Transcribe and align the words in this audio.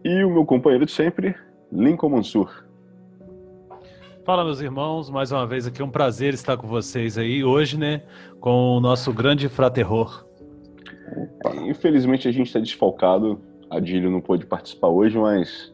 E 0.05 0.23
o 0.23 0.30
meu 0.30 0.45
companheiro 0.45 0.85
de 0.85 0.91
sempre, 0.91 1.35
Lincoln 1.71 2.09
Mansur. 2.09 2.68
Fala, 4.30 4.45
meus 4.45 4.61
irmãos, 4.61 5.09
mais 5.09 5.31
uma 5.31 5.44
vez 5.47 5.66
aqui 5.66 5.81
um 5.81 5.89
prazer 5.89 6.35
estar 6.35 6.55
com 6.55 6.67
vocês 6.67 7.17
aí 7.17 7.44
hoje, 7.44 7.80
né, 7.80 8.03
com 8.39 8.77
o 8.77 8.80
nosso 8.80 9.11
grande 9.11 9.49
fraterror. 9.49 10.23
Infelizmente 11.67 12.27
a 12.27 12.31
gente 12.31 12.45
está 12.45 12.59
desfalcado, 12.59 13.41
a 13.71 13.80
Dílio 13.80 14.11
não 14.11 14.21
pôde 14.21 14.45
participar 14.45 14.89
hoje, 14.89 15.17
mas 15.17 15.73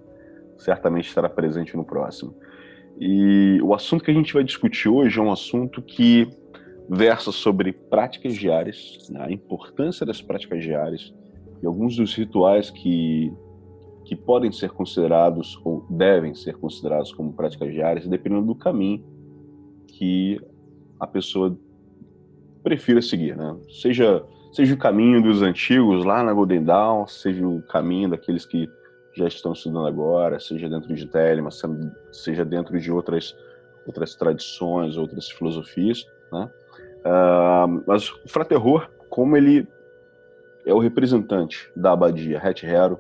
certamente 0.58 1.10
estará 1.10 1.28
presente 1.28 1.76
no 1.76 1.84
próximo. 1.84 2.34
E 2.98 3.60
o 3.62 3.74
assunto 3.74 4.06
que 4.06 4.12
a 4.12 4.14
gente 4.14 4.34
vai 4.34 4.46
discutir 4.46 4.88
hoje 4.88 5.20
é 5.20 5.22
um 5.22 5.34
assunto 5.34 5.82
que 5.82 6.26
versa 6.90 7.34
sobre 7.34 7.74
práticas 7.74 8.36
diárias, 8.36 9.10
né, 9.10 9.22
a 9.22 9.32
importância 9.34 10.06
das 10.06 10.22
práticas 10.22 10.64
diárias 10.64 11.14
e 11.62 11.68
alguns 11.68 11.98
dos 11.98 12.16
rituais 12.16 12.70
que 12.70 13.34
que 14.06 14.16
podem 14.16 14.52
ser 14.52 14.70
considerados 14.70 15.60
ou 15.64 15.86
devem 15.90 16.34
ser 16.36 16.56
considerados 16.58 17.12
como 17.12 17.34
práticas 17.34 17.74
diárias, 17.74 18.08
dependendo 18.08 18.46
do 18.46 18.56
caminho 18.56 19.04
que 19.88 20.40
a 21.00 21.08
pessoa 21.08 21.58
prefira 22.64 23.02
seguir, 23.02 23.36
né? 23.36 23.58
Seja 23.82 24.24
seja 24.52 24.74
o 24.74 24.78
caminho 24.78 25.22
dos 25.22 25.42
antigos 25.42 26.06
lá 26.06 26.24
na 26.24 26.32
Golden 26.32 26.64
Dawn, 26.64 27.06
seja 27.08 27.46
o 27.46 27.62
caminho 27.64 28.10
daqueles 28.10 28.46
que 28.46 28.70
já 29.14 29.28
estão 29.28 29.52
estudando 29.52 29.86
agora, 29.86 30.40
seja 30.40 30.70
dentro 30.70 30.94
de 30.96 31.06
Telema, 31.08 31.50
seja 32.12 32.46
dentro 32.46 32.80
de 32.80 32.92
outras 32.92 33.36
outras 33.86 34.16
tradições, 34.16 34.98
outras 34.98 35.30
filosofias, 35.30 36.06
né? 36.32 36.50
Uh, 37.06 37.84
mas 37.86 38.10
o 38.10 38.28
Fraterror, 38.28 38.90
como 39.10 39.38
ele 39.38 39.68
é 40.66 40.74
o 40.74 40.80
representante 40.80 41.70
da 41.76 41.92
abadia 41.92 42.42
Het 42.44 42.64
Hero, 42.64 43.00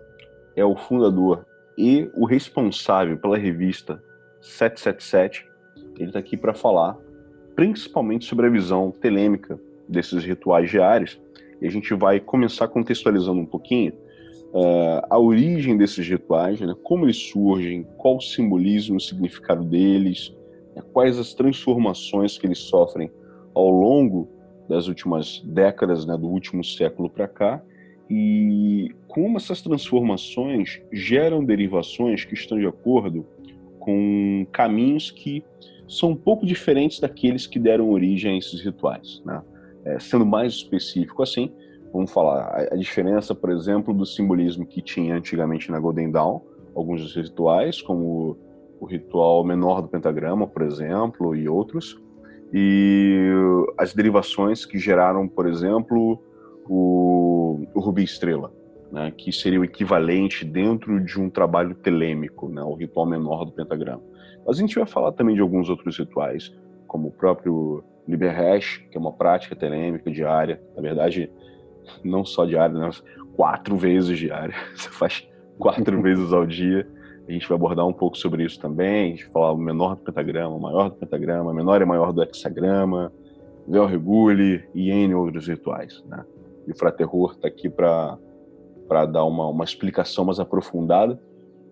é 0.56 0.64
o 0.64 0.76
fundador 0.76 1.46
e 1.78 2.10
o 2.16 2.26
responsável 2.26 3.18
pela 3.18 3.38
revista 3.38 4.02
777, 4.42 5.46
ele 5.98 6.06
está 6.08 6.20
aqui 6.20 6.38
para 6.38 6.54
falar 6.54 6.98
principalmente 7.56 8.26
sobre 8.26 8.48
a 8.48 8.50
visão 8.50 8.92
telêmica 8.92 9.60
desses 9.88 10.24
rituais 10.24 10.70
diários. 10.70 11.20
E 11.62 11.68
a 11.68 11.72
gente 11.72 11.94
vai 11.94 12.20
começar 12.20 12.68
contextualizando 12.68 13.40
um 13.40 13.46
pouquinho 13.46 13.94
uh, 14.54 15.06
a 15.10 15.18
origem 15.18 15.78
desses 15.78 16.06
rituais, 16.08 16.60
né, 16.60 16.76
como 16.84 17.06
eles 17.06 17.18
surgem, 17.18 17.88
qual 17.98 18.18
o 18.18 18.22
simbolismo, 18.22 18.98
o 18.98 19.02
significado 19.02 19.64
deles, 19.64 20.36
né, 20.76 20.84
quais 20.94 21.18
as 21.18 21.34
transformações 21.34 22.38
que 22.38 22.46
eles 22.46 22.60
sofrem 22.60 23.10
ao 23.54 23.70
longo 23.70 24.28
das 24.68 24.88
últimas 24.88 25.42
décadas, 25.46 26.06
né, 26.06 26.18
do 26.18 26.28
último 26.28 26.64
século 26.64 27.10
para 27.10 27.28
cá, 27.28 27.64
e 28.10 28.90
como 29.08 29.38
essas 29.38 29.62
transformações 29.62 30.82
geram 30.92 31.44
derivações 31.44 32.24
que 32.24 32.34
estão 32.34 32.60
de 32.60 32.68
acordo 32.68 33.26
com 33.80 34.46
caminhos 34.52 35.12
que 35.12 35.44
são 35.88 36.12
um 36.12 36.16
pouco 36.16 36.46
diferentes 36.46 37.00
daqueles 37.00 37.48
que 37.48 37.60
deram 37.60 37.90
origem 37.90 38.36
a 38.36 38.38
esses 38.38 38.62
rituais. 38.62 39.22
Né? 39.26 39.42
É, 39.86 40.00
sendo 40.00 40.26
mais 40.26 40.54
específico 40.54 41.22
assim, 41.22 41.52
vamos 41.94 42.12
falar 42.12 42.68
a, 42.72 42.76
diferença, 42.76 43.34
por 43.34 43.52
exemplo, 43.52 43.94
do 43.94 44.06
simbolismo 44.06 44.66
que 44.66 44.82
tinha 44.82 45.16
antigamente 45.16 45.72
na 45.72 45.80
Golden 45.80 46.12
Dawn, 46.12 46.42
alguns 46.76 47.02
dos 47.02 47.16
rituais, 47.16 47.82
como 47.82 48.38
o 48.80 48.86
ritual 48.86 49.44
menor 49.44 49.82
do 49.82 49.88
pentagrama, 49.88 50.46
por 50.46 50.62
exemplo, 50.64 51.36
e 51.36 51.48
outros, 51.48 51.98
e 52.54 53.32
as 53.78 53.94
derivações 53.94 54.66
que 54.66 54.78
geraram, 54.78 55.28
por 55.28 55.48
exemplo, 55.48 56.22
o, 56.68 57.66
o 57.74 57.80
Rubi 57.80 58.04
Estrela, 58.04 58.52
né, 58.92 59.12
que 59.16 59.32
seria 59.32 59.60
o 59.60 59.64
equivalente 59.64 60.46
dentro 60.46 61.04
de 61.04 61.20
um 61.20 61.30
trabalho 61.30 61.76
telêmico, 61.76 62.48
né, 62.50 62.62
o 62.64 62.74
ritual 62.74 63.06
menor 63.06 63.46
do 63.46 63.52
pentagrama. 63.52 64.02
Mas 64.46 64.58
a 64.58 64.62
gente 64.62 64.76
vai 64.76 64.86
falar 64.86 65.12
também 65.12 65.36
de 65.36 65.42
alguns 65.42 65.70
outros 65.70 65.98
rituais, 65.98 66.54
como 66.88 67.08
o 67.08 67.12
próprio 67.12 67.84
Liber 68.08 68.34
Hash, 68.36 68.78
que 68.92 68.98
é 68.98 69.00
uma 69.00 69.12
prática 69.12 69.56
telêmica 69.56 70.12
diária, 70.12 70.62
na 70.76 70.82
verdade, 70.82 71.32
não 72.04 72.24
só 72.24 72.46
diária, 72.46 72.78
né, 72.78 72.86
mas 72.86 73.04
quatro 73.36 73.76
vezes 73.76 74.18
diária, 74.18 74.56
você 74.76 74.90
faz 74.90 75.28
quatro 75.58 76.02
vezes 76.04 76.32
ao 76.32 76.46
dia, 76.46 76.88
a 77.28 77.32
gente 77.32 77.48
vai 77.48 77.56
abordar 77.56 77.88
um 77.88 77.94
pouco 77.94 78.18
sobre 78.18 78.44
isso 78.44 78.60
também. 78.60 79.08
A 79.08 79.10
gente 79.10 79.24
vai 79.24 79.34
falar 79.34 79.52
o 79.52 79.58
menor 79.58 79.96
do 79.96 80.04
pentagrama, 80.04 80.56
o 80.56 80.60
maior 80.60 80.90
do 80.90 80.96
pentagrama, 80.96 81.54
menor 81.54 81.82
e 81.82 81.86
maior 81.86 82.14
do 82.14 82.22
hexagrama, 82.22 83.12
véu 83.68 83.86
regule 83.88 84.64
e 84.76 84.92
N 84.92 85.16
outros 85.16 85.48
rituais. 85.48 86.04
Né? 86.08 86.24
E 86.68 86.72
o 86.72 86.78
Fraterror 86.78 87.34
está 87.34 87.48
aqui 87.48 87.70
para 87.70 88.18
dar 89.06 89.24
uma, 89.26 89.48
uma 89.48 89.64
explicação 89.64 90.26
mais 90.26 90.40
aprofundada, 90.40 91.20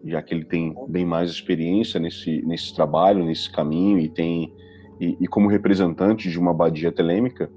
já 0.05 0.21
que 0.21 0.33
ele 0.33 0.45
tem 0.45 0.75
bem 0.87 1.05
mais 1.05 1.29
experiência 1.29 1.99
nesse, 1.99 2.41
nesse 2.45 2.75
trabalho, 2.75 3.23
nesse 3.23 3.51
caminho, 3.51 3.99
e 3.99 4.09
tem 4.09 4.53
e, 4.99 5.17
e 5.19 5.27
como 5.27 5.49
representante 5.49 6.29
de 6.29 6.39
uma 6.39 6.51
abadia 6.51 6.91
telêmica, 6.91 7.49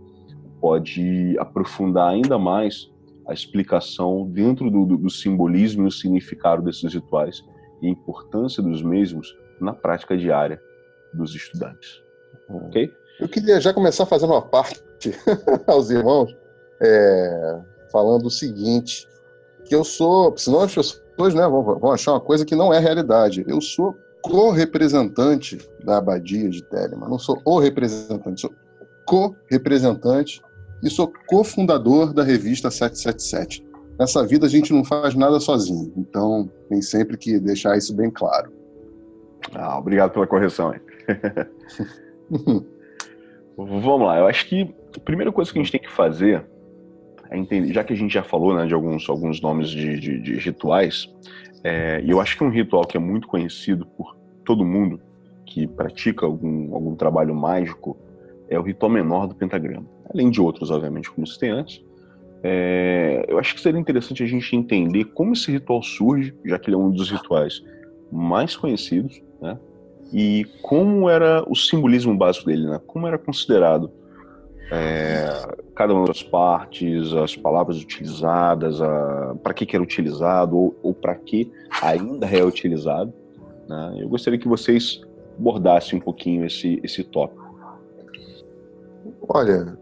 pode 0.61 1.37
aprofundar 1.39 2.09
ainda 2.09 2.39
mais 2.39 2.91
a 3.27 3.33
explicação 3.33 4.29
dentro 4.31 4.71
do, 4.71 4.87
do, 4.87 4.97
do 4.97 5.11
simbolismo 5.11 5.85
e 5.85 5.89
o 5.89 5.91
significado 5.91 6.63
desses 6.63 6.95
rituais 6.95 7.43
e 7.83 7.89
a 7.89 7.91
importância 7.91 8.63
dos 8.63 8.83
mesmos 8.83 9.37
na 9.61 9.73
prática 9.73 10.17
diária 10.17 10.61
dos 11.13 11.35
estudantes. 11.35 12.01
Ok? 12.49 12.91
Eu 13.21 13.29
queria 13.29 13.61
já 13.61 13.73
começar 13.73 14.07
fazendo 14.07 14.33
uma 14.33 14.43
parte 14.43 14.81
aos 15.67 15.91
irmãos, 15.91 16.35
é, 16.81 17.59
falando 17.91 18.27
o 18.27 18.31
seguinte, 18.31 19.09
que 19.65 19.75
eu 19.75 19.85
sou, 19.85 20.37
senão 20.37 20.61
as 20.61 20.75
pessoas 20.75 21.35
né, 21.35 21.47
vão, 21.49 21.63
vão 21.63 21.93
achar 21.93 22.13
uma 22.13 22.21
coisa 22.21 22.45
que 22.45 22.55
não 22.55 22.73
é 22.73 22.79
realidade. 22.79 23.45
Eu 23.49 23.61
sou 23.61 23.95
co-representante 24.23 25.59
da 25.85 25.99
abadia 25.99 26.49
de 26.49 26.63
Telema. 26.63 27.09
Não 27.09 27.19
sou 27.19 27.41
o 27.45 27.59
representante, 27.59 28.41
sou 28.41 28.53
co-representante 29.05 30.43
e 30.83 30.91
sou 30.91 31.13
cofundador 31.27 32.13
da 32.13 32.23
revista 32.23 32.71
777. 32.71 33.65
Nessa 33.99 34.27
vida 34.27 34.47
a 34.47 34.49
gente 34.49 34.73
não 34.73 34.85
faz 34.85 35.15
nada 35.15 35.41
sozinho, 35.41 35.91
então 35.97 36.51
tem 36.69 36.83
sempre 36.83 37.17
que 37.17 37.39
deixar 37.39 37.79
isso 37.79 37.95
bem 37.95 38.11
claro. 38.11 38.53
Ah, 39.55 39.79
obrigado 39.79 40.13
pela 40.13 40.27
correção. 40.27 40.75
Vamos 43.57 44.07
lá, 44.07 44.19
eu 44.19 44.27
acho 44.27 44.47
que 44.49 44.75
a 44.95 45.01
primeira 45.01 45.33
coisa 45.33 45.51
que 45.51 45.59
a 45.59 45.63
gente 45.63 45.73
tem 45.73 45.81
que 45.81 45.91
fazer 45.91 46.45
é 47.31 47.39
entender, 47.39 47.73
já 47.73 47.85
que 47.85 47.93
a 47.93 47.97
gente 47.97 48.13
já 48.13 48.23
falou 48.23 48.55
né, 48.55 48.67
de 48.67 48.75
alguns, 48.75 49.09
alguns 49.09 49.41
nomes 49.41 49.69
de, 49.69 49.99
de, 49.99 50.21
de 50.21 50.35
rituais, 50.35 51.13
é, 51.65 52.01
e 52.05 52.11
eu 52.11 52.21
acho 52.21 52.37
que 52.37 52.45
um 52.45 52.51
ritual 52.51 52.85
que 52.85 52.97
é 52.97 53.01
muito 53.01 53.27
conhecido 53.27 53.87
por 53.87 54.17
todo 54.45 54.65
mundo 54.65 55.01
que 55.45 55.67
pratica 55.67 56.27
algum, 56.27 56.75
algum 56.75 56.95
trabalho 56.95 57.35
mágico 57.35 57.97
é 58.49 58.59
o 58.59 58.63
ritual 58.63 58.91
menor 58.91 59.27
do 59.27 59.35
pentagrama. 59.35 59.87
Além 60.13 60.31
de 60.31 60.41
outros, 60.41 60.71
obviamente, 60.71 61.11
como 61.11 61.27
citei 61.27 61.51
antes, 61.51 61.83
é, 62.43 63.25
eu 63.29 63.39
acho 63.39 63.55
que 63.55 63.61
seria 63.61 63.81
interessante 63.81 64.23
a 64.23 64.27
gente 64.27 64.55
entender 64.55 65.05
como 65.07 65.33
esse 65.33 65.51
ritual 65.51 65.83
surge, 65.83 66.35
já 66.45 66.59
que 66.59 66.69
ele 66.69 66.77
é 66.77 66.79
um 66.79 66.91
dos 66.91 67.11
rituais 67.11 67.65
mais 68.13 68.57
conhecidos, 68.57 69.21
né? 69.41 69.59
E 70.13 70.47
como 70.63 71.11
era 71.11 71.43
o 71.49 71.57
simbolismo 71.57 72.17
básico 72.17 72.47
dele, 72.47 72.67
né? 72.67 72.81
Como 72.87 73.07
era 73.07 73.19
considerado 73.19 73.91
é, 74.71 75.55
cada 75.75 75.95
uma 75.95 76.07
das 76.07 76.23
partes, 76.23 77.13
as 77.13 77.37
palavras 77.37 77.81
utilizadas, 77.81 78.79
para 79.43 79.55
que, 79.55 79.67
que 79.67 79.77
era 79.77 79.83
utilizado 79.83 80.57
ou, 80.57 80.77
ou 80.83 80.95
para 80.95 81.15
que 81.15 81.51
ainda 81.83 82.27
é 82.27 82.45
utilizado. 82.45 83.13
Né? 83.69 83.99
Eu 84.01 84.09
gostaria 84.09 84.39
que 84.39 84.49
vocês 84.49 85.01
abordasse 85.39 85.95
um 85.95 86.01
pouquinho 86.01 86.45
esse, 86.47 86.81
esse 86.83 87.05
tópico. 87.05 87.45
Olha, 89.29 89.79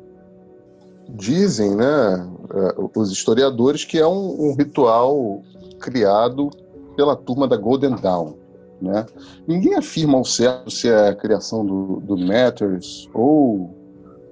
dizem, 1.09 1.77
né, 1.77 2.31
é, 2.53 2.75
os 2.97 3.11
historiadores 3.11 3.85
que 3.85 3.99
é 3.99 4.07
um, 4.07 4.51
um 4.51 4.55
ritual 4.55 5.43
criado 5.81 6.51
pela 6.97 7.17
turma 7.17 7.47
da 7.47 7.57
Golden 7.57 7.97
Dawn. 7.97 8.35
Né? 8.81 9.07
Ninguém 9.47 9.75
afirma 9.75 10.19
ao 10.19 10.25
certo 10.25 10.71
se 10.71 10.89
é 10.89 11.09
a 11.09 11.15
criação 11.15 11.65
do, 11.65 12.01
do 12.01 12.17
Matters 12.17 13.09
ou, 13.15 13.75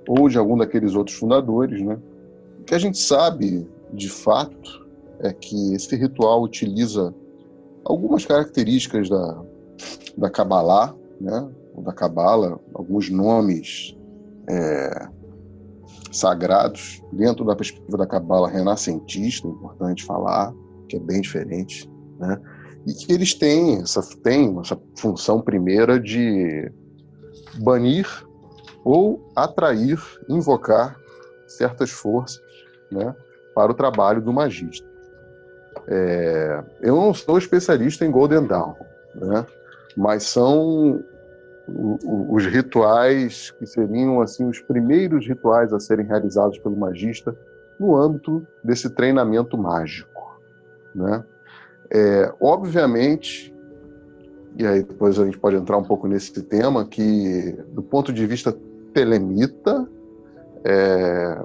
ou 0.09 0.29
de 0.29 0.39
algum 0.39 0.57
daqueles 0.57 0.95
outros 0.95 1.17
fundadores. 1.17 1.83
Né? 1.83 1.99
O 2.61 2.65
que 2.65 2.75
a 2.75 2.79
gente 2.79 2.99
sabe, 2.99 3.69
de 3.93 4.09
fato, 4.09 4.87
é 5.21 5.33
que 5.33 5.75
esse 5.75 5.95
ritual 5.97 6.43
utiliza 6.43 7.15
algumas 7.85 8.25
características 8.25 9.09
da, 9.09 9.43
da 10.17 10.31
Kabbalah, 10.31 10.95
né? 11.21 11.49
ou 11.75 11.83
da 11.83 11.93
Kabbalah, 11.93 12.59
alguns 12.75 13.09
nomes 13.11 13.97
é, 14.49 15.09
sagrados 16.13 17.03
dentro 17.13 17.45
da 17.45 17.57
perspectiva 17.57 17.97
da 17.97 18.07
Cabala 18.07 18.49
renascentista, 18.49 19.49
é 19.49 19.51
importante 19.51 20.05
falar, 20.05 20.55
que 20.89 20.97
é 20.97 21.01
bem 21.01 21.21
diferente, 21.21 21.91
né? 22.19 22.41
E 22.87 22.93
que 22.93 23.13
eles 23.13 23.33
têm 23.35 23.81
essa, 23.81 24.03
têm 24.23 24.59
essa 24.59 24.79
função 24.97 25.41
primeira 25.41 26.01
de 26.01 26.71
banir 27.61 28.07
ou 28.85 29.21
atrair, 29.35 29.99
invocar 30.29 30.97
certas 31.47 31.91
forças, 31.91 32.43
né, 32.91 33.15
para 33.55 33.71
o 33.71 33.75
trabalho 33.75 34.21
do 34.21 34.33
magista. 34.33 34.87
É, 35.89 36.63
eu 36.81 36.97
não 36.97 37.15
sou 37.15 37.39
especialista 37.39 38.05
em 38.05 38.11
Golden 38.11 38.47
Dawn, 38.47 38.75
né, 39.15 39.47
mas 39.97 40.25
são 40.25 41.03
os 41.69 42.45
rituais 42.47 43.53
que 43.53 43.67
seriam 43.67 44.21
assim 44.21 44.49
os 44.49 44.61
primeiros 44.61 45.27
rituais 45.27 45.73
a 45.73 45.79
serem 45.79 46.07
realizados 46.07 46.59
pelo 46.59 46.77
magista 46.77 47.37
no 47.79 47.97
âmbito 47.97 48.47
desse 48.63 48.91
treinamento 48.91 49.57
mágico, 49.57 50.41
né? 50.95 51.25
É, 51.91 52.33
obviamente, 52.41 53.55
e 54.57 54.67
aí 54.67 54.83
depois 54.83 55.19
a 55.19 55.25
gente 55.25 55.39
pode 55.39 55.57
entrar 55.57 55.77
um 55.77 55.85
pouco 55.85 56.09
nesse 56.09 56.43
tema, 56.43 56.87
que 56.87 57.53
do 57.69 57.83
ponto 57.83 58.13
de 58.13 58.27
vista 58.27 58.57
telemita, 58.93 59.89
é, 60.65 61.43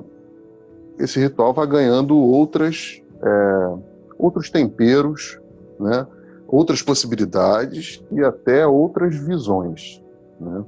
esse 0.99 1.19
ritual 1.19 1.53
vai 1.53 1.67
ganhando 1.67 2.17
outras, 2.17 3.01
é, 3.21 3.77
outros 4.17 4.49
temperos, 4.49 5.39
né? 5.79 6.07
outras 6.47 6.81
possibilidades 6.81 8.03
e 8.11 8.23
até 8.23 8.65
outras 8.65 9.15
visões. 9.15 10.01
Né? 10.39 10.63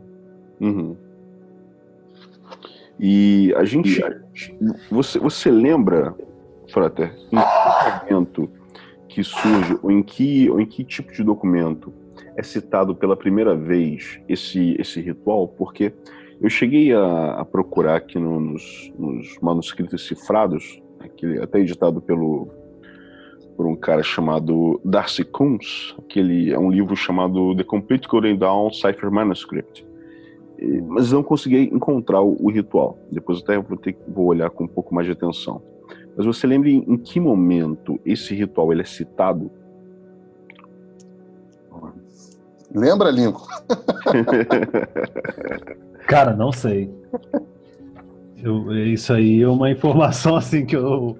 Uhum. 0.61 0.95
E 2.99 3.53
a 3.55 3.63
gente. 3.63 4.03
Você, 4.91 5.19
você 5.19 5.49
lembra, 5.49 6.13
Frater, 6.71 7.15
em 7.31 7.37
que 7.37 8.09
momento 8.09 8.49
que 9.07 9.23
surge, 9.23 9.79
ou 9.81 9.89
em 9.89 10.03
que, 10.03 10.49
ou 10.49 10.59
em 10.59 10.65
que 10.65 10.83
tipo 10.83 11.13
de 11.13 11.23
documento 11.23 11.93
é 12.35 12.43
citado 12.43 12.93
pela 12.93 13.15
primeira 13.15 13.55
vez 13.55 14.19
esse, 14.27 14.75
esse 14.77 14.99
ritual? 14.99 15.47
Porque 15.47 15.93
eu 16.41 16.49
cheguei 16.49 16.93
a, 16.93 17.33
a 17.33 17.45
procurar 17.45 17.97
aqui 17.97 18.17
no, 18.17 18.39
nos, 18.39 18.93
nos, 18.97 19.37
manuscritos 19.41 20.07
cifrados, 20.07 20.81
aquele, 20.99 21.41
até 21.41 21.59
editado 21.59 22.01
pelo, 22.01 22.47
por 23.57 23.65
um 23.65 23.75
cara 23.75 24.01
chamado 24.01 24.79
Darcy 24.83 25.25
Coons, 25.25 25.95
que 26.07 26.51
é 26.51 26.57
um 26.57 26.71
livro 26.71 26.95
chamado 26.95 27.55
The 27.55 27.63
Complete 27.63 28.07
Golden 28.07 28.37
Dawn 28.37 28.71
Cipher 28.71 29.11
Manuscript. 29.11 29.85
Mas 30.87 31.11
não 31.11 31.23
consegui 31.23 31.63
encontrar 31.73 32.21
o, 32.21 32.35
o 32.39 32.49
ritual. 32.49 32.97
Depois 33.11 33.41
até 33.41 33.57
vou, 33.57 33.77
ter, 33.77 33.97
vou 34.07 34.25
olhar 34.25 34.49
com 34.49 34.65
um 34.65 34.67
pouco 34.67 34.93
mais 34.93 35.07
de 35.07 35.13
atenção. 35.13 35.61
Mas 36.15 36.25
você 36.25 36.45
lembra 36.45 36.69
em, 36.69 36.83
em 36.87 36.97
que 36.97 37.19
momento 37.19 37.99
esse 38.05 38.35
ritual 38.35 38.71
ele 38.71 38.81
é 38.81 38.85
citado? 38.85 39.49
Lembra, 42.73 43.09
Lincoln? 43.11 43.47
Cara, 46.07 46.35
não 46.35 46.51
sei. 46.51 46.89
Eu, 48.41 48.73
isso 48.87 49.13
aí 49.13 49.41
é 49.41 49.47
uma 49.47 49.69
informação 49.69 50.35
assim 50.35 50.65
que 50.65 50.75
eu 50.75 51.19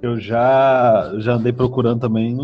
eu 0.00 0.18
já, 0.18 1.12
já 1.18 1.34
andei 1.34 1.52
procurando 1.52 2.00
também, 2.00 2.36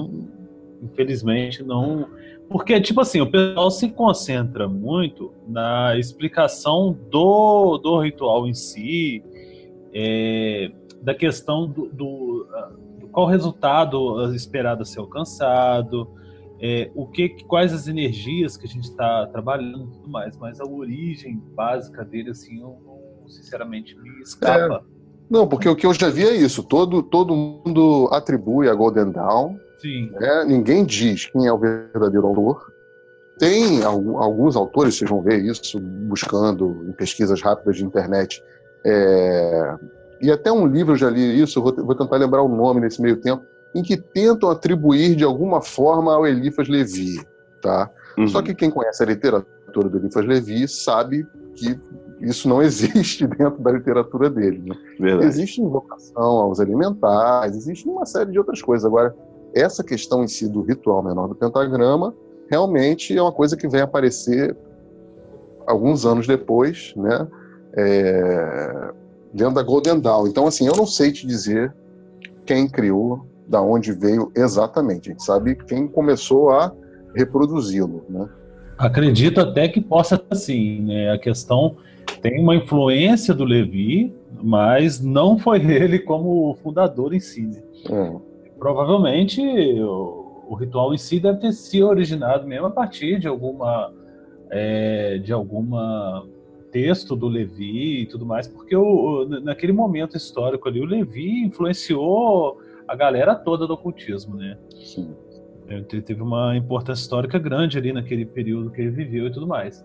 infelizmente 0.83 1.63
não. 1.63 2.09
Porque, 2.49 2.81
tipo 2.81 3.01
assim, 3.01 3.21
o 3.21 3.31
pessoal 3.31 3.71
se 3.71 3.89
concentra 3.89 4.69
muito 4.69 5.33
na 5.49 5.97
explicação 5.97 6.97
do, 7.11 7.79
do 7.79 8.01
ritual 8.01 8.47
em 8.47 8.55
si, 8.55 9.23
é, 9.93 10.71
da 11.01 11.15
questão 11.15 11.67
do, 11.67 11.87
do, 11.87 12.47
do, 13.01 13.09
qual 13.09 13.27
resultado 13.27 14.35
esperado 14.35 14.83
a 14.83 14.85
ser 14.85 15.01
alcançado, 15.01 16.09
é, 16.67 16.91
o 16.95 17.07
que, 17.07 17.45
quais 17.45 17.75
as 17.75 17.89
energias 17.89 18.57
que 18.57 18.65
a 18.65 18.69
gente 18.69 18.85
está 18.85 19.27
trabalhando 19.27 19.85
e 19.85 19.91
tudo 19.91 20.09
mais, 20.09 20.35
mas 20.39 20.59
a 20.59 20.65
origem 20.65 21.37
básica 21.55 22.03
dele, 22.03 22.31
assim, 22.31 22.59
eu, 22.59 22.79
sinceramente 23.29 23.95
me 24.01 24.23
escapa. 24.23 24.77
É. 24.77 24.95
Não, 25.29 25.47
porque 25.47 25.69
o 25.69 25.77
que 25.77 25.85
eu 25.85 25.93
já 25.93 26.09
vi 26.09 26.25
é 26.25 26.33
isso. 26.33 26.63
Todo, 26.63 27.03
todo 27.03 27.37
mundo 27.37 28.09
atribui 28.11 28.67
a 28.71 28.75
Golden 28.75 29.13
Dawn. 29.13 29.59
Sim. 29.79 30.11
Né? 30.13 30.45
Ninguém 30.47 30.87
diz 30.87 31.27
quem 31.27 31.47
é 31.47 31.53
o 31.53 31.59
verdadeiro 31.59 32.27
autor. 32.27 32.73
Tem 33.39 33.83
alguns 33.85 34.57
autores, 34.57 34.95
vocês 34.95 35.11
vão 35.11 35.21
ver 35.21 35.45
isso 35.45 35.79
buscando 36.09 36.87
em 36.89 36.93
pesquisas 36.93 37.43
rápidas 37.43 37.77
de 37.77 37.85
internet. 37.85 38.43
É... 38.87 39.77
E 40.23 40.31
até 40.31 40.51
um 40.51 40.67
livro 40.67 40.95
eu 40.95 40.97
já 40.97 41.11
li 41.11 41.43
isso, 41.43 41.61
vou 41.61 41.95
tentar 41.95 42.17
lembrar 42.17 42.43
o 42.43 42.49
nome 42.49 42.81
nesse 42.81 43.03
meio 43.03 43.21
tempo, 43.21 43.45
em 43.75 43.83
que 43.83 43.97
tentam 43.97 44.51
atribuir 44.51 45.17
de 45.17 45.25
alguma 45.25 45.61
forma 45.61 46.15
ao 46.15 46.27
Eliphas 46.27 46.69
Levi. 46.69 47.21
Tá? 47.61 47.91
Uhum. 48.17 48.29
Só 48.29 48.43
que 48.43 48.55
quem 48.55 48.71
conhece 48.71 49.03
a 49.03 49.07
literatura 49.07 49.89
do 49.89 49.99
Eliphas 49.99 50.25
Levi 50.25 50.69
sabe 50.69 51.27
que 51.55 51.79
isso 52.21 52.49
não 52.49 52.61
existe 52.63 53.27
dentro 53.27 53.63
da 53.63 53.73
literatura 53.73 54.31
dele. 54.31 54.63
Né? 54.99 55.25
Existe 55.25 55.61
invocação 55.61 56.23
aos 56.23 56.61
elementares, 56.61 57.57
existe 57.57 57.89
uma 57.89 58.07
série 58.07 58.31
de 58.31 58.39
outras 58.39 58.63
coisas. 58.63 58.85
Agora, 58.85 59.15
essa 59.55 59.83
questão 59.83 60.25
em 60.25 60.29
si 60.29 60.49
do 60.49 60.63
ritual 60.63 61.03
menor 61.03 61.29
do 61.29 61.35
pentagrama 61.35 62.15
realmente 62.51 63.17
é 63.17 63.23
uma 63.23 63.33
coisa 63.33 63.57
que 63.57 63.69
vem 63.69 63.81
aparecer 63.81 64.57
alguns 65.67 66.05
anos 66.05 66.27
depois, 66.27 66.93
né? 66.97 67.27
É, 67.77 68.93
dentro 69.33 69.55
da 69.55 69.63
Golden 69.63 69.99
Dawn. 69.99 70.29
Então, 70.29 70.47
assim, 70.47 70.67
eu 70.67 70.77
não 70.77 70.87
sei 70.87 71.11
te 71.11 71.27
dizer 71.27 71.75
quem 72.47 72.69
criou, 72.69 73.27
da 73.47 73.61
onde 73.61 73.93
veio 73.93 74.33
exatamente. 74.35 75.11
A 75.11 75.13
gente 75.13 75.25
sabe 75.25 75.55
quem 75.55 75.87
começou 75.87 76.51
a 76.51 76.73
reproduzi-lo, 77.15 78.05
né? 78.09 78.29
Acredito 78.77 79.41
até 79.41 79.69
que 79.69 79.81
possa 79.81 80.23
assim, 80.31 80.81
né? 80.81 81.13
A 81.13 81.19
questão 81.19 81.77
tem 82.21 82.41
uma 82.41 82.57
influência 82.57 83.33
do 83.33 83.45
Levi, 83.45 84.13
mas 84.43 85.01
não 85.01 85.39
foi 85.39 85.59
ele 85.71 85.99
como 85.99 86.55
fundador 86.63 87.15
em 87.15 87.21
si. 87.21 87.43
Né? 87.43 87.63
É. 87.91 88.13
Provavelmente 88.59 89.41
o, 89.41 90.45
o, 90.49 90.55
ritual 90.55 90.93
em 90.95 90.99
si 90.99 91.21
deve 91.21 91.39
ter 91.39 91.53
se 91.53 91.83
originado 91.83 92.47
mesmo 92.47 92.67
a 92.67 92.71
partir 92.71 93.21
de 93.21 93.29
alguma 93.29 93.93
é, 94.51 95.19
de 95.19 95.33
alguma 95.33 96.27
texto 96.71 97.15
do 97.15 97.29
Levi 97.29 98.03
e 98.03 98.07
tudo 98.07 98.27
mais, 98.27 98.49
porque 98.49 98.75
o, 98.75 99.25
naquele 99.43 99.73
momento 99.73 100.17
histórico 100.17 100.69
ali 100.69 100.81
o 100.81 100.85
Levi 100.85 101.45
influenciou 101.45 102.59
a 102.87 102.95
galera 102.95 103.35
toda 103.35 103.67
do 103.67 103.75
ocultismo, 103.75 104.37
né? 104.37 104.57
Sim. 104.71 105.15
Ele 105.69 105.83
teve 106.03 106.23
uma 106.23 106.57
importância 106.57 107.03
histórica 107.03 107.39
grande 107.39 107.79
ali 107.79 107.93
naquele 107.93 108.27
período 108.27 108.71
que 108.71 108.81
ele 108.81 108.91
viveu 108.91 109.27
e 109.27 109.33
tudo 109.33 109.47
mais. 109.47 109.85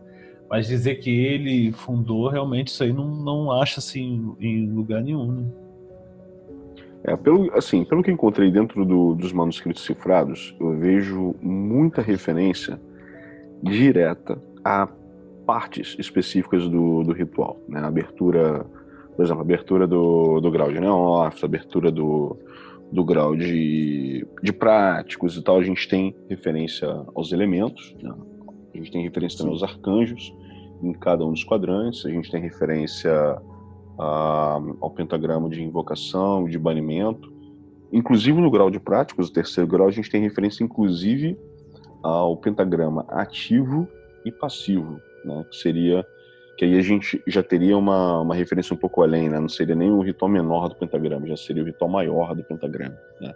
Mas 0.49 0.67
dizer 0.67 0.95
que 0.95 1.09
ele 1.09 1.71
fundou, 1.71 2.27
realmente, 2.27 2.67
isso 2.69 2.83
aí 2.83 2.91
não, 2.91 3.07
não 3.07 3.51
acha 3.51 3.79
assim 3.79 4.35
em 4.39 4.67
lugar 4.69 5.01
nenhum. 5.01 5.31
Né? 5.31 5.45
É, 7.03 7.15
pelo, 7.15 7.55
assim, 7.55 7.85
pelo 7.85 8.03
que 8.03 8.11
encontrei 8.11 8.51
dentro 8.51 8.83
do, 8.83 9.15
dos 9.15 9.31
manuscritos 9.31 9.85
cifrados, 9.85 10.55
eu 10.59 10.77
vejo 10.77 11.35
muita 11.41 12.01
referência 12.01 12.79
direta 13.61 14.41
a 14.63 14.89
partes 15.45 15.95
específicas 15.97 16.67
do, 16.67 17.03
do 17.03 17.13
ritual. 17.13 17.57
Né? 17.67 17.79
A 17.79 17.87
abertura, 17.87 18.65
por 19.15 19.23
exemplo, 19.23 19.41
a 19.41 19.45
abertura 19.45 19.87
do, 19.87 20.41
do 20.41 20.51
grau 20.51 20.71
de 20.71 20.79
neófito, 20.79 21.45
a 21.45 21.47
abertura 21.47 21.91
do, 21.91 22.37
do 22.91 23.03
grau 23.03 23.35
de, 23.35 24.25
de 24.41 24.51
práticos 24.51 25.37
e 25.37 25.43
tal, 25.43 25.57
a 25.57 25.63
gente 25.63 25.87
tem 25.87 26.15
referência 26.29 26.87
aos 27.13 27.31
elementos, 27.31 27.95
né? 28.01 28.13
a 28.73 28.77
gente 28.77 28.91
tem 28.91 29.03
referência 29.03 29.37
também 29.37 29.53
aos 29.53 29.63
arcanjos, 29.63 30.33
em 30.81 30.93
cada 30.93 31.25
um 31.25 31.31
dos 31.31 31.43
quadrantes. 31.43 32.05
A 32.05 32.09
gente 32.09 32.31
tem 32.31 32.41
referência 32.41 33.11
a, 33.97 34.61
ao 34.79 34.89
pentagrama 34.91 35.49
de 35.49 35.61
invocação 35.61 36.47
e 36.47 36.51
de 36.51 36.57
banimento. 36.57 37.31
Inclusive 37.91 38.39
no 38.39 38.49
grau 38.49 38.69
de 38.69 38.79
práticos, 38.79 39.29
o 39.29 39.33
terceiro 39.33 39.69
grau, 39.69 39.87
a 39.87 39.91
gente 39.91 40.09
tem 40.09 40.21
referência 40.21 40.63
inclusive 40.63 41.37
ao 42.01 42.37
pentagrama 42.37 43.05
ativo 43.09 43.87
e 44.25 44.31
passivo. 44.31 44.99
né? 45.25 45.45
Que 45.49 45.57
seria 45.57 46.05
que 46.59 46.65
aí 46.65 46.77
a 46.77 46.81
gente 46.81 47.23
já 47.25 47.41
teria 47.41 47.77
uma, 47.77 48.19
uma 48.19 48.35
referência 48.35 48.73
um 48.73 48.77
pouco 48.77 49.01
além, 49.01 49.29
né? 49.29 49.39
Não 49.39 49.47
seria 49.47 49.75
nem 49.75 49.89
o 49.89 50.01
ritual 50.01 50.29
menor 50.29 50.67
do 50.67 50.75
pentagrama, 50.75 51.25
já 51.25 51.37
seria 51.37 51.63
o 51.63 51.65
ritual 51.65 51.89
maior 51.89 52.35
do 52.35 52.43
pentagrama, 52.43 52.97
né? 53.21 53.33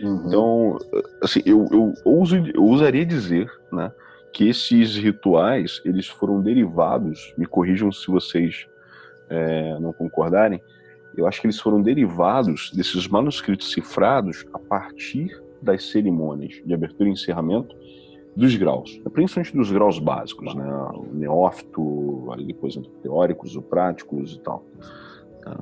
Uhum. 0.00 0.24
Então, 0.26 0.78
assim, 1.22 1.42
eu, 1.44 1.68
eu, 1.70 1.92
ouso, 2.02 2.34
eu 2.34 2.64
ousaria 2.64 3.04
dizer, 3.04 3.52
né, 3.70 3.92
que 4.32 4.48
esses 4.48 4.96
rituais, 4.96 5.82
eles 5.84 6.08
foram 6.08 6.40
derivados, 6.40 7.34
me 7.36 7.44
corrijam 7.44 7.92
se 7.92 8.06
vocês 8.06 8.66
é, 9.28 9.78
não 9.78 9.92
concordarem, 9.92 10.58
eu 11.14 11.26
acho 11.26 11.42
que 11.42 11.46
eles 11.46 11.60
foram 11.60 11.82
derivados 11.82 12.70
desses 12.72 13.06
manuscritos 13.06 13.70
cifrados 13.70 14.46
a 14.50 14.58
partir 14.58 15.38
das 15.60 15.90
cerimônias 15.90 16.62
de 16.64 16.72
abertura 16.72 17.10
e 17.10 17.12
encerramento 17.12 17.76
dos 18.34 18.56
graus, 18.56 19.00
principalmente 19.12 19.54
dos 19.54 19.70
graus 19.70 19.98
básicos, 19.98 20.54
né? 20.54 20.64
O 20.94 21.14
neófito, 21.14 22.32
aí 22.32 22.44
depois 22.44 22.78
teóricos, 23.02 23.56
o 23.56 23.62
práticos 23.62 24.34
e 24.34 24.40
tal. 24.40 24.64
Tá? 25.42 25.58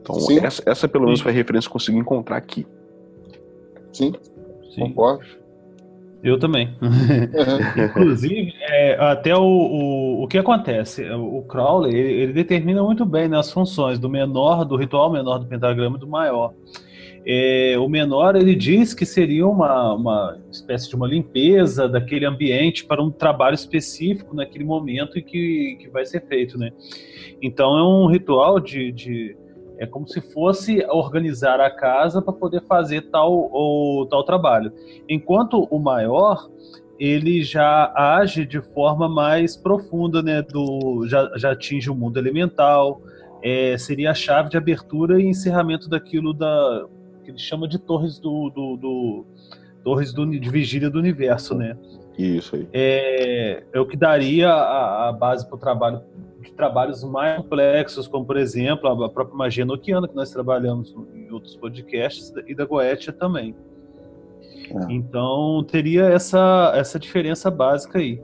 Então, 0.00 0.16
essa, 0.42 0.62
essa, 0.66 0.88
pelo 0.88 1.04
menos 1.04 1.20
foi 1.20 1.32
a 1.32 1.34
referência 1.34 1.68
que 1.68 1.70
eu 1.70 1.74
consegui 1.74 1.98
encontrar 1.98 2.36
aqui. 2.36 2.66
Sim, 3.92 4.12
Sim. 4.74 4.80
concordo. 4.80 5.24
Eu 6.22 6.38
também. 6.38 6.74
Uhum. 6.82 7.84
Inclusive, 7.84 8.54
é, 8.62 8.96
até 8.98 9.36
o, 9.36 9.42
o, 9.42 10.24
o 10.24 10.28
que 10.28 10.38
acontece? 10.38 11.04
O 11.10 11.42
Crowley, 11.42 11.94
ele, 11.94 12.12
ele 12.22 12.32
determina 12.32 12.82
muito 12.82 13.04
bem 13.04 13.28
né, 13.28 13.38
as 13.38 13.52
funções 13.52 13.98
do 13.98 14.08
menor, 14.08 14.64
do 14.64 14.76
ritual 14.76 15.12
menor 15.12 15.38
do 15.38 15.46
pentagrama 15.46 15.96
e 15.96 16.00
do 16.00 16.06
maior. 16.06 16.52
É, 17.26 17.76
o 17.78 17.88
menor 17.88 18.36
ele 18.36 18.54
diz 18.54 18.92
que 18.92 19.06
seria 19.06 19.46
uma, 19.46 19.94
uma 19.94 20.38
espécie 20.50 20.88
de 20.90 20.94
uma 20.94 21.06
limpeza 21.06 21.88
daquele 21.88 22.26
ambiente 22.26 22.84
para 22.84 23.02
um 23.02 23.10
trabalho 23.10 23.54
específico 23.54 24.36
naquele 24.36 24.64
momento 24.64 25.18
e 25.18 25.22
que, 25.22 25.78
que 25.80 25.88
vai 25.88 26.04
ser 26.04 26.26
feito, 26.26 26.58
né? 26.58 26.70
Então 27.40 27.78
é 27.78 27.82
um 27.82 28.06
ritual 28.06 28.60
de, 28.60 28.92
de 28.92 29.36
é 29.78 29.86
como 29.86 30.06
se 30.06 30.20
fosse 30.20 30.84
organizar 30.86 31.60
a 31.60 31.70
casa 31.70 32.20
para 32.20 32.32
poder 32.32 32.62
fazer 32.66 33.10
tal 33.10 33.50
ou 33.50 34.06
tal 34.06 34.22
trabalho. 34.22 34.72
Enquanto 35.08 35.66
o 35.70 35.78
maior 35.78 36.48
ele 36.98 37.42
já 37.42 37.92
age 37.96 38.46
de 38.46 38.60
forma 38.60 39.08
mais 39.08 39.56
profunda, 39.56 40.22
né? 40.22 40.42
Do 40.42 41.06
já, 41.08 41.30
já 41.36 41.52
atinge 41.52 41.90
o 41.90 41.94
mundo 41.94 42.18
elemental, 42.18 43.00
é, 43.42 43.76
seria 43.76 44.10
a 44.10 44.14
chave 44.14 44.48
de 44.48 44.56
abertura 44.56 45.20
e 45.20 45.26
encerramento 45.26 45.88
daquilo 45.88 46.32
da 46.32 46.86
que 47.24 47.30
ele 47.30 47.38
chama 47.38 47.66
de 47.66 47.78
torres 47.78 48.18
do, 48.18 48.50
do, 48.50 48.76
do 48.76 49.24
torres 49.82 50.12
do, 50.12 50.26
de 50.26 50.50
vigília 50.50 50.88
do 50.88 50.98
universo, 50.98 51.54
né? 51.54 51.76
Isso 52.16 52.54
aí. 52.54 52.68
É, 52.72 53.64
é 53.72 53.80
o 53.80 53.86
que 53.86 53.96
daria 53.96 54.48
a, 54.48 55.08
a 55.08 55.12
base 55.12 55.46
para 55.46 55.56
o 55.56 55.58
trabalho 55.58 56.02
de 56.40 56.52
trabalhos 56.52 57.02
mais 57.02 57.38
complexos, 57.38 58.06
como 58.06 58.24
por 58.24 58.36
exemplo 58.36 58.88
a 58.88 59.08
própria 59.08 59.36
magia 59.36 59.64
noquiana 59.64 60.06
que 60.06 60.14
nós 60.14 60.30
trabalhamos 60.30 60.94
em 61.14 61.30
outros 61.32 61.56
podcasts 61.56 62.32
e 62.46 62.54
da 62.54 62.64
Goetia 62.64 63.12
também. 63.12 63.54
É. 64.70 64.92
Então 64.92 65.64
teria 65.64 66.04
essa 66.04 66.72
essa 66.74 66.98
diferença 66.98 67.50
básica 67.50 67.98
aí. 67.98 68.20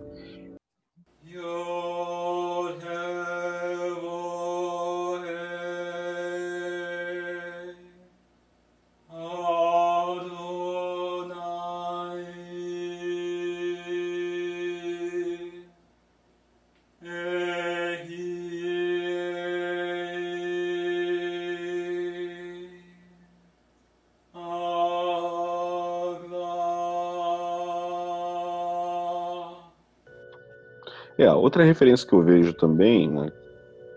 Outra 31.40 31.64
referência 31.64 32.06
que 32.06 32.14
eu 32.14 32.22
vejo 32.22 32.52
também, 32.52 33.08
né, 33.08 33.30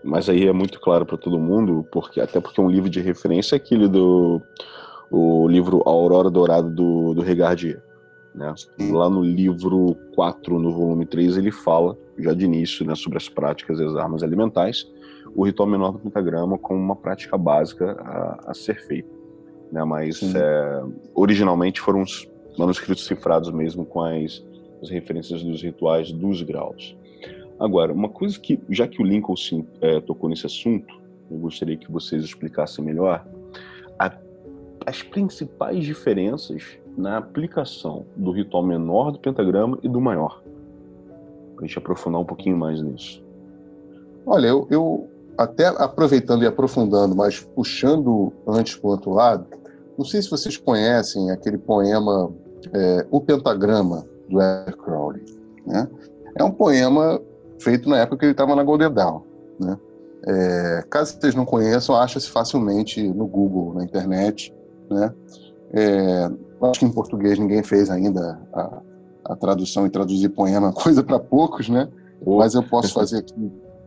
mas 0.02 0.28
aí 0.28 0.46
é 0.46 0.52
muito 0.52 0.80
claro 0.80 1.06
para 1.06 1.16
todo 1.16 1.38
mundo, 1.38 1.86
porque 1.90 2.20
até 2.20 2.40
porque 2.40 2.60
um 2.60 2.70
livro 2.70 2.90
de 2.90 3.00
referência 3.00 3.54
é 3.54 3.58
aquele 3.58 3.88
do 3.88 4.40
o 5.10 5.46
livro 5.48 5.82
A 5.86 5.90
Aurora 5.90 6.30
Dourada 6.30 6.68
do, 6.68 7.14
do 7.14 7.22
Regardier. 7.22 7.80
Né? 8.34 8.52
Lá 8.90 9.08
no 9.08 9.22
livro 9.22 9.96
4, 10.14 10.58
no 10.58 10.72
volume 10.72 11.06
3, 11.06 11.36
ele 11.36 11.52
fala, 11.52 11.96
já 12.18 12.32
de 12.32 12.44
início, 12.44 12.84
né, 12.84 12.94
sobre 12.94 13.18
as 13.18 13.28
práticas 13.28 13.78
e 13.78 13.84
as 13.84 13.94
armas 13.94 14.22
alimentares, 14.22 14.90
o 15.36 15.44
ritual 15.44 15.68
menor 15.68 15.92
do 15.92 15.98
pentagrama 15.98 16.58
como 16.58 16.80
uma 16.80 16.96
prática 16.96 17.38
básica 17.38 17.92
a, 18.00 18.50
a 18.50 18.54
ser 18.54 18.84
feita. 18.86 19.08
Né? 19.70 19.84
Mas 19.84 20.20
é, 20.34 20.82
originalmente 21.14 21.80
foram 21.80 22.02
os 22.02 22.28
manuscritos 22.58 23.06
cifrados 23.06 23.50
mesmo 23.50 23.86
com 23.86 24.02
as, 24.02 24.44
as 24.82 24.90
referências 24.90 25.42
dos 25.42 25.62
rituais 25.62 26.10
dos 26.10 26.42
graus. 26.42 26.96
Agora, 27.58 27.92
uma 27.92 28.08
coisa 28.08 28.38
que, 28.38 28.60
já 28.68 28.86
que 28.86 29.00
o 29.00 29.04
Lincoln 29.04 29.36
sim, 29.36 29.66
é, 29.80 30.00
tocou 30.00 30.28
nesse 30.28 30.46
assunto, 30.46 30.92
eu 31.30 31.38
gostaria 31.38 31.76
que 31.76 31.90
vocês 31.90 32.24
explicassem 32.24 32.84
melhor 32.84 33.24
a, 33.98 34.12
as 34.86 35.02
principais 35.02 35.84
diferenças 35.84 36.78
na 36.96 37.18
aplicação 37.18 38.04
do 38.16 38.30
ritual 38.30 38.62
menor 38.62 39.12
do 39.12 39.18
pentagrama 39.18 39.78
e 39.82 39.88
do 39.88 40.00
maior. 40.00 40.42
Para 41.54 41.64
a 41.64 41.66
gente 41.66 41.78
aprofundar 41.78 42.20
um 42.20 42.24
pouquinho 42.24 42.56
mais 42.56 42.82
nisso. 42.82 43.22
Olha, 44.26 44.48
eu, 44.48 44.66
eu 44.70 45.08
até 45.36 45.66
aproveitando 45.66 46.42
e 46.42 46.46
aprofundando, 46.46 47.14
mas 47.14 47.40
puxando 47.40 48.32
antes 48.46 48.76
para 48.76 48.88
o 48.88 48.90
outro 48.90 49.10
lado, 49.12 49.46
não 49.96 50.04
sei 50.04 50.22
se 50.22 50.30
vocês 50.30 50.56
conhecem 50.56 51.30
aquele 51.30 51.58
poema 51.58 52.32
é, 52.72 53.06
O 53.10 53.20
Pentagrama, 53.20 54.06
do 54.28 54.40
Eric 54.40 54.78
Crowley. 54.78 55.24
Né? 55.66 55.88
É 56.36 56.42
um 56.42 56.50
poema 56.50 57.20
feito 57.58 57.88
na 57.88 57.98
época 57.98 58.18
que 58.18 58.24
ele 58.26 58.32
estava 58.32 58.54
na 58.54 58.62
Golden 58.62 58.92
Dawn. 58.92 59.22
Né? 59.58 59.78
É, 60.26 60.84
caso 60.88 61.18
vocês 61.20 61.34
não 61.34 61.44
conheçam, 61.44 61.94
acha-se 61.94 62.30
facilmente 62.30 63.02
no 63.02 63.26
Google, 63.26 63.74
na 63.74 63.84
internet. 63.84 64.54
Né? 64.90 65.12
É, 65.72 66.30
acho 66.62 66.80
que 66.80 66.86
em 66.86 66.92
português 66.92 67.38
ninguém 67.38 67.62
fez 67.62 67.90
ainda 67.90 68.40
a, 68.52 68.80
a 69.26 69.36
tradução 69.36 69.86
e 69.86 69.90
traduzir 69.90 70.28
poema, 70.30 70.72
coisa 70.74 71.02
para 71.02 71.18
poucos, 71.18 71.68
né? 71.68 71.88
Oh. 72.24 72.38
Mas 72.38 72.54
eu 72.54 72.62
posso 72.62 72.92
fazer 72.92 73.18
aqui 73.18 73.34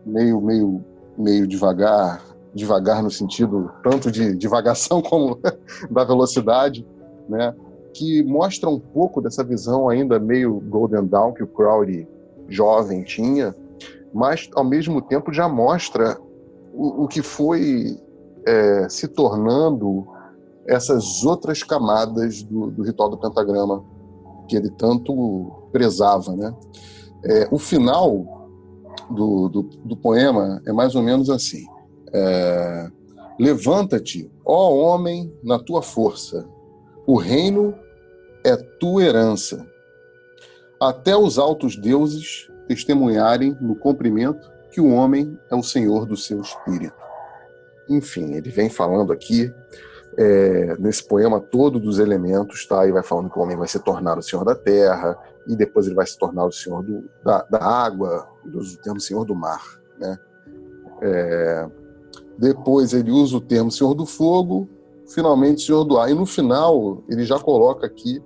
meio, 0.05 0.39
meio, 0.41 0.83
meio 1.17 1.47
devagar, 1.47 2.21
devagar 2.53 3.01
no 3.01 3.09
sentido 3.09 3.71
tanto 3.83 4.11
de 4.11 4.35
divagação 4.35 5.01
como 5.03 5.39
da 5.89 6.03
velocidade, 6.03 6.85
né? 7.27 7.53
Que 7.93 8.23
mostra 8.23 8.69
um 8.69 8.79
pouco 8.79 9.21
dessa 9.21 9.43
visão 9.43 9.89
ainda 9.89 10.19
meio 10.19 10.59
Golden 10.69 11.05
Dawn 11.05 11.33
que 11.33 11.41
o 11.41 11.47
Crowley 11.47 12.07
jovem 12.47 13.03
tinha, 13.03 13.55
mas 14.13 14.49
ao 14.55 14.63
mesmo 14.63 15.01
tempo 15.01 15.33
já 15.33 15.47
mostra 15.47 16.17
o, 16.73 17.03
o 17.03 17.07
que 17.07 17.21
foi 17.21 17.97
é, 18.45 18.87
se 18.89 19.07
tornando 19.07 20.05
essas 20.67 21.23
outras 21.23 21.63
camadas 21.63 22.43
do, 22.43 22.71
do, 22.71 22.83
ritual 22.83 23.09
do 23.09 23.17
pentagrama 23.17 23.83
que 24.47 24.55
ele 24.55 24.69
tanto 24.71 25.51
prezava, 25.71 26.35
né? 26.35 26.53
É, 27.23 27.47
o 27.51 27.57
final 27.57 28.49
do, 29.09 29.49
do, 29.49 29.63
do, 29.63 29.97
poema 29.97 30.61
é 30.65 30.71
mais 30.71 30.95
ou 30.95 31.01
menos 31.01 31.29
assim: 31.29 31.65
é, 32.13 32.89
Levanta-te, 33.39 34.31
ó 34.45 34.73
homem, 34.73 35.33
na 35.43 35.59
tua 35.59 35.81
força, 35.81 36.47
o 37.05 37.17
reino 37.17 37.73
é 38.45 38.55
tua 38.55 39.03
herança 39.03 39.65
até 40.79 41.15
os 41.15 41.39
altos 41.39 41.75
deuses 41.75 42.49
testemunharem 42.67 43.57
no 43.59 43.75
cumprimento 43.75 44.51
que 44.71 44.81
o 44.81 44.91
homem 44.91 45.37
é 45.49 45.55
o 45.55 45.63
senhor 45.63 46.05
do 46.05 46.15
seu 46.15 46.41
espírito. 46.41 46.95
Enfim, 47.89 48.33
ele 48.33 48.49
vem 48.49 48.69
falando 48.69 49.13
aqui 49.13 49.51
é, 50.17 50.75
nesse 50.77 51.03
poema 51.03 51.39
todo 51.39 51.79
dos 51.79 51.99
elementos, 51.99 52.65
tá? 52.65 52.85
E 52.85 52.91
vai 52.91 53.03
falando 53.03 53.29
que 53.29 53.39
o 53.39 53.41
homem 53.41 53.55
vai 53.55 53.67
se 53.67 53.79
tornar 53.79 54.17
o 54.17 54.21
senhor 54.21 54.43
da 54.43 54.55
terra 54.55 55.17
e 55.47 55.55
depois 55.55 55.85
ele 55.85 55.95
vai 55.95 56.05
se 56.05 56.17
tornar 56.17 56.45
o 56.45 56.51
senhor 56.51 56.83
do, 56.83 57.09
da, 57.23 57.43
da 57.43 57.63
água, 57.63 58.27
ele 58.45 58.57
usa 58.57 58.75
o 58.75 58.81
termo 58.81 58.99
senhor 58.99 59.23
do 59.23 59.33
mar, 59.33 59.79
né? 59.97 60.19
É, 61.01 61.69
depois 62.37 62.93
ele 62.93 63.11
usa 63.11 63.37
o 63.37 63.41
termo 63.41 63.71
senhor 63.71 63.93
do 63.93 64.05
fogo, 64.05 64.67
finalmente 65.07 65.61
senhor 65.61 65.83
do 65.83 65.97
ar. 65.97 66.09
E 66.09 66.13
no 66.13 66.25
final 66.25 67.03
ele 67.07 67.23
já 67.23 67.39
coloca 67.39 67.85
aqui 67.85 68.21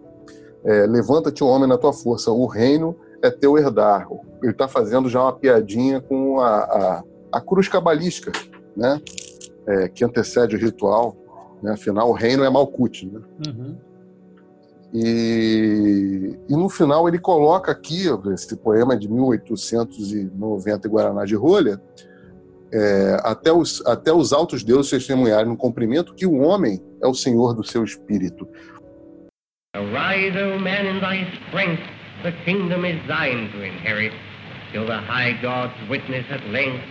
é, 0.64 0.86
levanta-te, 0.86 1.44
homem, 1.44 1.68
na 1.68 1.78
tua 1.78 1.94
força, 1.94 2.32
o 2.32 2.46
reino 2.46 2.96
é 3.22 3.30
teu 3.30 3.58
herdar. 3.58 4.08
Ele 4.42 4.52
está 4.52 4.68
fazendo 4.68 5.10
já 5.10 5.22
uma 5.22 5.34
piadinha 5.34 6.02
com 6.02 6.40
a, 6.40 6.58
a, 6.58 7.04
a 7.32 7.42
cruz 7.42 7.68
cabalística, 7.68 8.32
né? 8.76 9.02
É, 9.68 9.88
que 9.88 10.04
antecede 10.04 10.56
o 10.56 10.60
ritual. 10.60 11.16
Né? 11.62 11.74
Afinal, 11.74 12.10
o 12.10 12.14
reino 12.14 12.44
é 12.44 12.50
Malkuth. 12.50 13.04
Né? 13.04 13.22
Uhum. 13.48 13.78
E, 14.94 16.38
e, 16.50 16.56
no 16.56 16.68
final 16.68 17.08
ele 17.08 17.20
coloca 17.20 17.72
aqui, 17.72 18.08
esse 18.34 18.56
poema 18.58 18.98
de 18.98 19.10
1890 19.10 20.90
Guaraná 20.90 21.24
de 21.24 21.36
Rolha, 21.36 21.82
é, 22.74 23.18
até, 23.24 23.52
os, 23.52 23.86
até 23.86 24.12
os 24.12 24.34
altos 24.34 24.64
deuses 24.64 24.90
testemunharem 24.90 25.48
no 25.48 25.58
cumprimento 25.58 26.14
que 26.14 26.26
o 26.26 26.40
homem 26.40 26.82
é 27.02 27.08
o 27.08 27.14
senhor 27.14 27.54
do 27.54 27.64
seu 27.64 27.84
espírito. 27.84 28.48
Arise, 29.74 30.36
O 30.36 30.60
man, 30.60 30.86
in 30.86 31.00
thy 31.00 31.26
strength, 31.48 31.82
the 32.24 32.34
kingdom 32.44 32.84
is 32.84 33.00
thine 33.08 33.50
to 33.54 33.64
inherit, 33.64 34.12
till 34.74 34.86
the 34.86 34.98
high 34.98 35.32
gods 35.42 35.74
witness 35.90 36.26
at 36.30 36.46
length 36.48 36.84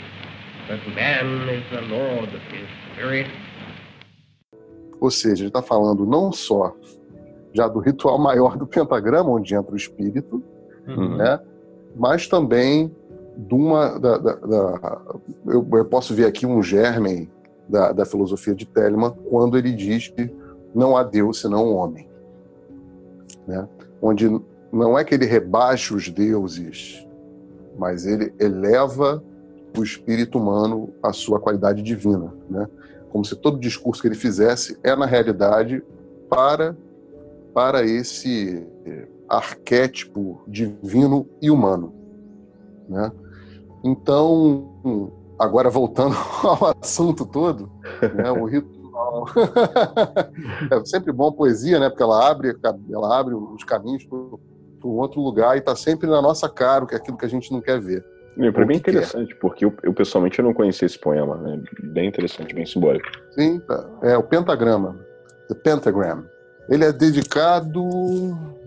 that 0.66 0.80
man 0.94 1.48
is 1.50 1.62
the 1.70 1.82
lord 1.82 2.28
of 2.28 2.40
his 2.50 2.66
spirit. 2.92 3.26
Ou 4.98 5.10
seja, 5.10 5.42
ele 5.42 5.48
está 5.48 5.60
falando 5.60 6.06
não 6.06 6.32
só 6.32 6.74
já 7.52 7.68
do 7.68 7.80
ritual 7.80 8.18
maior 8.18 8.56
do 8.56 8.66
pentagrama, 8.66 9.28
onde 9.28 9.54
entra 9.54 9.72
o 9.72 9.76
espírito, 9.76 10.42
uhum. 10.88 11.16
né? 11.16 11.38
mas 11.94 12.28
também 12.28 12.94
de 13.36 13.54
uma. 13.54 13.98
Da, 13.98 14.16
da, 14.16 14.34
da 14.36 15.02
eu, 15.46 15.68
eu, 15.70 15.84
posso 15.84 16.14
ver 16.14 16.24
aqui 16.24 16.46
um 16.46 16.62
germen 16.62 17.30
da, 17.68 17.92
da 17.92 18.06
filosofia 18.06 18.54
de 18.54 18.64
Telemann 18.64 19.12
quando 19.28 19.58
ele 19.58 19.72
diz 19.72 20.08
que 20.08 20.32
não 20.74 20.96
há 20.96 21.02
Deus 21.02 21.40
senão 21.40 21.64
o 21.64 21.74
homem. 21.74 22.09
Né? 23.50 23.68
Onde 24.00 24.28
não 24.72 24.96
é 24.96 25.04
que 25.04 25.14
ele 25.14 25.26
rebaixe 25.26 25.92
os 25.92 26.08
deuses, 26.08 27.04
mas 27.76 28.06
ele 28.06 28.32
eleva 28.38 29.22
o 29.76 29.82
espírito 29.82 30.38
humano 30.38 30.90
à 31.02 31.12
sua 31.12 31.40
qualidade 31.40 31.82
divina. 31.82 32.32
Né? 32.48 32.68
Como 33.10 33.24
se 33.24 33.34
todo 33.34 33.58
discurso 33.58 34.00
que 34.00 34.08
ele 34.08 34.14
fizesse 34.14 34.78
é, 34.84 34.94
na 34.94 35.06
realidade, 35.06 35.82
para 36.28 36.76
para 37.52 37.84
esse 37.84 38.64
arquétipo 39.28 40.40
divino 40.46 41.26
e 41.42 41.50
humano. 41.50 41.92
Né? 42.88 43.10
Então, 43.82 45.10
agora 45.36 45.68
voltando 45.68 46.14
ao 46.44 46.76
assunto 46.80 47.26
todo, 47.26 47.68
né, 48.14 48.30
o 48.30 48.46
ritual. 49.00 49.26
é 50.70 50.84
sempre 50.84 51.12
bom 51.12 51.28
a 51.28 51.32
poesia, 51.32 51.78
né, 51.78 51.88
porque 51.88 52.02
ela 52.02 52.28
abre, 52.28 52.54
ela 52.92 53.18
abre 53.18 53.34
os 53.34 53.64
caminhos 53.64 54.04
para 54.04 54.88
um 54.88 54.98
outro 54.98 55.20
lugar 55.20 55.56
e 55.56 55.58
está 55.58 55.74
sempre 55.74 56.08
na 56.08 56.20
nossa 56.20 56.48
cara, 56.48 56.86
que 56.86 56.94
é 56.94 56.98
aquilo 56.98 57.16
que 57.16 57.26
a 57.26 57.28
gente 57.28 57.52
não 57.52 57.60
quer 57.60 57.80
ver. 57.80 58.04
Para 58.52 58.64
mim 58.64 58.74
é 58.74 58.78
interessante, 58.78 59.34
porque 59.34 59.64
eu, 59.64 59.74
eu, 59.82 59.92
pessoalmente 59.92 60.38
eu 60.38 60.44
não 60.44 60.54
conhecia 60.54 60.86
esse 60.86 60.98
poema, 60.98 61.36
né? 61.36 61.60
bem 61.82 62.08
interessante, 62.08 62.54
bem 62.54 62.64
simbólico. 62.64 63.06
Sim, 63.32 63.58
tá. 63.60 63.90
é 64.02 64.16
o 64.16 64.22
pentagrama, 64.22 64.96
the 65.48 65.54
pentagram. 65.54 66.24
Ele 66.68 66.84
é 66.84 66.92
dedicado. 66.92 67.82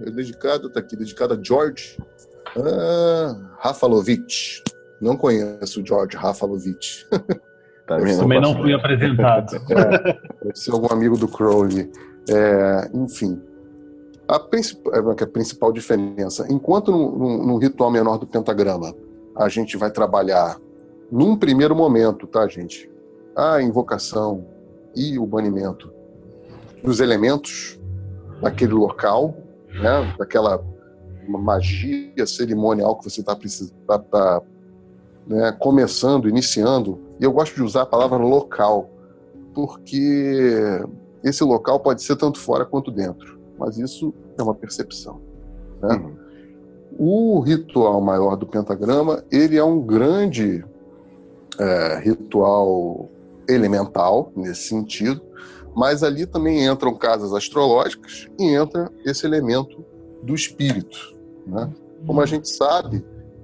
É 0.02 0.12
dedicado, 0.12 0.70
tá 0.70 0.82
aqui, 0.82 0.98
dedicado 0.98 1.34
a 1.34 1.40
George 1.42 1.98
ah, 2.58 3.56
Rafalovich. 3.60 4.62
Não 5.00 5.16
conheço 5.16 5.82
o 5.82 5.86
George 5.86 6.18
Rafalovich. 6.18 7.08
Tá, 7.88 7.98
também 7.98 8.40
não 8.40 8.56
fui 8.56 8.74
apresentado. 8.74 9.54
É, 9.70 10.46
deve 10.46 10.56
ser 10.56 10.72
algum 10.72 10.92
amigo 10.92 11.18
do 11.18 11.28
Crowley. 11.28 11.92
É, 12.30 12.90
enfim. 12.94 13.42
A, 14.28 14.40
princip... 14.40 14.80
É, 14.90 15.24
a 15.24 15.28
principal 15.28 15.72
diferença, 15.72 16.46
enquanto 16.50 16.92
no, 16.92 17.58
ritual 17.58 17.92
menor 17.92 18.18
do 18.18 18.28
pentagrama 18.28 18.94
a 19.36 19.50
gente 19.50 19.75
vai 19.78 19.92
trabalhar 19.92 20.58
num 21.12 21.36
primeiro 21.36 21.75
momento, 21.75 22.28
tá, 22.28 22.48
gente? 22.48 22.90
A 23.36 23.62
invocação 23.62 24.46
e 24.96 25.18
o 25.18 25.25
banimento 25.25 25.92
dos 26.84 27.00
elementos 27.00 27.80
naquele 28.41 28.74
local, 28.74 29.36
né? 29.74 30.13
daquela 30.17 30.63
magia 31.28 32.26
cerimonial 32.26 32.98
que 32.98 33.10
você 33.10 33.22
está 33.22 33.36
tá, 33.88 34.00
tá, 34.00 34.41
né, 35.27 35.51
começando, 35.59 36.27
iniciando. 36.27 36.99
E 37.19 37.23
eu 37.23 37.31
gosto 37.31 37.55
de 37.55 37.63
usar 37.63 37.83
a 37.83 37.86
palavra 37.86 38.17
local, 38.17 38.89
porque 39.53 40.81
esse 41.23 41.43
local 41.43 41.79
pode 41.79 42.03
ser 42.03 42.15
tanto 42.15 42.39
fora 42.39 42.65
quanto 42.65 42.91
dentro, 42.91 43.39
mas 43.57 43.77
isso 43.77 44.13
é 44.38 44.43
uma 44.43 44.55
percepção. 44.55 45.21
Né? 45.81 45.95
Uhum. 45.95 46.23
O 46.97 47.39
ritual 47.39 47.99
maior 48.01 48.36
do 48.36 48.45
pentagrama, 48.45 49.23
ele 49.31 49.57
é 49.57 49.63
um 49.63 49.81
grande 49.81 50.63
é, 51.59 51.99
ritual 51.99 53.09
elemental 53.47 54.31
nesse 54.36 54.67
sentido, 54.69 55.21
mas 55.75 56.03
ali 56.03 56.25
também 56.25 56.65
entram 56.65 56.93
casas 56.93 57.33
astrológicas 57.33 58.27
e 58.39 58.53
entra 58.53 58.91
esse 59.05 59.25
elemento 59.25 59.83
do 60.21 60.36
espírito. 60.36 61.15
Né? 61.47 61.71
Como 62.05 62.21
a 62.21 62.25
gente 62.25 62.47
sabe, 62.47 63.03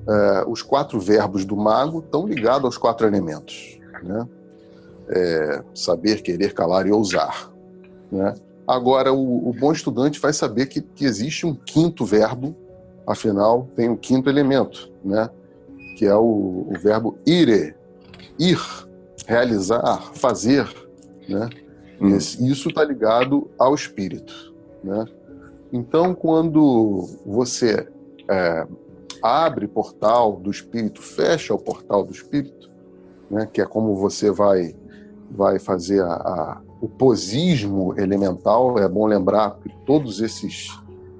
é, 0.09 0.43
os 0.47 0.63
quatro 0.63 0.99
verbos 0.99 1.45
do 1.45 1.55
mago 1.55 1.99
estão 1.99 2.27
ligados 2.27 2.65
aos 2.65 2.77
quatro 2.77 3.05
elementos. 3.05 3.79
Né? 4.03 4.27
É, 5.09 5.63
saber, 5.73 6.21
querer, 6.21 6.53
calar 6.53 6.87
e 6.87 6.91
ousar. 6.91 7.51
Né? 8.11 8.33
Agora, 8.67 9.13
o, 9.13 9.49
o, 9.49 9.53
bom 9.53 9.71
estudante 9.71 10.19
vai 10.19 10.33
saber 10.33 10.65
que, 10.65 10.81
que, 10.81 11.05
existe 11.05 11.45
um 11.45 11.53
quinto 11.53 12.05
verbo, 12.05 12.55
afinal, 13.05 13.67
tem 13.75 13.89
um 13.89 13.95
quinto 13.95 14.29
elemento, 14.29 14.91
né? 15.03 15.29
que 15.97 16.05
é 16.05 16.15
o, 16.15 16.67
o 16.69 16.73
verbo 16.79 17.17
ire, 17.25 17.75
ir, 18.39 18.59
realizar, 19.27 20.11
fazer. 20.13 20.67
Né? 21.27 21.49
Hum. 22.01 22.15
Isso 22.15 22.69
está 22.69 22.83
ligado 22.83 23.49
ao 23.59 23.75
espírito. 23.75 24.53
Né? 24.83 25.05
Então, 25.71 26.15
quando 26.15 27.07
você 27.25 27.87
é, 28.29 28.67
abre 29.21 29.67
portal 29.67 30.37
do 30.37 30.49
espírito, 30.49 31.01
fecha 31.01 31.53
o 31.53 31.59
portal 31.59 32.03
do 32.03 32.11
espírito, 32.11 32.69
né, 33.29 33.45
que 33.51 33.61
é 33.61 33.65
como 33.65 33.95
você 33.95 34.31
vai, 34.31 34.75
vai 35.31 35.59
fazer 35.59 36.01
a, 36.01 36.13
a, 36.13 36.61
o 36.81 36.87
posismo 36.87 37.93
elemental, 37.99 38.79
é 38.79 38.87
bom 38.87 39.05
lembrar 39.05 39.59
que 39.59 39.69
todos 39.85 40.21
esses 40.21 40.69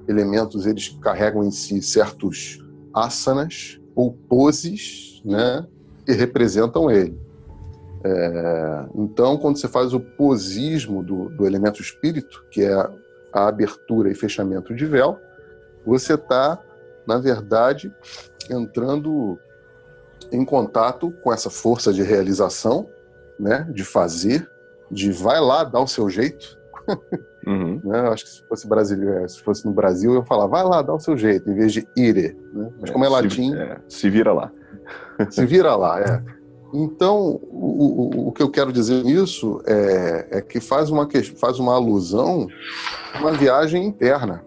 elementos 0.08 0.66
eles 0.66 0.88
carregam 1.00 1.44
em 1.44 1.50
si 1.50 1.80
certos 1.82 2.58
asanas 2.92 3.80
ou 3.94 4.12
poses 4.12 5.22
né, 5.24 5.66
que 6.04 6.12
representam 6.12 6.90
ele. 6.90 7.16
É, 8.02 8.86
então, 8.94 9.36
quando 9.36 9.58
você 9.58 9.68
faz 9.68 9.92
o 9.92 10.00
posismo 10.00 11.02
do, 11.02 11.28
do 11.30 11.46
elemento 11.46 11.82
espírito, 11.82 12.44
que 12.50 12.62
é 12.62 12.74
a 13.32 13.48
abertura 13.48 14.10
e 14.10 14.14
fechamento 14.14 14.74
de 14.74 14.86
véu, 14.86 15.18
você 15.86 16.14
está, 16.14 16.58
na 17.06 17.18
verdade, 17.18 17.92
entrando 18.50 19.38
em 20.32 20.44
contato 20.44 21.10
com 21.22 21.32
essa 21.32 21.50
força 21.50 21.92
de 21.92 22.02
realização, 22.02 22.88
né, 23.38 23.66
de 23.72 23.84
fazer, 23.84 24.48
de 24.90 25.10
vai 25.10 25.40
lá 25.40 25.64
dar 25.64 25.80
o 25.80 25.86
seu 25.86 26.08
jeito. 26.08 26.58
Uhum. 27.46 27.80
né? 27.84 28.00
Acho 28.08 28.24
que 28.24 28.30
se 28.30 28.42
fosse 28.46 28.66
brasileiro, 28.66 29.28
se 29.28 29.42
fosse 29.42 29.64
no 29.64 29.72
Brasil, 29.72 30.14
eu 30.14 30.24
falar 30.24 30.46
vai 30.46 30.64
lá 30.64 30.82
dar 30.82 30.94
o 30.94 31.00
seu 31.00 31.16
jeito, 31.16 31.50
em 31.50 31.54
vez 31.54 31.72
de 31.72 31.86
ire. 31.96 32.36
Né? 32.52 32.70
Mas 32.80 32.90
como 32.90 33.04
é, 33.04 33.08
latim. 33.08 33.52
Se, 33.52 33.58
é, 33.58 33.80
se 33.88 34.10
vira 34.10 34.32
lá. 34.32 34.52
se 35.30 35.46
vira 35.46 35.74
lá, 35.76 36.00
é. 36.00 36.40
Então, 36.72 37.40
o, 37.50 38.20
o, 38.22 38.28
o, 38.28 38.32
que 38.32 38.42
eu 38.42 38.48
quero 38.48 38.72
dizer 38.72 39.02
nisso 39.02 39.60
é, 39.66 40.28
é, 40.30 40.40
que 40.40 40.60
faz 40.60 40.88
uma, 40.88 41.08
faz 41.36 41.58
uma 41.58 41.74
alusão 41.74 42.46
a 43.12 43.18
uma 43.18 43.32
viagem 43.32 43.84
interna. 43.84 44.44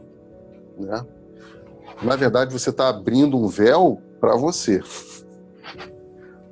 Né? 0.79 1.05
Na 2.03 2.15
verdade, 2.15 2.51
você 2.51 2.69
está 2.69 2.89
abrindo 2.89 3.37
um 3.37 3.47
véu 3.47 4.01
para 4.19 4.35
você. 4.35 4.81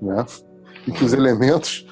Né? 0.01 0.25
E 0.87 0.91
que 0.91 1.03
os 1.03 1.13
elementos 1.13 1.85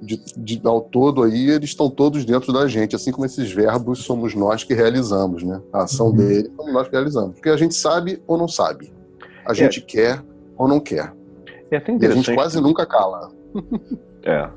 de, 0.00 0.20
de, 0.36 0.60
ao 0.64 0.80
todo 0.80 1.22
aí, 1.22 1.50
eles 1.50 1.70
estão 1.70 1.88
todos 1.88 2.24
dentro 2.24 2.52
da 2.52 2.66
gente, 2.66 2.94
assim 2.94 3.10
como 3.10 3.24
esses 3.26 3.50
verbos 3.50 4.04
somos 4.04 4.34
nós 4.34 4.62
que 4.62 4.74
realizamos, 4.74 5.42
né? 5.42 5.60
A 5.72 5.84
ação 5.84 6.08
uhum. 6.08 6.16
dele 6.16 6.52
somos 6.54 6.72
nós 6.72 6.88
que 6.88 6.94
realizamos. 6.94 7.34
Porque 7.34 7.48
a 7.48 7.56
gente 7.56 7.74
sabe 7.74 8.22
ou 8.26 8.36
não 8.36 8.46
sabe. 8.46 8.92
A 9.46 9.54
gente 9.54 9.80
é. 9.80 9.82
quer 9.82 10.22
ou 10.56 10.68
não 10.68 10.80
quer. 10.80 11.12
É 11.70 11.76
até 11.76 11.92
interessante. 11.92 12.02
E 12.02 12.06
a 12.06 12.14
gente 12.14 12.34
quase 12.34 12.60
nunca 12.60 12.84
cala. 12.86 13.30
é. 14.22 14.48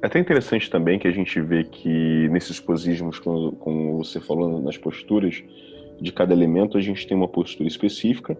É 0.00 0.06
até 0.06 0.18
interessante 0.20 0.70
também 0.70 0.96
que 0.98 1.08
a 1.08 1.10
gente 1.10 1.40
vê 1.40 1.64
que 1.64 2.28
nesses 2.28 2.60
posismos, 2.60 3.18
como, 3.18 3.52
como 3.56 3.96
você 3.96 4.20
falou, 4.20 4.62
nas 4.62 4.78
posturas 4.78 5.42
de 6.00 6.12
cada 6.12 6.32
elemento, 6.32 6.78
a 6.78 6.80
gente 6.80 7.06
tem 7.06 7.16
uma 7.16 7.28
postura 7.28 7.68
específica, 7.68 8.36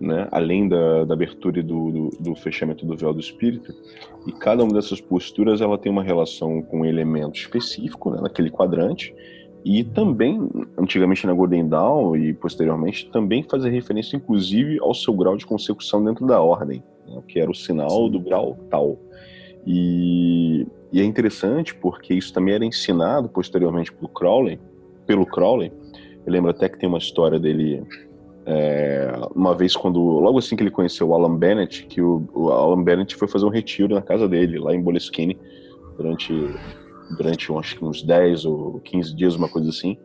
né? 0.00 0.28
além 0.30 0.68
da, 0.68 1.04
da 1.04 1.14
abertura 1.14 1.60
e 1.60 1.62
do, 1.62 1.90
do, 1.90 2.10
do, 2.18 2.34
fechamento 2.34 2.84
do 2.84 2.96
véu 2.96 3.12
do 3.12 3.20
espírito. 3.20 3.72
E 4.26 4.32
cada 4.32 4.62
uma 4.64 4.72
dessas 4.72 5.00
posturas 5.00 5.60
ela 5.60 5.78
tem 5.78 5.90
uma 5.90 6.02
relação 6.02 6.62
com 6.62 6.80
um 6.80 6.84
elemento 6.84 7.38
específico, 7.38 8.10
né? 8.10 8.20
naquele 8.20 8.50
quadrante, 8.50 9.14
e 9.64 9.84
também, 9.84 10.48
antigamente 10.76 11.24
na 11.24 11.32
Golden 11.32 11.68
Dawn 11.68 12.16
e 12.16 12.34
posteriormente, 12.34 13.08
também 13.10 13.44
fazer 13.44 13.70
referência, 13.70 14.16
inclusive, 14.16 14.78
ao 14.80 14.92
seu 14.92 15.14
grau 15.14 15.36
de 15.36 15.46
consecução 15.46 16.02
dentro 16.02 16.26
da 16.26 16.40
ordem, 16.40 16.82
né? 17.06 17.22
que 17.28 17.38
era 17.38 17.50
o 17.50 17.54
sinal 17.54 18.08
do 18.08 18.18
grau 18.18 18.58
tal. 18.68 18.98
E, 19.64 20.66
e, 20.92 21.00
é 21.00 21.04
interessante 21.04 21.72
porque 21.76 22.12
isso 22.12 22.32
também 22.32 22.54
era 22.54 22.64
ensinado 22.64 23.28
posteriormente 23.28 23.92
pelo 23.92 24.08
Crowley, 24.08 24.58
pelo 25.06 25.24
Crowley 25.24 25.70
Eu 26.26 26.32
lembro 26.32 26.50
até 26.50 26.68
que 26.68 26.78
tem 26.78 26.88
uma 26.88 26.98
história 26.98 27.38
dele 27.38 27.82
é, 28.46 29.12
uma 29.34 29.54
vez 29.54 29.76
quando 29.76 30.00
logo 30.00 30.38
assim 30.38 30.56
que 30.56 30.62
ele 30.62 30.70
conheceu 30.70 31.08
o 31.08 31.14
Alan 31.14 31.36
Bennett, 31.36 31.86
que 31.86 32.00
o, 32.00 32.28
o 32.34 32.50
Alan 32.50 32.82
Bennett 32.82 33.14
foi 33.14 33.28
fazer 33.28 33.44
um 33.44 33.50
retiro 33.50 33.94
na 33.94 34.02
casa 34.02 34.28
dele 34.28 34.58
lá 34.58 34.74
em 34.74 34.82
Boleskine 34.82 35.38
durante 35.96 36.32
durante 37.16 37.52
acho 37.52 37.76
que 37.76 37.84
uns 37.84 38.02
10 38.02 38.44
ou 38.44 38.80
15 38.80 39.14
dias, 39.14 39.36
uma 39.36 39.48
coisa 39.48 39.68
assim. 39.68 39.96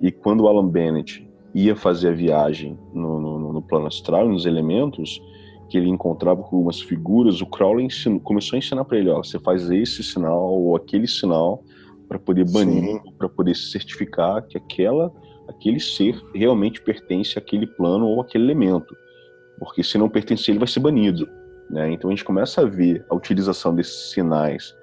E 0.00 0.10
quando 0.10 0.42
o 0.42 0.48
Alan 0.48 0.68
Bennett 0.68 1.28
ia 1.54 1.76
fazer 1.76 2.08
a 2.08 2.12
viagem 2.12 2.78
no, 2.92 3.20
no, 3.20 3.52
no 3.52 3.62
plano 3.62 3.86
astral, 3.86 4.28
nos 4.28 4.46
elementos, 4.46 5.20
que 5.68 5.76
ele 5.76 5.88
encontrava 5.88 6.42
com 6.42 6.56
algumas 6.56 6.80
figuras, 6.80 7.40
o 7.40 7.46
Crowley 7.46 7.86
ensinou, 7.86 8.20
começou 8.20 8.56
a 8.56 8.58
ensinar 8.58 8.84
para 8.84 8.98
ele, 8.98 9.10
ó, 9.10 9.18
você 9.22 9.38
faz 9.38 9.70
esse 9.70 10.02
sinal 10.02 10.52
ou 10.52 10.76
aquele 10.76 11.08
sinal 11.08 11.62
para 12.08 12.18
poder 12.18 12.50
banir, 12.50 13.00
para 13.18 13.28
poder 13.28 13.56
certificar 13.56 14.46
que 14.46 14.56
aquela 14.56 15.12
aquele 15.48 15.80
ser 15.80 16.20
realmente 16.34 16.80
pertence 16.80 17.38
àquele 17.38 17.66
plano 17.66 18.06
ou 18.06 18.20
àquele 18.20 18.44
elemento, 18.44 18.96
porque 19.58 19.82
se 19.82 19.98
não 19.98 20.08
pertencer 20.08 20.52
ele 20.52 20.58
vai 20.58 20.68
ser 20.68 20.80
banido, 20.80 21.28
né? 21.68 21.90
Então 21.90 22.10
a 22.10 22.12
gente 22.12 22.24
começa 22.24 22.62
a 22.62 22.64
ver 22.64 23.04
a 23.08 23.14
utilização 23.14 23.74
desses 23.74 24.10
sinais 24.10 24.76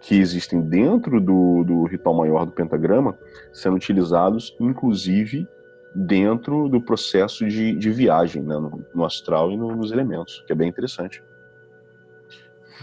que 0.00 0.14
existem 0.14 0.60
dentro 0.60 1.20
do, 1.20 1.64
do 1.64 1.84
ritual 1.84 2.14
maior 2.14 2.44
do 2.44 2.52
pentagrama 2.52 3.18
sendo 3.52 3.76
utilizados, 3.76 4.54
inclusive 4.60 5.48
dentro 5.94 6.68
do 6.68 6.80
processo 6.80 7.46
de, 7.46 7.74
de 7.74 7.90
viagem 7.90 8.42
né, 8.42 8.56
no, 8.56 8.84
no, 8.94 9.04
astral 9.04 9.50
e 9.50 9.56
no, 9.56 9.74
nos 9.74 9.90
elementos, 9.90 10.44
que 10.46 10.52
é 10.52 10.56
bem 10.56 10.68
interessante. 10.68 11.22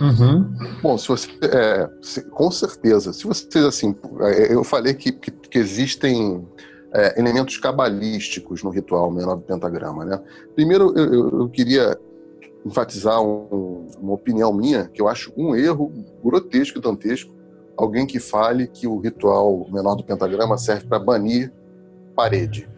Uhum. 0.01 0.53
Bom, 0.81 0.97
se 0.97 1.07
você, 1.07 1.29
é, 1.43 1.89
se, 2.01 2.29
com 2.29 2.51
certeza. 2.51 3.13
Se 3.13 3.23
vocês 3.23 3.63
assim, 3.63 3.95
é, 4.21 4.53
eu 4.53 4.63
falei 4.63 4.93
que, 4.93 5.11
que, 5.13 5.31
que 5.31 5.57
existem 5.57 6.45
é, 6.95 7.19
elementos 7.19 7.57
cabalísticos 7.57 8.63
no 8.63 8.69
ritual 8.69 9.11
menor 9.11 9.35
do 9.35 9.41
pentagrama, 9.41 10.05
né? 10.05 10.21
Primeiro, 10.55 10.97
eu, 10.97 11.41
eu, 11.41 11.49
queria 11.49 11.99
enfatizar 12.65 13.21
um, 13.21 13.89
uma 13.99 14.13
opinião 14.13 14.53
minha 14.53 14.85
que 14.85 15.01
eu 15.01 15.09
acho 15.09 15.33
um 15.35 15.53
erro 15.53 15.91
grotesco 16.23 16.79
e 16.79 16.81
dantesco 16.81 17.35
alguém 17.75 18.05
que 18.05 18.17
fale 18.17 18.67
que 18.67 18.87
o 18.87 18.97
ritual 18.97 19.67
menor 19.69 19.95
do 19.95 20.05
pentagrama 20.05 20.57
serve 20.57 20.85
para 20.87 20.97
banir 20.97 21.51
parede. 22.15 22.69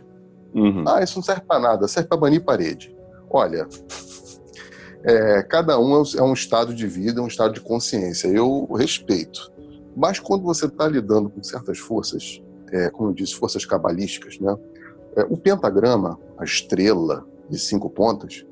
Uhum. 0.51 0.83
Ah, 0.87 1.03
isso 1.03 1.19
não 1.19 1.23
serve 1.23 1.41
para 1.41 1.59
nada, 1.59 1.87
serve 1.87 2.09
para 2.09 2.17
banir 2.17 2.43
parede. 2.43 2.95
Olha, 3.29 3.67
é, 5.03 5.43
cada 5.43 5.79
um 5.79 6.01
é 6.17 6.23
um 6.23 6.33
estado 6.33 6.73
de 6.73 6.87
vida, 6.87 7.21
um 7.21 7.27
estado 7.27 7.53
de 7.53 7.61
consciência. 7.61 8.27
Eu 8.27 8.65
respeito. 8.73 9.51
Mas 9.95 10.19
quando 10.19 10.43
você 10.43 10.65
está 10.65 10.87
lidando 10.87 11.29
com 11.29 11.43
certas 11.43 11.77
forças, 11.77 12.41
é, 12.71 12.89
como 12.89 13.09
eu 13.09 13.13
disse, 13.13 13.35
forças 13.35 13.65
cabalísticas, 13.65 14.39
né? 14.39 14.55
É, 15.15 15.23
o 15.29 15.37
pentagrama, 15.37 16.19
a 16.37 16.43
estrela 16.43 17.25
de 17.49 17.57
cinco 17.57 17.89
pontas, 17.89 18.45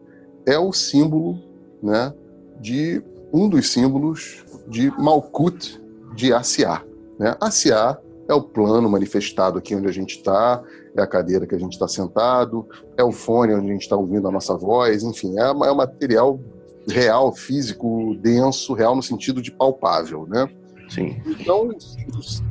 é 0.45 0.57
o 0.57 0.71
símbolo 0.73 1.39
né, 1.81 2.13
de 2.59 3.03
um 3.31 3.47
dos 3.49 3.71
símbolos 3.71 4.43
de 4.67 4.89
Malkut 4.99 5.81
de 6.15 6.33
Asiá. 6.33 6.83
Né? 7.19 7.35
Asiá 7.39 7.97
é 8.27 8.33
o 8.33 8.41
plano 8.41 8.89
manifestado 8.89 9.59
aqui 9.59 9.75
onde 9.75 9.87
a 9.87 9.91
gente 9.91 10.17
está, 10.17 10.63
é 10.95 11.01
a 11.01 11.07
cadeira 11.07 11.45
que 11.45 11.53
a 11.53 11.59
gente 11.59 11.73
está 11.73 11.87
sentado, 11.87 12.67
é 12.97 13.03
o 13.03 13.11
fone 13.11 13.53
onde 13.53 13.69
a 13.69 13.73
gente 13.73 13.83
está 13.83 13.95
ouvindo 13.95 14.27
a 14.27 14.31
nossa 14.31 14.55
voz, 14.57 15.03
enfim, 15.03 15.37
é, 15.37 15.43
é 15.43 15.71
um 15.71 15.75
material 15.75 16.39
real, 16.87 17.33
físico, 17.33 18.15
denso, 18.21 18.73
real 18.73 18.95
no 18.95 19.03
sentido 19.03 19.41
de 19.41 19.51
palpável, 19.51 20.25
né? 20.27 20.47
Sim. 20.89 21.21
Então, 21.25 21.67
os 21.67 22.43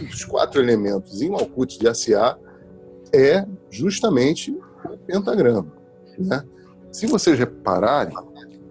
os 0.00 0.24
quatro 0.24 0.60
elementos 0.60 1.20
em 1.20 1.30
Malkuth 1.30 1.78
de 1.78 1.88
Asiá 1.88 2.36
é 3.12 3.44
justamente 3.70 4.50
o 4.84 4.96
pentagrama, 4.98 5.72
né? 6.18 6.44
Se 6.90 7.06
vocês 7.06 7.38
repararem, 7.38 8.16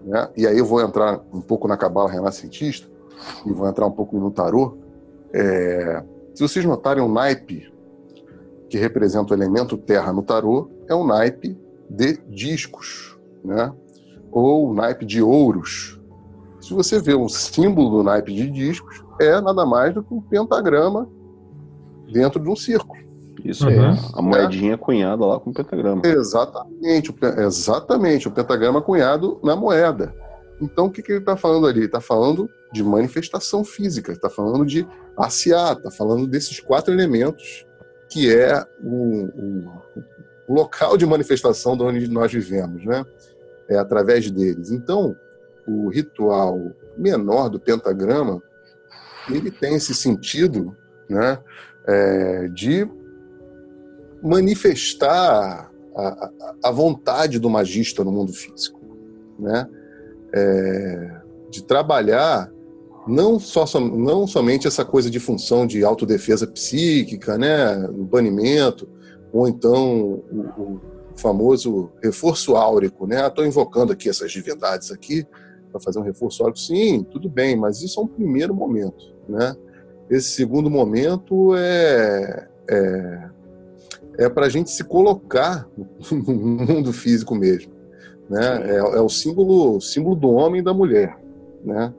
né, 0.04 0.28
e 0.36 0.46
aí 0.46 0.58
eu 0.58 0.64
vou 0.64 0.80
entrar 0.80 1.20
um 1.32 1.40
pouco 1.40 1.66
na 1.66 1.76
cabala 1.76 2.10
renascentista 2.10 2.88
e 3.46 3.52
vou 3.52 3.68
entrar 3.68 3.86
um 3.86 3.90
pouco 3.90 4.18
no 4.18 4.30
tarô, 4.30 4.78
é, 5.32 6.02
se 6.34 6.42
vocês 6.42 6.64
notarem 6.64 7.02
o 7.02 7.08
naipe 7.08 7.72
que 8.68 8.78
representa 8.78 9.34
o 9.34 9.36
elemento 9.36 9.76
terra 9.76 10.12
no 10.12 10.22
tarô, 10.22 10.70
é 10.88 10.94
um 10.94 11.06
naipe 11.06 11.58
de 11.90 12.16
discos, 12.28 13.18
né? 13.44 13.72
ou 14.30 14.70
o 14.70 14.74
naipe 14.74 15.04
de 15.04 15.22
ouros. 15.22 16.00
Se 16.62 16.72
você 16.72 17.00
vê 17.00 17.14
um 17.14 17.28
símbolo 17.28 17.98
do 17.98 18.02
naipe 18.02 18.32
de 18.32 18.48
discos, 18.48 19.02
é 19.20 19.40
nada 19.40 19.66
mais 19.66 19.92
do 19.92 20.02
que 20.02 20.14
um 20.14 20.22
pentagrama 20.22 21.08
dentro 22.12 22.40
de 22.40 22.48
um 22.48 22.56
círculo. 22.56 23.02
Isso 23.44 23.66
uhum. 23.66 23.72
é 23.72 23.98
a 24.14 24.22
moedinha 24.22 24.74
é. 24.74 24.76
cunhada 24.76 25.26
lá 25.26 25.40
com 25.40 25.50
o 25.50 25.52
pentagrama. 25.52 26.02
Exatamente, 26.04 27.10
o, 27.10 27.14
exatamente, 27.40 28.28
o 28.28 28.30
pentagrama 28.30 28.80
cunhado 28.80 29.40
na 29.42 29.56
moeda. 29.56 30.14
Então, 30.60 30.86
o 30.86 30.90
que, 30.90 31.02
que 31.02 31.10
ele 31.10 31.18
está 31.18 31.36
falando 31.36 31.66
ali? 31.66 31.84
Está 31.84 32.00
falando 32.00 32.48
de 32.72 32.84
manifestação 32.84 33.64
física, 33.64 34.12
está 34.12 34.30
falando 34.30 34.64
de 34.64 34.86
ACA, 35.18 35.72
está 35.72 35.90
falando 35.90 36.26
desses 36.26 36.60
quatro 36.60 36.94
elementos 36.94 37.66
que 38.08 38.32
é 38.32 38.62
o, 38.82 39.24
o, 39.24 39.72
o, 40.46 40.54
local 40.54 40.98
de 40.98 41.06
manifestação 41.06 41.76
de 41.76 41.82
onde 41.82 42.08
nós 42.08 42.30
vivemos, 42.30 42.84
né? 42.84 43.04
É 43.68 43.78
através 43.78 44.30
deles. 44.30 44.70
Então, 44.70 45.16
o 45.66 45.88
ritual 45.88 46.58
menor 46.96 47.48
do 47.48 47.60
pentagrama, 47.60 48.42
ele 49.30 49.50
tem 49.50 49.74
esse 49.74 49.94
sentido, 49.94 50.76
né? 51.08 51.38
É, 51.86 52.48
de 52.48 52.88
manifestar 54.22 55.70
a, 55.96 56.30
a, 56.64 56.70
vontade 56.70 57.40
do 57.40 57.50
magista 57.50 58.04
no 58.04 58.12
mundo 58.12 58.32
físico, 58.32 58.80
né? 59.38 59.68
É, 60.32 61.20
de 61.50 61.64
trabalhar 61.64 62.50
não, 63.06 63.38
só, 63.38 63.64
não 63.80 64.26
somente 64.26 64.66
essa 64.66 64.84
coisa 64.84 65.10
de 65.10 65.18
função 65.18 65.66
de 65.66 65.84
autodefesa 65.84 66.46
psíquica, 66.46 67.36
né, 67.36 67.76
o 67.88 68.04
banimento, 68.04 68.88
ou 69.32 69.48
então 69.48 70.22
o, 70.30 70.40
o 70.56 70.80
famoso 71.16 71.90
reforço 72.02 72.54
áurico, 72.54 73.06
né? 73.06 73.26
Estou 73.26 73.44
invocando 73.44 73.92
aqui 73.92 74.08
essas 74.08 74.30
divindades 74.30 74.90
aqui 74.90 75.26
para 75.72 75.80
fazer 75.80 75.98
um 75.98 76.02
reforço 76.02 76.42
áurico. 76.42 76.60
Sim, 76.60 77.02
tudo 77.10 77.28
bem, 77.28 77.56
mas 77.56 77.82
isso 77.82 77.98
é 77.98 78.02
um 78.02 78.06
primeiro 78.06 78.54
momento, 78.54 79.12
né? 79.28 79.56
Esse 80.10 80.28
segundo 80.28 80.70
momento 80.70 81.56
é, 81.56 82.48
é 82.68 83.32
é 84.18 84.28
para 84.28 84.46
a 84.46 84.48
gente 84.48 84.70
se 84.70 84.84
colocar 84.84 85.68
no 86.10 86.34
mundo 86.34 86.92
físico 86.92 87.34
mesmo. 87.34 87.72
Né? 88.28 88.72
É, 88.72 88.76
é, 88.76 89.00
o 89.00 89.08
símbolo, 89.08 89.80
símbolo 89.80 90.16
do 90.16 90.30
homem 90.30 90.60
e 90.60 90.64
da 90.64 90.72
mulher. 90.72 91.18
Né? 91.64 91.92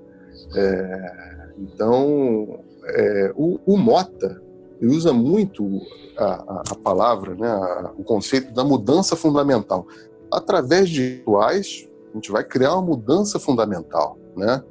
É, 0.56 1.14
então, 1.58 2.60
é, 2.86 3.34
o, 3.36 3.60
o, 3.66 3.78
Mota 3.78 4.42
ele 4.82 4.96
usa 4.96 5.14
muito 5.14 5.82
a, 6.18 6.26
a, 6.26 6.64
a 6.72 6.76
palavra, 6.76 7.36
né, 7.36 7.48
a, 7.48 7.92
o 7.98 8.04
conceito 8.04 8.52
da 8.54 8.64
mudança 8.64 9.16
fundamental. 9.16 9.88
Através 10.32 10.90
de 10.90 11.18
rituais, 11.18 11.88
a 12.14 12.16
gente 12.16 12.32
vai 12.32 12.44
criar 12.44 12.74
uma 12.74 12.82
mudança 12.84 13.40
fundamental 13.40 14.18
né, 14.36 14.64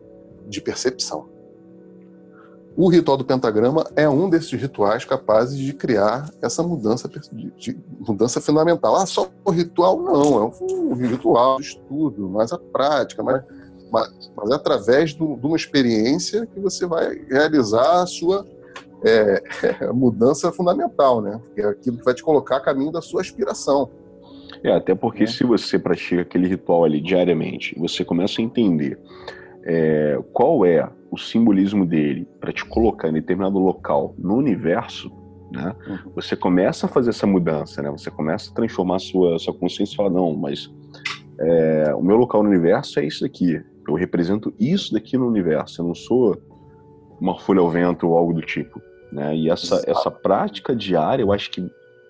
de 0.49 0.61
percepção. 0.61 1.29
O 2.75 2.89
ritual 2.89 3.19
do 3.19 3.25
pentagrama 3.25 3.85
é 3.95 4.09
um 4.09 4.31
desses 4.31 4.53
rituais 4.53 5.05
capazes 5.05 5.59
de 5.59 5.75
criar 5.75 6.31
essa 6.41 6.63
mudança, 6.63 7.07
de, 7.09 7.79
mudança 8.01 8.41
fundamental. 8.41 8.97
Ah, 8.97 9.05
só 9.05 9.29
o 9.45 9.51
ritual? 9.51 10.01
Não, 10.01 10.43
é 10.43 10.73
um 10.73 10.95
ritual 10.95 11.59
de 11.59 11.67
estudo, 11.67 12.31
mas 12.31 12.51
a 12.51 12.59
prática, 12.59 13.23
mas, 13.23 13.43
mas, 13.91 14.33
mas 14.35 14.51
é 14.51 14.55
através 14.55 15.13
do, 15.13 15.37
de 15.37 15.47
uma 15.47 15.57
experiência 15.57 16.47
que 16.47 16.59
você 16.61 16.87
vai 16.87 17.15
realizar 17.29 18.03
a 18.03 18.07
sua 18.07 18.47
é, 19.05 19.43
mudança 19.93 20.51
fundamental, 20.51 21.21
né? 21.21 21.41
é 21.57 21.67
aquilo 21.67 21.99
que 21.99 22.05
vai 22.05 22.15
te 22.15 22.23
colocar 22.23 22.57
a 22.57 22.61
caminho 22.61 22.93
da 22.93 23.03
sua 23.03 23.21
aspiração. 23.21 23.91
É, 24.65 24.73
até 24.73 24.95
porque 24.95 25.25
é. 25.25 25.27
se 25.27 25.45
você 25.45 25.79
pratica 25.79 26.23
aquele 26.23 26.47
ritual 26.47 26.85
ali 26.85 27.01
diariamente, 27.01 27.75
você 27.79 28.05
começa 28.05 28.41
a 28.41 28.45
entender 28.45 28.99
é, 29.65 30.19
qual 30.33 30.65
é 30.65 30.89
o 31.11 31.19
simbolismo 31.19 31.85
dele 31.85 32.27
para 32.41 32.53
te 32.53 32.65
colocar 32.65 33.09
em 33.09 33.13
determinado 33.13 33.59
local 33.59 34.15
no 34.19 34.37
universo, 34.37 35.11
né? 35.53 35.75
Uhum. 35.87 36.13
Você 36.15 36.35
começa 36.35 36.87
a 36.87 36.89
fazer 36.89 37.11
essa 37.11 37.27
mudança, 37.27 37.83
né? 37.83 37.91
Você 37.91 38.11
começa 38.11 38.51
a 38.51 38.55
transformar 38.55 38.97
a 38.97 39.01
sua, 39.01 39.39
sua 39.39 39.53
consciência 39.55 39.95
e 39.95 39.97
fala, 39.97 40.11
não, 40.11 40.35
mas 40.35 40.71
é, 41.39 41.95
o 41.95 42.03
meu 42.03 42.17
local 42.17 42.43
no 42.43 42.49
universo 42.49 42.99
é 42.99 43.05
isso 43.05 43.23
daqui. 43.23 43.61
Eu 43.87 43.95
represento 43.95 44.55
isso 44.59 44.93
daqui 44.93 45.19
no 45.19 45.27
universo. 45.27 45.83
Eu 45.83 45.87
não 45.89 45.95
sou 45.95 46.41
uma 47.21 47.39
folha 47.39 47.61
ao 47.61 47.71
vento 47.71 48.09
ou 48.09 48.17
algo 48.17 48.33
do 48.33 48.41
tipo, 48.41 48.81
né? 49.13 49.37
E 49.37 49.51
essa, 49.51 49.83
essa 49.87 50.11
prática 50.11 50.75
diária, 50.75 51.23
eu 51.23 51.33
acho 51.33 51.51
que, 51.51 51.61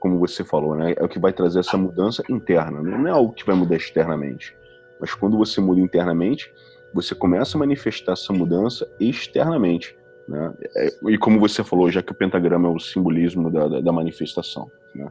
como 0.03 0.19
você 0.19 0.43
falou, 0.43 0.75
né? 0.75 0.95
É 0.97 1.05
o 1.05 1.09
que 1.09 1.21
vai 1.21 1.33
trazer 1.33 1.61
essa 1.61 1.79
mudança 1.79 2.25
interna. 2.29 2.83
Não 2.83 3.07
é 3.07 3.11
algo 3.13 3.33
que 3.33 3.47
vai 3.47 3.55
mudar 3.55 3.77
externamente. 3.77 4.53
Mas 5.01 5.15
quando 5.15 5.39
você 5.39 5.61
muda 5.61 5.81
internamente, 5.81 6.53
você 6.93 7.15
começa 7.15 7.57
a 7.57 7.61
manifestar 7.61 8.15
essa 8.15 8.33
mudança 8.33 8.85
externamente. 8.99 9.97
Né? 10.27 10.53
É, 10.75 10.89
e 11.09 11.17
como 11.17 11.39
você 11.39 11.63
falou, 11.63 11.89
já 11.89 12.03
que 12.03 12.11
o 12.11 12.17
pentagrama 12.17 12.67
é 12.67 12.73
o 12.73 12.81
simbolismo 12.81 13.49
da, 13.49 13.69
da, 13.69 13.81
da 13.81 13.93
manifestação. 13.93 14.69
Né? 14.93 15.09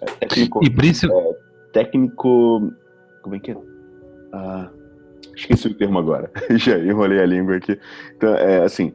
É 0.00 0.26
técnico, 0.26 0.60
e 0.64 0.66
é, 0.66 1.36
técnico. 1.72 2.72
Como 3.22 3.36
é 3.36 3.38
que 3.38 3.52
é? 3.52 3.56
Ah, 4.32 4.68
esqueci 5.36 5.68
o 5.68 5.74
termo 5.74 6.00
agora. 6.00 6.28
já 6.58 6.76
enrolei 6.76 7.20
a 7.20 7.26
língua 7.26 7.54
aqui. 7.54 7.78
Então, 8.16 8.34
é 8.34 8.64
assim, 8.64 8.92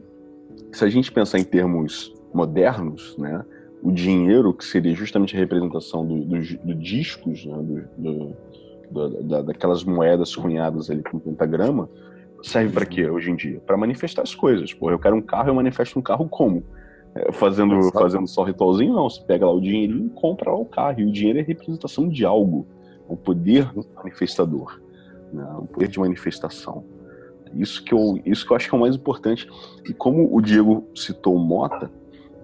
se 0.70 0.84
a 0.84 0.88
gente 0.90 1.10
pensar 1.10 1.38
em 1.38 1.44
termos 1.44 2.12
modernos, 2.34 3.16
né? 3.16 3.42
O 3.82 3.90
dinheiro, 3.90 4.52
que 4.52 4.64
seria 4.64 4.94
justamente 4.94 5.34
a 5.34 5.38
representação 5.38 6.06
dos 6.06 6.52
do, 6.52 6.66
do 6.66 6.74
discos, 6.74 7.46
né, 7.46 7.56
do, 7.96 8.34
do, 8.90 9.22
da, 9.22 9.42
daquelas 9.42 9.84
moedas 9.84 10.34
cunhadas 10.36 10.90
ali 10.90 11.02
com 11.02 11.18
pentagrama, 11.18 11.88
serve 12.42 12.72
para 12.72 12.86
quê 12.86 13.08
hoje 13.08 13.30
em 13.30 13.36
dia? 13.36 13.60
Para 13.60 13.76
manifestar 13.76 14.22
as 14.22 14.34
coisas. 14.34 14.72
Pô, 14.72 14.90
eu 14.90 14.98
quero 14.98 15.16
um 15.16 15.22
carro, 15.22 15.48
eu 15.48 15.54
manifesto 15.54 15.98
um 15.98 16.02
carro 16.02 16.28
como? 16.28 16.62
É, 17.14 17.32
fazendo, 17.32 17.90
fazendo 17.92 18.26
só 18.26 18.44
ritualzinho? 18.44 18.94
Não. 18.94 19.08
Você 19.08 19.22
pega 19.22 19.46
lá 19.46 19.52
o 19.52 19.60
dinheirinho 19.60 20.06
e 20.06 20.10
compra 20.10 20.50
lá 20.50 20.58
o 20.58 20.64
carro. 20.64 21.00
E 21.00 21.04
o 21.04 21.12
dinheiro 21.12 21.38
é 21.38 21.42
representação 21.42 22.08
de 22.08 22.24
algo. 22.24 22.66
O 23.08 23.16
poder 23.16 23.70
manifestador. 23.96 24.80
Né? 25.32 25.44
O 25.58 25.66
poder 25.66 25.88
de 25.88 25.98
manifestação. 25.98 26.84
Isso 27.54 27.82
que, 27.82 27.92
eu, 27.92 28.20
isso 28.24 28.46
que 28.46 28.52
eu 28.52 28.56
acho 28.56 28.68
que 28.68 28.74
é 28.74 28.78
o 28.78 28.80
mais 28.80 28.94
importante. 28.94 29.48
E 29.88 29.92
como 29.92 30.34
o 30.34 30.40
Diego 30.40 30.86
citou 30.94 31.34
o 31.34 31.38
Mota, 31.38 31.90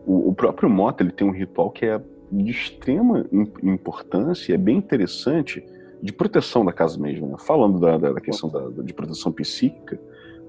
o, 0.06 0.28
o 0.30 0.34
próprio 0.34 0.70
Mota 0.70 1.02
ele 1.02 1.10
tem 1.10 1.26
um 1.26 1.32
ritual 1.32 1.70
que 1.70 1.84
é 1.84 2.00
de 2.30 2.50
extrema 2.50 3.26
importância, 3.62 4.54
é 4.54 4.56
bem 4.56 4.78
interessante, 4.78 5.64
de 6.02 6.12
proteção 6.12 6.64
da 6.64 6.72
casa 6.72 6.98
mesmo. 6.98 7.26
Né? 7.28 7.36
Falando 7.38 7.78
da, 7.78 7.98
da, 7.98 8.20
questão 8.20 8.48
da, 8.48 8.82
de 8.82 8.92
proteção 8.92 9.32
psíquica, 9.32 9.98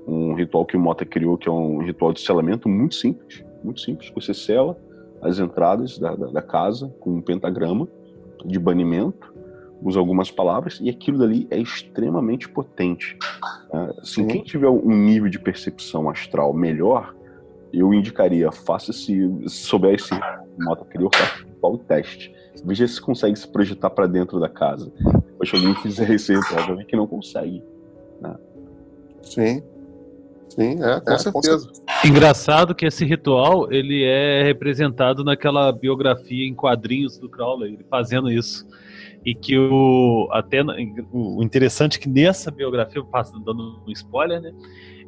um 0.08 0.34
ritual 0.34 0.66
que 0.66 0.78
o 0.78 0.80
Mota 0.80 1.06
criou, 1.06 1.38
que 1.38 1.50
é 1.50 1.52
um 1.52 1.80
ritual 1.80 2.14
de 2.14 2.22
selamento 2.22 2.70
muito 2.70 2.96
simples, 2.96 3.44
muito 3.64 3.82
simples. 3.82 4.12
Você 4.16 4.34
sela 4.34 4.78
as 5.22 5.40
entradas 5.40 5.98
da, 5.98 6.16
da, 6.16 6.28
da 6.28 6.42
casa 6.42 6.94
com 7.00 7.12
um 7.12 7.22
pentagrama 7.22 7.88
de 8.46 8.60
banimento, 8.60 9.34
usa 9.82 10.00
algumas 10.00 10.32
palavras 10.32 10.80
e 10.82 10.90
aquilo 10.90 11.20
dali 11.20 11.48
é 11.50 11.58
extremamente 11.58 12.50
potente. 12.50 13.18
Né? 13.74 13.94
Assim, 14.02 14.26
quem 14.28 14.44
tiver 14.44 14.70
um 14.70 14.96
nível 14.96 15.30
de 15.30 15.40
percepção 15.40 16.10
astral 16.10 16.54
melhor, 16.54 17.16
eu 17.80 17.94
indicaria, 17.94 18.52
faça 18.52 18.92
se 18.92 19.30
souber 19.48 19.96
esse 19.96 20.14
criou, 20.90 21.10
faça 21.14 21.44
o 21.62 21.78
teste. 21.78 22.34
Veja 22.66 22.88
se 22.88 23.00
consegue 23.00 23.38
se 23.38 23.48
projetar 23.48 23.90
para 23.90 24.08
dentro 24.08 24.40
da 24.40 24.50
casa. 24.50 24.92
Se 25.46 25.56
alguém 25.56 25.76
fizer 25.76 26.10
esse 26.12 26.34
ritual, 26.34 26.68
vai 26.68 26.76
ver 26.78 26.86
que 26.86 26.96
não 26.96 27.08
consegue. 27.08 27.64
Né? 28.22 28.36
Sim. 29.22 29.64
Sim, 30.50 30.82
é, 30.82 31.00
com 31.00 31.12
é, 31.12 31.18
certeza. 31.20 31.72
Engraçado 32.04 32.74
que 32.74 32.86
esse 32.86 33.06
ritual 33.06 33.72
ele 33.72 34.04
é 34.04 34.44
representado 34.44 35.24
naquela 35.24 35.72
biografia 35.72 36.48
em 36.48 36.56
quadrinhos 36.56 37.18
do 37.20 37.30
Crowley, 37.30 37.76
ele 37.76 37.86
fazendo 37.90 38.32
isso. 38.32 38.66
E 39.24 39.36
que 39.36 39.58
o 39.58 40.28
até 40.32 40.64
o 40.64 41.44
interessante 41.44 41.98
é 41.98 42.02
que 42.02 42.10
nessa 42.10 42.50
biografia, 42.50 43.04
passando 43.04 43.44
dando 43.44 43.82
um 43.86 43.92
spoiler, 43.92 44.42
né? 44.42 44.52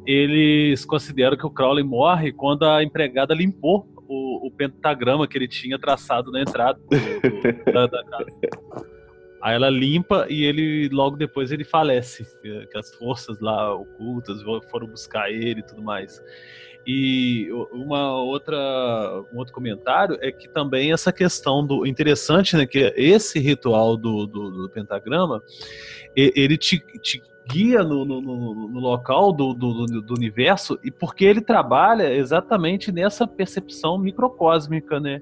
Eles 0.06 0.84
consideram 0.84 1.36
que 1.36 1.46
o 1.46 1.50
Crowley 1.50 1.84
morre 1.84 2.32
quando 2.32 2.64
a 2.64 2.82
empregada 2.82 3.34
limpou 3.34 3.86
o, 4.08 4.46
o 4.46 4.50
pentagrama 4.50 5.28
que 5.28 5.38
ele 5.38 5.46
tinha 5.46 5.78
traçado 5.78 6.32
na 6.32 6.40
entrada 6.40 6.78
do, 6.80 7.72
da, 7.72 7.86
da 7.86 8.04
casa. 8.04 8.26
Aí 9.42 9.54
ela 9.54 9.70
limpa 9.70 10.26
e 10.28 10.44
ele 10.44 10.88
logo 10.90 11.16
depois 11.16 11.50
ele 11.50 11.64
falece, 11.64 12.26
que 12.42 12.76
as 12.76 12.94
forças 12.96 13.40
lá 13.40 13.74
ocultas 13.74 14.42
foram 14.70 14.86
buscar 14.86 15.30
ele 15.30 15.60
e 15.60 15.62
tudo 15.62 15.82
mais. 15.82 16.20
E 16.86 17.48
uma 17.72 18.20
outra 18.20 18.56
um 19.32 19.38
outro 19.38 19.52
comentário 19.52 20.18
é 20.20 20.32
que 20.32 20.48
também 20.48 20.92
essa 20.92 21.12
questão 21.12 21.64
do 21.64 21.86
interessante, 21.86 22.56
né, 22.56 22.66
que 22.66 22.92
esse 22.96 23.38
ritual 23.38 23.96
do, 23.96 24.26
do, 24.26 24.50
do 24.50 24.70
pentagrama 24.70 25.42
ele 26.16 26.56
te, 26.58 26.78
te 27.00 27.22
guia 27.50 27.82
no, 27.82 28.04
no, 28.04 28.20
no 28.20 28.80
local 28.80 29.32
do, 29.32 29.52
do, 29.52 29.86
do, 29.86 30.14
universo 30.14 30.78
e 30.84 30.90
porque 30.90 31.24
ele 31.24 31.40
trabalha 31.40 32.14
exatamente 32.14 32.92
nessa 32.92 33.26
percepção 33.26 33.98
microcósmica, 33.98 35.00
né? 35.00 35.20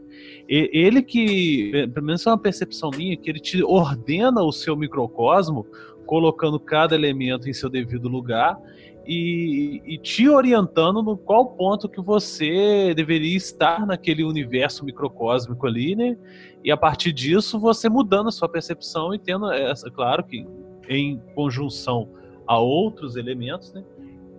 Ele 0.49 1.03
que, 1.03 1.89
pelo 1.93 2.07
menos 2.07 2.27
é 2.27 2.31
uma 2.31 2.39
percepção 2.39 2.91
minha, 2.91 3.17
que 3.17 3.31
ele 3.31 3.41
te 3.41 3.63
ordena 3.63 4.43
o 4.43 4.53
seu 4.53 4.77
microcosmo, 4.77 5.67
colocando 6.07 6.59
cada 6.59 6.95
elemento 6.95 7.49
em 7.49 7.53
seu 7.53 7.69
devido 7.69 8.09
lugar 8.09 8.59
e, 9.07 9.81
e, 9.87 9.99
te 9.99 10.29
orientando 10.29 11.03
no 11.03 11.17
qual 11.17 11.47
ponto 11.47 11.89
que 11.89 12.01
você 12.01 12.93
deveria 12.95 13.37
estar 13.37 13.87
naquele 13.87 14.23
universo 14.23 14.85
microcósmico 14.85 15.67
ali, 15.67 15.97
né? 15.97 16.17
E 16.63 16.71
a 16.71 16.77
partir 16.77 17.13
disso 17.13 17.59
você 17.59 17.89
mudando 17.89 18.29
a 18.29 18.33
sua 18.33 18.49
percepção 18.49 19.15
e 19.15 19.19
tendo 19.19 19.51
essa, 19.51 19.91
claro 19.91 20.23
que 20.25 20.47
em 20.89 21.19
conjunção 21.35 22.09
a 22.49 22.59
outros 22.59 23.15
elementos, 23.15 23.73
né? 23.73 23.85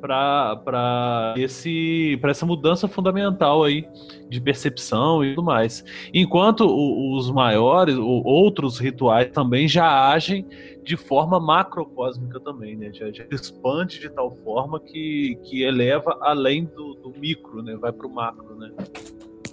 para 0.02 1.34
esse 1.38 2.18
para 2.22 2.32
essa 2.32 2.46
mudança 2.46 2.88
fundamental 2.88 3.64
aí 3.64 3.88
de 4.30 4.40
percepção 4.40 5.24
e 5.24 5.36
tudo 5.36 5.44
mais. 5.44 5.84
Enquanto 6.14 6.66
os 6.66 7.30
maiores, 7.32 7.96
outros 7.98 8.80
rituais 8.80 9.30
também 9.32 9.68
já 9.68 10.10
agem 10.10 10.46
de 10.84 10.96
forma 10.96 11.40
macrocósmica 11.40 12.40
também, 12.40 12.76
né? 12.76 12.92
Já, 12.94 13.12
já 13.12 13.26
expande 13.32 14.00
de 14.00 14.10
tal 14.10 14.32
forma 14.38 14.80
que, 14.80 15.38
que 15.44 15.64
eleva 15.64 16.18
além 16.22 16.66
do, 16.66 16.94
do 16.96 17.12
micro, 17.20 17.62
né? 17.62 17.76
Vai 17.76 17.92
para 17.92 18.08
o 18.08 18.10
macro, 18.10 18.56
né? 18.56 18.72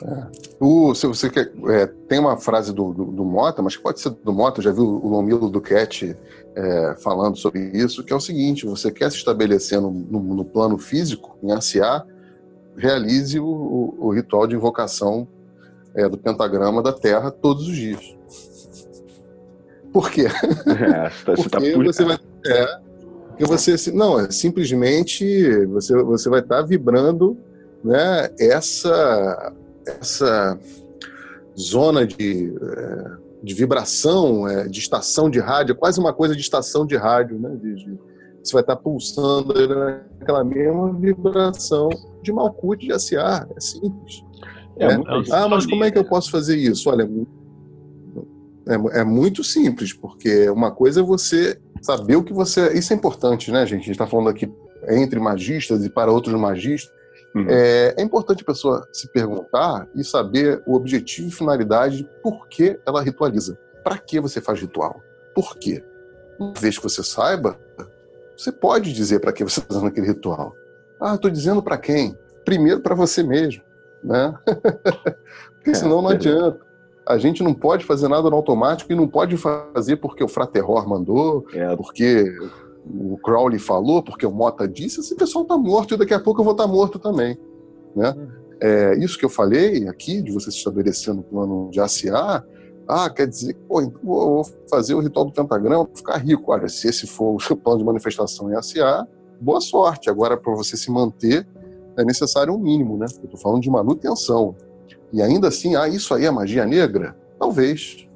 É. 0.03 0.27
O, 0.61 0.95
se 0.95 1.07
você 1.07 1.31
quer, 1.31 1.51
é, 1.69 1.87
tem 2.09 2.19
uma 2.19 2.37
frase 2.37 2.73
do, 2.73 2.93
do, 2.93 3.05
do, 3.07 3.25
Mota, 3.25 3.63
mas 3.63 3.77
pode 3.77 4.01
ser 4.01 4.11
do 4.11 4.33
Mota, 4.33 4.61
já 4.61 4.71
viu 4.71 4.85
o 4.85 5.09
Lomilo 5.09 5.49
Duquette 5.49 6.17
é, 6.55 6.97
falando 6.99 7.37
sobre 7.37 7.61
isso, 7.73 8.05
que 8.05 8.13
é 8.13 8.17
o 8.17 8.21
seguinte: 8.21 8.67
você 8.67 8.91
quer 8.91 9.11
se 9.11 9.17
estabelecer 9.17 9.81
no, 9.81 9.91
no, 9.91 10.21
no 10.21 10.45
plano 10.45 10.77
físico, 10.77 11.39
em 11.43 11.53
ACA, 11.53 12.07
realize 12.77 13.39
o, 13.39 13.47
o, 13.47 13.97
o 14.07 14.11
ritual 14.11 14.47
de 14.47 14.55
invocação 14.55 15.27
é, 15.95 16.09
do 16.09 16.19
pentagrama 16.19 16.83
da 16.83 16.93
Terra 16.93 17.31
todos 17.31 17.67
os 17.67 17.75
dias. 17.75 18.17
Por 19.93 20.11
quê? 20.11 20.27
É, 20.27 21.09
tá, 21.25 21.33
porque 21.35 21.49
tá 21.49 21.59
você 21.59 22.05
vai. 22.05 22.19
É, 22.45 22.79
porque 23.29 23.45
você. 23.47 23.93
Não, 23.93 24.21
é 24.21 24.31
simplesmente 24.31 25.65
você, 25.67 25.97
você 26.03 26.29
vai 26.29 26.41
estar 26.41 26.57
tá 26.57 26.63
vibrando 26.63 27.37
né, 27.83 28.29
essa 28.39 29.53
essa 29.87 30.59
zona 31.59 32.07
de, 32.07 32.55
é, 32.61 33.11
de 33.43 33.55
vibração, 33.55 34.49
é, 34.49 34.69
de 34.69 34.79
estação 34.79 35.31
de 35.31 35.39
rádio, 35.39 35.73
é 35.73 35.77
quase 35.77 35.99
uma 36.01 36.13
coisa 36.13 36.35
de 36.35 36.41
estação 36.41 36.87
de 36.87 36.97
rádio, 36.97 37.39
né? 37.39 37.57
De, 37.57 37.75
de, 37.75 37.99
você 38.43 38.53
vai 38.53 38.63
estar 38.63 38.77
pulsando 38.77 39.53
naquela 40.21 40.45
mesma 40.45 40.93
vibração 40.93 41.89
de 42.23 42.33
Malkuth 42.33 42.79
de 42.79 42.93
ACA, 42.93 43.49
é 43.57 43.61
simples. 43.61 44.25
É, 44.79 44.93
é. 44.93 44.99
Ah, 45.33 45.49
mas 45.49 45.67
como 45.67 45.83
é 45.85 45.91
que 45.91 45.99
eu 45.99 46.05
posso 46.05 46.31
fazer 46.31 46.57
isso? 46.57 46.89
Olha, 46.89 47.09
é, 48.69 49.01
é 49.01 49.05
muito 49.05 49.43
simples, 49.43 49.93
porque 49.93 50.49
uma 50.51 50.71
coisa 50.71 51.01
é 51.01 51.03
você 51.03 51.59
saber 51.81 52.17
o 52.17 52.23
que 52.23 52.33
você. 52.33 52.73
Isso 52.77 52.93
é 52.93 52.97
importante, 52.97 53.51
né, 53.51 53.65
gente? 53.67 53.83
A 53.83 53.85
gente 53.85 53.91
está 53.93 54.07
falando 54.07 54.29
aqui 54.29 54.53
entre 54.89 55.19
magistas 55.19 55.85
e 55.85 55.91
para 55.91 56.13
outros 56.13 56.39
magistas. 56.39 56.95
Uhum. 57.37 57.45
É, 57.51 57.95
é, 57.99 58.03
importante 58.03 58.43
a 58.43 58.47
pessoa 58.47 58.89
se 58.91 59.07
perguntar 59.09 59.87
e 59.95 60.03
saber 60.03 60.63
o 60.65 60.75
objetivo 60.75 61.29
e 61.29 61.31
finalidade 61.31 61.99
de 61.99 62.05
por 62.23 62.49
que 62.49 62.81
ela 62.87 63.03
ritualiza. 63.03 63.59
Para 63.85 63.99
que 63.99 64.19
você 64.19 64.41
faz 64.41 64.59
ritual? 64.59 65.03
Por 65.35 65.55
quê? 65.59 65.85
Uma 66.41 66.55
vez 66.55 66.79
que 66.79 66.83
você 66.83 67.05
saiba, 67.05 67.59
você 68.35 68.51
pode 68.51 68.91
dizer 68.91 69.21
para 69.21 69.35
que 69.35 69.45
você 69.45 69.61
está 69.61 69.75
fazendo 69.75 69.89
aquele 69.89 70.07
ritual. 70.07 70.55
Ah, 70.99 71.15
estou 71.15 71.31
dizendo 71.31 71.63
para 71.63 71.77
quem? 71.77 72.17
Primeiro 72.43 72.81
para 72.81 72.95
você 72.95 73.23
mesmo, 73.23 73.63
né? 74.03 74.35
porque 75.57 75.75
senão 75.75 76.01
não 76.01 76.11
é, 76.11 76.15
adianta. 76.15 76.59
A 77.07 77.19
gente 77.19 77.43
não 77.43 77.53
pode 77.53 77.85
fazer 77.85 78.09
nada 78.09 78.31
no 78.31 78.37
automático 78.37 78.91
e 78.91 78.97
não 78.97 79.07
pode 79.07 79.37
fazer 79.37 79.97
porque 79.97 80.25
o 80.25 80.29
Fraterror 80.29 80.89
mandou, 80.89 81.47
é. 81.53 81.77
porque 81.77 82.35
o 82.89 83.19
Crowley 83.19 83.59
falou, 83.59 84.03
porque 84.03 84.25
o 84.25 84.31
Mota 84.31 84.67
disse, 84.69 85.01
esse 85.01 85.15
pessoal 85.15 85.43
está 85.43 85.59
morto 85.59 85.95
e 85.95 85.97
daqui 85.97 86.15
a 86.15 86.21
pouco 86.21 86.41
eu 86.41 86.45
vou 86.45 86.53
estar 86.53 86.67
tá 86.67 86.73
morto 86.73 86.99
também. 86.99 87.37
Né? 87.95 88.15
É, 88.61 88.97
isso 88.99 89.19
que 89.19 89.25
eu 89.25 89.29
falei 89.29 89.89
aqui, 89.89 90.23
de 90.23 90.33
você 90.33 90.51
se 90.51 90.59
estabelecer 90.59 91.13
no 91.13 91.23
plano 91.23 91.69
de 91.71 91.81
ACA, 91.81 92.45
ah, 92.89 93.11
quer 93.11 93.27
dizer, 93.27 93.55
pô, 93.69 93.83
então 93.83 94.01
vou 94.03 94.45
fazer 94.71 94.95
o 94.95 95.01
ritual 95.01 95.27
do 95.27 95.33
pentagrama 95.33 95.85
para 95.85 95.97
ficar 95.97 96.17
rico. 96.19 96.53
Olha, 96.53 96.69
se 96.69 96.89
esse 96.89 97.07
for 97.07 97.37
o 97.51 97.57
plano 97.57 97.79
de 97.79 97.85
manifestação 97.85 98.51
em 98.51 98.55
ACA, 98.55 99.09
boa 99.41 99.61
sorte. 99.61 100.09
Agora, 100.09 100.37
para 100.37 100.55
você 100.55 100.77
se 100.77 100.91
manter, 100.91 101.47
é 101.97 102.05
necessário 102.05 102.55
um 102.55 102.59
mínimo, 102.59 102.97
né? 102.97 103.07
Eu 103.19 103.25
estou 103.25 103.41
falando 103.41 103.63
de 103.63 103.71
manutenção. 103.71 104.55
E 105.13 105.21
ainda 105.21 105.49
assim, 105.49 105.75
ah, 105.75 105.89
isso 105.89 106.15
aí 106.15 106.27
é 106.27 106.31
magia 106.31 106.65
negra? 106.65 107.17
Talvez. 107.39 108.07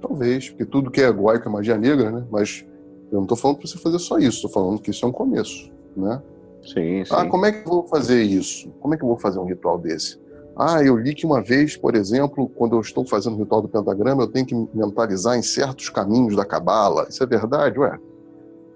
Talvez, 0.00 0.50
porque 0.50 0.64
tudo 0.64 0.90
que 0.90 1.00
é 1.00 1.08
egóico 1.08 1.48
é 1.48 1.50
magia 1.50 1.76
negra, 1.76 2.12
né? 2.12 2.26
Mas 2.30 2.64
eu 3.10 3.16
não 3.16 3.22
estou 3.22 3.36
falando 3.36 3.58
para 3.58 3.66
você 3.66 3.78
fazer 3.78 3.98
só 3.98 4.18
isso, 4.18 4.36
estou 4.36 4.50
falando 4.50 4.80
que 4.80 4.90
isso 4.90 5.04
é 5.04 5.08
um 5.08 5.12
começo, 5.12 5.70
né? 5.96 6.22
Sim, 6.62 7.04
sim. 7.04 7.10
Ah, 7.10 7.26
como 7.26 7.46
é 7.46 7.52
que 7.52 7.66
eu 7.66 7.72
vou 7.72 7.86
fazer 7.86 8.22
isso? 8.22 8.70
Como 8.80 8.94
é 8.94 8.96
que 8.96 9.02
eu 9.02 9.08
vou 9.08 9.18
fazer 9.18 9.38
um 9.38 9.44
ritual 9.44 9.78
desse? 9.78 10.20
Ah, 10.56 10.82
eu 10.82 10.96
li 10.96 11.14
que 11.14 11.24
uma 11.24 11.40
vez, 11.40 11.76
por 11.76 11.94
exemplo, 11.94 12.48
quando 12.48 12.74
eu 12.74 12.80
estou 12.80 13.06
fazendo 13.06 13.36
o 13.36 13.38
ritual 13.38 13.62
do 13.62 13.68
pentagrama, 13.68 14.24
eu 14.24 14.26
tenho 14.26 14.44
que 14.44 14.54
mentalizar 14.74 15.38
em 15.38 15.42
certos 15.42 15.88
caminhos 15.88 16.34
da 16.34 16.44
cabala. 16.44 17.06
Isso 17.08 17.22
é 17.22 17.26
verdade? 17.26 17.78
Ué, 17.78 17.96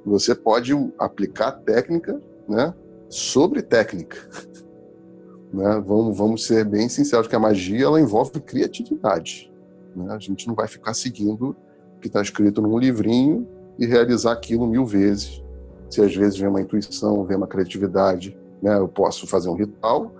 você 0.07 0.35
pode 0.35 0.73
aplicar 0.99 1.53
técnica 1.53 2.21
né, 2.49 2.73
sobre 3.09 3.62
técnica. 3.62 4.16
Né? 5.53 5.83
Vamos, 5.87 6.16
vamos 6.16 6.47
ser 6.47 6.64
bem 6.64 6.88
sinceros 6.88 7.29
que 7.29 7.37
a 7.37 7.38
magia 7.38 7.85
ela 7.85 8.01
envolve 8.01 8.40
criatividade. 8.40 9.53
Né? 9.95 10.07
A 10.11 10.18
gente 10.18 10.49
não 10.49 10.55
vai 10.55 10.66
ficar 10.66 10.95
seguindo 10.95 11.55
o 11.95 12.01
que 12.01 12.07
está 12.07 12.23
escrito 12.23 12.62
num 12.62 12.79
livrinho 12.79 13.47
e 13.79 13.87
realizar 13.87 14.33
aquilo 14.33 14.67
mil 14.67 14.85
vezes. 14.85 15.43
Se 15.91 16.01
às 16.01 16.15
vezes 16.15 16.39
vem 16.39 16.49
uma 16.49 16.61
intuição, 16.61 17.25
vem 17.25 17.37
uma 17.37 17.47
criatividade, 17.47 18.37
né? 18.63 18.79
eu 18.79 18.89
posso 18.89 19.27
fazer 19.27 19.49
um 19.49 19.55
ritual 19.55 20.13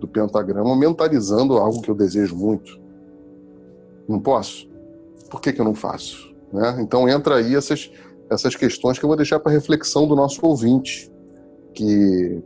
do 0.00 0.08
pentagrama 0.08 0.74
mentalizando 0.74 1.58
algo 1.58 1.80
que 1.80 1.90
eu 1.90 1.94
desejo 1.94 2.34
muito. 2.34 2.80
Não 4.08 4.18
posso? 4.18 4.68
Por 5.30 5.40
que, 5.40 5.52
que 5.52 5.60
eu 5.60 5.64
não 5.64 5.74
faço? 5.74 6.34
Né? 6.52 6.78
Então 6.80 7.08
entra 7.08 7.36
aí 7.36 7.54
essas, 7.54 7.92
essas 8.28 8.56
questões 8.56 8.98
que 8.98 9.04
eu 9.04 9.08
vou 9.08 9.16
deixar 9.16 9.38
para 9.38 9.52
reflexão 9.52 10.08
do 10.08 10.16
nosso 10.16 10.44
ouvinte, 10.44 11.12
que 11.74 12.42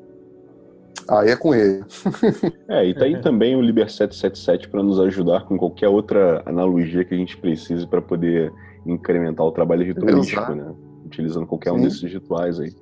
aí 1.08 1.30
é 1.30 1.36
com 1.36 1.54
ele. 1.54 1.84
é, 2.68 2.86
e 2.86 2.94
tá 2.94 3.04
aí 3.04 3.20
também 3.22 3.56
o 3.56 3.62
Liber 3.62 3.90
777 3.90 4.68
para 4.68 4.82
nos 4.82 5.00
ajudar 5.00 5.46
com 5.46 5.56
qualquer 5.56 5.88
outra 5.88 6.42
analogia 6.44 7.04
que 7.04 7.14
a 7.14 7.18
gente 7.18 7.36
precise 7.36 7.86
para 7.86 8.02
poder 8.02 8.52
incrementar 8.86 9.44
o 9.44 9.52
trabalho 9.52 9.84
ritualístico, 9.84 10.54
né? 10.54 10.74
Utilizando 11.04 11.46
qualquer 11.46 11.70
Sim. 11.70 11.76
um 11.76 11.82
desses 11.82 12.02
rituais 12.02 12.58
aí. 12.60 12.74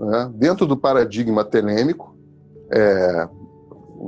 É, 0.00 0.28
dentro 0.34 0.66
do 0.66 0.76
paradigma 0.76 1.44
telêmico, 1.44 2.16
é, 2.70 3.28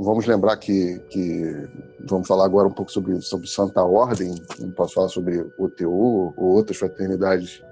vamos 0.02 0.26
lembrar 0.26 0.56
que, 0.56 0.98
que, 1.10 1.68
vamos 2.08 2.28
falar 2.28 2.44
agora 2.44 2.68
um 2.68 2.72
pouco 2.72 2.92
sobre, 2.92 3.20
sobre 3.20 3.48
Santa 3.48 3.82
Ordem, 3.82 4.34
não 4.60 4.70
posso 4.70 4.94
falar 4.94 5.08
sobre 5.08 5.44
o 5.58 5.68
TU 5.68 6.32
ou 6.36 6.46
outras 6.46 6.76
fraternidades 6.76 7.62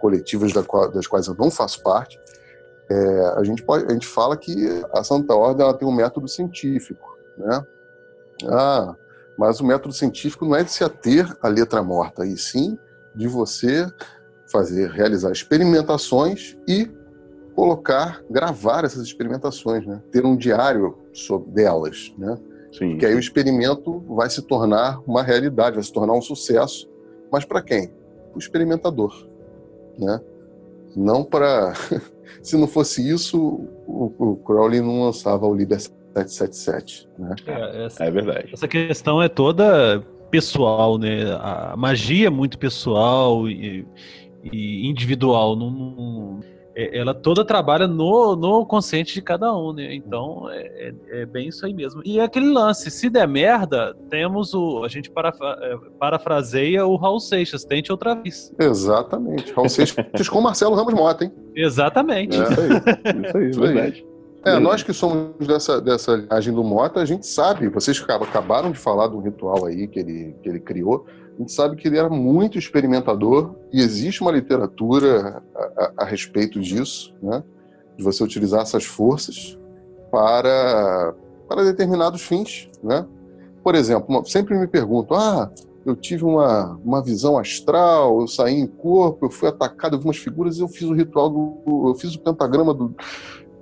coletivas 0.00 0.52
das 0.52 1.06
quais 1.06 1.26
eu 1.26 1.34
não 1.34 1.50
faço 1.50 1.82
parte, 1.82 2.18
é, 2.90 3.34
a, 3.36 3.44
gente 3.44 3.62
pode, 3.62 3.84
a 3.84 3.92
gente 3.92 4.06
fala 4.06 4.36
que 4.36 4.82
a 4.92 5.04
Santa 5.04 5.34
Ordem 5.34 5.64
ela 5.64 5.74
tem 5.74 5.86
um 5.86 5.94
método 5.94 6.26
científico, 6.26 7.16
né? 7.38 7.64
Ah, 8.48 8.96
mas 9.40 9.58
o 9.58 9.64
método 9.64 9.94
científico 9.94 10.44
não 10.44 10.54
é 10.54 10.62
de 10.62 10.70
se 10.70 10.84
ater 10.84 11.34
à 11.40 11.48
letra 11.48 11.82
morta, 11.82 12.26
e 12.26 12.36
sim 12.36 12.76
de 13.16 13.26
você 13.26 13.90
fazer, 14.52 14.90
realizar 14.90 15.32
experimentações 15.32 16.58
e 16.68 16.90
colocar, 17.54 18.22
gravar 18.28 18.84
essas 18.84 19.02
experimentações, 19.02 19.86
né? 19.86 20.02
Ter 20.12 20.26
um 20.26 20.36
diário 20.36 20.98
sobre 21.14 21.52
delas, 21.52 22.12
né? 22.18 22.36
Sim. 22.70 22.98
Que 22.98 23.06
aí 23.06 23.14
o 23.14 23.18
experimento 23.18 24.00
vai 24.14 24.28
se 24.28 24.42
tornar 24.42 25.00
uma 25.06 25.22
realidade, 25.22 25.76
vai 25.76 25.84
se 25.84 25.92
tornar 25.92 26.12
um 26.12 26.20
sucesso, 26.20 26.86
mas 27.32 27.42
para 27.42 27.62
quem? 27.62 27.90
O 28.34 28.38
experimentador, 28.38 29.26
né? 29.98 30.20
Não 30.94 31.24
para 31.24 31.72
se 32.44 32.58
não 32.58 32.68
fosse 32.68 33.08
isso, 33.08 33.40
o, 33.86 34.12
o 34.18 34.36
Crowley 34.36 34.82
não 34.82 35.04
lançava 35.04 35.46
o 35.46 35.54
Liber 35.54 35.80
777, 36.14 37.08
né? 37.18 37.34
É, 37.46 37.84
essa, 37.84 38.04
é 38.04 38.10
verdade. 38.10 38.50
Essa 38.52 38.68
questão 38.68 39.22
é 39.22 39.28
toda 39.28 40.02
pessoal, 40.30 40.98
né? 40.98 41.24
A 41.40 41.74
magia 41.76 42.28
é 42.28 42.30
muito 42.30 42.58
pessoal 42.58 43.48
e, 43.48 43.86
e 44.44 44.88
individual. 44.88 45.56
Não, 45.56 45.70
não, 45.70 46.40
é, 46.74 46.98
ela 46.98 47.12
toda 47.12 47.44
trabalha 47.44 47.86
no, 47.86 48.36
no 48.36 48.64
consciente 48.64 49.12
de 49.12 49.22
cada 49.22 49.54
um, 49.56 49.72
né? 49.72 49.94
Então 49.94 50.48
é, 50.50 50.88
é, 50.88 51.20
é, 51.20 51.26
bem 51.26 51.48
isso 51.48 51.66
aí 51.66 51.74
mesmo. 51.74 52.00
E 52.04 52.18
é 52.18 52.22
aquele 52.22 52.50
lance, 52.50 52.90
se 52.90 53.10
der 53.10 53.26
merda, 53.26 53.94
temos 54.08 54.54
o. 54.54 54.84
A 54.84 54.88
gente 54.88 55.10
parafra, 55.10 55.58
é, 55.60 55.76
parafraseia 55.98 56.86
o 56.86 56.96
Raul 56.96 57.20
Seixas, 57.20 57.64
tente 57.64 57.90
outra 57.90 58.14
vez. 58.14 58.52
Exatamente. 58.58 59.52
Raul 59.52 59.68
Seixas 59.68 59.96
com 60.28 60.40
Marcelo 60.40 60.74
Ramos 60.74 60.94
Mota, 60.94 61.24
hein? 61.24 61.32
Exatamente. 61.54 62.38
É. 62.38 62.42
Isso 62.42 62.60
aí, 62.60 62.70
isso 63.26 63.36
aí, 63.36 63.72
verdade. 63.72 64.09
É, 64.44 64.58
nós 64.58 64.82
que 64.82 64.92
somos 64.92 65.46
dessa, 65.46 65.80
dessa 65.80 66.16
linhagem 66.16 66.54
do 66.54 66.64
Mota, 66.64 67.00
a 67.00 67.04
gente 67.04 67.26
sabe, 67.26 67.68
vocês 67.68 68.02
acabaram 68.08 68.70
de 68.70 68.78
falar 68.78 69.08
do 69.08 69.18
ritual 69.18 69.66
aí 69.66 69.86
que 69.86 69.98
ele, 69.98 70.34
que 70.42 70.48
ele 70.48 70.60
criou, 70.60 71.04
a 71.36 71.40
gente 71.40 71.52
sabe 71.52 71.76
que 71.76 71.86
ele 71.86 71.98
era 71.98 72.08
muito 72.08 72.58
experimentador 72.58 73.54
e 73.72 73.80
existe 73.80 74.22
uma 74.22 74.30
literatura 74.30 75.42
a, 75.54 75.60
a, 75.60 75.92
a 75.98 76.04
respeito 76.04 76.58
disso, 76.60 77.14
né? 77.22 77.42
de 77.96 78.04
você 78.04 78.24
utilizar 78.24 78.62
essas 78.62 78.84
forças 78.84 79.58
para, 80.10 81.14
para 81.46 81.64
determinados 81.64 82.22
fins. 82.22 82.70
Né? 82.82 83.06
Por 83.62 83.74
exemplo, 83.74 84.24
sempre 84.26 84.58
me 84.58 84.66
pergunto, 84.66 85.14
ah, 85.14 85.50
eu 85.84 85.94
tive 85.94 86.24
uma, 86.24 86.78
uma 86.84 87.02
visão 87.02 87.38
astral, 87.38 88.20
eu 88.20 88.28
saí 88.28 88.54
em 88.54 88.66
corpo, 88.66 89.26
eu 89.26 89.30
fui 89.30 89.48
atacado, 89.48 89.96
eu 89.96 90.00
vi 90.00 90.06
umas 90.06 90.16
figuras 90.16 90.58
e 90.58 90.60
eu 90.60 90.68
fiz 90.68 90.82
o 90.82 90.94
ritual 90.94 91.30
do. 91.30 91.88
Eu 91.88 91.94
fiz 91.94 92.14
o 92.14 92.20
pentagrama 92.20 92.74
do, 92.74 92.94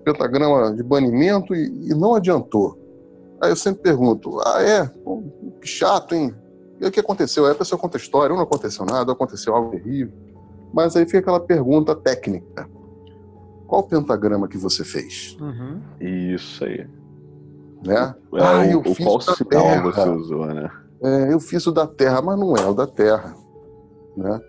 pentagrama 0.05 0.75
de 0.75 0.83
banimento 0.83 1.55
e, 1.55 1.91
e 1.91 1.95
não 1.95 2.15
adiantou. 2.15 2.79
Aí 3.41 3.51
eu 3.51 3.57
sempre 3.57 3.83
pergunto, 3.83 4.41
ah, 4.45 4.63
é? 4.63 4.87
Pô, 4.87 5.23
que 5.61 5.67
chato, 5.67 6.15
hein? 6.15 6.35
E 6.81 6.87
o 6.87 6.91
que 6.91 7.01
aconteceu? 7.01 7.47
Aí 7.47 7.53
a 7.53 7.55
pessoa 7.55 7.79
conta 7.79 7.97
a 7.97 8.01
história, 8.01 8.35
não 8.35 8.43
aconteceu 8.43 8.85
nada, 8.85 9.13
aconteceu 9.13 9.55
algo 9.55 9.71
terrível. 9.71 10.13
Mas 10.73 10.97
aí 10.97 11.05
fica 11.07 11.19
aquela 11.19 11.41
pergunta 11.41 11.95
técnica. 11.95 12.69
Qual 13.67 13.83
pentagrama 13.83 14.49
que 14.49 14.57
você 14.57 14.85
fez? 14.85 15.37
Uhum. 15.41 15.81
Isso 16.01 16.65
aí. 16.65 16.87
Né? 17.85 18.15
É, 18.35 18.43
ah, 18.43 18.67
eu 18.67 18.81
o, 18.81 18.95
fiz 18.95 19.07
qual 19.07 19.19
da 19.19 19.35
terra. 19.37 19.83
você 19.83 20.09
usou, 20.09 20.47
né? 20.47 20.71
É, 21.03 21.33
eu 21.33 21.39
fiz 21.39 21.67
o 21.67 21.73
da 21.73 21.87
terra, 21.87 22.21
mas 22.21 22.39
não 22.39 22.57
é 22.57 22.67
o 22.67 22.75
da 22.75 22.87
terra. 22.87 23.35
Né? 24.17 24.41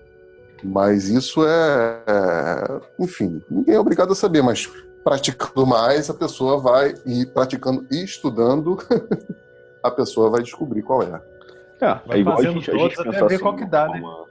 Mas 0.64 1.10
isso 1.10 1.46
é, 1.46 2.04
é, 2.08 2.82
Enfim, 3.00 3.42
ninguém 3.50 3.76
é 3.76 3.80
obrigado 3.80 4.12
a 4.12 4.16
saber, 4.16 4.42
mas 4.42 4.70
praticando 5.10 5.66
mais, 5.66 6.08
a 6.08 6.14
pessoa 6.14 6.60
vai 6.60 6.94
e 7.04 7.26
praticando 7.26 7.84
e 7.90 8.04
estudando, 8.04 8.78
a 9.84 9.90
pessoa 9.90 10.30
vai 10.30 10.44
descobrir 10.44 10.84
qual 10.84 11.02
é. 11.02 11.20
É, 11.82 12.00
vai 12.06 12.18
é 12.18 12.20
igual 12.20 12.38
a 12.38 12.44
gente, 12.44 12.70
a 12.70 12.78
gente 12.78 12.96
pensar 12.96 13.26
assim, 13.26 13.40
qual 13.40 13.56
que 13.56 13.66
dá, 13.66 13.88
né? 13.88 14.00
forma, 14.00 14.28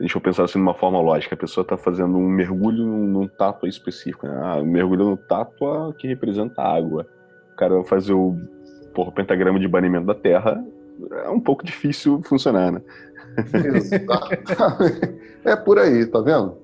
Deixa 0.00 0.16
eu 0.16 0.22
pensar 0.22 0.44
assim 0.44 0.58
numa 0.58 0.72
forma 0.72 0.98
lógica. 1.00 1.34
A 1.34 1.38
pessoa 1.38 1.62
está 1.62 1.76
fazendo 1.76 2.16
um 2.16 2.28
mergulho 2.28 2.84
num, 2.86 3.06
num 3.06 3.28
tato 3.28 3.66
específico. 3.66 4.26
Né? 4.26 4.40
Ah, 4.42 4.62
mergulho 4.62 5.04
no 5.04 5.16
tato 5.18 5.94
que 5.98 6.08
representa 6.08 6.62
a 6.62 6.76
água. 6.76 7.06
O 7.52 7.56
cara 7.56 7.74
vai 7.74 7.84
fazer 7.84 8.14
o 8.14 8.38
porra, 8.94 9.12
pentagrama 9.12 9.60
de 9.60 9.68
banimento 9.68 10.06
da 10.06 10.14
terra. 10.14 10.64
É 11.24 11.28
um 11.28 11.40
pouco 11.40 11.62
difícil 11.62 12.22
funcionar, 12.24 12.72
né? 12.72 12.80
é 15.44 15.56
por 15.56 15.78
aí, 15.78 16.06
tá 16.06 16.20
vendo? 16.20 16.56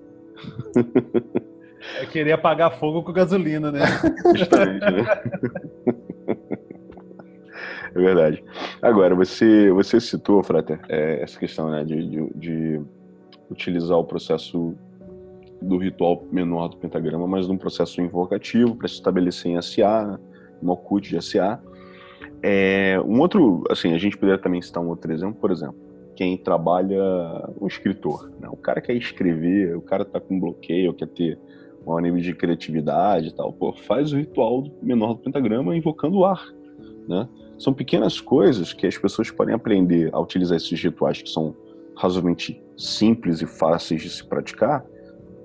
É 2.01 2.07
querer 2.07 2.33
apagar 2.33 2.79
fogo 2.79 3.03
com 3.03 3.12
gasolina, 3.12 3.73
né? 3.73 3.81
Justamente, 4.37 4.90
né? 4.90 5.05
É 7.95 8.01
verdade. 8.01 8.42
Agora, 8.81 9.14
você, 9.14 9.71
você 9.71 10.01
citou, 10.01 10.42
Frater, 10.42 10.81
é, 10.88 11.23
essa 11.23 11.38
questão 11.38 11.71
né, 11.71 11.85
de, 11.85 12.09
de, 12.09 12.31
de, 12.35 12.81
utilizar 13.51 13.99
o 13.99 14.05
processo 14.05 14.75
do 15.61 15.77
ritual 15.77 16.25
menor 16.33 16.68
do 16.68 16.77
pentagrama, 16.79 17.27
mas 17.27 17.47
num 17.47 17.57
processo 17.57 18.01
invocativo 18.01 18.75
para 18.75 18.88
se 18.88 18.95
estabelecer 18.95 19.53
em 19.53 19.61
SA, 19.61 20.07
né, 20.07 20.18
no 20.62 20.73
oculto 20.73 21.09
de 21.09 21.23
SA. 21.23 21.61
É, 22.42 22.99
um 23.05 23.21
outro, 23.21 23.62
assim, 23.71 23.92
a 23.92 23.99
gente 23.99 24.16
poderia 24.16 24.40
também 24.40 24.62
citar 24.62 24.83
um 24.83 24.88
outro 24.88 25.12
exemplo, 25.12 25.35
por 25.35 25.51
exemplo, 25.51 25.77
quem 26.16 26.37
trabalha, 26.37 27.03
um 27.61 27.66
escritor, 27.66 28.31
né? 28.40 28.49
o 28.51 28.57
cara 28.57 28.81
quer 28.81 28.95
escrever, 28.95 29.77
o 29.77 29.81
cara 29.81 30.02
está 30.02 30.21
com 30.21 30.38
bloqueio, 30.38 30.92
quer 30.94 31.09
ter 31.09 31.38
um 31.87 31.98
nível 31.98 32.20
de 32.20 32.35
criatividade 32.35 33.28
e 33.28 33.33
tal, 33.33 33.52
pô, 33.52 33.72
faz 33.72 34.12
o 34.12 34.16
ritual 34.16 34.64
menor 34.83 35.14
do 35.14 35.20
pentagrama 35.20 35.76
invocando 35.76 36.18
o 36.18 36.24
ar, 36.24 36.44
né? 37.08 37.28
São 37.58 37.72
pequenas 37.72 38.20
coisas 38.20 38.72
que 38.72 38.87
as 38.87 38.96
pessoas 38.98 39.30
podem 39.30 39.54
aprender 39.54 40.10
a 40.12 40.20
utilizar 40.20 40.56
esses 40.56 40.83
rituais 40.83 41.22
que 41.22 41.30
são 41.30 41.54
razoavelmente 41.96 42.60
simples 42.76 43.40
e 43.42 43.46
fáceis 43.46 44.02
de 44.02 44.10
se 44.10 44.24
praticar 44.24 44.85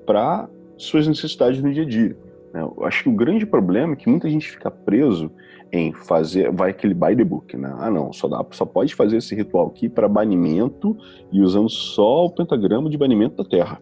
para 0.05 0.49
suas 0.77 1.07
necessidades 1.07 1.61
no 1.61 1.71
dia 1.71 1.83
a 1.83 1.85
dia. 1.85 2.17
Né? 2.53 2.61
Eu 2.61 2.85
acho 2.85 3.03
que 3.03 3.09
o 3.09 3.15
grande 3.15 3.45
problema 3.45 3.93
é 3.93 3.95
que 3.95 4.09
muita 4.09 4.29
gente 4.29 4.49
fica 4.49 4.71
preso 4.71 5.31
em 5.71 5.91
fazer, 5.93 6.51
vai 6.51 6.71
aquele 6.71 6.93
by 6.93 7.15
the 7.15 7.23
book, 7.23 7.55
né? 7.57 7.73
Ah, 7.77 7.91
não, 7.91 8.13
só, 8.13 8.27
dá, 8.27 8.43
só 8.51 8.65
pode 8.65 8.95
fazer 8.95 9.17
esse 9.17 9.35
ritual 9.35 9.67
aqui 9.67 9.89
para 9.89 10.07
banimento 10.07 10.97
e 11.31 11.41
usando 11.41 11.69
só 11.69 12.25
o 12.25 12.31
pentagrama 12.31 12.89
de 12.89 12.97
banimento 12.97 13.43
da 13.43 13.49
Terra. 13.49 13.81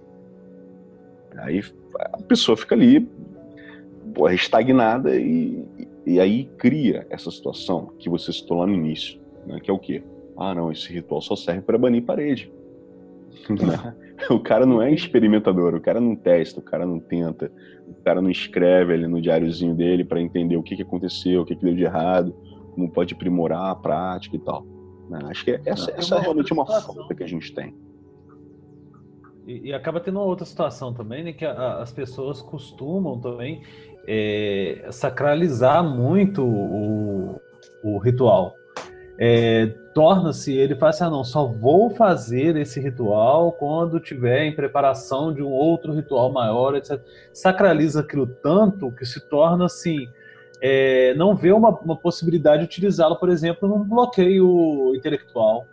Aí 1.38 1.62
a 2.00 2.22
pessoa 2.22 2.58
fica 2.58 2.76
ali, 2.76 3.08
porra, 4.14 4.34
estagnada 4.34 5.16
e, 5.16 5.64
e 6.06 6.20
aí 6.20 6.46
cria 6.58 7.06
essa 7.10 7.32
situação 7.32 7.92
que 8.00 8.10
você 8.10 8.32
citou 8.32 8.60
lá 8.60 8.68
no 8.68 8.74
início, 8.74 9.20
né, 9.46 9.60
que 9.60 9.70
é 9.70 9.74
o 9.74 9.80
quê? 9.80 10.04
Ah, 10.38 10.54
não, 10.54 10.72
esse 10.72 10.92
ritual 10.92 11.22
só 11.22 11.36
serve 11.36 11.62
para 11.62 11.78
banir 11.78 12.04
parede. 12.04 12.52
o 14.30 14.40
cara 14.40 14.66
não 14.66 14.82
é 14.82 14.94
experimentador, 14.94 15.76
o 15.76 15.82
cara 15.82 16.00
não 16.00 16.16
testa, 16.16 16.60
o 16.60 16.64
cara 16.64 16.86
não 16.86 17.00
tenta, 17.00 17.52
o 17.88 18.04
cara 18.04 18.22
não 18.22 18.30
escreve 18.30 18.94
ali 18.94 19.08
no 19.08 19.22
diáriozinho 19.22 19.76
dele 19.76 20.04
para 20.04 20.22
entender 20.22 20.58
o 20.58 20.64
que, 20.64 20.76
que 20.76 20.82
aconteceu, 20.82 21.42
o 21.42 21.46
que, 21.46 21.56
que 21.56 21.64
deu 21.64 21.76
de 21.76 21.84
errado, 21.84 22.36
como 22.72 22.92
pode 22.92 23.14
aprimorar 23.14 23.72
a 23.72 23.76
prática 23.76 24.36
e 24.36 24.40
tal. 24.40 24.66
Né? 25.10 25.20
Acho 25.26 25.46
que 25.46 25.60
essa, 25.66 25.92
essa 25.92 26.16
é 26.16 26.20
realmente 26.20 26.52
uma 26.52 26.66
falta 26.66 27.14
que 27.14 27.24
a 27.24 27.28
gente 27.28 27.54
tem. 27.54 27.76
E, 29.46 29.70
e, 29.70 29.74
acaba 29.74 30.00
tendo 30.00 30.20
uma 30.20 30.26
outra 30.26 30.46
situação 30.46 30.94
também, 30.94 31.24
né? 31.24 31.34
Que 31.34 31.46
a, 31.46 31.78
as 31.78 31.92
pessoas 31.92 32.42
costumam 32.42 33.20
também 33.20 33.62
é, 34.08 34.88
sacralizar 34.92 35.84
muito 35.84 36.44
o, 36.44 37.42
o 37.84 37.98
ritual. 38.00 38.56
É, 39.18 39.68
Torna-se, 39.96 40.52
ele 40.52 40.76
fala 40.76 40.90
assim, 40.90 41.06
ah 41.06 41.10
não, 41.10 41.24
só 41.24 41.46
vou 41.46 41.90
fazer 41.90 42.58
esse 42.58 42.82
ritual 42.82 43.54
quando 43.54 43.98
tiver 43.98 44.44
em 44.44 44.54
preparação 44.54 45.34
de 45.34 45.42
um 45.42 45.50
outro 45.50 45.94
ritual 45.94 46.34
maior, 46.34 46.76
etc. 46.76 47.02
Sacraliza 47.32 48.02
aquilo 48.02 48.28
tanto 48.28 48.92
que 48.92 49.06
se 49.06 49.22
torna 49.30 49.68
assim, 49.68 50.10
é, 50.62 51.14
não 51.16 51.36
vê 51.36 51.52
uma, 51.52 51.70
uma 51.80 51.96
possibilidade 51.96 52.60
de 52.60 52.66
utilizá-lo, 52.66 53.18
por 53.18 53.30
exemplo, 53.30 53.68
num 53.68 53.84
bloqueio 53.84 54.94
intelectual. 54.96 55.66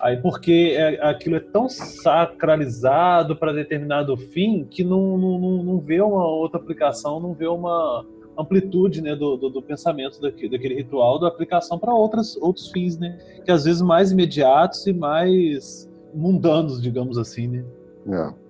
Aí, 0.00 0.16
porque 0.16 0.74
é, 0.76 1.04
aquilo 1.06 1.36
é 1.36 1.40
tão 1.40 1.68
sacralizado 1.68 3.36
para 3.36 3.52
determinado 3.52 4.16
fim 4.16 4.64
que 4.64 4.82
não, 4.82 5.16
não, 5.16 5.62
não 5.62 5.78
vê 5.78 6.00
uma 6.00 6.26
outra 6.26 6.58
aplicação, 6.58 7.20
não 7.20 7.34
vê 7.34 7.46
uma 7.46 8.04
amplitude 8.36 9.02
né, 9.02 9.14
do, 9.14 9.36
do, 9.36 9.50
do 9.50 9.62
pensamento 9.62 10.20
daquele, 10.20 10.50
daquele 10.50 10.74
ritual, 10.74 11.18
da 11.18 11.28
aplicação 11.28 11.78
para 11.78 11.92
outros 11.94 12.70
fins, 12.72 12.98
né? 12.98 13.18
Que 13.44 13.52
às 13.52 13.64
vezes 13.64 13.82
mais 13.82 14.10
imediatos 14.10 14.86
e 14.86 14.92
mais 14.92 15.88
mundanos, 16.14 16.80
digamos 16.80 17.18
assim, 17.18 17.46
né? 17.46 17.64
É. 18.08 18.42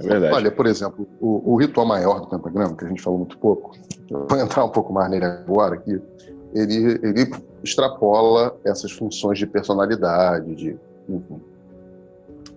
É 0.00 0.08
verdade. 0.08 0.34
Olha, 0.34 0.50
por 0.50 0.66
exemplo, 0.66 1.06
o, 1.20 1.52
o, 1.52 1.56
ritual 1.56 1.86
maior 1.86 2.20
do 2.20 2.26
pentagrama, 2.26 2.74
que 2.74 2.84
a 2.86 2.88
gente 2.88 3.02
falou 3.02 3.18
muito 3.18 3.36
pouco, 3.36 3.72
vou 4.10 4.38
entrar 4.38 4.64
um 4.64 4.68
pouco 4.68 4.92
mais 4.92 5.10
nele 5.10 5.24
agora 5.24 5.76
aqui, 5.76 6.00
ele, 6.54 6.98
ele 7.02 7.30
extrapola 7.62 8.56
essas 8.64 8.90
funções 8.90 9.38
de 9.38 9.46
personalidade, 9.46 10.54
de, 10.54 10.76
enfim. 11.08 11.40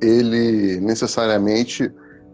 Ele 0.02 0.80
necessariamente, 0.80 1.92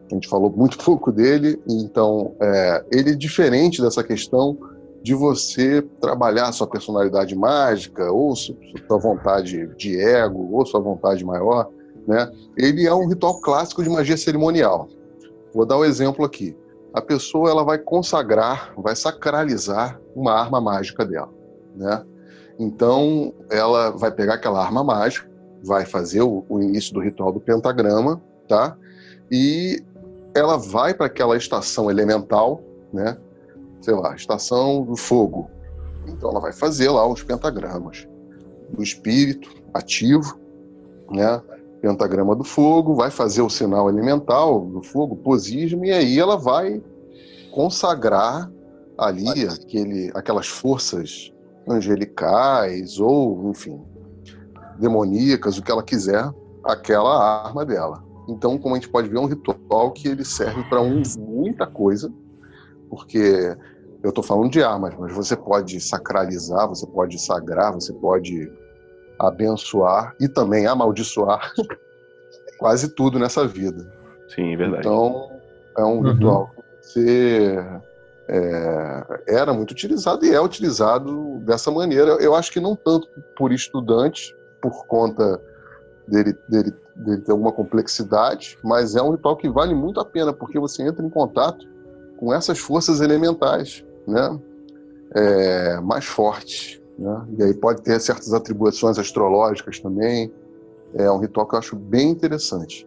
a 0.10 0.14
gente 0.14 0.28
falou 0.28 0.50
muito 0.50 0.78
pouco 0.84 1.12
dele, 1.12 1.62
então 1.68 2.34
é, 2.40 2.86
ele 2.92 3.12
é 3.12 3.16
diferente 3.16 3.82
dessa 3.82 4.04
questão 4.04 4.58
de 5.02 5.14
você 5.14 5.82
trabalhar 6.02 6.52
sua 6.52 6.68
personalidade 6.68 7.36
mágica, 7.36 8.12
ou 8.12 8.36
sua 8.36 8.98
vontade 8.98 9.68
de 9.78 10.00
ego, 10.00 10.50
ou 10.52 10.66
sua 10.66 10.82
vontade 10.82 11.24
maior, 11.24 11.70
né? 12.06 12.30
Ele 12.58 12.86
é 12.86 12.94
um 12.94 13.08
ritual 13.08 13.40
clássico 13.40 13.84
de 13.84 13.90
magia 13.90 14.18
cerimonial. 14.18 14.90
Vou 15.54 15.66
dar 15.66 15.78
um 15.78 15.86
exemplo 15.86 16.26
aqui. 16.26 16.56
A 16.94 17.02
pessoa 17.02 17.50
ela 17.50 17.64
vai 17.64 17.78
consagrar, 17.78 18.74
vai 18.78 18.96
sacralizar 18.96 20.00
uma 20.16 20.34
arma 20.34 20.60
mágica 20.60 21.06
dela, 21.06 21.32
né? 21.76 22.04
Então 22.58 23.34
ela 23.50 23.92
vai 23.92 24.12
pegar 24.12 24.36
aquela 24.36 24.64
arma 24.64 24.84
mágica, 24.84 25.30
vai 25.64 25.86
fazer 25.86 26.22
o, 26.22 26.44
o 26.50 26.62
início 26.62 26.94
do 26.94 27.00
ritual 27.00 27.32
do 27.32 27.40
pentagrama, 27.40 28.22
tá? 28.48 28.76
E 29.32 29.84
ela 30.34 30.58
vai 30.58 30.94
para 30.94 31.06
aquela 31.06 31.38
estação 31.38 31.90
elemental, 31.90 32.62
né? 32.92 33.18
Sei 33.82 33.94
lá, 33.94 34.16
estação 34.16 34.84
do 34.84 34.96
fogo. 34.96 35.50
Então 36.08 36.32
ela 36.32 36.40
vai 36.40 36.52
fazer 36.52 36.90
lá 36.90 37.08
os 37.08 37.24
pentagramas 37.24 38.08
do 38.72 38.84
espírito 38.84 39.50
ativo, 39.74 40.40
né? 41.12 41.42
Pentagrama 41.82 42.36
do 42.36 42.44
fogo, 42.44 42.96
vai 42.96 43.10
fazer 43.10 43.42
o 43.42 43.50
sinal 43.50 43.90
elemental 43.90 44.66
do 44.66 44.84
fogo, 44.84 45.16
posismo, 45.16 45.86
e 45.86 45.92
aí 45.92 46.20
ela 46.20 46.38
vai 46.38 46.82
consagrar 47.52 48.52
ali 48.98 49.48
aquele, 49.48 50.12
aquelas 50.14 50.48
forças 50.48 51.32
angelicais 51.68 53.00
ou, 53.00 53.50
enfim, 53.50 53.82
demoníacas, 54.78 55.58
o 55.58 55.64
que 55.64 55.72
ela 55.72 55.84
quiser, 55.84 56.30
aquela 56.66 57.44
arma 57.46 57.66
dela. 57.66 58.04
Então, 58.28 58.58
como 58.58 58.76
a 58.76 58.78
gente 58.78 58.90
pode 58.90 59.10
ver, 59.10 59.18
é 59.18 59.20
um 59.20 59.26
ritual 59.26 59.92
que 59.92 60.08
ele 60.08 60.24
serve 60.24 60.64
para 60.66 60.82
um, 60.82 61.02
muita 61.18 61.66
coisa, 61.66 62.12
porque 62.90 63.56
eu 64.04 64.10
estou 64.10 64.24
falando 64.24 64.52
de 64.52 64.62
armas, 64.62 64.94
mas 64.98 65.14
você 65.14 65.36
pode 65.36 65.80
sacralizar, 65.80 66.68
você 66.68 66.86
pode 66.86 67.20
sagrar, 67.20 67.74
você 67.74 67.94
pode 67.94 68.50
abençoar 69.20 70.16
e 70.20 70.28
também 70.28 70.66
amaldiçoar 70.66 71.52
quase 72.58 72.90
tudo 72.90 73.20
nessa 73.20 73.46
vida. 73.48 73.86
Sim, 74.34 74.54
é 74.54 74.58
verdade. 74.58 74.88
Então, 74.88 75.32
é 75.78 75.84
um 75.84 75.98
uhum. 75.98 76.14
ritual 76.14 76.52
que 76.56 76.66
você 76.82 77.66
é, 78.28 79.22
era 79.28 79.54
muito 79.54 79.72
utilizado 79.72 80.26
e 80.26 80.34
é 80.34 80.40
utilizado 80.40 81.40
dessa 81.40 81.72
maneira. 81.72 82.12
Eu 82.22 82.36
acho 82.36 82.52
que 82.52 82.60
não 82.60 82.76
tanto 82.76 83.08
por 83.36 83.52
estudantes, 83.52 84.34
por 84.62 84.86
conta 84.86 85.42
dele, 86.08 86.38
dele, 86.48 86.74
dele 86.96 87.22
ter 87.22 87.32
alguma 87.32 87.52
complexidade, 87.52 88.58
mas 88.64 88.96
é 88.96 89.02
um 89.02 89.12
ritual 89.12 89.36
que 89.36 89.50
vale 89.50 89.74
muito 89.74 90.00
a 90.00 90.06
pena, 90.06 90.32
porque 90.32 90.60
você 90.60 90.84
entra 90.84 91.06
em 91.06 91.10
contato 91.10 91.68
com 92.18 92.34
essas 92.34 92.60
forças 92.60 93.02
elementais, 93.02 93.84
né? 94.08 94.40
É, 95.16 95.80
mais 95.80 96.06
fortes. 96.06 96.79
Né? 97.00 97.26
E 97.38 97.44
aí 97.44 97.54
pode 97.54 97.82
ter 97.82 98.00
certas 98.02 98.34
atribuições 98.34 99.00
astrológicas 99.00 99.80
também. 99.80 100.32
É 100.94 101.10
um 101.10 101.20
ritual 101.20 101.48
que 101.48 101.56
eu 101.56 101.60
acho 101.60 101.76
bem 101.76 102.10
interessante. 102.10 102.86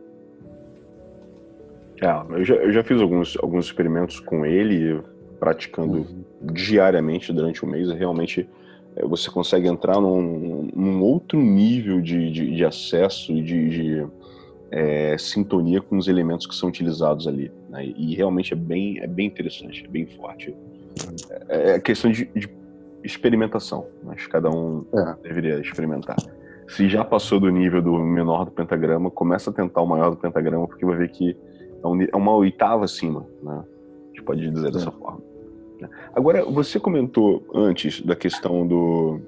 É, 2.01 2.37
eu, 2.37 2.45
já, 2.45 2.55
eu 2.57 2.73
já 2.73 2.85
fiz 2.85 3.01
alguns, 3.01 3.39
alguns 3.41 3.67
experimentos 3.67 4.21
com 4.21 4.45
ele, 4.45 5.01
praticando 5.41 5.99
uhum. 5.99 6.25
diariamente 6.53 7.33
durante 7.33 7.65
o 7.65 7.69
mês. 7.69 7.89
Realmente 7.91 8.47
é, 8.97 9.07
você 9.07 9.31
consegue 9.31 9.67
entrar 9.67 9.99
num, 9.99 10.69
num 10.75 11.03
outro 11.03 11.41
nível 11.41 12.01
de, 12.01 12.31
de, 12.31 12.55
de 12.55 12.65
acesso 12.65 13.33
e 13.33 13.43
de, 13.43 13.69
de 13.71 14.07
é, 14.71 15.17
sintonia 15.17 15.81
com 15.81 15.97
os 15.97 16.07
elementos 16.07 16.47
que 16.47 16.55
são 16.55 16.69
utilizados 16.69 17.27
ali. 17.27 17.51
Né? 17.71 17.87
E 17.97 18.15
realmente 18.15 18.53
é 18.53 18.57
bem, 18.57 18.99
é 18.99 19.07
bem 19.07 19.27
interessante, 19.27 19.85
é 19.87 19.89
bem 19.89 20.07
forte. 20.07 20.51
Uhum. 20.51 21.17
É, 21.49 21.71
é 21.71 21.81
questão 21.81 22.11
de, 22.11 22.27
de 22.35 22.62
experimentação, 23.05 23.87
mas 24.03 24.27
cada 24.27 24.51
um 24.51 24.85
é. 24.95 25.17
deveria 25.23 25.61
experimentar. 25.61 26.17
Se 26.69 26.89
já 26.89 27.05
passou 27.05 27.41
do 27.41 27.51
nível 27.51 27.83
do 27.83 27.99
menor 27.99 28.45
do 28.45 28.51
pentagrama, 28.51 29.11
começa 29.11 29.51
a 29.51 29.53
tentar 29.53 29.83
o 29.83 29.87
maior 29.87 30.11
do 30.11 30.17
pentagrama, 30.17 30.67
porque 30.67 30.87
vai 30.87 30.97
ver 30.97 31.09
que 31.09 31.31
é, 31.31 32.09
é 32.13 32.17
uma 32.17 32.35
oitava 32.35 32.85
acima, 32.85 33.27
né? 33.43 33.65
A 33.65 34.07
gente 34.09 34.23
pode 34.23 34.49
dizer 34.49 34.69
é. 34.69 34.71
dessa 34.71 34.91
forma. 34.91 35.21
Agora, 36.15 36.45
você 36.45 36.79
comentou 36.79 37.45
antes 37.53 38.01
da 38.03 38.15
questão 38.15 38.67
do, 38.67 39.21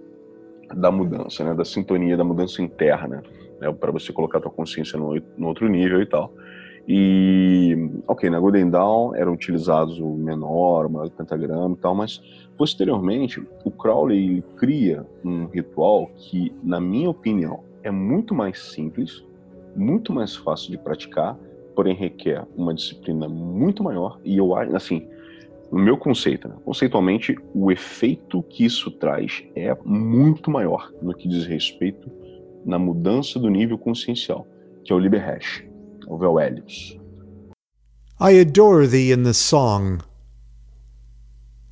da 0.74 0.90
mudança, 0.90 1.44
né? 1.44 1.54
Da 1.54 1.64
sintonia, 1.64 2.16
da 2.16 2.24
mudança 2.24 2.62
interna, 2.62 3.22
né? 3.60 3.72
Para 3.72 3.90
você 3.90 4.12
colocar 4.12 4.38
a 4.38 4.40
tua 4.42 4.50
consciência 4.50 4.98
no, 4.98 5.20
no 5.36 5.48
outro 5.48 5.68
nível 5.68 6.00
e 6.00 6.06
tal. 6.06 6.32
E, 6.86 7.90
ok, 8.06 8.28
na 8.28 8.38
Golden 8.38 8.68
Dawn 8.68 9.14
eram 9.14 9.32
utilizados 9.32 9.98
o 9.98 10.10
menor, 10.10 10.86
o 10.86 10.90
maior 10.90 11.10
pentagrama 11.10 11.74
e 11.74 11.78
tal, 11.78 11.94
mas 11.94 12.20
posteriormente 12.58 13.42
o 13.64 13.70
Crowley 13.70 14.42
cria 14.56 15.06
um 15.24 15.46
ritual 15.46 16.10
que, 16.14 16.52
na 16.62 16.80
minha 16.80 17.08
opinião, 17.08 17.60
é 17.82 17.90
muito 17.90 18.34
mais 18.34 18.58
simples, 18.58 19.24
muito 19.74 20.12
mais 20.12 20.36
fácil 20.36 20.70
de 20.70 20.78
praticar, 20.78 21.38
porém 21.74 21.94
requer 21.94 22.46
uma 22.56 22.74
disciplina 22.74 23.28
muito 23.28 23.82
maior. 23.82 24.20
E 24.22 24.36
eu 24.36 24.54
acho, 24.54 24.76
assim, 24.76 25.06
no 25.72 25.78
meu 25.78 25.96
conceito, 25.96 26.48
né? 26.48 26.54
conceitualmente, 26.64 27.36
o 27.54 27.72
efeito 27.72 28.42
que 28.42 28.64
isso 28.64 28.90
traz 28.90 29.42
é 29.56 29.76
muito 29.84 30.50
maior 30.50 30.92
no 31.02 31.14
que 31.14 31.26
diz 31.26 31.46
respeito 31.46 32.10
na 32.64 32.78
mudança 32.78 33.38
do 33.38 33.50
nível 33.50 33.76
consciencial, 33.76 34.46
que 34.84 34.92
é 34.92 34.96
o 34.96 34.98
Liber 34.98 35.26
Hash. 35.26 35.64
I 38.20 38.30
adore 38.30 38.86
thee 38.86 39.10
in 39.10 39.24
the 39.24 39.34
song. 39.34 40.02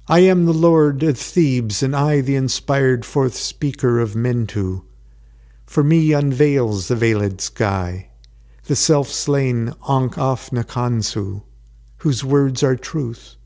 I 0.09 0.21
am 0.21 0.45
the 0.45 0.53
lord 0.53 1.03
of 1.03 1.17
Thebes, 1.17 1.83
and 1.83 1.95
I 1.95 2.21
the 2.21 2.35
inspired 2.35 3.05
fourth 3.05 3.35
speaker 3.35 4.01
of 4.01 4.15
Mentu. 4.15 4.85
For 5.65 5.85
me 5.85 6.13
unveils 6.13 6.89
the 6.89 6.97
veiled 6.97 7.41
sky, 7.41 8.11
the 8.65 8.77
self 8.77 9.09
slain 9.09 9.73
Ankh 9.89 10.17
Afnakansu, 10.17 11.43
whose 11.99 12.25
words 12.25 12.63
are 12.63 12.77
truth. 12.77 13.37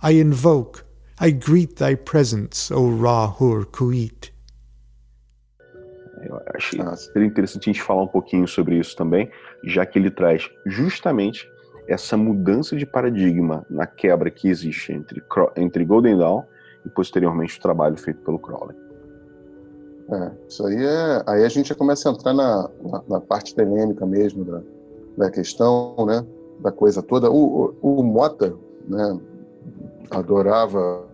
I 0.00 0.12
invoke, 0.12 0.84
I 1.18 1.32
greet 1.32 1.76
thy 1.76 1.96
presence, 1.96 2.70
O 2.70 2.88
Rahur 2.88 3.64
Kuit. 3.64 4.30
Ah, 6.80 6.96
seria 6.96 7.26
interessante 7.26 7.70
a 7.70 7.72
gente 7.72 7.82
falar 7.82 8.02
um 8.02 8.08
pouquinho 8.08 8.46
sobre 8.46 8.78
isso 8.78 8.96
também, 8.96 9.30
já 9.64 9.84
que 9.84 9.98
ele 9.98 10.10
traz 10.10 10.50
justamente 10.64 11.50
essa 11.88 12.16
mudança 12.16 12.76
de 12.76 12.84
paradigma 12.84 13.64
na 13.70 13.86
quebra 13.86 14.30
que 14.30 14.48
existe 14.48 14.92
entre, 14.92 15.22
entre 15.56 15.84
Golden 15.84 16.18
Dawn 16.18 16.42
e 16.84 16.88
posteriormente 16.90 17.58
o 17.58 17.62
trabalho 17.62 17.96
feito 17.96 18.20
pelo 18.22 18.38
Crowley. 18.38 18.76
É, 20.08 20.30
isso 20.48 20.64
aí 20.66 20.84
é. 20.84 21.22
Aí 21.26 21.44
a 21.44 21.48
gente 21.48 21.68
já 21.68 21.74
começa 21.74 22.08
a 22.08 22.12
entrar 22.12 22.32
na, 22.32 22.70
na, 22.82 23.02
na 23.08 23.20
parte 23.20 23.54
telêmica 23.54 24.06
mesmo 24.06 24.44
da, 24.44 24.62
da 25.18 25.30
questão, 25.30 25.96
né? 26.06 26.24
Da 26.60 26.70
coisa 26.70 27.02
toda. 27.02 27.30
O, 27.30 27.74
o, 27.82 28.00
o 28.00 28.02
Mota, 28.04 28.54
né? 28.88 29.20
Adorava 30.10 31.04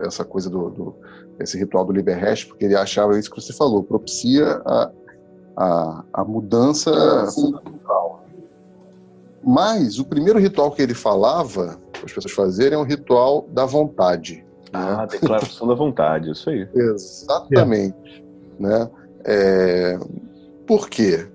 essa 0.00 0.24
coisa 0.24 0.50
do, 0.50 0.70
do 0.70 0.94
esse 1.38 1.58
ritual 1.58 1.84
do 1.84 1.92
Liberrest, 1.92 2.46
porque 2.46 2.64
ele 2.64 2.76
achava 2.76 3.18
isso 3.18 3.30
que 3.30 3.40
você 3.40 3.52
falou, 3.52 3.82
propicia 3.82 4.62
a, 4.64 4.90
a, 5.56 6.04
a 6.12 6.24
mudança 6.24 6.92
fundamental. 7.32 8.24
Mas 9.42 9.98
o 9.98 10.04
primeiro 10.04 10.38
ritual 10.38 10.70
que 10.70 10.80
ele 10.80 10.94
falava 10.94 11.78
para 11.92 12.04
as 12.04 12.12
pessoas 12.12 12.32
fazerem 12.32 12.78
é 12.78 12.80
um 12.80 12.84
ritual 12.84 13.46
da 13.50 13.66
vontade. 13.66 14.44
Ah, 14.72 14.98
né? 15.02 15.06
declaração 15.10 15.68
da 15.68 15.74
vontade, 15.74 16.30
isso 16.30 16.48
aí. 16.50 16.68
Exatamente. 16.74 18.24
É. 18.58 18.62
Né? 18.62 18.90
É... 19.24 19.98
Por 20.66 20.88
quê? 20.88 21.26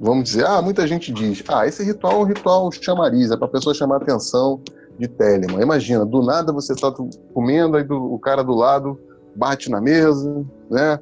Vamos 0.00 0.24
dizer, 0.24 0.46
ah, 0.46 0.60
muita 0.60 0.86
gente 0.86 1.12
diz, 1.12 1.44
ah, 1.48 1.66
esse 1.66 1.84
ritual 1.84 2.14
é 2.14 2.16
um 2.16 2.24
ritual 2.24 2.72
chamariz, 2.72 3.30
é 3.30 3.36
para 3.36 3.46
a 3.46 3.50
pessoa 3.50 3.74
chamar 3.74 3.96
a 3.96 3.98
atenção 3.98 4.60
de 5.02 5.08
Telemann. 5.08 5.60
Imagina, 5.60 6.06
do 6.06 6.22
nada 6.22 6.52
você 6.52 6.72
está 6.72 6.92
comendo, 7.34 7.76
aí 7.76 7.82
do, 7.82 8.14
o 8.14 8.18
cara 8.18 8.42
do 8.42 8.54
lado 8.54 8.98
bate 9.34 9.68
na 9.68 9.80
mesa, 9.80 10.46
né? 10.70 11.00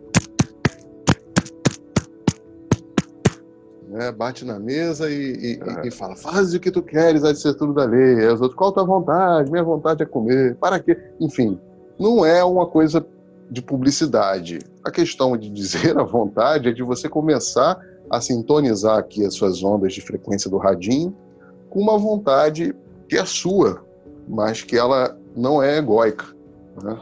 né? 3.88 4.10
Bate 4.10 4.44
na 4.44 4.58
mesa 4.58 5.10
e, 5.10 5.14
e, 5.14 5.60
é. 5.60 5.86
e, 5.86 5.90
fala: 5.90 6.16
faz 6.16 6.54
o 6.54 6.60
que 6.60 6.70
tu 6.70 6.82
queres, 6.82 7.22
vai 7.22 7.34
ser 7.34 7.54
tudo 7.54 7.74
da 7.74 7.84
lei. 7.84 8.20
Aí 8.20 8.26
os 8.28 8.40
outros, 8.40 8.56
qual 8.56 8.70
a 8.70 8.72
tua 8.72 8.84
vontade? 8.84 9.50
Minha 9.50 9.64
vontade 9.64 10.02
é 10.02 10.06
comer. 10.06 10.56
Para 10.56 10.80
quê? 10.80 10.96
Enfim, 11.20 11.60
não 11.98 12.24
é 12.24 12.42
uma 12.42 12.66
coisa 12.66 13.04
de 13.50 13.60
publicidade. 13.60 14.60
A 14.82 14.90
questão 14.90 15.36
de 15.36 15.50
dizer 15.50 15.98
a 15.98 16.04
vontade 16.04 16.70
é 16.70 16.72
de 16.72 16.82
você 16.82 17.06
começar 17.06 17.78
a 18.08 18.20
sintonizar 18.20 18.96
aqui 18.96 19.26
as 19.26 19.34
suas 19.34 19.62
ondas 19.62 19.92
de 19.92 20.00
frequência 20.00 20.50
do 20.50 20.56
radinho 20.56 21.14
com 21.68 21.80
uma 21.80 21.98
vontade 21.98 22.74
que 23.08 23.16
é 23.16 23.24
sua, 23.24 23.84
mas 24.30 24.62
que 24.62 24.76
ela 24.76 25.18
não 25.36 25.62
é 25.62 25.78
egóica. 25.78 26.24
Né? 26.82 26.98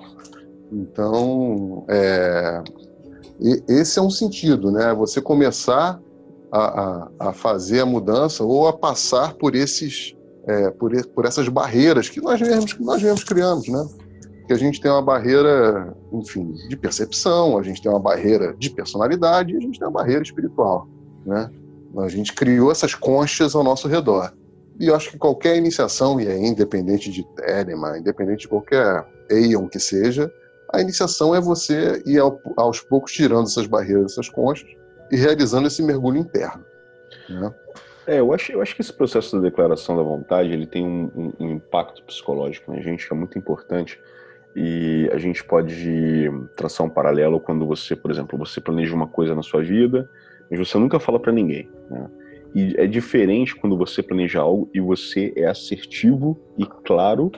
Então, 0.72 1.84
é, 1.88 2.62
esse 3.68 3.98
é 3.98 4.02
um 4.02 4.10
sentido, 4.10 4.70
né? 4.70 4.92
Você 4.94 5.20
começar 5.20 6.00
a, 6.50 6.58
a, 6.58 7.08
a 7.28 7.32
fazer 7.32 7.80
a 7.80 7.86
mudança 7.86 8.42
ou 8.42 8.66
a 8.66 8.72
passar 8.72 9.34
por 9.34 9.54
esses, 9.54 10.16
é, 10.46 10.70
por, 10.70 10.90
por 11.08 11.26
essas 11.26 11.48
barreiras 11.48 12.08
que 12.08 12.20
nós 12.20 12.40
mesmos, 12.40 12.72
que 12.72 12.82
nós 12.82 13.02
mesmos 13.02 13.24
criamos, 13.24 13.68
né? 13.68 13.86
Que 14.46 14.54
a 14.54 14.58
gente 14.58 14.80
tem 14.80 14.90
uma 14.90 15.02
barreira, 15.02 15.94
enfim, 16.10 16.54
de 16.68 16.76
percepção, 16.76 17.58
a 17.58 17.62
gente 17.62 17.82
tem 17.82 17.90
uma 17.90 18.00
barreira 18.00 18.54
de 18.58 18.70
personalidade 18.70 19.54
a 19.54 19.60
gente 19.60 19.78
tem 19.78 19.86
uma 19.86 19.92
barreira 19.92 20.22
espiritual, 20.22 20.88
né? 21.26 21.50
A 21.98 22.08
gente 22.08 22.32
criou 22.32 22.70
essas 22.70 22.94
conchas 22.94 23.54
ao 23.54 23.64
nosso 23.64 23.88
redor. 23.88 24.32
E 24.78 24.86
eu 24.86 24.94
acho 24.94 25.10
que 25.10 25.18
qualquer 25.18 25.56
iniciação, 25.56 26.20
e 26.20 26.26
é 26.26 26.36
independente 26.36 27.10
de 27.10 27.24
Telemann, 27.34 27.98
independente 27.98 28.42
de 28.42 28.48
qualquer 28.48 29.04
Aeon 29.30 29.68
que 29.68 29.80
seja, 29.80 30.32
a 30.72 30.80
iniciação 30.80 31.34
é 31.34 31.40
você 31.40 32.02
ir 32.06 32.20
aos 32.56 32.80
poucos 32.80 33.12
tirando 33.12 33.46
essas 33.46 33.66
barreiras, 33.66 34.12
essas 34.12 34.28
conchas 34.28 34.68
e 35.10 35.16
realizando 35.16 35.66
esse 35.66 35.82
mergulho 35.82 36.18
interno. 36.18 36.64
Né? 37.28 37.54
É, 38.06 38.20
eu 38.20 38.32
acho, 38.32 38.52
eu 38.52 38.62
acho 38.62 38.74
que 38.74 38.80
esse 38.80 38.92
processo 38.92 39.36
da 39.36 39.42
declaração 39.42 39.96
da 39.96 40.02
vontade 40.02 40.50
ele 40.50 40.66
tem 40.66 40.86
um, 40.86 41.10
um, 41.14 41.32
um 41.40 41.50
impacto 41.52 42.02
psicológico 42.04 42.72
na 42.72 42.80
gente 42.80 43.06
que 43.06 43.12
é 43.12 43.16
muito 43.16 43.38
importante 43.38 44.00
e 44.54 45.08
a 45.12 45.18
gente 45.18 45.44
pode 45.44 46.30
traçar 46.56 46.86
um 46.86 46.90
paralelo 46.90 47.38
quando 47.38 47.66
você, 47.66 47.94
por 47.94 48.10
exemplo, 48.10 48.38
você 48.38 48.60
planeja 48.60 48.94
uma 48.94 49.06
coisa 49.06 49.34
na 49.34 49.42
sua 49.42 49.62
vida, 49.62 50.08
mas 50.50 50.58
você 50.58 50.78
nunca 50.78 50.98
fala 50.98 51.20
para 51.20 51.32
ninguém. 51.32 51.70
Né? 51.90 52.08
E 52.58 52.74
é 52.76 52.88
diferente 52.88 53.54
quando 53.54 53.78
você 53.78 54.02
planeja 54.02 54.40
algo 54.40 54.68
e 54.74 54.80
você 54.80 55.32
é 55.36 55.46
assertivo 55.46 56.36
e 56.58 56.66
claro 56.66 57.30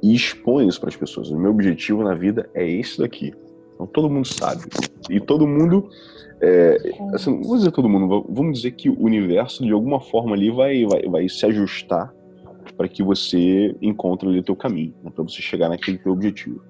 e 0.00 0.14
expõe 0.14 0.68
isso 0.68 0.78
para 0.78 0.90
as 0.90 0.96
pessoas. 0.96 1.28
O 1.30 1.36
meu 1.36 1.50
objetivo 1.50 2.04
na 2.04 2.14
vida 2.14 2.48
é 2.54 2.64
esse 2.64 2.98
daqui. 3.00 3.34
Então 3.74 3.84
todo 3.88 4.08
mundo 4.08 4.28
sabe. 4.28 4.62
E 5.10 5.18
todo 5.18 5.44
mundo. 5.44 5.90
É, 6.40 6.78
assim, 7.12 7.34
não 7.34 7.42
vou 7.42 7.56
dizer 7.56 7.72
todo 7.72 7.88
mundo, 7.88 8.24
vamos 8.28 8.58
dizer 8.58 8.70
que 8.70 8.88
o 8.88 9.02
universo 9.02 9.64
de 9.64 9.72
alguma 9.72 9.98
forma 10.00 10.36
ali 10.36 10.52
vai, 10.52 10.86
vai, 10.86 11.02
vai 11.02 11.28
se 11.28 11.44
ajustar 11.44 12.14
para 12.76 12.86
que 12.86 13.02
você 13.02 13.74
encontre 13.82 14.28
ali 14.28 14.38
o 14.38 14.42
teu 14.44 14.54
caminho, 14.54 14.94
né, 15.02 15.10
para 15.12 15.24
você 15.24 15.42
chegar 15.42 15.68
naquele 15.68 15.98
teu 15.98 16.12
objetivo. 16.12 16.62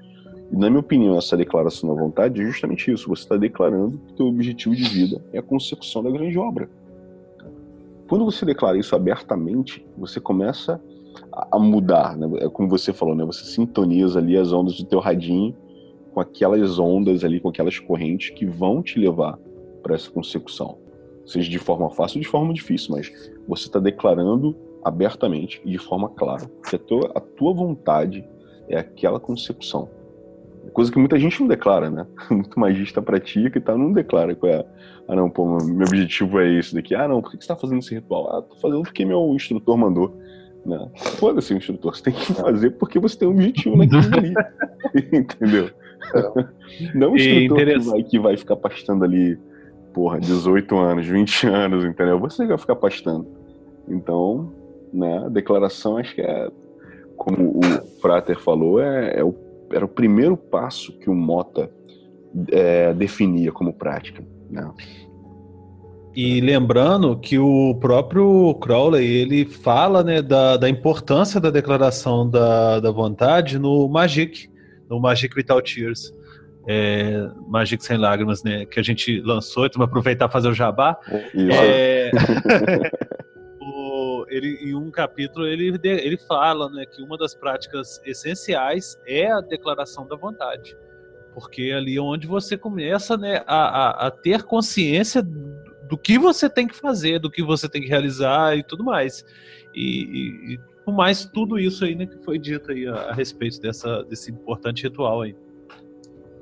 E 0.50 0.56
na 0.56 0.70
minha 0.70 0.80
opinião, 0.80 1.18
essa 1.18 1.36
declaração 1.36 1.94
da 1.94 2.00
vontade 2.00 2.40
é 2.40 2.46
justamente 2.46 2.90
isso. 2.90 3.10
Você 3.10 3.24
está 3.24 3.36
declarando 3.36 3.98
que 3.98 4.12
o 4.14 4.16
teu 4.16 4.26
objetivo 4.28 4.74
de 4.74 4.84
vida 4.84 5.22
é 5.34 5.38
a 5.38 5.42
consecução 5.42 6.02
da 6.02 6.10
grande 6.10 6.38
obra. 6.38 6.70
Quando 8.08 8.24
você 8.24 8.44
declara 8.44 8.78
isso 8.78 8.96
abertamente, 8.96 9.86
você 9.96 10.18
começa 10.20 10.80
a 11.50 11.58
mudar, 11.58 12.16
né? 12.16 12.26
É 12.40 12.48
como 12.48 12.68
você 12.68 12.92
falou, 12.92 13.14
né? 13.14 13.24
Você 13.24 13.44
sintoniza 13.44 14.18
ali 14.18 14.36
as 14.36 14.52
ondas 14.52 14.76
do 14.76 14.84
teu 14.84 14.98
radinho 14.98 15.54
com 16.12 16.20
aquelas 16.20 16.78
ondas 16.78 17.22
ali, 17.22 17.38
com 17.38 17.48
aquelas 17.48 17.78
correntes 17.78 18.30
que 18.30 18.46
vão 18.46 18.82
te 18.82 18.98
levar 18.98 19.38
para 19.82 19.94
essa 19.94 20.10
consecução. 20.10 20.78
Seja 21.26 21.50
de 21.50 21.58
forma 21.58 21.90
fácil 21.90 22.18
ou 22.18 22.22
de 22.22 22.28
forma 22.28 22.52
difícil, 22.54 22.94
mas 22.96 23.12
você 23.46 23.66
está 23.66 23.78
declarando 23.78 24.56
abertamente 24.82 25.60
e 25.64 25.70
de 25.70 25.78
forma 25.78 26.08
clara 26.08 26.50
que 26.68 26.76
a 26.76 26.78
tua, 26.78 27.12
a 27.14 27.20
tua 27.20 27.52
vontade 27.52 28.24
é 28.68 28.78
aquela 28.78 29.20
consecução. 29.20 29.90
Coisa 30.72 30.90
que 30.90 30.98
muita 30.98 31.18
gente 31.18 31.40
não 31.40 31.48
declara, 31.48 31.90
né? 31.90 32.06
Muito 32.30 32.58
magista 32.58 33.00
pratica 33.00 33.58
e 33.58 33.60
tal, 33.60 33.78
não 33.78 33.92
declara 33.92 34.34
qual 34.34 34.52
é. 34.52 34.64
Ah, 35.08 35.16
não, 35.16 35.30
pô, 35.30 35.56
meu 35.64 35.86
objetivo 35.86 36.38
é 36.38 36.52
esse 36.58 36.74
daqui. 36.74 36.94
Ah, 36.94 37.08
não, 37.08 37.22
por 37.22 37.30
que 37.30 37.38
você 37.38 37.44
está 37.44 37.56
fazendo 37.56 37.78
esse 37.78 37.94
ritual? 37.94 38.30
Ah, 38.30 38.42
tô 38.42 38.54
fazendo 38.56 38.82
porque 38.82 39.06
meu 39.06 39.34
instrutor 39.34 39.76
mandou. 39.76 40.14
Não, 40.66 40.90
foda-se 40.94 41.54
o 41.54 41.56
instrutor, 41.56 41.96
você 41.96 42.02
tem 42.02 42.12
que 42.12 42.34
fazer 42.34 42.72
porque 42.72 42.98
você 42.98 43.18
tem 43.18 43.26
um 43.26 43.30
objetivo 43.30 43.74
naquilo 43.74 44.02
ali. 44.14 44.34
Entendeu? 45.10 45.70
É. 46.14 46.94
Não 46.94 47.12
o 47.12 47.16
instrutor 47.16 47.64
que 47.64 47.78
vai, 47.78 48.02
que 48.02 48.18
vai 48.18 48.36
ficar 48.36 48.56
pastando 48.56 49.02
ali, 49.02 49.38
porra, 49.94 50.20
18 50.20 50.76
anos, 50.76 51.06
20 51.06 51.46
anos, 51.46 51.84
entendeu? 51.86 52.18
Você 52.20 52.46
vai 52.46 52.58
ficar 52.58 52.76
pastando. 52.76 53.26
Então, 53.88 54.52
né, 54.92 55.24
a 55.24 55.28
declaração 55.30 55.96
acho 55.96 56.14
que 56.14 56.20
é, 56.20 56.50
como 57.16 57.58
o 57.58 57.62
Frater 58.02 58.38
falou, 58.38 58.78
é, 58.78 59.20
é 59.20 59.24
o, 59.24 59.34
era 59.72 59.86
o 59.86 59.88
primeiro 59.88 60.36
passo 60.36 60.92
que 60.98 61.08
o 61.08 61.14
Mota 61.14 61.70
é, 62.50 62.92
definia 62.92 63.50
como 63.50 63.72
prática. 63.72 64.22
E 66.20 66.40
lembrando 66.40 67.16
que 67.16 67.38
o 67.38 67.76
próprio 67.76 68.52
Crowley 68.54 69.06
ele 69.06 69.44
fala 69.44 70.02
né, 70.02 70.20
da, 70.20 70.56
da 70.56 70.68
importância 70.68 71.40
da 71.40 71.48
declaração 71.48 72.28
da, 72.28 72.80
da 72.80 72.90
vontade 72.90 73.56
no 73.56 73.88
Magic, 73.88 74.50
no 74.90 74.98
Magic 74.98 75.32
Without 75.36 75.72
Tears. 75.72 76.12
É, 76.70 77.30
Magic 77.46 77.82
Sem 77.82 77.96
Lágrimas, 77.96 78.42
né? 78.42 78.66
Que 78.66 78.78
a 78.78 78.82
gente 78.82 79.20
lançou, 79.20 79.64
então 79.64 79.78
vamos 79.78 79.90
aproveitar 79.90 80.28
e 80.28 80.32
fazer 80.32 80.48
o 80.48 80.54
jabá. 80.54 80.98
É, 81.34 82.10
o, 83.62 84.26
ele, 84.28 84.58
em 84.62 84.74
um 84.74 84.90
capítulo 84.90 85.46
ele, 85.46 85.78
ele 85.82 86.18
fala 86.18 86.68
né, 86.68 86.84
que 86.84 87.00
uma 87.00 87.16
das 87.16 87.34
práticas 87.34 88.02
essenciais 88.04 88.98
é 89.06 89.30
a 89.30 89.40
declaração 89.40 90.06
da 90.06 90.16
vontade. 90.16 90.76
Porque 91.34 91.70
é 91.72 91.74
ali 91.74 91.96
é 91.96 92.00
onde 92.00 92.26
você 92.26 92.56
começa 92.56 93.16
né, 93.16 93.42
a, 93.46 93.56
a, 93.56 94.06
a 94.06 94.10
ter 94.10 94.42
consciência 94.42 95.22
do 95.88 95.96
que 95.96 96.18
você 96.18 96.48
tem 96.48 96.66
que 96.66 96.74
fazer, 96.74 97.18
do 97.18 97.30
que 97.30 97.42
você 97.42 97.68
tem 97.68 97.80
que 97.80 97.88
realizar 97.88 98.56
e 98.56 98.62
tudo 98.62 98.84
mais. 98.84 99.24
E, 99.74 100.54
e 100.54 100.60
com 100.84 100.92
mais 100.92 101.24
tudo 101.24 101.58
isso 101.58 101.84
aí, 101.84 101.94
né, 101.94 102.06
que 102.06 102.18
foi 102.24 102.38
dito 102.38 102.70
aí 102.70 102.86
a, 102.86 102.94
a, 102.94 103.14
respeito 103.14 103.60
dessa, 103.60 104.02
desse 104.04 104.30
importante 104.30 104.82
ritual 104.84 105.22
aí. 105.22 105.34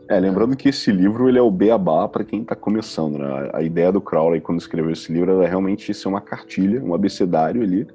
É, 0.09 0.21
lembrando 0.21 0.57
que 0.57 0.69
esse 0.69 0.93
livro 0.93 1.29
ele 1.29 1.39
é 1.39 1.43
o 1.43 1.51
beabá 1.51 2.09
para 2.09 2.25
quem 2.25 2.43
está 2.43 2.55
começando. 2.55 3.19
Né? 3.19 3.51
A 3.53 3.63
ideia 3.63 3.91
do 3.91 4.01
Crowley 4.01 4.41
quando 4.41 4.61
escreveu 4.61 4.93
esse 4.93 5.13
livro 5.13 5.33
era 5.33 5.49
realmente 5.49 5.93
ser 5.93 6.09
uma 6.09 6.21
cartilha, 6.21 6.83
um 6.83 6.95
abecedário 6.95 7.63
ali 7.63 7.87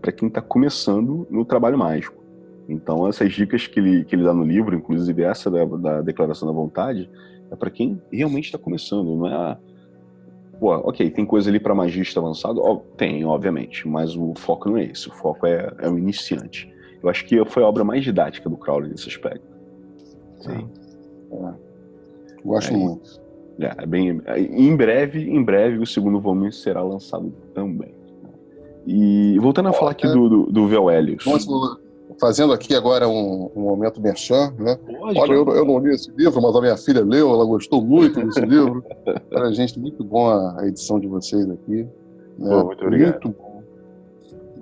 para 0.00 0.12
quem 0.12 0.28
está 0.28 0.40
começando 0.40 1.26
no 1.28 1.44
trabalho 1.44 1.76
mágico. 1.76 2.25
Então 2.68 3.06
essas 3.08 3.32
dicas 3.32 3.66
que 3.66 3.78
ele, 3.78 4.04
que 4.04 4.14
ele 4.14 4.24
dá 4.24 4.34
no 4.34 4.44
livro, 4.44 4.74
inclusive 4.76 5.22
essa 5.22 5.50
da, 5.50 5.64
da 5.64 6.02
declaração 6.02 6.48
da 6.48 6.54
vontade, 6.54 7.08
é 7.50 7.56
para 7.56 7.70
quem 7.70 8.00
realmente 8.10 8.46
está 8.46 8.58
começando. 8.58 9.14
Não 9.14 9.26
é 9.26 9.56
Pô, 10.58 10.72
ok, 10.72 11.10
tem 11.10 11.26
coisa 11.26 11.50
ali 11.50 11.60
para 11.60 11.74
magista 11.74 12.18
avançado? 12.18 12.60
Oh, 12.62 12.76
tem, 12.96 13.24
obviamente, 13.24 13.86
mas 13.86 14.16
o 14.16 14.32
foco 14.34 14.70
não 14.70 14.78
é 14.78 14.84
esse. 14.84 15.08
O 15.08 15.12
foco 15.12 15.46
é, 15.46 15.70
é 15.78 15.88
o 15.88 15.98
iniciante. 15.98 16.72
Eu 17.02 17.10
acho 17.10 17.24
que 17.26 17.44
foi 17.44 17.62
a 17.62 17.66
obra 17.66 17.84
mais 17.84 18.02
didática 18.02 18.48
do 18.48 18.56
Crowley 18.56 18.90
nesse 18.90 19.08
aspecto. 19.08 19.46
Sim. 20.38 20.68
É. 21.30 21.54
Gosto 22.42 22.72
é, 22.72 22.76
muito. 22.76 23.20
É, 23.60 23.82
é 23.82 23.86
bem, 23.86 24.22
é, 24.24 24.40
em 24.40 24.74
breve, 24.74 25.28
em 25.28 25.42
breve, 25.42 25.78
o 25.78 25.86
segundo 25.86 26.18
volume 26.20 26.50
será 26.52 26.82
lançado 26.82 27.32
também. 27.54 27.94
E 28.86 29.38
voltando 29.40 29.68
a 29.68 29.72
falar 29.72 29.90
aqui 29.90 30.06
é. 30.06 30.12
do, 30.12 30.28
do, 30.28 30.46
do 30.46 30.68
Vel 30.68 30.90
Helios. 30.90 31.24
Fazendo 32.20 32.52
aqui 32.52 32.74
agora 32.74 33.08
um, 33.08 33.50
um 33.54 33.62
momento 33.62 34.00
merchan, 34.00 34.52
né? 34.58 34.76
Pode, 34.76 35.18
Olha, 35.18 35.32
eu, 35.32 35.46
eu, 35.48 35.64
não 35.64 35.78
li 35.78 35.94
esse 35.94 36.10
livro, 36.16 36.40
mas 36.40 36.54
a 36.54 36.60
minha 36.60 36.76
filha 36.76 37.04
leu, 37.04 37.30
ela 37.30 37.44
gostou 37.44 37.82
muito 37.82 38.24
desse 38.24 38.40
livro. 38.40 38.84
Para 39.30 39.48
a 39.48 39.52
gente, 39.52 39.78
muito 39.78 40.02
bom 40.02 40.28
a 40.28 40.66
edição 40.66 40.98
de 40.98 41.06
vocês 41.06 41.48
aqui. 41.50 41.86
Né? 42.38 42.48
Pô, 42.48 42.64
muito 42.64 42.84
obrigado. 42.84 43.12
Muito 43.12 43.28
bom. 43.28 43.62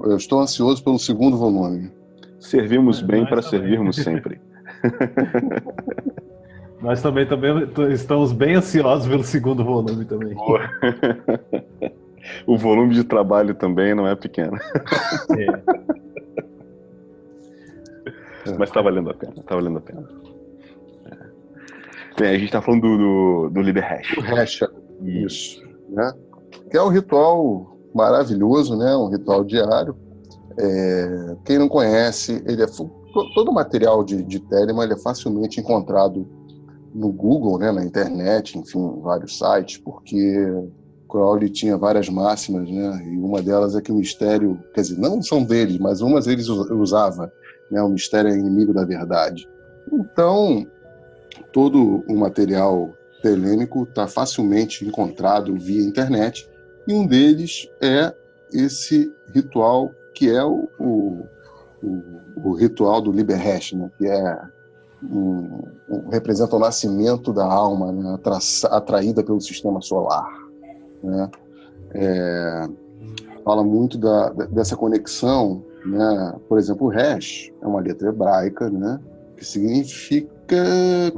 Eu 0.05 0.17
estou 0.17 0.41
ansioso 0.41 0.83
pelo 0.83 0.99
segundo 0.99 1.37
volume. 1.37 1.91
Servimos 2.39 3.01
bem 3.01 3.25
para 3.25 3.41
servirmos 3.41 3.97
sempre. 3.97 4.41
Nós 6.81 7.01
também, 7.01 7.27
também 7.27 7.67
estamos 7.93 8.33
bem 8.33 8.57
ansiosos 8.57 9.09
pelo 9.09 9.25
segundo 9.25 9.65
volume 9.65 10.05
também. 10.05 10.37
o 12.47 12.59
volume 12.59 12.95
de 12.95 13.05
trabalho 13.05 13.55
também 13.55 13.95
não 13.95 14.07
é 14.07 14.15
pequeno. 14.15 14.59
É. 15.39 16.14
Mas 18.59 18.71
tá 18.71 18.83
valendo 18.83 19.11
a 19.11 19.15
pena, 19.15 19.35
tá 19.47 19.55
valendo 19.55 19.79
a 19.79 19.81
pena. 19.81 20.09
É. 21.07 22.21
Bem, 22.21 22.31
a 22.31 22.39
gente 22.39 22.53
tá 22.53 22.61
falando 22.61 22.83
do, 22.83 22.99
do, 22.99 23.51
do 23.51 23.61
Liber 23.63 23.85
Hash. 23.85 24.17
O 24.17 24.21
Hash, 24.21 24.61
isso. 25.03 25.63
Né? 25.89 26.13
Que 26.71 26.77
é 26.77 26.83
um 26.83 26.89
ritual 26.89 27.79
maravilhoso, 27.95 28.77
né? 28.77 28.95
Um 28.97 29.09
ritual 29.09 29.45
diário. 29.45 29.97
É, 30.59 31.37
quem 31.45 31.59
não 31.59 31.69
conhece, 31.69 32.43
ele 32.47 32.63
é 32.63 32.67
todo 33.35 33.51
o 33.51 33.55
material 33.55 34.03
de, 34.03 34.23
de 34.23 34.41
Telemann 34.41 34.85
ele 34.85 34.95
é 34.95 34.99
facilmente 34.99 35.61
encontrado 35.61 36.27
no 36.95 37.11
Google, 37.13 37.59
né, 37.59 37.73
na 37.73 37.85
internet, 37.85 38.59
enfim, 38.59 39.01
vários 39.01 39.39
sites, 39.39 39.79
porque 39.79 40.47
Crowley 41.09 41.51
tinha 41.51 41.77
várias 41.77 42.09
máximas, 42.09 42.71
né, 42.71 43.05
e 43.13 43.19
uma 43.19 43.43
delas 43.43 43.75
é 43.75 43.83
que 43.83 43.91
o 43.91 43.97
mistério, 43.97 44.59
quer 44.73 44.83
dizer, 44.83 44.99
não 44.99 45.21
são 45.21 45.43
deles, 45.43 45.79
mas 45.79 46.01
umas 46.01 46.27
eles 46.27 46.49
usava, 46.49 47.33
né, 47.75 47.83
o 47.83 47.89
mistério 47.89 48.31
é 48.31 48.39
inimigo 48.39 48.73
da 48.73 48.85
verdade. 48.85 49.49
Então, 49.93 50.65
todo 51.53 52.05
o 52.09 52.17
material 52.17 52.95
telêmico 53.21 53.83
está 53.83 54.07
facilmente 54.07 54.87
encontrado 54.87 55.57
via 55.57 55.83
internet, 55.83 56.49
e 56.87 56.95
um 56.95 57.05
deles 57.05 57.69
é 57.83 58.15
esse 58.53 59.13
ritual 59.35 59.91
que 60.15 60.31
é 60.31 60.45
o, 60.45 60.69
o, 60.79 61.27
o, 61.83 62.03
o 62.37 62.53
ritual 62.55 63.01
do 63.01 63.11
Liberhash, 63.11 63.73
né, 63.73 63.91
que 63.99 64.07
é 64.07 64.41
um, 65.03 65.65
um, 65.89 66.09
representa 66.11 66.55
o 66.55 66.61
nascimento 66.61 67.33
da 67.33 67.45
alma, 67.45 67.91
né, 67.91 68.15
atra, 68.15 68.39
atraída 68.71 69.25
pelo 69.25 69.41
sistema 69.41 69.83
solar. 69.83 70.31
Né? 71.03 71.29
É, 71.93 72.69
fala 73.45 73.65
muito 73.65 73.99
da, 73.99 74.29
dessa 74.31 74.77
conexão, 74.77 75.65
né? 75.85 76.35
por 76.49 76.59
exemplo, 76.59 76.87
o 76.87 76.91
hash 76.91 77.53
é 77.61 77.67
uma 77.67 77.81
letra 77.81 78.09
hebraica, 78.09 78.71
né? 78.71 79.01
que 79.37 79.45
significa 79.45 80.57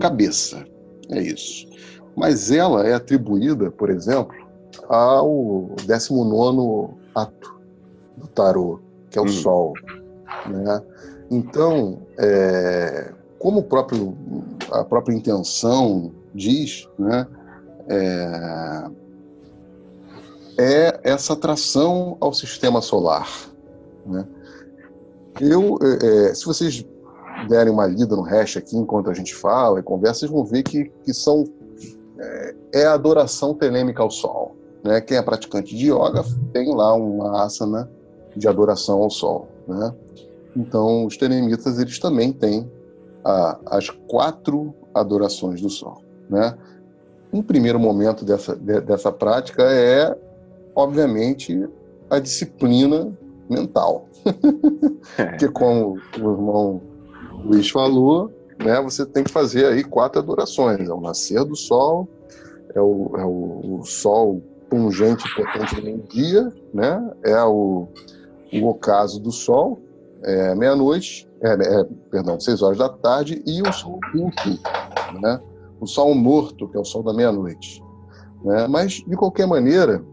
cabeça, 0.00 0.64
é 1.10 1.20
isso. 1.20 1.66
Mas 2.16 2.50
ela 2.50 2.86
é 2.86 2.94
atribuída, 2.94 3.70
por 3.70 3.90
exemplo, 3.90 4.34
ao 4.88 5.70
19 5.86 6.94
ato 7.14 7.60
do 8.16 8.26
tarô, 8.28 8.80
que 9.10 9.18
é 9.18 9.22
o 9.22 9.24
hum. 9.24 9.28
Sol. 9.28 9.74
Né? 10.46 10.82
Então, 11.30 11.98
é, 12.18 13.12
como 13.38 13.62
próprio, 13.62 14.16
a 14.70 14.84
própria 14.84 15.14
intenção 15.14 16.12
diz, 16.34 16.88
né, 16.98 17.26
é, 17.88 18.90
é 20.58 21.00
essa 21.02 21.34
atração 21.34 22.16
ao 22.20 22.32
sistema 22.32 22.80
solar. 22.80 23.28
Né? 24.06 24.26
Eu, 25.40 25.78
é, 25.82 26.28
é, 26.30 26.34
se 26.34 26.44
vocês 26.44 26.84
derem 27.48 27.72
uma 27.72 27.86
lida 27.86 28.16
no 28.16 28.22
hash 28.22 28.56
aqui 28.56 28.76
enquanto 28.76 29.10
a 29.10 29.14
gente 29.14 29.34
fala 29.34 29.80
e 29.80 29.82
conversa, 29.82 30.20
vocês 30.20 30.30
vão 30.30 30.44
ver 30.44 30.62
que, 30.62 30.90
que 31.04 31.12
são 31.12 31.44
é, 32.18 32.54
é 32.72 32.86
a 32.86 32.94
adoração 32.94 33.54
telêmica 33.54 34.02
ao 34.02 34.10
sol. 34.10 34.56
Né? 34.82 35.00
Quem 35.00 35.16
é 35.16 35.22
praticante 35.22 35.76
de 35.76 35.92
yoga 35.92 36.24
tem 36.52 36.74
lá 36.74 36.94
uma 36.94 37.42
asana 37.44 37.90
de 38.34 38.48
adoração 38.48 39.02
ao 39.02 39.10
sol. 39.10 39.48
Né? 39.66 39.94
Então, 40.56 41.04
os 41.04 41.16
telemitas 41.16 41.78
eles 41.78 41.98
também 41.98 42.32
têm 42.32 42.70
a, 43.24 43.58
as 43.66 43.90
quatro 43.90 44.74
adorações 44.94 45.60
do 45.60 45.68
sol. 45.68 46.02
Né? 46.30 46.56
Um 47.32 47.42
primeiro 47.42 47.78
momento 47.78 48.24
dessa, 48.24 48.56
de, 48.56 48.80
dessa 48.80 49.12
prática 49.12 49.62
é, 49.62 50.16
obviamente, 50.74 51.68
a 52.08 52.18
disciplina 52.18 53.12
mental. 53.50 54.06
Porque, 55.16 55.48
como 55.48 55.98
o 56.18 56.32
irmão 56.32 56.82
Luiz 57.44 57.70
falou, 57.70 58.30
né, 58.58 58.80
você 58.80 59.04
tem 59.06 59.24
que 59.24 59.30
fazer 59.30 59.66
aí 59.66 59.84
quatro 59.84 60.20
adorações. 60.20 60.88
É 60.88 60.92
o 60.92 61.00
nascer 61.00 61.44
do 61.44 61.56
sol, 61.56 62.08
é 62.74 62.80
o, 62.80 63.12
é 63.16 63.24
o, 63.24 63.80
o 63.80 63.84
sol 63.84 64.42
pungente 64.68 65.24
e 65.26 65.34
potente 65.34 65.80
do 65.80 66.08
dia, 66.08 66.52
né? 66.74 67.10
é 67.24 67.42
o, 67.44 67.86
o 68.52 68.68
ocaso 68.68 69.20
do 69.20 69.30
sol, 69.30 69.80
é 70.22 70.54
meia-noite, 70.54 71.28
é, 71.40 71.52
é, 71.52 71.84
perdão, 72.10 72.40
seis 72.40 72.62
horas 72.62 72.78
da 72.78 72.88
tarde, 72.88 73.42
e 73.46 73.62
o 73.62 73.72
sol 73.72 74.00
oculto, 74.08 74.60
né? 75.20 75.40
o 75.80 75.86
sol 75.86 76.14
morto, 76.14 76.68
que 76.68 76.76
é 76.76 76.80
o 76.80 76.84
sol 76.84 77.02
da 77.02 77.12
meia-noite. 77.12 77.82
Né? 78.44 78.66
Mas, 78.68 78.94
de 79.06 79.16
qualquer 79.16 79.46
maneira, 79.46 80.04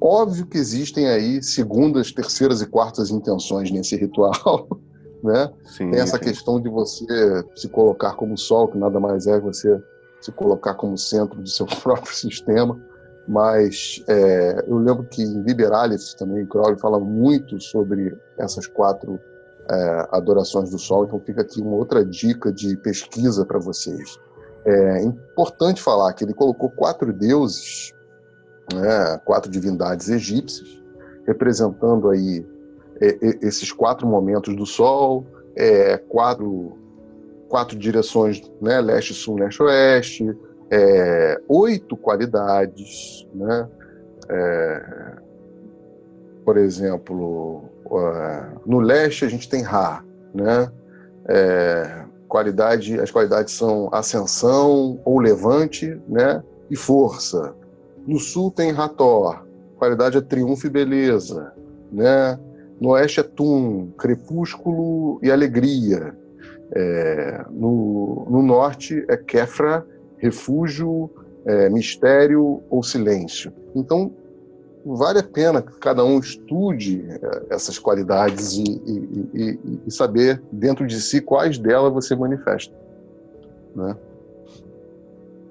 óbvio 0.00 0.46
que 0.46 0.58
existem 0.58 1.08
aí 1.08 1.42
segundas, 1.42 2.12
terceiras 2.12 2.62
e 2.62 2.66
quartas 2.66 3.10
intenções 3.10 3.70
nesse 3.70 3.96
ritual, 3.96 4.68
né? 5.22 5.50
Sim, 5.64 5.90
Tem 5.90 6.00
essa 6.00 6.16
sim. 6.18 6.24
questão 6.24 6.60
de 6.60 6.68
você 6.68 7.44
se 7.54 7.68
colocar 7.68 8.14
como 8.14 8.36
sol, 8.36 8.68
que 8.68 8.78
nada 8.78 8.98
mais 8.98 9.26
é 9.26 9.38
você 9.38 9.80
se 10.20 10.32
colocar 10.32 10.74
como 10.74 10.96
centro 10.96 11.40
do 11.40 11.48
seu 11.48 11.66
próprio 11.82 12.14
sistema. 12.14 12.80
Mas 13.28 14.02
é, 14.08 14.64
eu 14.66 14.78
lembro 14.78 15.04
que 15.04 15.22
em 15.22 15.42
Liberalis 15.42 16.14
também, 16.14 16.46
Crowley 16.46 16.78
fala 16.78 16.98
muito 16.98 17.60
sobre 17.60 18.16
essas 18.38 18.66
quatro 18.66 19.20
é, 19.70 20.08
adorações 20.10 20.70
do 20.70 20.78
sol, 20.78 21.04
então 21.04 21.20
fica 21.20 21.42
aqui 21.42 21.60
uma 21.60 21.76
outra 21.76 22.04
dica 22.04 22.50
de 22.52 22.76
pesquisa 22.78 23.44
para 23.44 23.58
vocês. 23.58 24.18
É 24.64 25.02
importante 25.02 25.80
falar 25.80 26.12
que 26.12 26.24
ele 26.24 26.34
colocou 26.34 26.70
quatro 26.70 27.12
deuses, 27.12 27.92
né, 28.74 29.20
quatro 29.24 29.50
divindades 29.50 30.08
egípcias, 30.08 30.68
representando 31.26 32.10
aí 32.10 32.46
é, 33.00 33.18
esses 33.42 33.72
quatro 33.72 34.06
momentos 34.06 34.54
do 34.54 34.66
sol, 34.66 35.26
é, 35.56 35.96
quatro, 35.96 36.76
quatro 37.48 37.78
direções, 37.78 38.42
né, 38.60 38.80
leste, 38.80 39.14
sul, 39.14 39.36
leste, 39.36 39.62
oeste, 39.62 40.38
é, 40.70 41.40
oito 41.48 41.96
qualidades, 41.96 43.26
né, 43.34 43.68
é, 44.28 45.16
por 46.44 46.56
exemplo, 46.56 47.64
no 48.66 48.80
leste 48.80 49.24
a 49.24 49.28
gente 49.28 49.48
tem 49.48 49.62
Ra, 49.62 50.04
né? 50.34 50.70
É, 51.28 52.04
qualidade, 52.28 52.98
as 52.98 53.10
qualidades 53.10 53.54
são 53.54 53.88
ascensão 53.92 55.00
ou 55.04 55.18
levante, 55.18 56.00
né? 56.08 56.42
E 56.70 56.76
força. 56.76 57.54
No 58.06 58.18
sul 58.18 58.50
tem 58.50 58.72
Rator, 58.72 59.44
qualidade 59.76 60.18
é 60.18 60.20
triunfo 60.20 60.66
e 60.66 60.70
beleza, 60.70 61.52
né? 61.92 62.38
No 62.80 62.90
oeste 62.90 63.20
é 63.20 63.22
Tum, 63.22 63.90
crepúsculo 63.98 65.20
e 65.22 65.30
alegria. 65.30 66.16
É, 66.72 67.44
no, 67.50 68.26
no 68.30 68.42
norte 68.42 69.04
é 69.08 69.16
Kefra, 69.16 69.84
refúgio, 70.18 71.10
é, 71.44 71.68
mistério 71.68 72.62
ou 72.70 72.82
silêncio. 72.82 73.52
Então, 73.74 74.12
vale 74.84 75.18
a 75.18 75.22
pena 75.22 75.62
que 75.62 75.78
cada 75.78 76.04
um 76.04 76.18
estude 76.18 77.04
eh, 77.08 77.42
essas 77.50 77.78
qualidades 77.78 78.52
e, 78.52 78.62
e, 78.64 79.30
e, 79.34 79.80
e 79.86 79.90
saber 79.90 80.42
dentro 80.50 80.86
de 80.86 81.00
si 81.00 81.20
quais 81.20 81.58
delas 81.58 81.92
você 81.92 82.16
manifesta. 82.16 82.74
Né? 83.74 83.96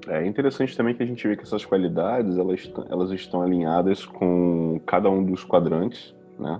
É 0.10 0.26
interessante 0.26 0.76
também 0.76 0.96
que 0.96 1.04
a 1.04 1.06
gente 1.06 1.28
vê 1.28 1.36
que 1.36 1.44
essas 1.44 1.64
qualidades 1.64 2.38
elas, 2.38 2.72
elas 2.90 3.12
estão 3.12 3.42
alinhadas 3.42 4.06
com 4.06 4.80
cada 4.86 5.10
um 5.10 5.24
dos 5.24 5.44
quadrantes, 5.44 6.16
né? 6.38 6.60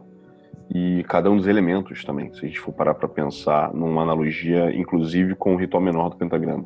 E 0.74 1.04
cada 1.06 1.32
um 1.32 1.38
dos 1.38 1.48
elementos 1.48 2.04
também, 2.06 2.32
se 2.32 2.46
a 2.46 2.48
gente 2.48 2.60
for 2.60 2.72
parar 2.72 2.94
para 2.94 3.08
pensar 3.08 3.74
numa 3.74 4.04
analogia, 4.04 4.72
inclusive 4.76 5.34
com 5.34 5.56
o 5.56 5.58
ritual 5.58 5.82
menor 5.82 6.10
do 6.10 6.16
pentagrama 6.16 6.66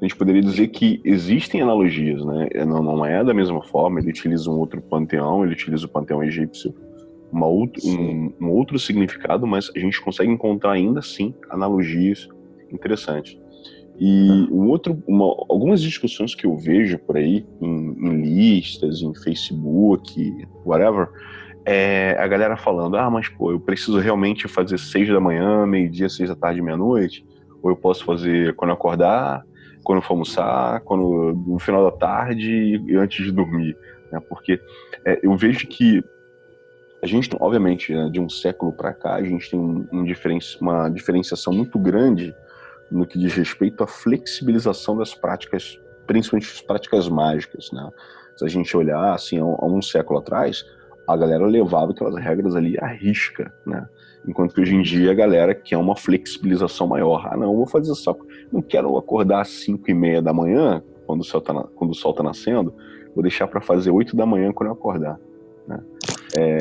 a 0.00 0.04
gente 0.04 0.16
poderia 0.16 0.40
dizer 0.40 0.68
que 0.68 1.00
existem 1.04 1.60
analogias, 1.60 2.24
né? 2.24 2.48
É, 2.52 2.64
não, 2.64 2.82
não 2.82 3.04
é 3.04 3.22
da 3.22 3.34
mesma 3.34 3.62
forma, 3.62 4.00
ele 4.00 4.08
utiliza 4.08 4.50
um 4.50 4.58
outro 4.58 4.80
panteão, 4.80 5.44
ele 5.44 5.52
utiliza 5.52 5.84
o 5.84 5.88
panteão 5.88 6.24
egípcio, 6.24 6.74
uma 7.30 7.46
outro, 7.46 7.86
um, 7.86 8.32
um, 8.40 8.48
outro 8.48 8.78
significado, 8.78 9.46
mas 9.46 9.70
a 9.76 9.78
gente 9.78 10.00
consegue 10.00 10.30
encontrar 10.30 10.72
ainda 10.72 11.00
assim 11.00 11.34
analogias 11.50 12.28
interessantes. 12.72 13.38
E 14.00 14.48
um 14.50 14.66
outro, 14.68 15.02
uma, 15.06 15.26
algumas 15.50 15.82
discussões 15.82 16.34
que 16.34 16.46
eu 16.46 16.56
vejo 16.56 16.98
por 16.98 17.18
aí, 17.18 17.46
em, 17.60 17.68
em 17.68 18.22
listas, 18.22 19.02
em 19.02 19.14
Facebook, 19.14 20.34
whatever, 20.64 21.06
é 21.66 22.16
a 22.18 22.26
galera 22.26 22.56
falando, 22.56 22.96
ah, 22.96 23.10
mas 23.10 23.28
pô, 23.28 23.52
eu 23.52 23.60
preciso 23.60 23.98
realmente 23.98 24.48
fazer 24.48 24.78
seis 24.78 25.06
da 25.06 25.20
manhã, 25.20 25.66
meio-dia, 25.66 26.08
seis 26.08 26.30
da 26.30 26.34
tarde, 26.34 26.62
meia-noite, 26.62 27.26
ou 27.62 27.70
eu 27.70 27.76
posso 27.76 28.02
fazer 28.06 28.56
quando 28.56 28.72
acordar, 28.72 29.44
quando 29.84 30.00
for 30.00 30.14
almoçar, 30.14 30.80
quando, 30.80 31.34
no 31.46 31.58
final 31.58 31.84
da 31.84 31.94
tarde 31.94 32.82
e 32.86 32.96
antes 32.96 33.22
de 33.22 33.30
dormir, 33.30 33.76
né? 34.10 34.18
Porque 34.30 34.58
é, 35.04 35.20
eu 35.22 35.36
vejo 35.36 35.66
que 35.66 36.02
a 37.02 37.06
gente, 37.06 37.28
obviamente, 37.38 37.92
né, 37.92 38.08
de 38.10 38.18
um 38.18 38.30
século 38.30 38.72
para 38.72 38.94
cá, 38.94 39.16
a 39.16 39.22
gente 39.22 39.50
tem 39.50 39.58
um, 39.58 39.86
um 39.92 40.04
uma 40.60 40.88
diferenciação 40.88 41.52
muito 41.52 41.78
grande 41.78 42.34
no 42.90 43.06
que 43.06 43.18
diz 43.18 43.34
respeito 43.34 43.84
à 43.84 43.86
flexibilização 43.86 44.96
das 44.96 45.14
práticas, 45.14 45.78
principalmente 46.06 46.50
as 46.52 46.60
práticas 46.60 47.08
mágicas, 47.08 47.70
né? 47.72 47.88
Se 48.36 48.44
a 48.44 48.48
gente 48.48 48.74
olhar 48.76 49.14
assim 49.14 49.38
há 49.38 49.44
um 49.44 49.82
século 49.82 50.18
atrás, 50.18 50.64
a 51.06 51.16
galera 51.16 51.46
levava 51.46 51.92
aquelas 51.92 52.16
regras 52.16 52.56
ali 52.56 52.78
à 52.80 52.86
risca, 52.86 53.52
né? 53.66 53.86
Enquanto 54.26 54.54
que 54.54 54.60
hoje 54.60 54.74
em 54.74 54.82
dia 54.82 55.10
a 55.10 55.14
galera 55.14 55.54
quer 55.54 55.76
uma 55.76 55.96
flexibilização 55.96 56.86
maior. 56.86 57.26
Ah, 57.30 57.36
não, 57.36 57.56
vou 57.56 57.66
fazer 57.66 57.94
só. 57.94 58.14
Não 58.52 58.60
quero 58.60 58.96
acordar 58.98 59.40
às 59.40 59.48
5 59.48 59.90
e 59.90 59.94
meia 59.94 60.20
da 60.20 60.32
manhã, 60.32 60.82
quando 61.06 61.20
o 61.22 61.24
sol 61.24 61.40
está 61.40 61.54
quando 61.74 61.90
o 61.90 61.94
sol 61.94 62.12
tá 62.12 62.22
nascendo, 62.22 62.74
vou 63.14 63.22
deixar 63.22 63.46
para 63.48 63.60
fazer 63.60 63.90
8 63.90 64.14
da 64.14 64.26
manhã 64.26 64.52
quando 64.52 64.68
eu 64.68 64.74
acordar. 64.74 65.18
Né? 65.66 65.80
É, 66.36 66.58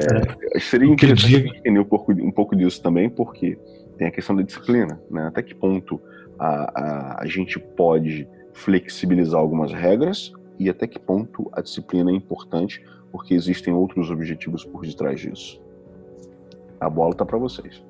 é, 0.55 0.59
seria 0.59 0.89
interessante 0.89 1.57
entender 1.57 1.79
um 1.79 1.85
pouco, 1.85 2.11
um 2.11 2.31
pouco 2.31 2.55
disso 2.55 2.81
também, 2.81 3.09
porque 3.09 3.57
tem 3.97 4.07
a 4.07 4.11
questão 4.11 4.35
da 4.35 4.41
disciplina. 4.41 4.99
Né? 5.09 5.27
Até 5.27 5.43
que 5.43 5.53
ponto 5.53 6.01
a, 6.39 6.71
a, 6.73 7.23
a 7.23 7.25
gente 7.27 7.59
pode 7.59 8.27
flexibilizar 8.53 9.39
algumas 9.39 9.71
regras 9.71 10.31
e 10.57 10.69
até 10.69 10.87
que 10.87 10.99
ponto 10.99 11.49
a 11.53 11.61
disciplina 11.61 12.11
é 12.11 12.15
importante, 12.15 12.83
porque 13.11 13.33
existem 13.33 13.73
outros 13.73 14.09
objetivos 14.09 14.65
por 14.65 14.85
detrás 14.85 15.19
disso. 15.19 15.61
A 16.79 16.89
bola 16.89 17.11
está 17.11 17.25
para 17.25 17.37
vocês. 17.37 17.83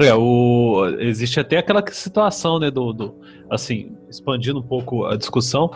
É, 0.00 0.14
o, 0.14 0.86
existe 1.00 1.40
até 1.40 1.58
aquela 1.58 1.84
situação, 1.90 2.58
né, 2.58 2.70
do, 2.70 2.92
do 2.92 3.14
assim, 3.50 3.96
expandindo 4.08 4.60
um 4.60 4.62
pouco 4.62 5.04
a 5.04 5.16
discussão, 5.16 5.70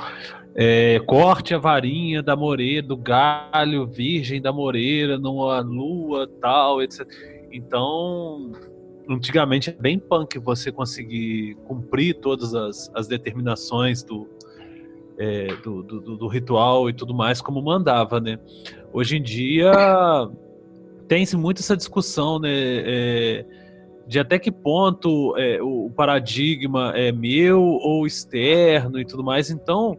é, 0.54 1.00
corte 1.06 1.54
a 1.54 1.58
varinha 1.58 2.22
da 2.22 2.36
moreira, 2.36 2.86
do 2.86 2.96
galho 2.96 3.86
virgem 3.86 4.40
da 4.40 4.52
moreira, 4.52 5.18
numa 5.18 5.60
lua, 5.60 6.28
tal, 6.40 6.82
etc. 6.82 7.06
Então, 7.50 8.52
antigamente 9.08 9.70
é 9.70 9.72
bem 9.72 9.98
punk 9.98 10.38
você 10.38 10.70
conseguir 10.70 11.56
cumprir 11.64 12.14
todas 12.14 12.54
as, 12.54 12.90
as 12.94 13.06
determinações 13.06 14.02
do, 14.02 14.28
é, 15.18 15.54
do, 15.56 15.82
do, 15.82 16.16
do, 16.16 16.28
ritual 16.28 16.88
e 16.88 16.92
tudo 16.92 17.14
mais 17.14 17.40
como 17.40 17.60
mandava, 17.62 18.20
né? 18.20 18.38
Hoje 18.92 19.16
em 19.16 19.22
dia 19.22 19.72
tem-se 21.08 21.36
muito 21.36 21.60
essa 21.60 21.76
discussão, 21.76 22.38
né? 22.38 22.50
É, 22.50 23.44
de 24.06 24.18
até 24.18 24.38
que 24.38 24.50
ponto 24.50 25.36
é, 25.36 25.62
o 25.62 25.90
paradigma 25.94 26.92
é 26.96 27.12
meu 27.12 27.62
ou 27.62 28.06
externo 28.06 28.98
e 28.98 29.04
tudo 29.04 29.22
mais. 29.22 29.50
Então, 29.50 29.98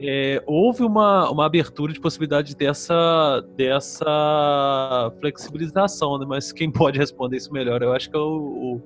é, 0.00 0.42
houve 0.46 0.84
uma, 0.84 1.30
uma 1.30 1.46
abertura 1.46 1.92
de 1.92 2.00
possibilidade 2.00 2.54
dessa, 2.54 3.44
dessa 3.56 5.12
flexibilização, 5.18 6.18
né? 6.18 6.26
mas 6.26 6.52
quem 6.52 6.70
pode 6.72 6.98
responder 6.98 7.36
isso 7.36 7.52
melhor, 7.52 7.82
eu 7.82 7.92
acho 7.92 8.08
que 8.08 8.16
é 8.16 8.20
o, 8.20 8.80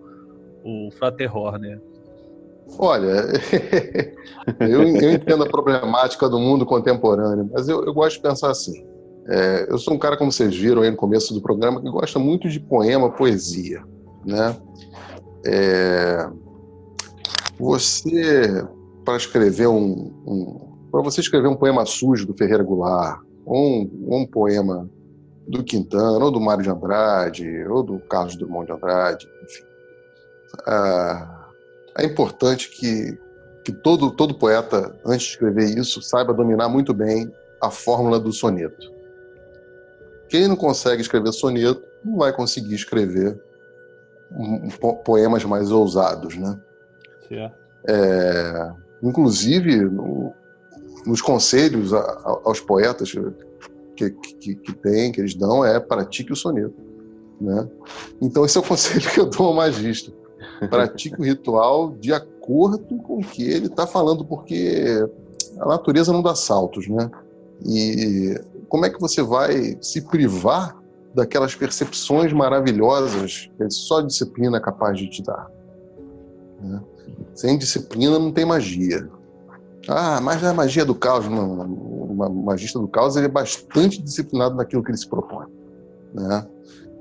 o, 0.65 0.87
o 0.87 0.91
Fraterror, 0.93 1.59
né? 1.59 1.79
Olha, 2.79 3.27
eu, 4.61 4.83
eu, 4.83 5.13
entendo 5.13 5.45
a 5.45 5.49
problemática 5.49 6.29
do 6.29 6.39
mundo 6.39 6.65
contemporâneo, 6.65 7.51
mas 7.53 7.69
eu, 7.69 7.85
eu 7.85 7.93
gosto 7.93 8.17
de 8.17 8.23
pensar 8.23 8.51
assim. 8.51 8.87
É, 9.29 9.67
eu 9.69 9.79
sou 9.79 9.95
um 9.95 9.99
cara, 9.99 10.17
como 10.17 10.33
vocês 10.33 10.57
viram 10.57 10.83
aí 10.83 10.91
no 10.91 10.97
começo 10.97 11.35
do 11.35 11.43
programa, 11.43 11.81
que 11.81 11.91
gosta 11.91 12.19
muito 12.19 12.49
de 12.49 12.59
poema, 12.59 13.11
poesia, 13.11 13.83
né? 14.25 14.57
É, 15.45 16.29
você, 17.59 18.65
para 19.05 19.17
escrever 19.17 19.67
um, 19.67 20.13
um 20.27 20.72
para 20.93 21.01
você 21.01 21.23
escrever 21.23 21.49
um 21.49 21.57
poema 21.57 21.87
sujo 21.87 22.27
do 22.27 22.37
Ferreira 22.37 22.63
Goulart, 22.63 23.23
ou 23.47 23.57
um, 23.57 24.19
um 24.19 24.27
poema 24.27 24.89
do 25.49 25.65
Quintana, 25.65 26.23
ou 26.23 26.31
do 26.31 26.39
Mário 26.39 26.63
de 26.63 26.71
Andrade, 26.71 27.65
ou 27.67 27.83
do 27.83 27.99
Carlos 28.01 28.37
Drummond 28.37 28.67
de 28.67 28.73
Andrade, 28.73 29.29
enfim. 29.43 29.65
Ah, 30.67 31.49
é 31.97 32.05
importante 32.05 32.69
que, 32.69 33.19
que 33.65 33.73
todo, 33.73 34.11
todo 34.11 34.39
poeta, 34.39 34.95
antes 35.05 35.27
de 35.27 35.33
escrever 35.33 35.65
isso, 35.79 36.03
saiba 36.03 36.35
dominar 36.35 36.69
muito 36.69 36.93
bem 36.93 37.33
a 37.61 37.71
fórmula 37.71 38.21
do 38.21 38.31
soneto. 38.31 38.93
Quem 40.29 40.47
não 40.47 40.57
consegue 40.57 41.01
escrever 41.01 41.33
soneto 41.33 41.83
não 42.05 42.19
vai 42.19 42.35
conseguir 42.35 42.75
escrever 42.75 43.43
poemas 45.05 45.45
mais 45.45 45.71
ousados, 45.71 46.37
né? 46.37 46.61
É, 47.89 48.73
inclusive, 49.03 49.83
no, 49.83 50.35
nos 51.07 51.21
conselhos 51.21 51.93
a, 51.93 51.99
a, 51.99 52.41
aos 52.45 52.61
poetas 52.61 53.13
que, 53.97 54.11
que, 54.11 54.55
que 54.55 54.73
tem, 54.75 55.13
que 55.13 55.21
eles 55.21 55.35
dão, 55.35 55.65
é 55.65 55.79
pratique 55.79 56.33
o 56.33 56.37
soneto. 56.37 56.75
Né? 57.41 57.69
Então, 58.21 58.45
esse 58.45 58.57
é 58.57 58.61
o 58.61 58.65
conselho 58.67 59.09
que 59.11 59.21
eu 59.21 59.27
dou 59.27 59.49
ao 59.49 59.55
magista. 59.55 60.13
Pratique 60.71 61.21
o 61.21 61.25
ritual 61.25 61.91
de 61.93 62.13
acordo 62.13 62.97
com 62.99 63.19
o 63.19 63.25
que 63.25 63.43
ele 63.43 63.67
está 63.67 63.87
falando, 63.87 64.25
porque 64.25 65.09
a 65.59 65.67
natureza 65.67 66.13
não 66.13 66.23
dá 66.23 66.35
saltos, 66.35 66.89
né? 66.89 67.11
E 67.65 68.41
como 68.69 68.87
é 68.87 68.91
que 68.91 69.01
você 69.01 69.23
vai 69.23 69.77
se 69.81 70.01
privar 70.03 70.77
daquelas 71.15 71.55
percepções 71.55 72.33
maravilhosas 72.33 73.51
que 73.57 73.71
só 73.71 74.01
disciplina 74.01 74.57
é 74.57 74.61
capaz 74.61 74.99
de 74.99 75.09
te 75.09 75.23
dar? 75.23 75.49
Né? 76.61 76.83
Sem 77.35 77.59
disciplina 77.59 78.19
não 78.19 78.33
tem 78.33 78.45
magia. 78.45 79.09
Ah, 79.89 80.21
mas 80.21 80.45
a 80.45 80.55
magia 80.55 80.85
do 80.85 80.95
caos. 80.95 81.27
O 81.27 82.15
magista 82.45 82.79
do 82.79 82.89
caos 82.89 83.17
ele 83.17 83.27
é 83.27 83.29
bastante 83.29 84.01
disciplinado 84.01 84.55
naquilo 84.57 84.83
que 84.83 84.91
ele 84.91 84.99
se 84.99 85.09
propõe. 85.09 85.47
Né? 86.15 86.47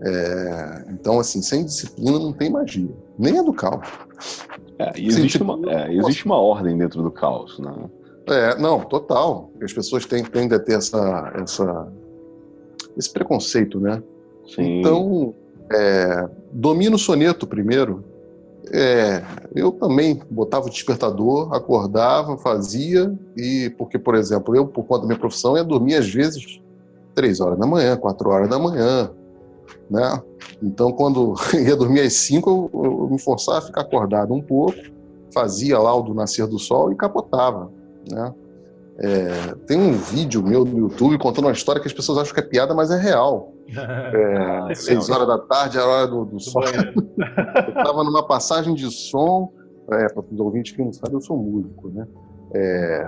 É, 0.03 0.85
então, 0.89 1.19
assim, 1.19 1.41
sem 1.41 1.63
disciplina 1.63 2.17
não 2.17 2.33
tem 2.33 2.49
magia. 2.49 2.89
Nem 3.19 3.37
é 3.37 3.43
do 3.43 3.53
caos. 3.53 3.87
É, 4.79 4.99
existe, 4.99 5.41
uma, 5.41 5.59
é, 5.71 5.93
existe 5.93 6.25
uma 6.25 6.39
ordem 6.39 6.77
dentro 6.77 7.03
do 7.03 7.11
caos, 7.11 7.59
né? 7.59 7.71
É, 8.27 8.57
não, 8.57 8.79
total. 8.81 9.51
As 9.61 9.73
pessoas 9.73 10.05
têm, 10.05 10.23
tendem 10.23 10.57
a 10.57 10.59
ter 10.59 10.73
essa, 10.73 11.31
essa, 11.35 11.87
esse 12.97 13.11
preconceito, 13.11 13.79
né? 13.79 14.01
Sim. 14.47 14.79
Então, 14.79 15.35
é, 15.71 16.27
domina 16.51 16.95
o 16.95 16.99
soneto 16.99 17.45
primeiro, 17.45 18.03
é, 18.69 19.23
eu 19.55 19.71
também 19.71 20.21
botava 20.29 20.67
o 20.67 20.69
despertador, 20.69 21.53
acordava, 21.53 22.37
fazia, 22.37 23.13
e 23.35 23.73
porque, 23.77 23.97
por 23.97 24.15
exemplo, 24.15 24.55
eu, 24.55 24.67
por 24.67 24.83
conta 24.85 25.01
da 25.01 25.07
minha 25.07 25.19
profissão, 25.19 25.57
ia 25.57 25.63
dormir 25.63 25.95
às 25.95 26.09
vezes 26.09 26.61
três 27.15 27.39
horas 27.39 27.57
da 27.57 27.65
manhã, 27.65 27.97
quatro 27.97 28.29
horas 28.29 28.49
da 28.49 28.59
manhã, 28.59 29.11
né? 29.89 30.21
Então, 30.61 30.91
quando 30.91 31.33
ia 31.57 31.75
dormir 31.75 32.01
às 32.01 32.13
cinco, 32.13 32.69
eu, 32.73 32.81
eu 32.81 33.09
me 33.09 33.19
forçava 33.19 33.57
a 33.57 33.61
ficar 33.61 33.81
acordado 33.81 34.33
um 34.33 34.41
pouco, 34.41 34.77
fazia 35.33 35.79
lá 35.79 35.95
o 35.95 36.01
do 36.01 36.13
nascer 36.13 36.45
do 36.45 36.59
sol 36.59 36.91
e 36.91 36.95
capotava, 36.95 37.71
né? 38.09 38.33
É, 39.03 39.55
tem 39.65 39.79
um 39.79 39.93
vídeo 39.93 40.43
meu 40.43 40.63
no 40.63 40.77
YouTube 40.77 41.17
contando 41.17 41.45
uma 41.45 41.53
história 41.53 41.81
que 41.81 41.87
as 41.87 41.93
pessoas 41.93 42.19
acham 42.19 42.33
que 42.33 42.39
é 42.39 42.43
piada, 42.43 42.73
mas 42.75 42.91
é 42.91 42.97
real. 42.97 43.51
É, 44.71 44.75
seis 44.75 45.09
horas 45.09 45.27
da 45.27 45.37
tarde, 45.37 45.77
a 45.77 45.85
hora 45.85 46.07
do, 46.07 46.25
do 46.25 46.39
sol. 46.39 46.63
eu 46.65 47.69
estava 47.69 48.03
numa 48.03 48.25
passagem 48.25 48.73
de 48.73 48.89
som, 48.91 49.51
é, 49.91 50.07
para 50.07 50.23
os 50.31 50.39
ouvintes 50.39 50.75
que 50.75 50.83
não 50.83 50.91
sabem, 50.91 51.13
eu 51.13 51.21
sou 51.21 51.37
músico, 51.37 51.89
né? 51.89 52.07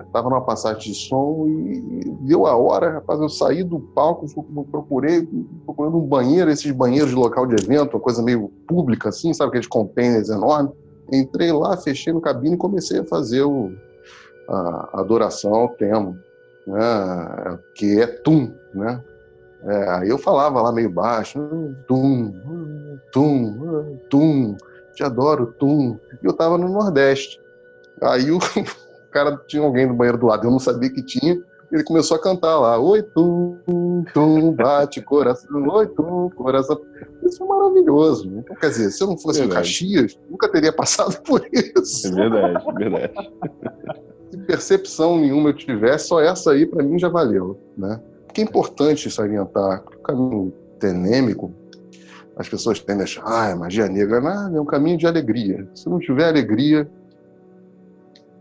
Estava 0.06 0.28
é, 0.28 0.30
numa 0.30 0.42
passagem 0.42 0.94
de 0.94 0.96
som 0.96 1.46
e, 1.48 2.10
deu 2.22 2.46
a 2.46 2.56
hora, 2.56 2.94
rapaz, 2.94 3.20
eu 3.20 3.28
saí 3.28 3.62
do 3.62 3.78
palco, 3.78 4.26
procurei, 4.72 5.28
procurando 5.66 5.98
um 5.98 6.08
banheiro, 6.08 6.50
esses 6.50 6.72
banheiros 6.72 7.10
de 7.10 7.16
local 7.16 7.46
de 7.46 7.62
evento, 7.62 7.96
uma 7.96 8.00
coisa 8.00 8.22
meio 8.22 8.48
pública 8.68 9.10
assim, 9.10 9.34
sabe, 9.34 9.50
aqueles 9.50 9.68
containers 9.68 10.30
enormes. 10.30 10.72
Entrei 11.12 11.52
lá, 11.52 11.76
fechei 11.76 12.14
no 12.14 12.22
cabine 12.22 12.56
e 12.56 12.58
comecei 12.58 13.00
a 13.00 13.04
fazer 13.04 13.44
o, 13.44 13.70
a 14.48 15.02
adoração 15.02 15.54
ao 15.54 15.70
tema, 15.70 16.18
né, 16.66 17.60
que 17.76 18.00
é 18.00 18.08
Tum, 18.08 18.50
né? 18.74 19.04
É, 19.66 19.90
aí 19.90 20.10
eu 20.10 20.18
falava 20.18 20.62
lá 20.62 20.72
meio 20.72 20.90
baixo, 20.90 21.40
Tum, 21.88 22.34
Tum, 23.12 23.98
Tum, 24.10 24.58
te 24.94 25.04
adoro, 25.04 25.54
Tum. 25.58 25.98
E 26.22 26.26
eu 26.26 26.32
estava 26.32 26.58
no 26.58 26.70
Nordeste. 26.70 27.40
Aí 28.02 28.32
o 28.32 28.40
cara 29.12 29.38
tinha 29.48 29.64
alguém 29.64 29.88
no 29.88 29.96
banheiro 29.96 30.18
do 30.18 30.28
lado, 30.28 30.46
eu 30.48 30.52
não 30.52 30.60
sabia 30.60 30.90
que 30.90 31.02
tinha. 31.02 31.42
Ele 31.72 31.84
começou 31.84 32.16
a 32.16 32.22
cantar 32.22 32.60
lá, 32.60 32.78
oi 32.78 33.02
tum, 33.02 33.58
tum, 34.14 34.52
bate 34.52 35.02
coração, 35.02 35.68
oi 35.70 35.88
tum, 35.88 36.30
coração. 36.36 36.80
Isso 37.24 37.40
foi 37.40 37.48
maravilhoso. 37.48 38.28
Então, 38.28 38.56
quer 38.58 38.70
dizer, 38.70 38.92
se 38.92 39.04
eu 39.04 39.08
não 39.08 39.18
fosse 39.18 39.40
verdade. 39.40 39.60
o 39.60 39.64
Caxias, 39.64 40.20
nunca 40.30 40.52
teria 40.52 40.72
passado 40.72 41.20
por 41.26 41.44
isso. 41.52 42.10
É 42.10 42.12
verdade, 42.12 42.64
é 42.68 42.74
verdade 42.74 43.14
se 44.34 44.38
percepção 44.40 45.20
nenhuma 45.20 45.50
eu 45.50 45.54
tiver, 45.54 45.98
só 46.00 46.20
essa 46.20 46.52
aí 46.52 46.66
para 46.66 46.84
mim 46.84 46.98
já 46.98 47.08
valeu, 47.08 47.60
né? 47.78 48.02
Porque 48.34 48.42
é 48.42 48.46
importante 48.46 49.12
salientar 49.12 49.84
que 49.86 49.96
o 49.96 50.00
caminho 50.00 50.52
totemêmico, 50.80 51.54
as 52.36 52.50
pessoas 52.50 52.80
tendem 52.80 53.02
a 53.02 53.04
achar, 53.04 53.24
ah, 53.24 53.56
magia 53.56 53.88
negra 53.88 54.20
nada, 54.20 54.58
é 54.58 54.60
um 54.60 54.66
caminho 54.66 54.98
de 54.98 55.06
alegria. 55.06 55.70
Se 55.76 55.88
não 55.88 56.00
tiver 56.00 56.30
alegria, 56.30 56.90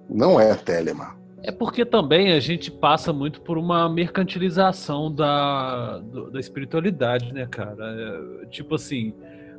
não 0.09 0.41
é 0.41 0.55
telema. 0.55 1.15
É 1.43 1.53
porque 1.53 1.85
também 1.85 2.33
a 2.33 2.41
gente 2.41 2.71
passa 2.71 3.13
muito 3.13 3.43
por 3.43 3.59
uma 3.59 3.87
mercantilização 3.87 5.15
da, 5.15 5.99
da 6.33 6.41
espiritualidade, 6.41 7.31
né, 7.35 7.47
cara? 7.51 7.85
É, 7.85 8.47
tipo 8.47 8.77
assim, 8.77 9.13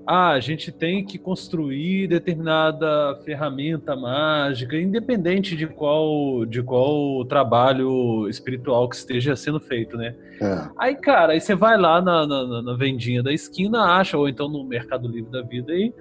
ah, 0.06 0.32
a 0.32 0.39
gente 0.39 0.72
tem 0.72 1.06
que 1.06 1.18
construir 1.18 2.08
determinada 2.08 3.20
ferramenta 3.24 3.95
mágica, 3.95 4.78
independente 4.78 5.56
de 5.56 5.66
qual 5.66 6.45
de 6.45 6.62
qual 6.62 7.24
trabalho 7.26 8.28
espiritual 8.28 8.89
que 8.89 8.95
esteja 8.95 9.36
sendo 9.36 9.60
feito, 9.60 9.95
né? 9.95 10.16
É. 10.41 10.68
Aí, 10.78 10.95
cara, 10.95 11.34
aí 11.34 11.39
você 11.39 11.56
vai 11.56 11.78
lá 11.78 12.01
na, 12.01 12.28
na, 12.28 12.62
na, 12.62 12.74
vendinha 12.76 13.24
da 13.24 13.32
esquina, 13.32 13.97
acha, 13.97 14.18
ou 14.18 14.28
então 14.28 14.49
no 14.49 14.64
Mercado 14.66 15.08
Livre 15.08 15.32
da 15.32 15.41
Vida 15.41 15.72
aí, 15.72 15.93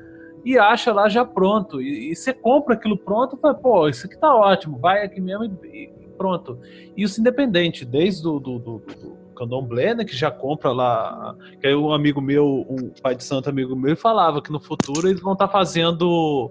e 0.45 0.59
acha 0.59 0.93
lá 0.93 1.09
já 1.09 1.25
pronto. 1.25 1.81
E, 1.81 2.11
e 2.11 2.17
você 2.17 2.33
compra 2.33 2.75
aquilo 2.75 2.97
pronto 2.97 3.37
e 3.37 3.41
fala, 3.41 3.55
pô, 3.55 3.89
isso 3.89 4.07
aqui 4.07 4.19
tá 4.19 4.35
ótimo, 4.35 4.79
vai 4.79 5.05
aqui 5.05 5.21
mesmo 5.21 5.45
e, 5.65 5.85
e 5.85 6.09
pronto. 6.19 6.59
Isso 6.97 7.21
independente, 7.21 7.85
desde 7.85 8.27
o 8.27 8.41
do, 8.41 8.59
do, 8.59 8.79
do 8.79 9.22
candomblé, 9.33 9.95
né, 9.95 10.05
que 10.05 10.17
já 10.17 10.31
compra 10.31 10.73
lá. 10.73 11.35
Que 11.61 11.67
aí 11.69 11.75
um 11.75 11.93
amigo 11.93 12.21
meu, 12.21 12.67
um 12.69 12.91
pai 13.03 13.15
de 13.15 13.25
santo 13.25 13.49
amigo 13.49 13.75
meu, 13.75 13.97
falava 13.97 14.43
que 14.43 14.53
no 14.53 14.61
futuro 14.61 15.09
eles 15.09 15.21
vão 15.21 15.33
estar 15.33 15.47
tá 15.47 15.53
fazendo 15.53 16.51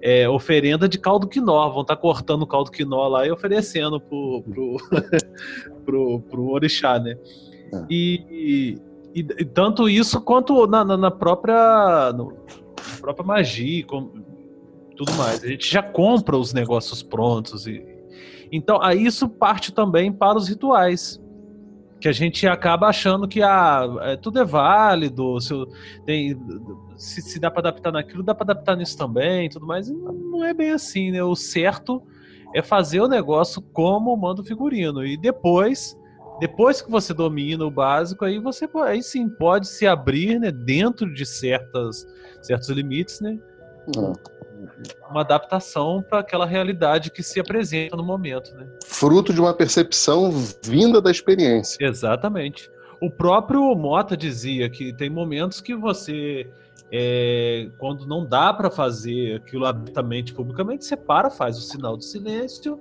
é, 0.00 0.28
oferenda 0.28 0.88
de 0.88 0.98
caldo 0.98 1.28
quinó, 1.28 1.68
vão 1.70 1.82
estar 1.82 1.96
tá 1.96 2.00
cortando 2.00 2.42
o 2.42 2.46
caldo 2.46 2.70
quinó 2.70 3.06
lá 3.08 3.26
e 3.26 3.30
oferecendo 3.30 4.00
pro, 4.00 4.42
pro, 4.42 4.76
pro, 5.84 6.20
pro 6.20 6.50
orixá, 6.50 6.98
né? 6.98 7.16
É. 7.72 7.86
E, 7.88 8.78
e, 9.14 9.20
e, 9.20 9.44
tanto 9.44 9.88
isso 9.88 10.20
quanto 10.20 10.66
na, 10.66 10.84
na, 10.84 10.96
na 10.96 11.10
própria, 11.10 12.12
no, 12.12 12.32
na 12.32 13.00
própria 13.00 13.24
magia, 13.24 13.84
com, 13.86 14.10
tudo 14.96 15.12
mais. 15.12 15.42
A 15.42 15.48
gente 15.48 15.70
já 15.70 15.82
compra 15.82 16.36
os 16.36 16.52
negócios 16.52 17.02
prontos 17.02 17.66
e 17.66 17.92
então, 18.52 18.78
aí 18.82 19.06
isso 19.06 19.26
parte 19.26 19.72
também 19.72 20.12
para 20.12 20.36
os 20.36 20.46
rituais 20.46 21.18
que 22.02 22.08
a 22.08 22.12
gente 22.12 22.48
acaba 22.48 22.88
achando 22.88 23.28
que 23.28 23.40
ah, 23.42 23.86
é, 24.00 24.16
tudo 24.16 24.40
é 24.40 24.44
válido, 24.44 25.40
se, 25.40 25.54
tem, 26.04 26.36
se, 26.96 27.22
se 27.22 27.38
dá 27.38 27.48
para 27.48 27.60
adaptar 27.60 27.92
naquilo, 27.92 28.24
dá 28.24 28.34
para 28.34 28.52
adaptar 28.52 28.76
nisso 28.76 28.98
também, 28.98 29.48
tudo 29.48 29.64
mais. 29.64 29.88
Não 29.88 30.44
é 30.44 30.52
bem 30.52 30.72
assim, 30.72 31.12
né? 31.12 31.22
O 31.22 31.36
certo 31.36 32.02
é 32.54 32.60
fazer 32.60 33.00
o 33.00 33.06
negócio 33.06 33.62
como 33.72 34.16
manda 34.16 34.42
o 34.42 34.44
figurino 34.44 35.06
e 35.06 35.16
depois, 35.16 35.96
depois 36.40 36.82
que 36.82 36.90
você 36.90 37.14
domina 37.14 37.64
o 37.64 37.70
básico, 37.70 38.24
aí 38.24 38.40
você 38.40 38.68
aí 38.84 39.00
sim 39.00 39.28
pode 39.28 39.68
se 39.68 39.86
abrir, 39.86 40.40
né, 40.40 40.50
dentro 40.50 41.14
de 41.14 41.24
certas 41.24 42.04
certos 42.42 42.68
limites, 42.68 43.20
né? 43.20 43.38
Uhum 43.96 44.12
uma 45.10 45.20
adaptação 45.20 46.02
para 46.02 46.20
aquela 46.20 46.46
realidade 46.46 47.10
que 47.10 47.22
se 47.22 47.38
apresenta 47.40 47.96
no 47.96 48.04
momento. 48.04 48.54
Né? 48.54 48.66
Fruto 48.84 49.32
de 49.32 49.40
uma 49.40 49.54
percepção 49.54 50.30
vinda 50.62 51.00
da 51.00 51.10
experiência. 51.10 51.84
Exatamente. 51.84 52.70
O 53.00 53.10
próprio 53.10 53.74
Mota 53.74 54.16
dizia 54.16 54.70
que 54.70 54.92
tem 54.92 55.10
momentos 55.10 55.60
que 55.60 55.74
você, 55.74 56.48
é, 56.92 57.70
quando 57.78 58.06
não 58.06 58.26
dá 58.26 58.52
para 58.52 58.70
fazer 58.70 59.36
aquilo 59.36 59.64
abertamente, 59.64 60.34
publicamente, 60.34 60.84
você 60.84 60.96
para, 60.96 61.30
faz 61.30 61.56
o 61.56 61.62
sinal 61.62 61.96
de 61.96 62.04
silêncio 62.04 62.78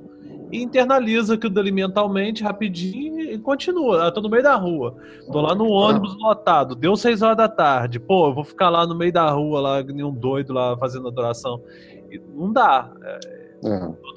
e 0.52 0.62
internaliza 0.62 1.36
aquilo 1.36 1.54
dali 1.54 1.72
mentalmente 1.72 2.44
rapidinho 2.44 3.22
e 3.22 3.40
continua. 3.40 4.06
Eu 4.06 4.12
tô 4.12 4.20
no 4.20 4.30
meio 4.30 4.44
da 4.44 4.56
rua, 4.56 4.96
tô 5.32 5.40
lá 5.40 5.56
no 5.56 5.70
ônibus 5.70 6.16
lotado, 6.20 6.76
deu 6.76 6.96
seis 6.98 7.22
horas 7.22 7.38
da 7.38 7.48
tarde, 7.48 8.00
pô, 8.00 8.28
eu 8.28 8.34
vou 8.34 8.44
ficar 8.44 8.70
lá 8.70 8.86
no 8.86 8.96
meio 8.96 9.14
da 9.14 9.30
rua, 9.30 9.62
lá, 9.62 9.84
nem 9.84 10.04
um 10.04 10.14
doido 10.14 10.52
lá 10.52 10.78
fazendo 10.78 11.08
adoração 11.08 11.62
não 12.34 12.52
dá. 12.52 12.92
É. 13.04 13.42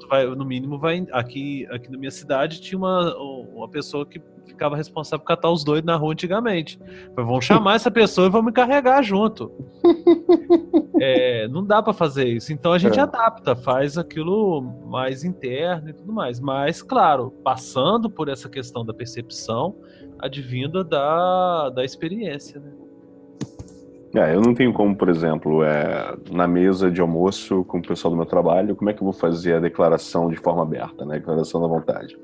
Vai, 0.09 0.25
no 0.25 0.43
mínimo, 0.43 0.79
vai 0.79 1.05
aqui, 1.11 1.67
aqui 1.69 1.91
na 1.91 1.97
minha 1.97 2.11
cidade 2.11 2.59
tinha 2.59 2.77
uma, 2.77 3.15
uma 3.15 3.69
pessoa 3.69 4.05
que 4.05 4.19
ficava 4.45 4.75
responsável 4.75 5.19
por 5.19 5.27
catar 5.27 5.49
os 5.49 5.63
doidos 5.63 5.85
na 5.85 5.95
rua 5.95 6.13
antigamente. 6.13 6.79
Vão 7.15 7.41
chamar 7.41 7.75
essa 7.75 7.91
pessoa 7.91 8.27
e 8.27 8.29
vão 8.29 8.41
me 8.41 8.51
carregar 8.51 9.01
junto. 9.01 9.51
é, 10.99 11.47
não 11.47 11.63
dá 11.63 11.81
para 11.81 11.93
fazer 11.93 12.25
isso. 12.25 12.53
Então 12.53 12.73
a 12.73 12.77
gente 12.77 12.99
é. 12.99 13.01
adapta, 13.01 13.55
faz 13.55 13.97
aquilo 13.97 14.61
mais 14.85 15.23
interno 15.23 15.89
e 15.89 15.93
tudo 15.93 16.13
mais. 16.13 16.39
Mas, 16.39 16.81
claro, 16.81 17.31
passando 17.43 18.09
por 18.09 18.29
essa 18.29 18.49
questão 18.49 18.85
da 18.85 18.93
percepção, 18.93 19.75
advinda 20.19 20.83
da, 20.83 21.69
da 21.69 21.83
experiência, 21.83 22.59
né? 22.59 22.71
É, 24.15 24.33
eu 24.33 24.39
não 24.39 24.53
tenho 24.53 24.71
como, 24.71 24.95
por 24.95 25.09
exemplo, 25.09 25.61
é, 25.61 26.15
na 26.31 26.47
mesa 26.47 26.89
de 26.89 27.01
almoço 27.01 27.65
com 27.65 27.79
o 27.79 27.81
pessoal 27.81 28.11
do 28.11 28.15
meu 28.15 28.25
trabalho, 28.25 28.73
como 28.73 28.89
é 28.89 28.93
que 28.93 29.01
eu 29.01 29.03
vou 29.03 29.11
fazer 29.11 29.55
a 29.55 29.59
declaração 29.59 30.29
de 30.29 30.37
forma 30.37 30.63
aberta, 30.63 31.03
né? 31.05 31.15
Declaração 31.15 31.59
da 31.59 31.67
vontade. 31.67 32.17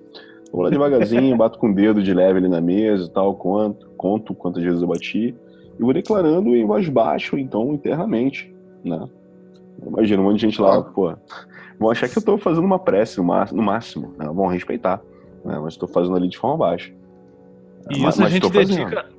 Vou 0.52 0.64
lá 0.64 0.70
devagarzinho, 0.70 1.38
bato 1.38 1.58
com 1.58 1.70
o 1.70 1.74
dedo 1.74 2.04
de 2.04 2.14
leve 2.14 2.40
ali 2.40 2.50
na 2.50 2.60
mesa 2.60 3.06
e 3.06 3.10
tal, 3.10 3.34
conto, 3.36 3.90
conto 3.98 4.34
quantas 4.34 4.62
vezes 4.62 4.82
eu 4.82 4.88
bati, 4.88 5.36
e 5.80 5.82
vou 5.82 5.94
declarando 5.94 6.56
em 6.56 6.66
voz 6.66 6.90
baixa, 6.90 7.40
então 7.40 7.74
internamente, 7.74 8.54
né? 8.84 9.08
Imagina 9.86 10.22
um 10.22 10.26
monte 10.26 10.36
de 10.36 10.42
gente 10.42 10.62
lá, 10.62 10.82
pô, 10.82 11.14
vão 11.80 11.90
achar 11.90 12.10
que 12.10 12.18
eu 12.18 12.22
tô 12.22 12.38
fazendo 12.38 12.66
uma 12.66 12.78
prece 12.78 13.20
no 13.20 13.64
máximo, 13.64 14.14
né? 14.18 14.26
vão 14.26 14.48
respeitar, 14.48 15.02
né? 15.46 15.58
Mas 15.60 15.74
estou 15.74 15.88
fazendo 15.88 16.16
ali 16.18 16.28
de 16.28 16.38
forma 16.38 16.58
baixa. 16.58 16.94
E 17.90 18.00
mas, 18.00 18.16
isso 18.16 18.24
a 18.24 18.30
gente 18.30 18.50
dedica, 18.50 19.10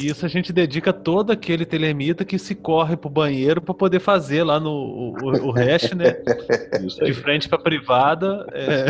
e 0.00 0.08
isso 0.08 0.26
a 0.26 0.28
gente 0.28 0.52
dedica 0.52 0.92
todo 0.92 1.30
aquele 1.30 1.64
telemita 1.64 2.24
que 2.24 2.38
se 2.38 2.54
corre 2.54 2.96
pro 2.96 3.08
banheiro 3.08 3.60
para 3.60 3.74
poder 3.74 4.00
fazer 4.00 4.42
lá 4.42 4.58
no 4.58 4.70
o, 4.70 5.48
o 5.48 5.50
resto, 5.50 5.96
né? 5.96 6.16
de 7.04 7.14
frente 7.14 7.48
para 7.48 7.58
privada. 7.58 8.46
É, 8.52 8.86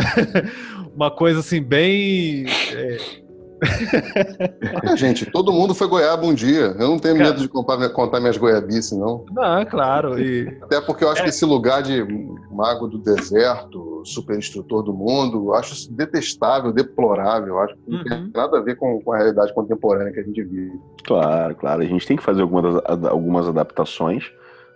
uma 0.95 1.11
coisa 1.11 1.39
assim, 1.39 1.61
bem. 1.61 2.45
É... 2.73 3.26
Gente, 4.95 5.25
todo 5.31 5.51
mundo 5.51 5.73
foi 5.73 5.87
goiaba 5.87 6.25
um 6.25 6.33
dia. 6.33 6.75
Eu 6.79 6.87
não 6.87 6.99
tenho 6.99 7.17
Cara... 7.17 7.29
medo 7.29 7.41
de 7.41 7.47
contar, 7.47 7.89
contar 7.89 8.19
minhas 8.19 8.37
goiabices, 8.37 8.97
não. 8.97 9.25
Não, 9.31 9.65
claro. 9.65 10.19
E... 10.19 10.47
Até 10.61 10.81
porque 10.81 11.03
eu 11.03 11.09
acho 11.09 11.21
é... 11.21 11.23
que 11.23 11.29
esse 11.29 11.45
lugar 11.45 11.81
de 11.81 12.05
mago 12.51 12.87
do 12.87 12.97
deserto, 12.97 14.01
super 14.05 14.37
instrutor 14.37 14.83
do 14.83 14.93
mundo, 14.93 15.49
eu 15.49 15.53
acho 15.55 15.73
isso 15.73 15.93
detestável, 15.93 16.71
deplorável. 16.71 17.49
Eu 17.49 17.59
acho 17.59 17.75
que 17.75 17.91
não 17.91 17.99
uhum. 17.99 18.03
tem 18.03 18.31
nada 18.33 18.57
a 18.57 18.61
ver 18.61 18.75
com, 18.75 19.01
com, 19.01 19.11
a 19.11 19.17
realidade 19.17 19.53
contemporânea 19.53 20.13
que 20.13 20.19
a 20.19 20.23
gente 20.23 20.43
vive. 20.43 20.79
Claro, 21.05 21.55
claro. 21.55 21.81
A 21.81 21.85
gente 21.85 22.05
tem 22.05 22.17
que 22.17 22.23
fazer 22.23 22.41
algumas, 22.41 22.81
algumas 23.09 23.47
adaptações, 23.47 24.31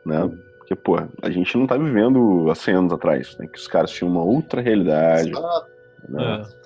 né? 0.06 0.30
Porque, 0.60 0.76
pô, 0.76 0.98
a 1.22 1.30
gente 1.30 1.58
não 1.58 1.68
tá 1.68 1.78
vivendo 1.78 2.50
há 2.50 2.56
100 2.56 2.76
anos 2.76 2.94
atrás, 2.94 3.36
né? 3.38 3.48
Que 3.48 3.58
os 3.58 3.68
caras 3.68 3.92
tinham 3.92 4.12
uma 4.12 4.24
outra 4.24 4.62
realidade. 4.62 5.30
Exato. 5.30 5.72
Né? 6.10 6.42
É. 6.42 6.61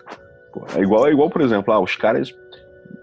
Pô, 0.56 0.66
é 0.74 0.82
igual, 0.82 1.06
é 1.06 1.12
igual, 1.12 1.30
por 1.30 1.42
exemplo, 1.42 1.74
ah, 1.74 1.82
os 1.82 1.98
caras 1.98 2.34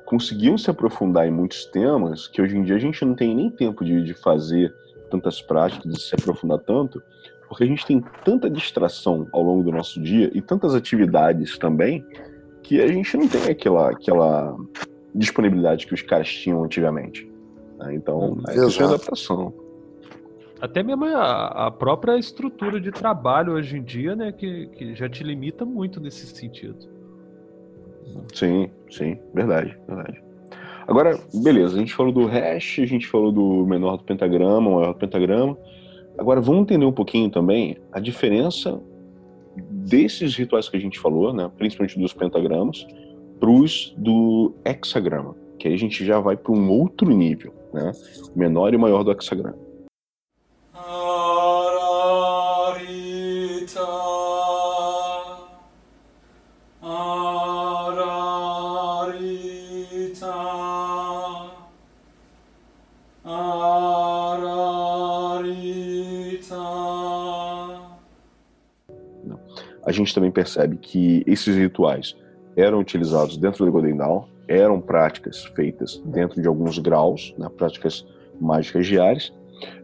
conseguiam 0.06 0.56
se 0.56 0.70
aprofundar 0.70 1.28
em 1.28 1.30
muitos 1.30 1.66
temas 1.66 2.26
que 2.26 2.40
hoje 2.40 2.56
em 2.56 2.62
dia 2.62 2.76
a 2.76 2.78
gente 2.78 3.04
não 3.04 3.14
tem 3.14 3.34
nem 3.34 3.50
tempo 3.50 3.84
de, 3.84 4.02
de 4.02 4.14
fazer 4.14 4.74
tantas 5.10 5.42
práticas, 5.42 5.92
de 5.92 6.00
se 6.00 6.14
aprofundar 6.14 6.58
tanto, 6.60 7.02
porque 7.46 7.64
a 7.64 7.66
gente 7.66 7.84
tem 7.84 8.02
tanta 8.24 8.48
distração 8.48 9.28
ao 9.32 9.42
longo 9.42 9.62
do 9.62 9.70
nosso 9.70 10.00
dia 10.00 10.30
e 10.32 10.40
tantas 10.40 10.74
atividades 10.74 11.58
também 11.58 12.02
que 12.62 12.80
a 12.80 12.88
gente 12.88 13.14
não 13.18 13.28
tem 13.28 13.50
aquela, 13.50 13.90
aquela 13.90 14.56
disponibilidade 15.14 15.86
que 15.86 15.92
os 15.92 16.00
caras 16.00 16.32
tinham 16.32 16.64
antigamente. 16.64 17.30
Né? 17.78 17.94
Então, 17.94 18.38
é 18.48 18.56
é 18.56 18.84
adaptação. 18.84 19.52
Até 20.58 20.82
mesmo 20.82 21.04
a, 21.04 21.66
a, 21.66 21.70
própria 21.70 22.16
estrutura 22.16 22.80
de 22.80 22.90
trabalho 22.90 23.52
hoje 23.52 23.76
em 23.76 23.82
dia, 23.82 24.16
né, 24.16 24.32
que, 24.32 24.68
que 24.68 24.94
já 24.94 25.08
te 25.08 25.22
limita 25.22 25.66
muito 25.66 26.00
nesse 26.00 26.24
sentido. 26.26 26.91
Sim, 28.34 28.68
sim, 28.90 29.18
verdade, 29.34 29.76
verdade. 29.86 30.22
Agora, 30.86 31.18
beleza, 31.34 31.76
a 31.76 31.78
gente 31.78 31.94
falou 31.94 32.12
do 32.12 32.26
hash, 32.26 32.80
a 32.80 32.86
gente 32.86 33.06
falou 33.06 33.30
do 33.30 33.66
menor 33.66 33.96
do 33.96 34.04
pentagrama, 34.04 34.60
maior 34.60 34.92
do 34.92 34.98
pentagrama. 34.98 35.56
Agora, 36.18 36.40
vamos 36.40 36.62
entender 36.62 36.84
um 36.84 36.92
pouquinho 36.92 37.30
também 37.30 37.76
a 37.92 38.00
diferença 38.00 38.80
desses 39.56 40.34
rituais 40.36 40.68
que 40.68 40.76
a 40.76 40.80
gente 40.80 40.98
falou, 40.98 41.32
né, 41.32 41.50
principalmente 41.56 41.98
dos 41.98 42.12
pentagramas, 42.12 42.86
para 43.38 43.50
os 43.50 43.94
do 43.96 44.54
hexagrama, 44.64 45.34
que 45.58 45.68
aí 45.68 45.74
a 45.74 45.78
gente 45.78 46.04
já 46.04 46.18
vai 46.20 46.36
para 46.36 46.52
um 46.52 46.70
outro 46.70 47.10
nível, 47.10 47.52
né, 47.72 47.92
menor 48.34 48.74
e 48.74 48.78
maior 48.78 49.02
do 49.02 49.12
hexagrama. 49.12 49.58
A 69.92 69.94
gente 69.94 70.14
também 70.14 70.30
percebe 70.30 70.76
que 70.76 71.22
esses 71.26 71.54
rituais 71.54 72.16
eram 72.56 72.80
utilizados 72.80 73.36
dentro 73.36 73.64
do 73.64 73.70
Golden 73.70 73.96
Dawn, 73.96 74.24
eram 74.48 74.80
práticas 74.80 75.44
feitas 75.44 76.02
dentro 76.06 76.40
de 76.40 76.48
alguns 76.48 76.78
graus, 76.78 77.34
né, 77.38 77.48
práticas 77.56 78.06
mágicas 78.40 78.86
diárias, 78.86 79.32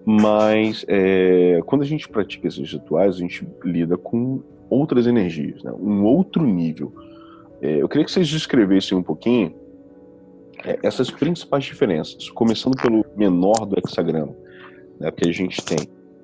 mas 0.05 0.85
é, 0.89 1.61
quando 1.67 1.83
a 1.83 1.87
gente 1.87 2.09
pratica 2.09 2.49
esses 2.49 2.73
rituais, 2.73 3.17
a 3.17 3.19
gente 3.19 3.47
lida 3.65 3.97
com 3.97 4.43
outras 4.69 5.07
energias, 5.07 5.63
né, 5.63 5.73
um 5.73 6.05
outro 6.05 6.45
nível. 6.45 6.93
É, 7.61 7.83
eu 7.83 7.89
queria 7.89 8.05
que 8.05 8.11
vocês 8.11 8.29
descrevessem 8.29 8.97
um 8.97 9.03
pouquinho 9.03 9.55
é, 10.65 10.79
essas 10.83 11.11
principais 11.11 11.65
diferenças, 11.65 12.29
começando 12.31 12.77
pelo 12.81 13.05
menor 13.17 13.67
do 13.67 13.79
hexagrama, 13.79 14.35
né, 14.99 15.11
porque 15.11 15.29
a 15.29 15.33
gente 15.33 15.65
tem, 15.65 15.79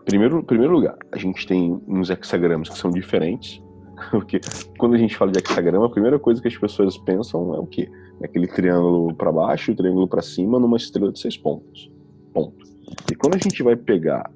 primeiro, 0.05 0.43
primeiro 0.43 0.73
lugar, 0.75 0.97
a 1.13 1.19
gente 1.19 1.47
tem 1.47 1.81
uns 1.87 2.11
hexagramas 2.11 2.69
que 2.69 2.79
são 2.79 2.91
diferentes, 2.91 3.63
porque 4.11 4.41
quando 4.79 4.95
a 4.95 4.99
gente 4.99 5.17
fala 5.17 5.33
de 5.33 5.39
hexagrama, 5.39 5.87
a 5.87 5.91
primeira 5.91 6.19
coisa 6.19 6.41
que 6.41 6.49
as 6.49 6.57
pessoas 6.57 6.97
pensam 6.99 7.55
é 7.55 7.59
o 7.59 7.67
quê? 7.67 7.89
É 8.21 8.27
aquele 8.27 8.47
triângulo 8.47 9.15
para 9.15 9.33
baixo 9.33 9.71
e 9.71 9.75
triângulo 9.75 10.09
para 10.09 10.23
cima 10.23 10.59
numa 10.59 10.77
estrela 10.77 11.13
de 11.13 11.19
seis 11.19 11.37
pontos. 11.37 11.91
Ponto. 12.33 12.65
E 13.11 13.15
quando 13.15 13.35
a 13.35 13.39
gente 13.39 13.63
vai 13.63 13.77
pegar 13.77 14.31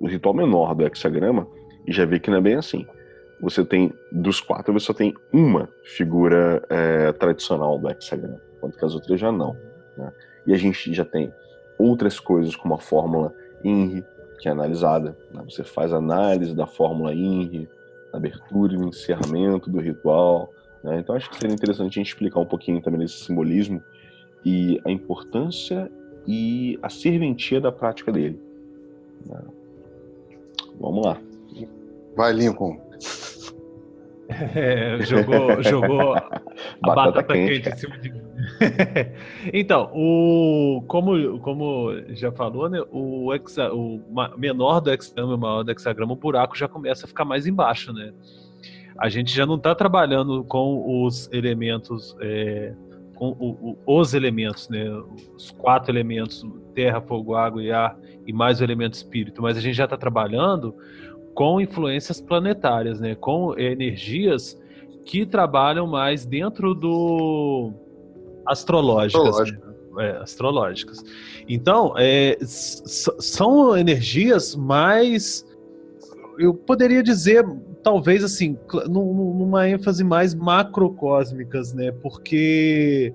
o 0.00 0.06
ritual 0.06 0.34
menor 0.34 0.74
do 0.74 0.84
hexagrama, 0.84 1.46
e 1.86 1.92
já 1.92 2.04
vê 2.04 2.18
que 2.18 2.30
não 2.30 2.38
é 2.38 2.40
bem 2.40 2.54
assim. 2.54 2.86
Você 3.40 3.64
tem, 3.64 3.92
dos 4.12 4.40
quatro, 4.40 4.72
você 4.72 4.86
só 4.86 4.94
tem 4.94 5.12
uma 5.32 5.68
figura 5.84 6.64
é, 6.68 7.12
tradicional 7.12 7.78
do 7.78 7.88
hexagrama, 7.88 8.40
enquanto 8.56 8.78
que 8.78 8.84
as 8.84 8.94
outras 8.94 9.18
já 9.18 9.32
não. 9.32 9.56
Né? 9.96 10.12
E 10.46 10.54
a 10.54 10.56
gente 10.56 10.92
já 10.94 11.04
tem 11.04 11.32
outras 11.78 12.20
coisas, 12.20 12.54
como 12.54 12.74
a 12.74 12.78
fórmula 12.78 13.34
INRI, 13.64 14.04
que 14.40 14.48
é 14.48 14.52
analisada. 14.52 15.16
Né? 15.32 15.42
Você 15.48 15.64
faz 15.64 15.92
análise 15.92 16.54
da 16.54 16.66
fórmula 16.66 17.12
INRI, 17.12 17.68
abertura 18.12 18.74
e 18.74 18.76
encerramento 18.76 19.70
do 19.70 19.80
ritual. 19.80 20.52
Né? 20.82 20.98
Então 20.98 21.14
acho 21.14 21.30
que 21.30 21.38
seria 21.38 21.54
interessante 21.54 21.98
a 21.98 22.02
gente 22.02 22.08
explicar 22.08 22.40
um 22.40 22.46
pouquinho 22.46 22.80
também 22.80 23.00
desse 23.00 23.24
simbolismo 23.24 23.82
e 24.44 24.80
a 24.84 24.90
importância 24.90 25.90
e 26.26 26.78
a 26.82 26.88
serventia 26.88 27.60
da 27.60 27.72
prática 27.72 28.12
dele. 28.12 28.40
Né? 29.26 29.40
Vamos 30.80 31.04
lá. 31.04 31.20
Vai, 32.16 32.32
Lincoln. 32.32 32.80
É, 34.54 34.98
jogou 35.02 35.62
jogou 35.62 36.14
a 36.14 36.40
batata, 36.80 37.10
batata 37.12 37.34
quente. 37.34 37.60
quente 37.60 37.68
em 37.68 37.76
cima 37.76 37.98
de 37.98 38.21
então, 39.52 39.90
o, 39.94 40.82
como, 40.86 41.38
como 41.40 41.92
já 42.10 42.30
falou, 42.32 42.68
né, 42.68 42.82
o, 42.90 43.32
hexa, 43.34 43.72
o 43.72 44.00
menor 44.36 44.80
do 44.80 44.90
hexagrama 44.90 45.32
e 45.32 45.36
o 45.36 45.38
maior 45.38 45.62
do 45.62 45.70
hexagrama, 45.70 46.12
o 46.12 46.16
buraco 46.16 46.56
já 46.56 46.68
começa 46.68 47.06
a 47.06 47.08
ficar 47.08 47.24
mais 47.24 47.46
embaixo, 47.46 47.92
né? 47.92 48.12
A 48.98 49.08
gente 49.08 49.34
já 49.34 49.46
não 49.46 49.56
está 49.56 49.74
trabalhando 49.74 50.44
com 50.44 51.04
os 51.04 51.30
elementos, 51.32 52.16
é, 52.20 52.74
com 53.14 53.30
o, 53.38 53.76
o, 53.86 54.00
os 54.00 54.14
elementos, 54.14 54.68
né? 54.68 54.84
Os 55.34 55.50
quatro 55.50 55.90
elementos, 55.90 56.46
terra, 56.74 57.00
fogo, 57.00 57.34
água 57.34 57.62
e 57.62 57.72
ar, 57.72 57.96
e 58.26 58.32
mais 58.32 58.60
o 58.60 58.64
elemento 58.64 58.94
espírito, 58.94 59.42
mas 59.42 59.56
a 59.56 59.60
gente 59.60 59.74
já 59.74 59.84
está 59.84 59.96
trabalhando 59.96 60.74
com 61.34 61.60
influências 61.60 62.20
planetárias, 62.20 63.00
né? 63.00 63.14
Com 63.14 63.58
energias 63.58 64.60
que 65.04 65.26
trabalham 65.26 65.86
mais 65.86 66.24
dentro 66.24 66.74
do 66.74 67.72
astrológicas. 68.46 69.50
Né? 69.50 69.58
É, 69.98 70.10
astrológicas. 70.18 71.02
Então, 71.48 71.94
é, 71.98 72.38
são 72.42 73.76
energias 73.76 74.56
mais. 74.56 75.46
Eu 76.38 76.54
poderia 76.54 77.02
dizer, 77.02 77.44
talvez 77.82 78.24
assim, 78.24 78.58
numa 78.88 79.68
ênfase 79.68 80.02
mais 80.02 80.34
macrocósmicas, 80.34 81.74
né? 81.74 81.92
Porque 81.92 83.14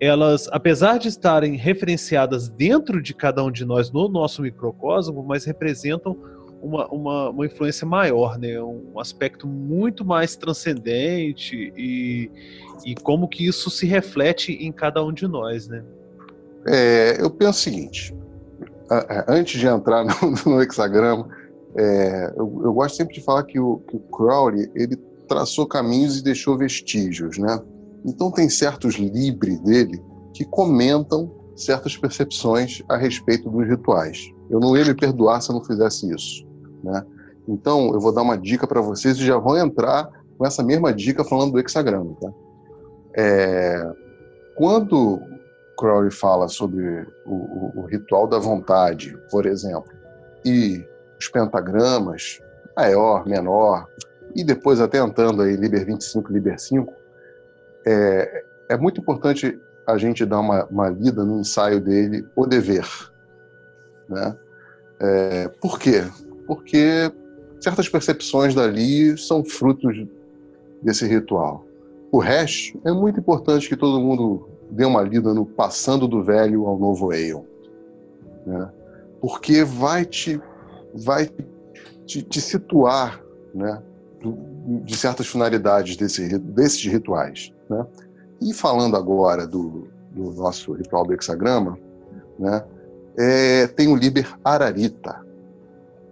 elas, 0.00 0.48
apesar 0.50 0.98
de 0.98 1.08
estarem 1.08 1.56
referenciadas 1.56 2.48
dentro 2.48 3.02
de 3.02 3.12
cada 3.12 3.44
um 3.44 3.50
de 3.50 3.64
nós 3.64 3.90
no 3.90 4.08
nosso 4.08 4.42
microcosmo, 4.42 5.22
mas 5.22 5.44
representam 5.44 6.16
uma, 6.60 6.86
uma, 6.88 7.30
uma 7.30 7.46
influência 7.46 7.86
maior, 7.86 8.38
né? 8.38 8.60
um 8.60 8.98
aspecto 8.98 9.46
muito 9.46 10.04
mais 10.04 10.36
transcendente 10.36 11.72
e, 11.76 12.30
e 12.84 12.94
como 12.94 13.28
que 13.28 13.46
isso 13.46 13.70
se 13.70 13.86
reflete 13.86 14.52
em 14.52 14.72
cada 14.72 15.04
um 15.04 15.12
de 15.12 15.26
nós. 15.26 15.68
Né? 15.68 15.84
É, 16.66 17.16
eu 17.20 17.30
penso 17.30 17.58
o 17.58 17.62
seguinte, 17.62 18.14
antes 19.26 19.60
de 19.60 19.66
entrar 19.66 20.04
no, 20.04 20.30
no 20.46 20.62
hexagrama, 20.62 21.28
é, 21.76 22.32
eu, 22.36 22.60
eu, 22.64 22.72
gosto 22.72 22.96
sempre 22.96 23.14
de 23.14 23.20
falar 23.20 23.44
que 23.44 23.58
o, 23.58 23.78
que 23.88 23.96
o 23.96 24.00
Crowley 24.00 24.70
ele 24.74 24.96
traçou 25.28 25.66
caminhos 25.66 26.18
e 26.18 26.24
deixou 26.24 26.56
vestígios, 26.56 27.38
né? 27.38 27.60
Então 28.04 28.30
tem 28.30 28.48
certos 28.48 28.94
libres 28.94 29.60
dele 29.60 30.02
que 30.32 30.44
comentam 30.44 31.30
certas 31.54 31.96
percepções 31.96 32.82
a 32.88 32.96
respeito 32.96 33.50
dos 33.50 33.68
rituais. 33.68 34.32
Eu 34.48 34.60
não 34.60 34.76
ia 34.76 34.84
me 34.84 34.94
perdoar 34.94 35.42
se 35.42 35.50
eu 35.50 35.56
não 35.56 35.64
fizesse 35.64 36.10
isso. 36.12 36.47
Né? 36.82 37.04
Então, 37.48 37.92
eu 37.92 38.00
vou 38.00 38.12
dar 38.12 38.22
uma 38.22 38.36
dica 38.36 38.66
para 38.66 38.80
vocês 38.80 39.16
e 39.16 39.24
já 39.24 39.38
vou 39.38 39.56
entrar 39.56 40.08
com 40.36 40.46
essa 40.46 40.62
mesma 40.62 40.92
dica 40.92 41.24
falando 41.24 41.52
do 41.52 41.60
hexagrama. 41.60 42.14
Tá? 42.20 42.30
É, 43.16 43.92
quando 44.56 45.20
Crowley 45.78 46.10
fala 46.10 46.48
sobre 46.48 47.06
o, 47.24 47.34
o, 47.34 47.72
o, 47.76 47.86
ritual 47.86 48.26
da 48.26 48.38
vontade, 48.38 49.16
por 49.30 49.46
exemplo, 49.46 49.90
e 50.44 50.84
os 51.18 51.28
pentagramas, 51.28 52.40
maior, 52.76 53.26
menor, 53.26 53.86
e 54.34 54.44
depois 54.44 54.80
até 54.80 54.98
entrando 54.98 55.42
aí 55.42 55.56
Liber 55.56 55.86
25, 55.86 56.32
Liber 56.32 56.60
5, 56.60 56.92
é, 57.86 58.44
é 58.68 58.76
muito 58.76 59.00
importante 59.00 59.58
a 59.86 59.96
gente 59.96 60.26
dar 60.26 60.40
uma, 60.40 60.64
uma 60.66 60.88
lida 60.90 61.24
no 61.24 61.40
ensaio 61.40 61.80
dele, 61.80 62.26
O 62.36 62.46
Dever. 62.46 62.86
Né? 64.08 64.36
É, 65.00 65.48
por 65.60 65.78
quê? 65.78 66.04
Porque 66.48 67.12
certas 67.60 67.88
percepções 67.88 68.54
dali 68.54 69.16
são 69.18 69.44
frutos 69.44 69.94
desse 70.82 71.06
ritual. 71.06 71.64
O 72.10 72.18
resto 72.18 72.80
é 72.84 72.90
muito 72.90 73.20
importante 73.20 73.68
que 73.68 73.76
todo 73.76 74.00
mundo 74.00 74.48
dê 74.70 74.84
uma 74.84 75.02
lida 75.02 75.34
no 75.34 75.44
passando 75.44 76.08
do 76.08 76.22
velho 76.22 76.66
ao 76.66 76.78
novo 76.78 77.10
Aeon, 77.10 77.42
né? 78.46 78.70
porque 79.20 79.62
vai 79.62 80.04
te 80.04 80.40
vai 80.94 81.28
te, 82.06 82.22
te 82.22 82.40
situar, 82.40 83.22
né, 83.54 83.82
de 84.84 84.96
certas 84.96 85.26
finalidades 85.26 85.96
desse, 85.96 86.38
desses 86.38 86.82
rituais, 86.84 87.52
né? 87.68 87.86
E 88.40 88.54
falando 88.54 88.96
agora 88.96 89.46
do, 89.46 89.88
do 90.12 90.32
nosso 90.32 90.72
ritual 90.72 91.04
do 91.04 91.12
hexagrama, 91.12 91.78
né, 92.38 92.64
é, 93.18 93.66
tem 93.66 93.88
o 93.88 93.96
Liber 93.96 94.34
Ararita, 94.42 95.20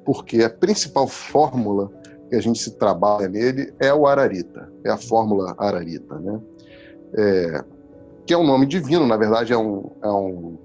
porque 0.07 0.43
a 0.43 0.49
principal 0.49 1.09
fórmula 1.09 1.91
que 2.31 2.37
a 2.37 2.41
gente 2.41 2.61
se 2.61 2.79
trabalha 2.79 3.29
nele 3.29 3.75
é 3.81 3.93
o 3.93 4.07
ararita, 4.07 4.73
é 4.85 4.91
a 4.91 4.97
fórmula 4.97 5.55
ararita, 5.59 6.19
né? 6.19 6.41
É, 7.15 7.65
que 8.25 8.33
é 8.33 8.39
um 8.39 8.47
nome 8.47 8.67
divino, 8.67 9.07
na 9.07 9.17
verdade 9.17 9.53
é 9.53 9.59
um 9.59 9.91
é 10.03 10.09
um, 10.09 10.59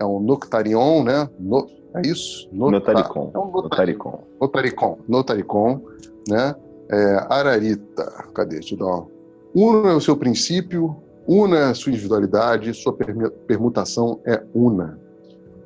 é 0.00 0.04
um 0.04 0.20
noctarion, 0.20 1.02
né? 1.02 1.28
No, 1.40 1.66
é 1.94 2.02
isso? 2.06 2.48
Nota, 2.52 2.72
notaricon. 2.72 3.30
É 3.34 3.38
um 3.38 3.50
notaricon. 3.50 4.24
Notaricon. 4.40 4.98
Notaricon, 5.08 5.80
né? 6.28 6.54
É, 6.90 7.26
ararita, 7.30 8.04
cadê? 8.34 8.56
Deixa 8.56 8.74
eu 8.74 8.78
dar 8.78 9.06
Uno 9.54 9.88
é 9.88 9.94
o 9.94 10.00
seu 10.00 10.16
princípio, 10.16 10.96
una 11.26 11.58
é 11.58 11.64
a 11.66 11.74
sua 11.74 11.92
individualidade, 11.92 12.74
sua 12.74 12.92
permutação 13.46 14.20
é 14.26 14.42
una. 14.52 14.98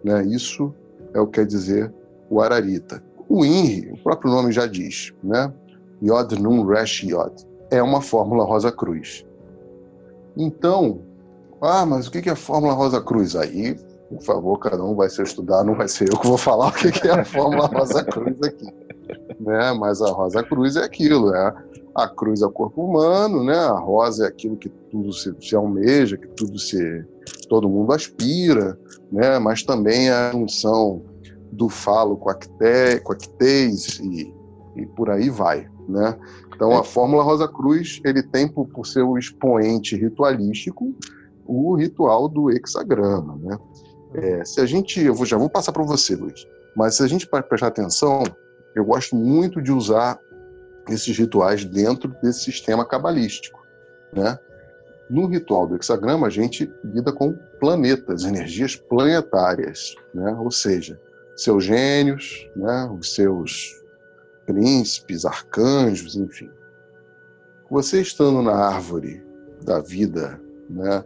Né? 0.05 0.27
Isso 0.27 0.75
é 1.15 1.21
o 1.21 1.27
que 1.27 1.41
quer 1.41 1.47
dizer 1.47 1.93
o 2.29 2.41
ararita. 2.41 3.03
O 3.29 3.45
INRI, 3.45 3.93
o 3.93 4.03
próprio 4.03 4.31
nome 4.31 4.53
já 4.53 4.67
diz, 4.67 5.13
né? 5.23 5.53
Yod 6.03 6.41
Nun 6.41 6.65
Resh 6.65 7.03
Yod, 7.03 7.33
é 7.71 7.83
uma 7.83 8.01
fórmula 8.01 8.45
Rosa 8.45 8.73
Cruz. 8.73 9.27
Então, 10.37 11.01
ah, 11.61 11.85
mas 11.85 12.07
o 12.07 12.11
que 12.11 12.29
é 12.29 12.33
a 12.33 12.37
fórmula 12.37 12.73
Rosa 12.73 13.01
Cruz? 13.01 13.37
Aí, 13.37 13.77
por 14.09 14.23
favor, 14.23 14.59
cada 14.59 14.83
um 14.83 14.95
vai 14.95 15.11
ser 15.11 15.25
estudar, 15.25 15.65
não 15.65 15.75
vai 15.75 15.89
ser 15.89 16.13
eu 16.13 16.19
que 16.19 16.27
vou 16.27 16.39
falar 16.39 16.69
o 16.69 16.73
que 16.73 17.07
é 17.07 17.11
a 17.11 17.25
fórmula 17.25 17.67
Rosa 17.67 18.05
Cruz 18.05 18.37
aqui. 18.43 18.67
Né? 19.41 19.73
Mas 19.73 20.01
a 20.01 20.11
Rosa 20.11 20.43
Cruz 20.43 20.77
é 20.77 20.85
aquilo, 20.85 21.35
é 21.35 21.55
a 21.99 22.09
cruz 22.09 22.43
é 22.43 22.47
o 22.47 22.51
corpo 22.51 22.85
humano, 22.85 23.43
né? 23.43 23.59
A 23.59 23.79
rosa 23.79 24.25
é 24.25 24.29
aquilo 24.29 24.57
que 24.57 24.69
tudo 24.69 25.13
se, 25.13 25.35
se 25.41 25.57
almeja, 25.57 26.17
que 26.17 26.29
tudo 26.29 26.59
se 26.59 27.05
todo 27.49 27.69
mundo 27.69 27.93
aspira, 27.93 28.79
né? 29.11 29.39
Mas 29.41 29.65
também 29.65 30.09
a 30.09 30.31
junção 30.31 31.03
do 31.53 31.69
falo 31.69 32.17
com 32.17 32.31
actês 32.31 33.99
e, 34.01 34.35
e 34.77 34.87
por 34.87 35.11
aí 35.11 35.31
vai, 35.31 35.69
né? 35.89 36.19
Então, 36.55 36.77
a 36.77 36.83
Fórmula 36.83 37.23
Rosa 37.23 37.47
Cruz, 37.47 38.01
ele 38.05 38.23
tem 38.23 38.49
por, 38.49 38.67
por 38.67 38.87
seu 38.87 39.17
expoente 39.17 39.97
ritualístico 39.97 40.95
o 41.47 41.75
ritual 41.75 42.29
do 42.29 42.51
hexagrama, 42.51 43.37
né? 43.37 43.59
É, 44.15 44.45
se 44.45 44.61
a 44.61 44.67
gente, 44.67 45.01
eu 45.01 45.15
vou, 45.15 45.27
já 45.27 45.37
vou 45.37 45.49
passar 45.49 45.73
para 45.73 45.83
você, 45.83 46.17
Luiz, 46.17 46.47
mas 46.75 46.97
se 46.97 47.03
a 47.03 47.07
gente 47.07 47.27
prestar 47.27 47.69
atenção, 47.69 48.23
eu 48.75 48.85
gosto 48.85 49.15
muito 49.17 49.61
de 49.61 49.73
usar 49.73 50.19
esses 50.89 51.17
rituais 51.17 51.65
dentro 51.65 52.15
desse 52.23 52.45
sistema 52.45 52.85
cabalístico, 52.85 53.61
né? 54.13 54.39
No 55.11 55.27
ritual 55.27 55.67
do 55.67 55.75
hexagrama, 55.75 56.27
a 56.27 56.31
gente 56.31 56.71
lida 56.85 57.13
com 57.13 57.33
planetas, 57.59 58.25
energias 58.25 58.77
planetárias, 58.77 59.95
né? 60.15 60.37
ou 60.39 60.51
seja, 60.51 61.01
seus 61.39 61.65
gênios, 61.65 62.51
né? 62.57 62.91
os 62.99 63.15
seus 63.15 63.81
príncipes, 64.45 65.25
arcanjos, 65.25 66.17
enfim. 66.17 66.51
Você 67.71 68.01
estando 68.01 68.43
na 68.43 68.55
árvore 68.55 69.23
da 69.63 69.81
vida, 69.81 70.41
né? 70.69 71.05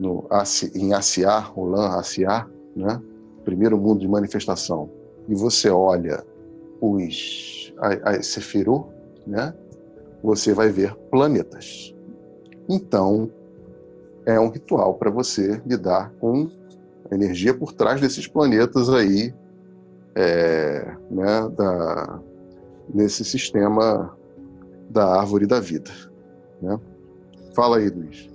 no, 0.00 0.26
em 0.74 0.94
Asiá, 0.94 1.52
Olan 1.54 1.98
Asiá, 1.98 2.48
né? 2.74 3.00
primeiro 3.44 3.76
mundo 3.76 4.00
de 4.00 4.08
manifestação, 4.08 4.90
e 5.28 5.34
você 5.34 5.68
olha 5.68 6.24
os 6.80 7.72
a 7.78 8.22
Sefirot, 8.22 8.86
né? 9.26 9.54
você 10.22 10.54
vai 10.54 10.70
ver 10.70 10.94
planetas. 11.10 11.94
Então, 12.68 13.30
é 14.24 14.40
um 14.40 14.48
ritual 14.48 14.94
para 14.94 15.10
você 15.10 15.60
lidar 15.66 16.10
com 16.18 16.48
a 17.10 17.14
energia 17.14 17.52
por 17.52 17.72
trás 17.72 18.00
desses 18.00 18.26
planetas 18.26 18.88
aí, 18.88 19.34
é, 20.16 20.94
né, 21.10 21.48
da, 21.56 22.20
nesse 22.92 23.24
sistema 23.24 24.16
da 24.90 25.18
árvore 25.18 25.46
da 25.46 25.60
vida. 25.60 25.90
Né? 26.62 26.78
Fala 27.54 27.78
aí, 27.78 27.88
Luiz. 27.88 28.30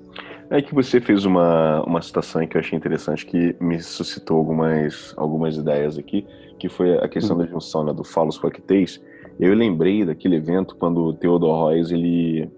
É 0.49 0.61
que 0.61 0.73
você 0.73 0.99
fez 0.99 1.25
uma, 1.25 1.83
uma 1.83 2.01
citação 2.01 2.45
que 2.47 2.57
eu 2.57 2.61
achei 2.61 2.75
interessante, 2.77 3.25
que 3.25 3.55
me 3.59 3.79
suscitou 3.79 4.37
algumas, 4.37 5.13
algumas 5.15 5.55
ideias 5.55 5.97
aqui, 5.97 6.25
que 6.57 6.67
foi 6.67 6.97
a 6.97 7.07
questão 7.07 7.37
uhum. 7.37 7.43
da 7.43 7.49
junção 7.49 7.83
né, 7.83 7.93
do 7.93 8.03
falos 8.03 8.37
com 8.37 8.47
Acteis. 8.47 8.99
Eu 9.39 9.53
lembrei 9.53 10.03
daquele 10.03 10.35
evento 10.35 10.75
quando 10.75 11.01
o 11.01 11.13
Theodor 11.13 11.55
Royce, 11.55 11.93
ele, 11.93 12.51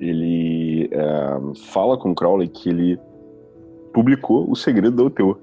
ele 0.00 0.88
é, 0.90 1.56
fala 1.66 1.98
com 1.98 2.14
Crowley 2.14 2.48
que 2.48 2.70
ele 2.70 2.98
publicou 3.92 4.50
o 4.50 4.56
segredo 4.56 4.96
da 4.96 5.04
UTO. 5.04 5.38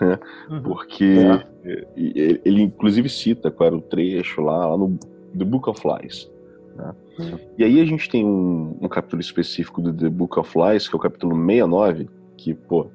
Né? 0.00 0.18
Uhum. 0.48 0.62
Porque 0.62 1.04
é. 1.04 1.51
Ele, 1.64 2.40
ele, 2.44 2.62
inclusive 2.62 3.08
cita 3.08 3.50
qual 3.50 3.68
era 3.68 3.76
o 3.76 3.80
trecho 3.80 4.40
lá, 4.40 4.66
lá 4.66 4.76
no 4.76 4.98
The 5.36 5.44
Book 5.44 5.68
of 5.70 5.80
Lies. 5.86 6.30
Né? 6.76 6.92
Uhum. 7.18 7.38
E 7.58 7.64
aí 7.64 7.80
a 7.80 7.84
gente 7.84 8.08
tem 8.08 8.24
um, 8.24 8.76
um, 8.80 8.88
capítulo 8.88 9.20
específico 9.20 9.80
do 9.80 9.92
The 9.92 10.08
Book 10.08 10.38
of 10.38 10.52
Lies, 10.58 10.88
que 10.88 10.94
é 10.94 10.98
o 10.98 11.00
capítulo 11.00 11.34
69, 11.34 12.08
que, 12.36 12.54
pô, 12.54 12.88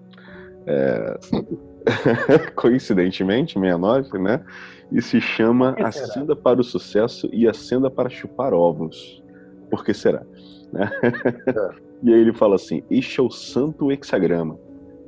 é... 0.66 1.18
coincidentemente, 2.56 3.54
69, 3.54 4.18
né? 4.20 4.44
E 4.92 5.02
se 5.02 5.20
chama 5.20 5.76
A 5.80 5.92
Senda 5.92 6.36
para 6.36 6.60
o 6.60 6.64
Sucesso 6.64 7.30
e 7.32 7.48
a 7.48 7.54
Senda 7.54 7.90
para 7.90 8.10
Chupar 8.10 8.54
Ovos. 8.54 9.24
Por 9.70 9.84
que 9.84 9.94
será? 9.94 10.24
Né? 10.72 10.90
É. 11.04 11.70
e 12.04 12.14
aí 12.14 12.22
ele 12.22 12.34
fala 12.34 12.56
assim: 12.56 12.84
Este 12.90 13.20
é 13.20 13.24
o 13.24 13.30
santo 13.30 13.92
hexagrama. 13.92 14.58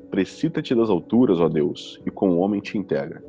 Precipita-te 0.09 0.73
das 0.73 0.89
alturas, 0.89 1.39
ó 1.39 1.47
Deus, 1.47 2.01
e 2.05 2.11
com 2.11 2.29
o 2.31 2.39
homem 2.39 2.59
te 2.59 2.77
integra. 2.77 3.23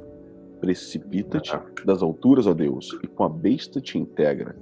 Precipita-te 0.61 1.59
das 1.85 2.03
alturas, 2.03 2.47
ó 2.47 2.55
Deus, 2.55 2.99
e 3.03 3.07
com 3.07 3.25
a 3.25 3.29
besta 3.29 3.81
te 3.81 3.99
integra. 3.99 4.57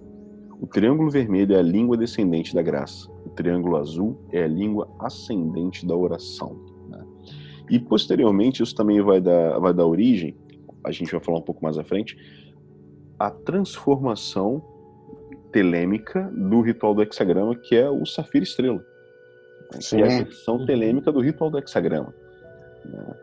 O 0.60 0.66
triângulo 0.66 1.10
vermelho 1.10 1.54
é 1.54 1.58
a 1.58 1.62
língua 1.62 1.96
descendente 1.96 2.54
da 2.54 2.62
graça. 2.62 3.08
O 3.24 3.30
triângulo 3.30 3.76
azul 3.76 4.18
é 4.32 4.42
a 4.42 4.48
língua 4.48 4.88
ascendente 4.98 5.86
da 5.86 5.94
oração. 5.94 6.56
Né? 6.88 7.04
E 7.70 7.78
posteriormente, 7.78 8.62
isso 8.62 8.74
também 8.74 9.00
vai 9.00 9.20
dar, 9.20 9.58
vai 9.60 9.72
dar 9.72 9.86
origem, 9.86 10.36
a 10.84 10.90
gente 10.90 11.12
vai 11.12 11.20
falar 11.20 11.38
um 11.38 11.42
pouco 11.42 11.62
mais 11.62 11.78
à 11.78 11.84
frente, 11.84 12.16
à 13.18 13.30
transformação 13.30 14.62
telêmica 15.52 16.30
do 16.34 16.60
ritual 16.60 16.94
do 16.94 17.02
hexagrama, 17.02 17.54
que 17.54 17.76
é 17.76 17.88
o 17.88 18.04
Safira 18.04 18.44
Estrela. 18.44 18.84
Sim. 19.80 19.96
Que 19.96 20.02
é 20.02 20.06
a 20.06 20.24
versão 20.24 20.66
telêmica 20.66 21.12
do 21.12 21.20
ritual 21.20 21.50
do 21.50 21.58
hexagrama. 21.58 22.14
Né? 22.84 23.16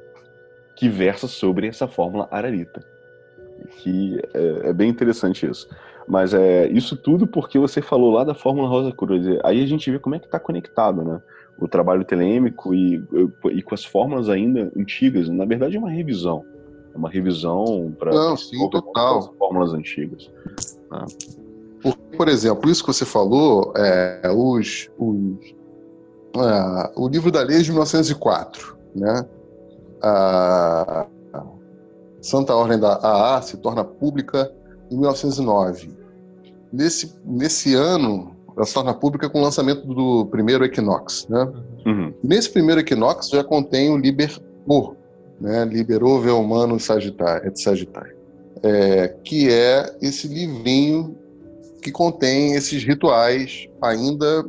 Que 0.76 0.90
versa 0.90 1.28
sobre 1.28 1.68
essa 1.68 1.88
fórmula 1.88 2.28
ararita. 2.32 2.84
Que 3.78 4.20
é, 4.34 4.70
é 4.70 4.74
bem 4.74 4.90
interessante 4.90 5.46
isso. 5.50 5.68
Mas 6.08 6.34
é 6.34 6.68
isso 6.68 6.96
tudo 6.96 7.26
porque 7.26 7.58
você 7.58 7.82
falou 7.82 8.12
lá 8.12 8.24
da 8.24 8.36
Fórmula 8.36 8.68
Rosa 8.68 8.92
Cruz. 8.92 9.26
Aí 9.44 9.64
a 9.64 9.68
gente 9.68 9.90
vê 9.90 9.98
como 9.98 10.16
é 10.16 10.20
que 10.20 10.26
está 10.26 10.40
conectado, 10.40 11.04
né? 11.04 11.22
O 11.58 11.68
trabalho 11.68 12.04
telêmico 12.04 12.74
e, 12.74 13.02
e 13.52 13.62
com 13.64 13.74
as 13.74 13.84
fórmulas 13.84 14.30
ainda 14.30 14.72
antigas. 14.78 15.30
Na 15.30 15.46
verdade, 15.46 15.78
é 15.78 15.80
uma 15.80 15.90
revisão. 15.90 16.46
É 16.94 16.98
uma 16.98 17.10
revisão 17.10 17.96
para 17.98 18.12
as 18.34 18.50
fórmulas 19.38 19.74
antigas. 19.74 20.30
Né? 20.92 21.06
Porque, 21.82 22.18
por 22.18 22.28
exemplo, 22.28 22.70
isso 22.70 22.84
que 22.84 22.94
você 22.94 23.06
falou, 23.06 23.74
é, 23.76 24.30
os, 24.32 24.90
os 24.98 25.56
é, 26.38 26.92
o 26.96 27.08
livro 27.08 27.32
da 27.32 27.42
lei 27.42 27.58
é 27.58 27.62
de 27.62 27.72
1904, 27.72 28.78
né? 28.94 29.26
A 30.02 31.08
Santa 32.22 32.56
Ordem 32.56 32.80
da 32.80 32.96
AA 32.96 33.42
se 33.42 33.58
torna 33.58 33.84
pública 33.84 34.52
em 34.90 34.98
1909. 34.98 35.90
Nesse, 36.74 37.14
nesse 37.24 37.76
ano, 37.76 38.36
ela 38.56 38.66
se 38.66 38.74
torna 38.74 38.94
pública 38.94 39.30
com 39.30 39.40
o 39.40 39.44
lançamento 39.44 39.86
do 39.86 40.26
primeiro 40.28 40.66
Equinox. 40.66 41.28
Né? 41.30 41.48
Uhum. 41.86 42.14
Nesse 42.24 42.50
primeiro 42.50 42.82
Equinox 42.82 43.30
já 43.30 43.44
contém 43.44 43.92
o 43.92 43.98
Liber 43.98 44.40
O, 44.68 44.96
né? 45.40 45.66
Liberou 45.66 46.20
Humano 46.40 46.80
Sagitário, 46.80 47.52
de 47.52 47.62
Sagitário, 47.62 48.16
é, 48.64 49.10
que 49.24 49.52
é 49.52 49.96
esse 50.02 50.28
livrinho 50.28 51.16
que 51.82 51.92
contém 51.92 52.54
esses 52.54 52.84
rituais 52.84 53.68
ainda 53.82 54.46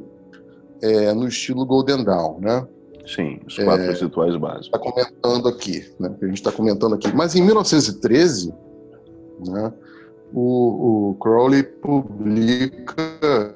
é, 0.82 1.12
no 1.12 1.28
estilo 1.28 1.66
Golden 1.66 2.04
Dawn, 2.04 2.40
né? 2.40 2.66
Sim, 3.06 3.40
os 3.46 3.56
quatro 3.56 3.84
é, 3.84 3.92
rituais 3.92 4.36
básicos. 4.36 4.66
Está 4.66 4.78
comentando 4.78 5.48
aqui, 5.48 5.94
né? 5.98 6.14
A 6.20 6.26
gente 6.26 6.38
está 6.38 6.50
comentando 6.50 6.94
aqui. 6.96 7.14
Mas 7.14 7.36
em 7.36 7.42
1913, 7.42 8.52
né? 9.46 9.72
o, 10.32 11.10
o 11.10 11.14
Crowley 11.14 11.62
publica 11.62 13.54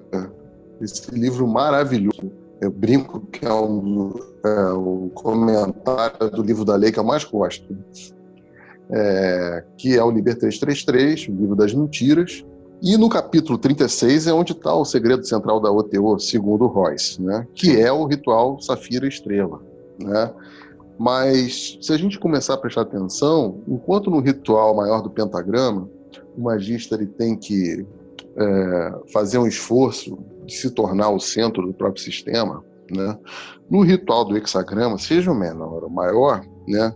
esse 0.80 1.10
livro 1.10 1.46
maravilhoso. 1.46 2.30
Eu 2.60 2.70
brinco 2.70 3.20
que 3.20 3.44
é, 3.46 3.52
um, 3.52 4.12
é 4.44 4.72
o 4.72 5.10
comentário 5.14 6.30
do 6.32 6.42
livro 6.42 6.64
da 6.64 6.76
lei 6.76 6.92
que 6.92 6.98
eu 6.98 7.04
mais 7.04 7.24
gosto, 7.24 7.76
é, 8.90 9.64
que 9.76 9.96
é 9.96 10.04
o 10.04 10.10
Liber 10.10 10.38
333, 10.38 11.28
o 11.28 11.32
livro 11.32 11.56
das 11.56 11.72
mentiras. 11.72 12.44
E 12.82 12.96
no 12.96 13.10
capítulo 13.10 13.58
36 13.58 14.26
é 14.26 14.32
onde 14.32 14.52
está 14.52 14.74
o 14.74 14.86
segredo 14.86 15.24
central 15.26 15.60
da 15.60 15.70
OTO, 15.70 16.18
segundo 16.18 16.66
Royce, 16.66 17.20
né? 17.20 17.46
que 17.54 17.78
é 17.78 17.92
o 17.92 18.06
ritual 18.06 18.58
Safira 18.60 19.06
Estrela. 19.06 19.60
Né? 19.98 20.32
Mas 20.98 21.78
se 21.82 21.92
a 21.92 21.98
gente 21.98 22.18
começar 22.18 22.54
a 22.54 22.58
prestar 22.58 22.82
atenção, 22.82 23.62
enquanto 23.68 24.10
no 24.10 24.20
ritual 24.20 24.74
maior 24.74 25.02
do 25.02 25.10
pentagrama, 25.10 25.88
o 26.36 26.42
magista 26.42 26.94
ele 26.94 27.06
tem 27.06 27.36
que 27.36 27.86
é, 28.36 28.92
fazer 29.12 29.36
um 29.38 29.46
esforço 29.46 30.18
de 30.46 30.54
se 30.56 30.70
tornar 30.70 31.10
o 31.10 31.20
centro 31.20 31.66
do 31.66 31.74
próprio 31.74 32.02
sistema, 32.02 32.64
né? 32.90 33.18
No 33.68 33.82
ritual 33.82 34.24
do 34.24 34.36
hexagrama, 34.36 34.98
seja 34.98 35.30
o 35.30 35.34
menor 35.34 35.84
ou 35.84 35.90
maior, 35.90 36.44
né? 36.66 36.94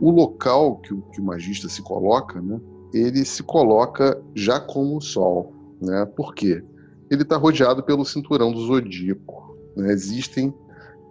O 0.00 0.10
local 0.10 0.76
que 0.76 0.94
o, 0.94 1.02
que 1.12 1.20
o 1.20 1.24
magista 1.24 1.68
se 1.68 1.82
coloca, 1.82 2.40
né? 2.40 2.60
Ele 2.92 3.24
se 3.24 3.42
coloca 3.42 4.20
já 4.34 4.58
como 4.58 4.96
o 4.96 5.00
Sol, 5.00 5.52
né? 5.80 6.06
Por 6.16 6.34
quê? 6.34 6.62
Ele 7.10 7.22
está 7.22 7.36
rodeado 7.36 7.82
pelo 7.82 8.04
cinturão 8.04 8.52
do 8.52 8.66
zodíaco. 8.66 9.56
Né? 9.76 9.92
Existem 9.92 10.54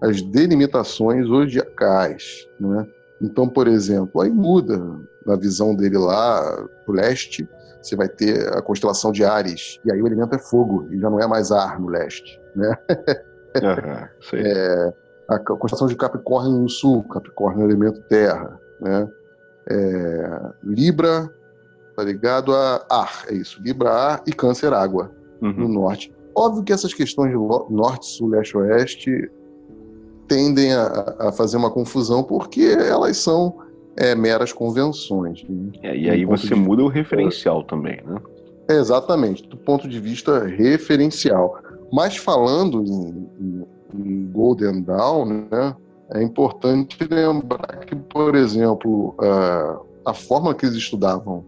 as 0.02 0.22
delimitações 0.22 1.28
zodiacais, 1.28 2.48
né? 2.60 2.86
Então, 3.22 3.50
por 3.50 3.68
exemplo, 3.68 4.22
aí 4.22 4.30
muda 4.30 4.80
na 5.26 5.36
visão 5.36 5.76
dele 5.76 5.98
lá 5.98 6.68
pro 6.86 6.94
leste, 6.94 7.48
você 7.82 7.96
vai 7.96 8.08
ter 8.08 8.48
a 8.56 8.62
constelação 8.62 9.12
de 9.12 9.24
Ares, 9.24 9.80
e 9.84 9.92
aí 9.92 10.02
o 10.02 10.08
elemento 10.08 10.36
é 10.36 10.40
fogo, 10.40 10.88
e 10.92 11.00
já 11.00 11.10
não 11.10 11.20
é 11.20 11.28
mais 11.28 11.52
ar 11.52 11.80
no 11.80 11.88
leste, 11.88 12.40
né? 12.56 12.78
Uhum, 13.58 14.38
é, 14.38 14.94
a 15.30 15.40
constelação 15.40 15.88
de 15.88 15.96
Capricórnio 15.96 16.60
no 16.60 16.70
sul, 16.70 17.04
Capricórnio 17.06 17.64
é 17.64 17.66
o 17.66 17.70
elemento 17.70 18.02
terra, 18.04 18.60
né? 18.80 19.10
É, 19.70 20.52
Libra 20.64 21.30
tá 21.98 22.04
ligado 22.04 22.54
a 22.54 22.86
ar, 22.92 23.26
é 23.28 23.34
isso, 23.34 23.60
Libra 23.64 23.92
ar 23.92 24.24
e 24.28 24.32
Câncer 24.32 24.72
água 24.72 25.12
uhum. 25.42 25.52
no 25.52 25.68
norte. 25.68 26.14
Óbvio 26.36 26.64
que 26.64 26.72
essas 26.72 26.94
questões 26.94 27.32
de 27.32 27.74
norte, 27.74 28.06
sul, 28.06 28.30
leste, 28.30 28.56
oeste 28.56 29.32
tendem 30.28 30.74
a, 30.74 31.16
a 31.18 31.32
fazer 31.32 31.58
uma 31.58 31.72
confusão 31.72 32.22
porque 32.22 32.62
elas 32.62 33.18
são 33.18 33.58
é, 33.96 34.14
meras 34.14 34.54
convenções. 34.54 35.44
Né? 35.50 35.72
É, 35.82 35.98
e 35.98 36.08
aí 36.08 36.24
você 36.24 36.54
muda 36.54 36.84
o 36.84 36.88
referencial 36.88 37.64
também, 37.64 38.00
né? 38.06 38.22
É, 38.70 38.76
exatamente, 38.76 39.48
do 39.48 39.58
ponto 39.58 39.88
de 39.88 40.00
vista 40.00 40.46
referencial. 40.46 41.58
Mas 41.92 42.18
falando 42.18 42.84
em, 42.84 43.28
em, 43.40 43.66
em 43.96 44.32
Golden 44.32 44.84
Dawn, 44.84 45.26
né, 45.26 45.76
é 46.12 46.22
importante 46.22 46.98
lembrar 47.10 47.86
que, 47.88 47.96
por 47.96 48.36
exemplo, 48.36 49.16
a, 49.20 49.80
a 50.12 50.14
forma 50.14 50.54
que 50.54 50.66
eles 50.66 50.78
estudavam 50.78 51.44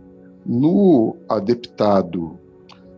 no 0.50 1.16
adeptado 1.30 2.40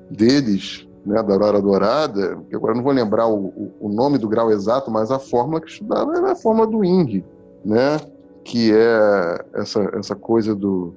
deles 0.10 0.88
né, 1.06 1.22
da 1.22 1.34
Aurora 1.34 1.62
Dourada, 1.62 2.40
agora 2.54 2.74
não 2.74 2.82
vou 2.82 2.94
lembrar 2.94 3.28
o, 3.28 3.74
o, 3.78 3.90
nome 3.90 4.18
do 4.18 4.30
grau 4.30 4.50
exato, 4.50 4.90
mas 4.90 5.12
a 5.12 5.20
fórmula 5.20 5.60
que 5.60 5.70
estudava 5.70 6.16
era 6.16 6.32
a 6.32 6.36
fórmula 6.36 6.66
do 6.66 6.86
Ing, 6.86 7.26
né, 7.66 8.00
que 8.46 8.72
é 8.72 9.46
essa, 9.54 9.82
essa 9.96 10.16
coisa 10.16 10.56
do, 10.56 10.94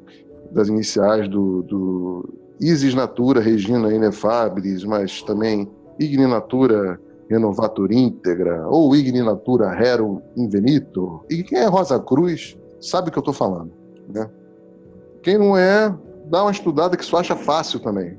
das 0.53 0.69
iniciais 0.69 1.29
do, 1.29 1.63
do 1.63 2.35
Isis 2.61 2.95
Natura 2.95 3.41
Regina 3.41 3.93
Inefabilis, 3.93 4.85
mas 4.85 5.23
também 5.23 5.69
Igni 5.99 6.27
Natura 6.29 7.01
Renovator 7.29 7.91
íntegra, 7.91 8.69
ou 8.69 8.95
Igni 8.95 9.23
Natura 9.23 9.73
Rerum 9.73 10.21
Invenito. 10.37 11.25
E 11.29 11.43
quem 11.43 11.59
é 11.59 11.67
Rosa 11.67 11.99
Cruz 11.99 12.57
sabe 12.81 13.09
o 13.09 13.13
que 13.13 13.19
eu 13.19 13.23
estou 13.23 13.35
falando. 13.35 13.73
Né? 14.09 14.31
Quem 15.23 15.39
não 15.39 15.57
é, 15.57 15.93
dá 16.25 16.43
uma 16.43 16.51
estudada 16.51 16.97
que 16.97 17.03
isso 17.03 17.17
acha 17.17 17.37
fácil 17.37 17.81
também. 17.81 18.17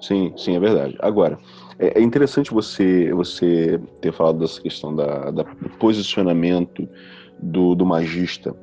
Sim, 0.00 0.32
sim, 0.36 0.56
é 0.56 0.60
verdade. 0.60 0.96
Agora, 1.00 1.38
é, 1.78 1.98
é 1.98 2.02
interessante 2.02 2.52
você, 2.52 3.12
você 3.12 3.80
ter 4.00 4.12
falado 4.12 4.38
dessa 4.38 4.60
questão 4.60 4.94
da, 4.94 5.30
da 5.30 5.42
do 5.42 5.70
posicionamento 5.78 6.88
do, 7.40 7.74
do 7.74 7.86
magista. 7.86 8.54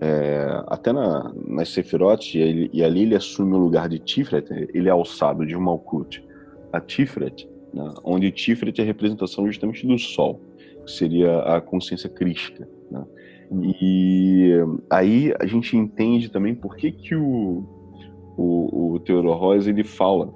É, 0.00 0.62
até 0.66 0.92
na, 0.92 1.32
nas 1.46 1.68
Sefirot, 1.68 2.36
e, 2.36 2.68
e 2.72 2.82
ali 2.82 3.02
ele 3.02 3.14
assume 3.14 3.54
o 3.54 3.58
lugar 3.58 3.88
de 3.88 4.00
Tiferet, 4.00 4.50
ele 4.74 4.88
é 4.88 4.90
alçado 4.90 5.46
de 5.46 5.56
Malkut 5.56 6.22
a 6.72 6.80
Tiferet, 6.80 7.48
né, 7.72 7.94
onde 8.02 8.32
Tiferet 8.32 8.80
é 8.80 8.82
a 8.82 8.86
representação 8.86 9.46
justamente 9.46 9.86
do 9.86 9.96
Sol, 9.98 10.40
que 10.84 10.90
seria 10.90 11.40
a 11.42 11.60
consciência 11.60 12.10
crística. 12.10 12.68
Né? 12.90 13.04
E 13.60 14.50
aí 14.88 15.34
a 15.38 15.46
gente 15.46 15.76
entende 15.76 16.30
também 16.30 16.54
por 16.54 16.76
que, 16.76 16.90
que 16.90 17.14
o, 17.14 17.64
o, 18.36 18.94
o 18.94 19.00
Theodor 19.00 19.36
Royce 19.36 19.68
ele 19.68 19.84
fala 19.84 20.32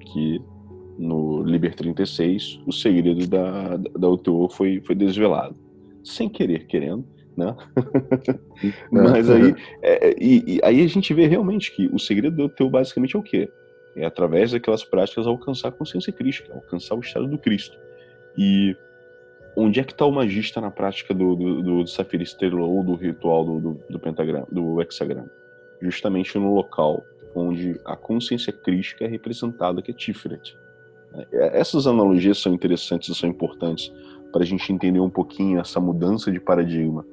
que 0.00 0.40
no 0.98 1.42
Liber 1.42 1.74
36 1.74 2.60
o 2.66 2.72
segredo 2.72 3.26
da, 3.26 3.76
da 3.76 4.08
UTO 4.08 4.48
foi, 4.50 4.80
foi 4.80 4.94
desvelado. 4.94 5.56
Sem 6.04 6.28
querer, 6.28 6.66
querendo, 6.66 7.04
né? 7.36 7.56
Mas 8.90 9.28
aí, 9.28 9.54
é, 9.82 10.14
e, 10.18 10.56
e, 10.56 10.60
aí 10.62 10.82
a 10.82 10.86
gente 10.86 11.12
vê 11.12 11.26
realmente 11.26 11.74
que 11.74 11.86
o 11.92 11.98
segredo 11.98 12.36
da 12.36 12.44
UTO 12.44 12.70
basicamente 12.70 13.16
é 13.16 13.18
o 13.18 13.22
quê? 13.22 13.48
É 13.96 14.04
através 14.04 14.52
daquelas 14.52 14.84
práticas 14.84 15.26
alcançar 15.26 15.68
a 15.68 15.72
consciência 15.72 16.12
crística, 16.12 16.54
alcançar 16.54 16.94
o 16.94 17.00
estado 17.00 17.26
do 17.26 17.38
Cristo. 17.38 17.76
E 18.38 18.76
onde 19.56 19.80
é 19.80 19.84
que 19.84 19.92
está 19.92 20.06
o 20.06 20.12
magista 20.12 20.60
na 20.60 20.70
prática 20.70 21.12
do, 21.12 21.34
do, 21.34 21.62
do, 21.62 21.84
do 21.84 22.22
Estrela 22.22 22.62
ou 22.62 22.82
do 22.82 22.94
ritual 22.94 23.44
do, 23.44 23.60
do, 23.60 23.80
do 23.90 23.98
pentagrama, 23.98 24.46
do 24.50 24.80
hexagrama? 24.80 25.30
Justamente 25.80 26.38
no 26.38 26.54
local 26.54 27.02
onde 27.34 27.80
a 27.84 27.96
consciência 27.96 28.52
crística 28.52 29.04
é 29.04 29.08
representada, 29.08 29.80
que 29.82 29.90
é 29.90 29.94
Tiferet. 29.94 30.56
É, 31.32 31.58
essas 31.58 31.86
analogias 31.86 32.38
são 32.38 32.52
interessantes 32.52 33.08
e 33.08 33.14
são 33.14 33.28
importantes 33.28 33.92
para 34.32 34.42
a 34.42 34.46
gente 34.46 34.72
entender 34.72 35.00
um 35.00 35.10
pouquinho 35.10 35.58
essa 35.58 35.80
mudança 35.80 36.30
de 36.30 36.40
paradigma, 36.40 37.04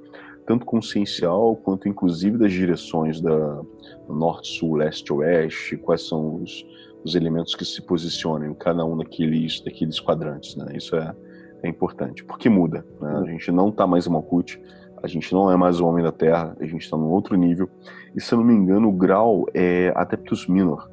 tanto 0.46 0.66
consciencial 0.66 1.56
quanto 1.56 1.90
inclusive 1.90 2.38
das 2.38 2.52
direções 2.52 3.20
da 3.20 3.62
norte, 4.08 4.48
sul, 4.58 4.76
leste, 4.76 5.12
oeste, 5.12 5.78
quais 5.78 6.08
são 6.08 6.42
os, 6.42 6.66
os 7.04 7.16
elementos 7.16 7.56
que 7.56 7.66
se 7.66 7.82
posicionam 7.82 8.54
cada 8.54 8.86
um 8.86 8.96
daqueles, 8.98 9.60
daqueles 9.62 10.00
quadrantes. 10.00 10.56
Né? 10.56 10.74
Isso 10.76 10.96
é, 10.96 11.16
é 11.64 11.70
importante, 11.70 12.24
porque 12.24 12.50
muda. 12.50 12.86
Né? 13.02 13.18
A 13.18 13.26
gente 13.26 13.52
não 13.52 13.70
está 13.70 13.88
mais 13.88 14.08
em 14.08 14.10
Malkuth, 14.10 14.58
a 15.02 15.08
gente 15.08 15.32
não 15.34 15.52
é 15.52 15.56
mais 15.56 15.80
o 15.80 15.86
homem 15.86 16.04
da 16.04 16.12
Terra, 16.12 16.56
a 16.60 16.66
gente 16.66 16.82
está 16.82 16.98
num 16.98 17.10
outro 17.10 17.36
nível. 17.36 17.70
E 18.16 18.22
se 18.22 18.34
eu 18.34 18.38
não 18.40 18.46
me 18.46 18.54
engano, 18.54 18.90
o 18.90 18.92
grau 18.92 19.46
é 19.54 19.92
Adeptus 19.96 20.48
Minor. 20.48 20.90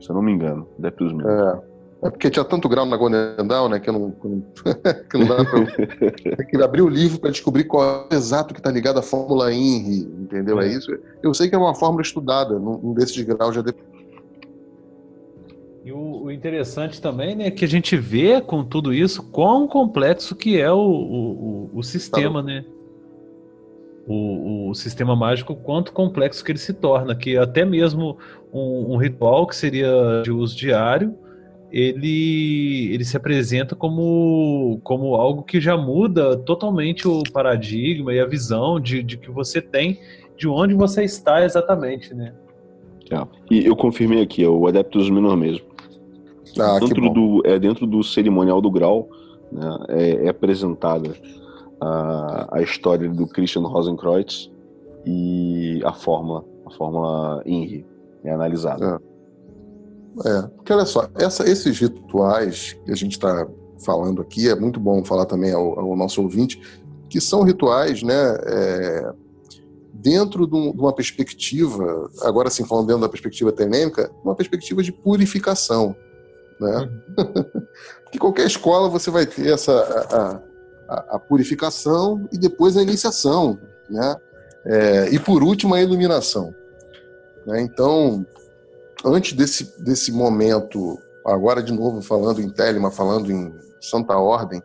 Se 0.00 0.10
eu 0.10 0.14
não 0.14 0.22
me 0.22 0.32
engano, 0.32 0.66
Adeptus 0.78 1.12
Minor. 1.12 1.62
É. 1.70 1.74
É 2.04 2.10
porque 2.10 2.28
tinha 2.28 2.44
tanto 2.44 2.68
grau 2.68 2.84
na 2.84 2.98
Gondendal, 2.98 3.66
né, 3.66 3.80
que, 3.80 3.90
não, 3.90 4.10
que 5.10 5.16
não 5.16 5.26
dá 5.26 5.42
pra... 5.42 6.44
Que 6.44 6.62
abrir 6.62 6.82
o 6.82 6.88
livro 6.88 7.18
para 7.18 7.30
descobrir 7.30 7.64
qual 7.64 7.82
é 7.82 8.14
o 8.14 8.14
exato 8.14 8.52
que 8.52 8.60
está 8.60 8.70
ligado 8.70 8.98
à 8.98 9.02
fórmula 9.02 9.50
INRI, 9.50 10.00
entendeu? 10.20 10.60
É. 10.60 10.66
é. 10.66 10.72
isso. 10.72 10.94
Eu 11.22 11.32
sei 11.32 11.48
que 11.48 11.54
é 11.54 11.58
uma 11.58 11.74
fórmula 11.74 12.02
estudada 12.02 12.58
num 12.58 12.92
desses 12.92 13.18
graus 13.22 13.54
já 13.54 13.62
depois. 13.62 13.93
E 15.84 15.92
o, 15.92 16.24
o, 16.24 16.30
interessante 16.30 17.00
também, 17.00 17.36
né, 17.36 17.48
é 17.48 17.50
que 17.50 17.64
a 17.64 17.68
gente 17.68 17.94
vê 17.94 18.40
com 18.40 18.64
tudo 18.64 18.92
isso 18.92 19.22
quão 19.30 19.68
complexo 19.68 20.34
que 20.34 20.58
é 20.58 20.72
o, 20.72 20.78
o, 20.78 21.70
o 21.74 21.82
sistema, 21.82 22.40
tá 22.40 22.46
né? 22.46 22.64
o, 24.06 24.70
o, 24.70 24.74
sistema 24.74 25.14
mágico, 25.14 25.54
quanto 25.54 25.92
complexo 25.92 26.42
que 26.42 26.52
ele 26.52 26.58
se 26.58 26.72
torna, 26.72 27.14
que 27.14 27.36
até 27.36 27.66
mesmo 27.66 28.16
um, 28.50 28.94
um, 28.94 28.96
ritual 28.96 29.46
que 29.46 29.54
seria 29.54 30.22
de 30.24 30.30
uso 30.30 30.56
diário, 30.56 31.14
ele, 31.70 32.90
ele 32.92 33.04
se 33.04 33.16
apresenta 33.16 33.74
como, 33.74 34.80
como 34.82 35.14
algo 35.16 35.42
que 35.42 35.60
já 35.60 35.76
muda 35.76 36.34
totalmente 36.34 37.06
o 37.06 37.22
paradigma 37.30 38.14
e 38.14 38.20
a 38.20 38.26
visão 38.26 38.80
de, 38.80 39.02
de 39.02 39.18
que 39.18 39.30
você 39.30 39.60
tem 39.60 39.98
de 40.34 40.48
onde 40.48 40.72
você 40.72 41.04
está 41.04 41.44
exatamente, 41.44 42.14
né? 42.14 42.32
É. 43.10 43.26
E 43.50 43.66
eu 43.66 43.76
confirmei 43.76 44.22
aqui, 44.22 44.42
é 44.42 44.48
o 44.48 44.66
Adeptus 44.66 45.10
Minor 45.10 45.36
mesmo. 45.36 45.73
Ah, 46.58 46.78
dentro, 46.78 47.10
do, 47.10 47.42
é, 47.44 47.58
dentro 47.58 47.86
do 47.86 48.02
cerimonial 48.02 48.60
do 48.60 48.70
grau, 48.70 49.08
né, 49.50 49.78
é, 49.88 50.26
é 50.26 50.28
apresentada 50.28 51.14
a, 51.80 52.58
a 52.58 52.62
história 52.62 53.08
do 53.08 53.26
Christian 53.26 53.62
Rosenkreutz 53.62 54.50
e 55.04 55.80
a 55.84 55.92
fórmula, 55.92 56.44
a 56.66 56.70
fórmula 56.70 57.42
INRI 57.44 57.84
é 58.24 58.32
analisada. 58.32 59.00
É. 60.24 60.28
é. 60.28 60.42
porque 60.42 60.72
olha 60.72 60.86
só, 60.86 61.08
essa, 61.14 61.48
esses 61.48 61.78
rituais 61.78 62.76
que 62.84 62.90
a 62.92 62.96
gente 62.96 63.12
está 63.12 63.46
falando 63.84 64.22
aqui, 64.22 64.48
é 64.48 64.54
muito 64.54 64.80
bom 64.80 65.04
falar 65.04 65.26
também 65.26 65.52
ao, 65.52 65.78
ao 65.78 65.96
nosso 65.96 66.22
ouvinte, 66.22 66.60
que 67.08 67.20
são 67.20 67.42
rituais, 67.42 68.02
né, 68.02 68.38
é, 68.44 69.12
dentro 69.92 70.46
de, 70.46 70.56
uma 70.56 70.92
perspectiva, 70.92 72.10
agora 72.22 72.50
sim 72.50 72.64
falando 72.64 72.86
dentro 72.86 73.02
da 73.02 73.08
perspectiva 73.08 73.52
telêmica, 73.52 74.10
uma 74.24 74.34
perspectiva 74.34 74.82
de 74.82 74.92
purificação, 74.92 75.94
né? 76.60 76.90
Uhum. 77.18 77.44
Porque 78.04 78.18
qualquer 78.18 78.46
escola 78.46 78.88
você 78.88 79.10
vai 79.10 79.26
ter 79.26 79.52
essa 79.52 79.72
a, 79.72 80.94
a, 80.94 81.16
a 81.16 81.18
purificação 81.18 82.28
e 82.32 82.38
depois 82.38 82.76
a 82.76 82.82
iniciação, 82.82 83.58
né? 83.88 84.16
É, 84.66 85.08
e 85.10 85.18
por 85.18 85.42
último 85.42 85.74
a 85.74 85.82
iluminação. 85.82 86.54
Né? 87.46 87.60
Então, 87.60 88.24
antes 89.04 89.34
desse, 89.34 89.78
desse 89.82 90.10
momento, 90.10 90.98
agora 91.24 91.62
de 91.62 91.72
novo 91.72 92.00
falando 92.00 92.40
em 92.40 92.48
Telema, 92.48 92.90
falando 92.90 93.30
em 93.30 93.52
Santa 93.80 94.16
Ordem, 94.16 94.62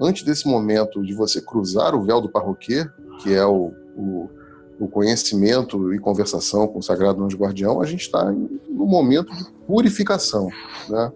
antes 0.00 0.22
desse 0.22 0.46
momento 0.46 1.02
de 1.02 1.14
você 1.14 1.40
cruzar 1.40 1.94
o 1.94 2.02
véu 2.04 2.20
do 2.20 2.28
parroquier, 2.28 2.92
que 3.20 3.34
é 3.34 3.44
o, 3.44 3.72
o, 3.96 4.30
o 4.78 4.88
conhecimento 4.88 5.92
e 5.92 5.98
conversação 5.98 6.68
com 6.68 6.78
o 6.78 6.82
Sagrado 6.82 7.22
Anjo 7.24 7.36
Guardião, 7.36 7.80
a 7.80 7.86
gente 7.86 8.02
está 8.02 8.30
no 8.30 8.86
momento 8.86 9.34
de 9.34 9.44
purificação, 9.66 10.48
né? 10.88 11.12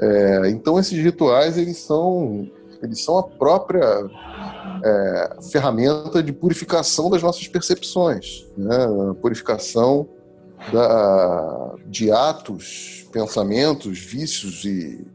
É, 0.00 0.50
então 0.50 0.78
esses 0.78 0.98
rituais 0.98 1.56
eles 1.56 1.78
são 1.78 2.50
eles 2.82 3.02
são 3.02 3.16
a 3.16 3.22
própria 3.22 4.10
é, 4.84 5.36
ferramenta 5.50 6.22
de 6.22 6.32
purificação 6.32 7.08
das 7.08 7.22
nossas 7.22 7.48
percepções, 7.48 8.46
né? 8.56 8.86
purificação 9.22 10.06
da, 10.70 11.74
de 11.86 12.10
atos, 12.10 13.08
pensamentos, 13.10 13.98
vícios 13.98 14.64
e, 14.64 15.06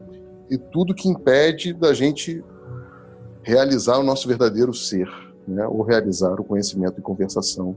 e 0.50 0.58
tudo 0.58 0.94
que 0.94 1.08
impede 1.08 1.72
da 1.72 1.94
gente 1.94 2.42
realizar 3.42 3.98
o 3.98 4.02
nosso 4.02 4.26
verdadeiro 4.26 4.74
ser, 4.74 5.08
né? 5.46 5.66
ou 5.66 5.82
realizar 5.82 6.40
o 6.40 6.44
conhecimento 6.44 6.98
e 6.98 7.02
conversação 7.02 7.76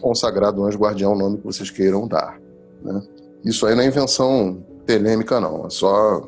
com 0.00 0.12
o 0.12 0.14
sagrado 0.14 0.64
anjo 0.64 0.78
guardião, 0.78 1.12
o 1.12 1.18
nome 1.18 1.38
que 1.38 1.44
vocês 1.44 1.70
queiram 1.70 2.06
dar. 2.06 2.40
Né? 2.82 3.02
Isso 3.44 3.66
aí 3.66 3.74
não 3.74 3.82
é 3.82 3.86
invenção 3.86 4.64
telêmica, 4.88 5.38
não. 5.38 5.66
É 5.66 5.70
só 5.70 6.26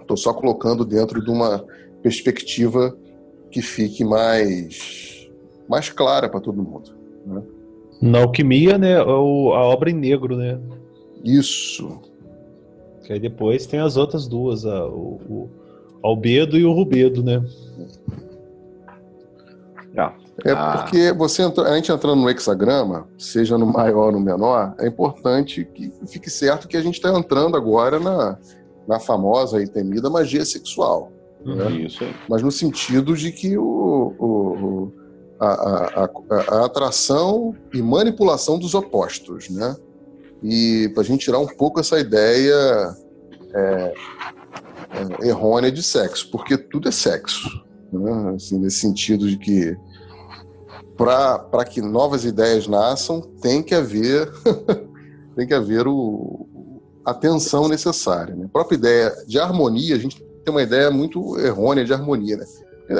estou 0.00 0.16
só 0.16 0.32
colocando 0.32 0.84
dentro 0.84 1.22
de 1.22 1.28
uma 1.28 1.64
perspectiva 2.00 2.96
que 3.50 3.60
fique 3.60 4.04
mais, 4.04 5.28
mais 5.68 5.90
clara 5.90 6.28
para 6.28 6.40
todo 6.40 6.62
mundo. 6.62 6.94
Né? 7.26 7.42
Na 8.00 8.20
alquimia, 8.20 8.78
né, 8.78 8.96
a 8.96 9.04
obra 9.12 9.90
em 9.90 9.94
negro, 9.94 10.36
né? 10.36 10.60
Isso. 11.24 12.00
Que 13.04 13.14
aí 13.14 13.20
depois 13.20 13.66
tem 13.66 13.80
as 13.80 13.96
outras 13.96 14.28
duas, 14.28 14.64
a, 14.64 14.86
o, 14.86 15.20
o 15.28 15.50
albedo 16.02 16.56
e 16.56 16.64
o 16.64 16.72
rubedo, 16.72 17.22
né? 17.22 17.44
É 20.44 20.52
ah. 20.52 20.78
porque 20.78 21.12
você 21.12 21.42
entra, 21.42 21.68
a 21.68 21.76
gente 21.76 21.92
entrando 21.92 22.20
no 22.20 22.30
hexagrama, 22.30 23.06
seja 23.18 23.58
no 23.58 23.66
maior 23.66 24.06
ou 24.06 24.12
no 24.12 24.20
menor, 24.20 24.74
é 24.78 24.86
importante 24.86 25.64
que 25.64 25.92
fique 26.06 26.30
certo 26.30 26.66
que 26.66 26.76
a 26.76 26.82
gente 26.82 26.94
está 26.94 27.12
entrando 27.16 27.56
agora 27.56 28.00
na, 28.00 28.38
na 28.88 28.98
famosa 28.98 29.62
e 29.62 29.68
temida 29.68 30.08
magia 30.08 30.44
sexual. 30.44 31.12
Né? 31.44 31.70
Isso. 31.72 32.04
Mas 32.28 32.42
no 32.42 32.50
sentido 32.50 33.14
de 33.14 33.30
que 33.30 33.58
o, 33.58 34.14
o 34.18 34.92
a, 35.38 35.46
a, 35.46 36.04
a, 36.04 36.10
a, 36.60 36.64
atração 36.66 37.54
e 37.74 37.82
manipulação 37.82 38.58
dos 38.58 38.74
opostos, 38.74 39.50
né? 39.50 39.76
E 40.42 40.88
para 40.94 41.02
a 41.02 41.04
gente 41.04 41.24
tirar 41.24 41.38
um 41.38 41.46
pouco 41.46 41.80
essa 41.80 41.98
ideia 41.98 42.94
é, 43.54 43.94
é, 45.22 45.28
errônea 45.28 45.70
de 45.70 45.82
sexo, 45.82 46.30
porque 46.30 46.56
tudo 46.56 46.88
é 46.88 46.92
sexo. 46.92 47.48
Né? 47.92 48.34
Assim, 48.36 48.58
nesse 48.58 48.78
sentido 48.78 49.28
de 49.28 49.36
que 49.36 49.76
para 50.96 51.64
que 51.64 51.80
novas 51.80 52.24
ideias 52.24 52.66
nasçam, 52.66 53.20
tem 53.20 53.62
que 53.62 53.74
haver 53.74 54.30
tem 55.34 55.46
que 55.46 55.54
haver 55.54 55.86
o, 55.86 56.46
a 57.04 57.10
atenção 57.10 57.68
necessária. 57.68 58.34
Né? 58.34 58.46
A 58.46 58.48
própria 58.48 58.76
ideia 58.76 59.16
de 59.26 59.38
harmonia, 59.38 59.94
a 59.94 59.98
gente 59.98 60.22
tem 60.22 60.52
uma 60.52 60.62
ideia 60.62 60.90
muito 60.90 61.38
errônea 61.38 61.84
de 61.84 61.92
harmonia. 61.92 62.36
Né? 62.36 62.46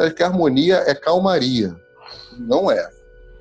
A 0.06 0.10
que 0.10 0.22
a 0.22 0.26
harmonia 0.26 0.82
é 0.86 0.94
calmaria. 0.94 1.74
Não 2.38 2.70
é. 2.70 2.88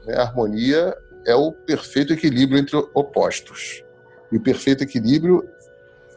Né? 0.06 0.16
A 0.16 0.24
harmonia 0.24 0.96
é 1.26 1.36
o 1.36 1.52
perfeito 1.52 2.14
equilíbrio 2.14 2.60
entre 2.60 2.76
opostos. 2.94 3.84
E 4.32 4.38
o 4.38 4.42
perfeito 4.42 4.84
equilíbrio 4.84 5.48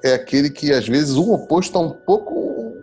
é 0.02 0.15
aquele 0.15 0.51
que, 0.51 0.73
às 0.73 0.86
vezes, 0.86 1.15
um 1.15 1.32
oposto 1.32 1.70
está 1.70 1.81
um 1.81 1.90
pouco, 1.90 2.35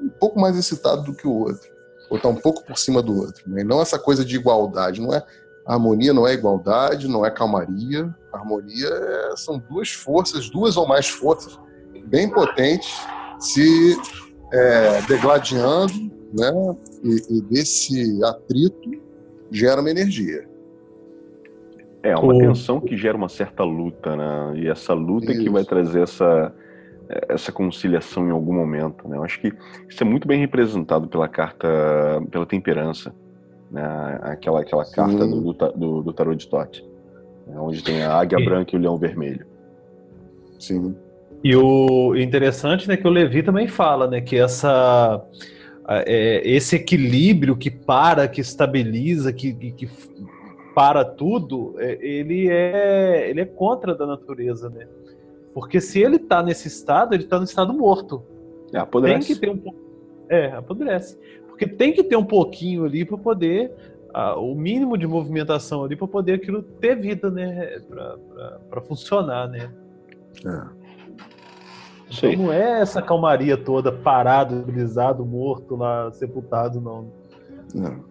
um 0.02 0.10
pouco 0.20 0.40
mais 0.40 0.58
excitado 0.58 1.04
do 1.04 1.14
que 1.14 1.28
o 1.28 1.34
outro. 1.34 1.71
Ou 2.12 2.18
está 2.18 2.28
um 2.28 2.36
pouco 2.36 2.64
por 2.66 2.78
cima 2.78 3.02
do 3.02 3.18
outro. 3.18 3.50
Né? 3.50 3.62
E 3.62 3.64
não 3.64 3.82
essa 3.82 3.98
coisa 3.98 4.24
de 4.24 4.36
igualdade. 4.36 5.00
Não 5.02 5.14
é 5.14 5.24
harmonia 5.66 6.12
não 6.12 6.28
é 6.28 6.34
igualdade, 6.34 7.08
não 7.08 7.26
é 7.26 7.32
calmaria. 7.32 8.14
harmonia 8.34 8.88
é, 8.88 9.36
são 9.38 9.58
duas 9.58 9.92
forças, 9.92 10.50
duas 10.50 10.76
ou 10.76 10.86
mais 10.86 11.08
forças 11.08 11.58
bem 12.08 12.30
potentes 12.30 12.94
se 13.40 13.98
é, 14.52 15.02
degladiando, 15.04 15.94
né? 16.38 16.76
E, 17.02 17.38
e, 17.38 17.42
desse 17.44 18.22
atrito 18.26 19.02
gera 19.50 19.80
uma 19.80 19.90
energia. 19.90 20.46
É 22.04 22.16
uma 22.18 22.38
tensão 22.38 22.82
que 22.82 22.98
gera 22.98 23.16
uma 23.16 23.30
certa 23.30 23.64
luta, 23.64 24.16
né? 24.18 24.60
E 24.60 24.68
essa 24.68 24.94
luta 24.94 25.32
isso. 25.32 25.44
que 25.44 25.50
vai 25.50 25.64
trazer 25.64 26.02
essa 26.02 26.54
essa 27.30 27.52
conciliação 27.52 28.28
em 28.28 28.32
algum 28.32 28.54
momento, 28.54 29.08
né? 29.08 29.18
Eu 29.18 29.24
acho 29.24 29.40
que 29.40 29.54
isso 29.90 30.04
é 30.04 30.06
muito 30.06 30.28
bem 30.28 30.40
representado 30.40 31.08
pela 31.08 31.28
carta, 31.28 31.68
pela 32.30 32.46
temperança, 32.46 33.14
né? 33.70 34.20
Aquela 34.22 34.62
aquela 34.62 34.86
Sim. 34.86 34.96
carta 34.96 35.28
do, 35.28 35.54
do, 35.54 36.04
do 36.04 36.14
tarot 36.14 36.38
de 36.38 36.48
Tote, 36.48 36.84
né? 37.48 37.56
onde 37.60 37.84
tem 37.84 38.04
a 38.04 38.14
águia 38.14 38.44
branca 38.44 38.76
e 38.76 38.80
o 38.80 38.82
leão 38.82 38.98
vermelho. 38.98 39.46
Sim. 40.60 40.96
E 41.44 41.56
o 41.56 42.16
interessante, 42.16 42.88
né, 42.88 42.96
que 42.96 43.08
o 43.08 43.10
Levi 43.10 43.42
também 43.42 43.68
fala, 43.68 44.08
né, 44.08 44.22
que 44.22 44.38
essa 44.38 45.20
é, 45.88 46.42
esse 46.48 46.76
equilíbrio 46.76 47.56
que 47.56 47.72
para, 47.72 48.28
que 48.28 48.42
estabiliza, 48.42 49.34
que, 49.34 49.54
que 49.54 49.90
para 50.76 51.04
tudo, 51.04 51.76
é, 51.80 51.98
ele 52.00 52.48
é 52.50 53.30
ele 53.30 53.42
é 53.42 53.46
contra 53.46 53.96
da 53.96 54.06
natureza, 54.06 54.70
né? 54.70 54.88
Porque 55.54 55.82
se 55.82 56.02
ele 56.02 56.16
está 56.16 56.42
nesse 56.42 56.68
estado, 56.68 57.14
ele 57.14 57.24
está 57.24 57.38
no 57.38 57.44
estado 57.44 57.74
morto. 57.74 58.24
É, 58.74 58.80
apodrece. 58.80 59.28
Tem 59.28 59.36
que 59.36 59.42
ter 59.42 59.50
um 59.50 59.76
é, 60.30 60.52
apodrece. 60.54 61.18
Porque 61.48 61.68
tem 61.68 61.94
que 61.94 62.04
ter 62.04 62.16
um 62.16 62.26
pouquinho 62.26 62.86
ali 62.86 63.04
para 63.04 63.18
poder 63.18 63.72
o 64.38 64.54
mínimo 64.56 64.98
de 64.98 65.08
movimentação 65.08 65.84
ali 65.84 65.96
para 65.96 66.08
poder 66.08 66.34
aquilo 66.34 66.62
ter 66.62 66.96
vida, 66.96 67.30
né, 67.30 67.80
para 68.70 68.82
funcionar, 68.82 69.48
né? 69.48 69.72
É. 70.46 70.82
Então 72.10 72.34
não 72.36 72.52
é 72.52 72.82
essa 72.82 73.02
calmaria 73.02 73.56
toda, 73.56 73.90
parado, 73.92 74.56
brisado, 74.64 75.26
morto 75.26 75.78
lá, 75.78 76.12
sepultado, 76.12 76.82
não. 76.82 77.10
Não. 77.74 78.04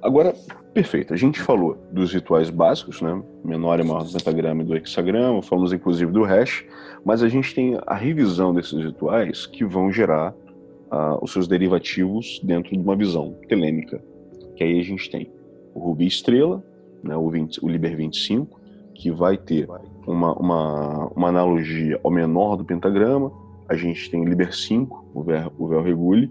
Agora, 0.00 0.34
perfeito. 0.74 1.14
A 1.14 1.16
gente 1.16 1.40
falou 1.40 1.78
dos 1.92 2.12
rituais 2.12 2.50
básicos, 2.50 3.00
né? 3.00 3.22
Menor 3.44 3.78
e 3.78 3.84
maior 3.84 4.04
do 4.04 4.12
pentagrama 4.12 4.62
e 4.62 4.66
do 4.66 4.76
hexagrama, 4.76 5.40
falamos 5.40 5.72
inclusive 5.72 6.10
do 6.10 6.24
hash, 6.24 6.64
mas 7.04 7.22
a 7.22 7.28
gente 7.28 7.54
tem 7.54 7.78
a 7.86 7.94
revisão 7.94 8.52
desses 8.52 8.84
rituais 8.84 9.46
que 9.46 9.64
vão 9.64 9.92
gerar 9.92 10.32
uh, 10.32 11.22
os 11.22 11.32
seus 11.32 11.46
derivativos 11.46 12.40
dentro 12.42 12.72
de 12.72 12.78
uma 12.78 12.96
visão 12.96 13.36
telêmica. 13.48 14.02
Que 14.56 14.64
aí 14.64 14.80
a 14.80 14.82
gente 14.82 15.08
tem 15.08 15.30
o 15.74 15.78
Rubi 15.78 16.06
Estrela, 16.06 16.62
né? 17.02 17.16
o, 17.16 17.30
20, 17.30 17.64
o 17.64 17.68
Liber 17.68 17.96
25, 17.96 18.60
que 18.94 19.10
vai 19.10 19.36
ter 19.36 19.68
uma, 20.06 20.32
uma, 20.34 21.06
uma 21.08 21.28
analogia 21.28 22.00
ao 22.02 22.10
menor 22.10 22.56
do 22.56 22.64
pentagrama. 22.64 23.32
A 23.68 23.76
gente 23.76 24.10
tem 24.10 24.20
o 24.20 24.24
Liber 24.24 24.54
5, 24.54 25.10
o 25.14 25.22
Véu, 25.22 25.82
Regule, 25.82 26.30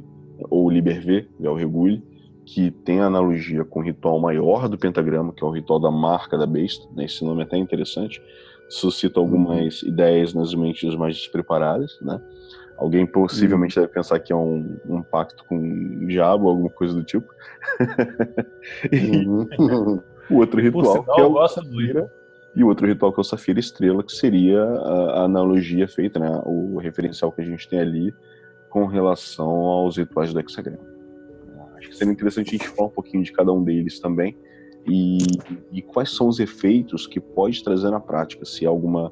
ou 0.50 0.66
o 0.66 0.70
Liber 0.70 1.02
V, 1.02 1.28
Véu 1.40 1.56
Regule, 1.56 2.04
que 2.46 2.72
tem 2.72 3.00
analogia 3.00 3.64
com 3.64 3.80
o 3.80 3.84
ritual 3.84 4.20
maior 4.20 4.68
do 4.68 4.78
pentagrama, 4.78 5.34
que 5.34 5.44
é 5.44 5.48
o 5.48 5.52
ritual 5.52 5.80
da 5.80 5.92
marca 5.92 6.38
da 6.38 6.46
besta. 6.46 6.86
Né? 6.96 7.06
Esse 7.06 7.24
nome 7.24 7.42
é 7.42 7.46
até 7.46 7.58
interessante, 7.58 8.22
suscita 8.70 9.20
algumas 9.20 9.82
uhum. 9.82 9.90
ideias 9.90 10.34
nas 10.34 10.54
mentes 10.54 10.96
mais 10.96 11.16
despreparadas. 11.16 11.98
Né? 12.02 12.20
Alguém 12.78 13.06
possivelmente 13.06 13.78
uhum. 13.78 13.84
deve 13.84 13.94
pensar 13.94 14.20
que 14.20 14.34
é 14.34 14.36
um, 14.36 14.78
um 14.86 15.02
pacto 15.02 15.46
com 15.46 15.58
o 15.58 16.08
diabo, 16.08 16.50
alguma 16.50 16.70
coisa 16.70 16.94
do 16.94 17.04
tipo. 17.04 17.28
Uhum. 18.92 19.48
o 20.30 20.38
outro 20.38 20.62
ritual, 20.62 21.04
que 21.04 21.22
é 21.22 21.26
o 21.26 21.48
Safira, 21.48 22.12
e 22.56 22.64
o 22.64 22.68
outro 22.68 22.88
ritual 22.88 23.12
que 23.12 23.20
é 23.20 23.22
o 23.22 23.24
Safira 23.24 23.60
Estrela, 23.60 24.04
que 24.04 24.14
seria 24.14 24.64
a, 24.64 25.20
a, 25.20 25.24
analogia 25.24 25.88
feita, 25.88 26.20
né, 26.20 26.42
o 26.46 26.78
referencial 26.78 27.32
que 27.32 27.42
a 27.42 27.46
gente 27.46 27.68
tem 27.68 27.80
ali 27.80 28.14
com 28.70 28.86
relação 28.86 29.50
aos 29.50 29.98
rituais 29.98 30.34
do 30.34 30.40
hexagrama. 30.40 30.93
Acho 31.84 31.90
que 31.90 31.98
seria 31.98 32.14
interessante 32.14 32.48
a 32.48 32.52
gente 32.58 32.70
falar 32.70 32.88
um 32.88 32.92
pouquinho 32.92 33.22
de 33.24 33.32
cada 33.34 33.52
um 33.52 33.62
deles 33.62 34.00
também 34.00 34.38
e, 34.88 35.18
e 35.72 35.82
quais 35.82 36.16
são 36.16 36.28
os 36.30 36.40
efeitos 36.40 37.06
que 37.06 37.20
pode 37.20 37.62
trazer 37.62 37.90
na 37.90 38.00
prática, 38.00 38.46
se 38.46 38.66
há 38.66 38.70
alguma 38.70 39.12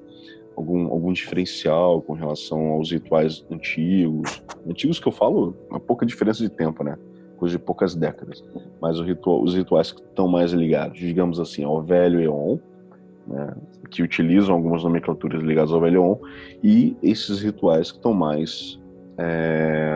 algum, 0.55 0.87
algum 0.87 1.13
diferencial 1.13 2.01
com 2.01 2.13
relação 2.13 2.59
aos 2.69 2.91
rituais 2.91 3.45
antigos. 3.51 4.43
Antigos 4.67 4.99
que 4.99 5.07
eu 5.07 5.11
falo, 5.11 5.55
uma 5.69 5.79
pouca 5.79 6.05
diferença 6.05 6.43
de 6.43 6.49
tempo, 6.49 6.83
né? 6.83 6.97
Coisa 7.37 7.57
de 7.57 7.63
poucas 7.63 7.95
décadas. 7.95 8.43
Mas 8.81 8.99
ritual, 8.99 9.41
os 9.41 9.55
rituais 9.55 9.91
que 9.91 10.01
estão 10.01 10.27
mais 10.27 10.51
ligados, 10.51 10.97
digamos 10.97 11.39
assim, 11.39 11.63
ao 11.63 11.81
velho 11.81 12.21
Eon, 12.21 12.57
né, 13.27 13.53
que 13.89 14.01
utilizam 14.01 14.55
algumas 14.55 14.83
nomenclaturas 14.83 15.41
ligadas 15.43 15.71
ao 15.71 15.81
Velho 15.81 16.03
On, 16.03 16.19
e 16.63 16.95
esses 17.03 17.41
rituais 17.41 17.91
que 17.91 17.97
estão 17.97 18.13
mais 18.13 18.79
é, 19.17 19.95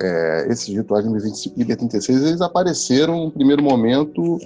é, 0.00 0.46
esses 0.48 0.68
rituais 0.68 1.04
do 1.04 1.12
Liber 1.12 1.28
25 1.28 1.54
e 1.56 1.58
Liber 1.60 1.76
36, 1.76 2.22
eles 2.22 2.40
apareceram 2.40 3.24
no 3.24 3.30
primeiro 3.30 3.62
momento 3.62 4.38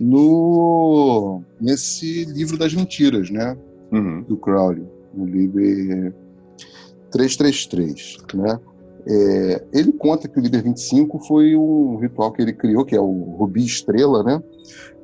no 0.00 1.42
nesse 1.60 2.24
livro 2.24 2.56
das 2.56 2.72
mentiras, 2.74 3.30
né? 3.30 3.56
Uhum. 3.92 4.22
Do 4.22 4.36
Crowley, 4.36 4.86
no 5.12 5.26
Liber 5.26 6.14
333, 7.10 8.18
né? 8.34 8.58
É, 9.06 9.64
ele 9.72 9.92
conta 9.92 10.28
que 10.28 10.38
o 10.38 10.42
Liber 10.42 10.62
25 10.62 11.18
foi 11.20 11.56
um 11.56 11.96
ritual 11.96 12.32
que 12.32 12.42
ele 12.42 12.52
criou, 12.52 12.84
que 12.84 12.94
é 12.94 13.00
o 13.00 13.36
Rubi 13.38 13.64
Estrela, 13.64 14.22
né? 14.22 14.42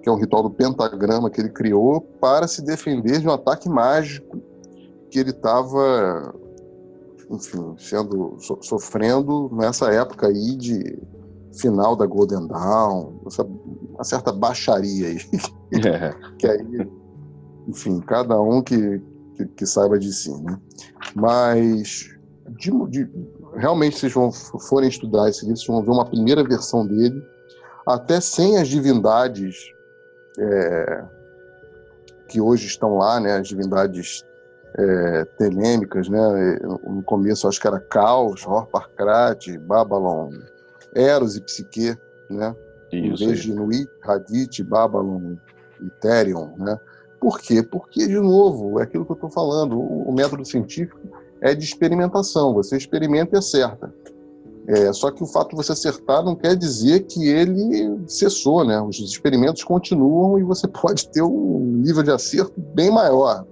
Que 0.02 0.08
é 0.08 0.12
um 0.12 0.16
ritual 0.16 0.42
do 0.42 0.50
pentagrama 0.50 1.30
que 1.30 1.40
ele 1.40 1.50
criou 1.50 2.00
para 2.20 2.46
se 2.46 2.62
defender 2.62 3.20
de 3.20 3.28
um 3.28 3.32
ataque 3.32 3.68
mágico 3.68 4.40
que 5.10 5.18
ele 5.18 5.30
estava, 5.30 6.34
enfim, 7.30 7.74
sendo 7.78 8.36
so, 8.40 8.58
sofrendo 8.60 9.50
nessa 9.52 9.92
época 9.92 10.28
aí 10.28 10.56
de 10.56 10.98
final 11.58 11.96
da 11.96 12.06
Golden 12.06 12.46
Dawn, 12.46 13.20
essa, 13.26 13.42
uma 13.42 14.04
certa 14.04 14.32
baixaria 14.32 15.08
aí. 15.08 15.18
É. 15.84 16.14
que 16.38 16.46
aí, 16.46 16.88
enfim, 17.66 17.98
cada 18.00 18.40
um 18.40 18.62
que, 18.62 19.02
que, 19.34 19.46
que, 19.46 19.66
saiba 19.66 19.98
de 19.98 20.12
si, 20.12 20.30
né? 20.44 20.56
Mas 21.12 22.08
de, 22.56 22.70
de, 22.88 23.10
realmente 23.56 23.98
vocês 23.98 24.12
vão 24.12 24.30
forem 24.30 24.88
estudar 24.88 25.28
esse 25.28 25.44
livro, 25.44 25.56
vocês 25.56 25.66
vão 25.66 25.82
ver 25.82 25.90
uma 25.90 26.06
primeira 26.06 26.44
versão 26.44 26.86
dele, 26.86 27.20
até 27.84 28.20
sem 28.20 28.58
as 28.58 28.68
divindades 28.68 29.56
é, 30.38 31.04
que 32.28 32.40
hoje 32.40 32.66
estão 32.66 32.96
lá, 32.96 33.18
né? 33.18 33.38
As 33.38 33.48
divindades 33.48 34.24
é, 34.76 35.24
telêmicas, 35.38 36.08
né? 36.08 36.58
No 36.86 37.02
começo 37.02 37.48
acho 37.48 37.60
que 37.60 37.66
era 37.66 37.80
Caos, 37.80 38.46
Horparcrate, 38.46 39.56
Babylon, 39.58 40.30
Eros 40.94 41.36
e 41.36 41.40
Psique, 41.40 41.96
né? 42.28 42.54
Isso, 42.92 43.24
em 43.24 43.28
vez 43.28 43.40
de 43.40 43.54
Nui, 43.54 43.88
Hadith, 44.02 44.62
Babylon 44.62 45.36
e 45.80 45.90
Therion, 46.00 46.50
né? 46.58 46.78
Por 47.18 47.40
quê? 47.40 47.62
Porque, 47.62 48.06
de 48.06 48.20
novo, 48.20 48.78
é 48.78 48.84
aquilo 48.84 49.04
que 49.04 49.12
eu 49.12 49.16
estou 49.16 49.30
falando, 49.30 49.78
o, 49.78 50.08
o, 50.08 50.12
método 50.12 50.44
científico 50.44 51.00
é 51.40 51.54
de 51.54 51.64
experimentação, 51.64 52.52
você 52.52 52.76
experimenta 52.76 53.36
e 53.36 53.38
acerta. 53.38 53.92
É, 54.68 54.92
só 54.92 55.10
que 55.10 55.22
o 55.22 55.26
fato 55.26 55.50
de 55.50 55.56
você 55.56 55.72
acertar 55.72 56.24
não 56.24 56.34
quer 56.34 56.56
dizer 56.56 57.04
que 57.04 57.28
ele 57.28 58.00
cessou, 58.06 58.64
né? 58.64 58.80
Os 58.80 58.98
experimentos 58.98 59.64
continuam 59.64 60.38
e 60.38 60.42
você 60.42 60.68
pode 60.68 61.08
ter 61.08 61.22
um 61.22 61.60
nível 61.60 62.02
de 62.02 62.10
acerto 62.10 62.60
bem 62.74 62.90
maior, 62.90 63.46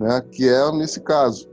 né? 0.00 0.22
Que 0.32 0.48
é 0.48 0.72
nesse 0.72 1.00
caso. 1.00 1.46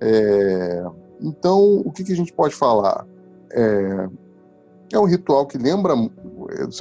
É, 0.00 0.84
então, 1.20 1.80
o 1.80 1.90
que, 1.90 2.04
que, 2.04 2.12
a 2.12 2.16
gente 2.16 2.32
pode 2.32 2.54
falar? 2.54 3.06
É, 3.50 4.08
é 4.92 4.98
um 4.98 5.06
ritual 5.06 5.46
que 5.46 5.56
lembra, 5.56 5.94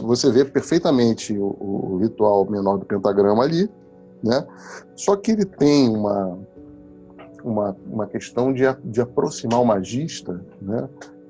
você 0.01 0.29
vê 0.29 0.43
perfeitamente 0.45 1.35
o, 1.37 1.55
o 1.59 1.97
ritual 1.97 2.45
menor 2.49 2.77
do 2.77 2.85
pentagrama 2.85 3.43
ali, 3.43 3.69
né? 4.21 4.45
Só 4.95 5.15
que 5.15 5.31
ele 5.31 5.45
tem 5.45 5.89
uma 5.89 6.37
uma, 7.43 7.75
uma 7.89 8.05
questão 8.05 8.53
de, 8.53 8.63
de 8.83 9.01
aproximar 9.01 9.61
o 9.61 9.65
magista, 9.65 10.43
né? 10.61 10.87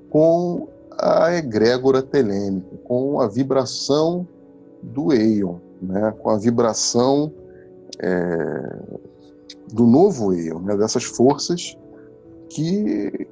com 0.09 0.67
a 0.99 1.33
egrégora 1.33 2.01
telêmica, 2.01 2.75
com 2.83 3.21
a 3.21 3.27
vibração 3.27 4.27
do 4.81 5.13
Eion, 5.13 5.57
né? 5.81 6.13
com 6.19 6.29
a 6.29 6.37
vibração 6.37 7.31
é, 7.99 8.79
do 9.72 9.85
novo 9.85 10.34
Eion, 10.34 10.60
né? 10.60 10.76
dessas 10.77 11.03
forças 11.03 11.77
que, 12.49 13.27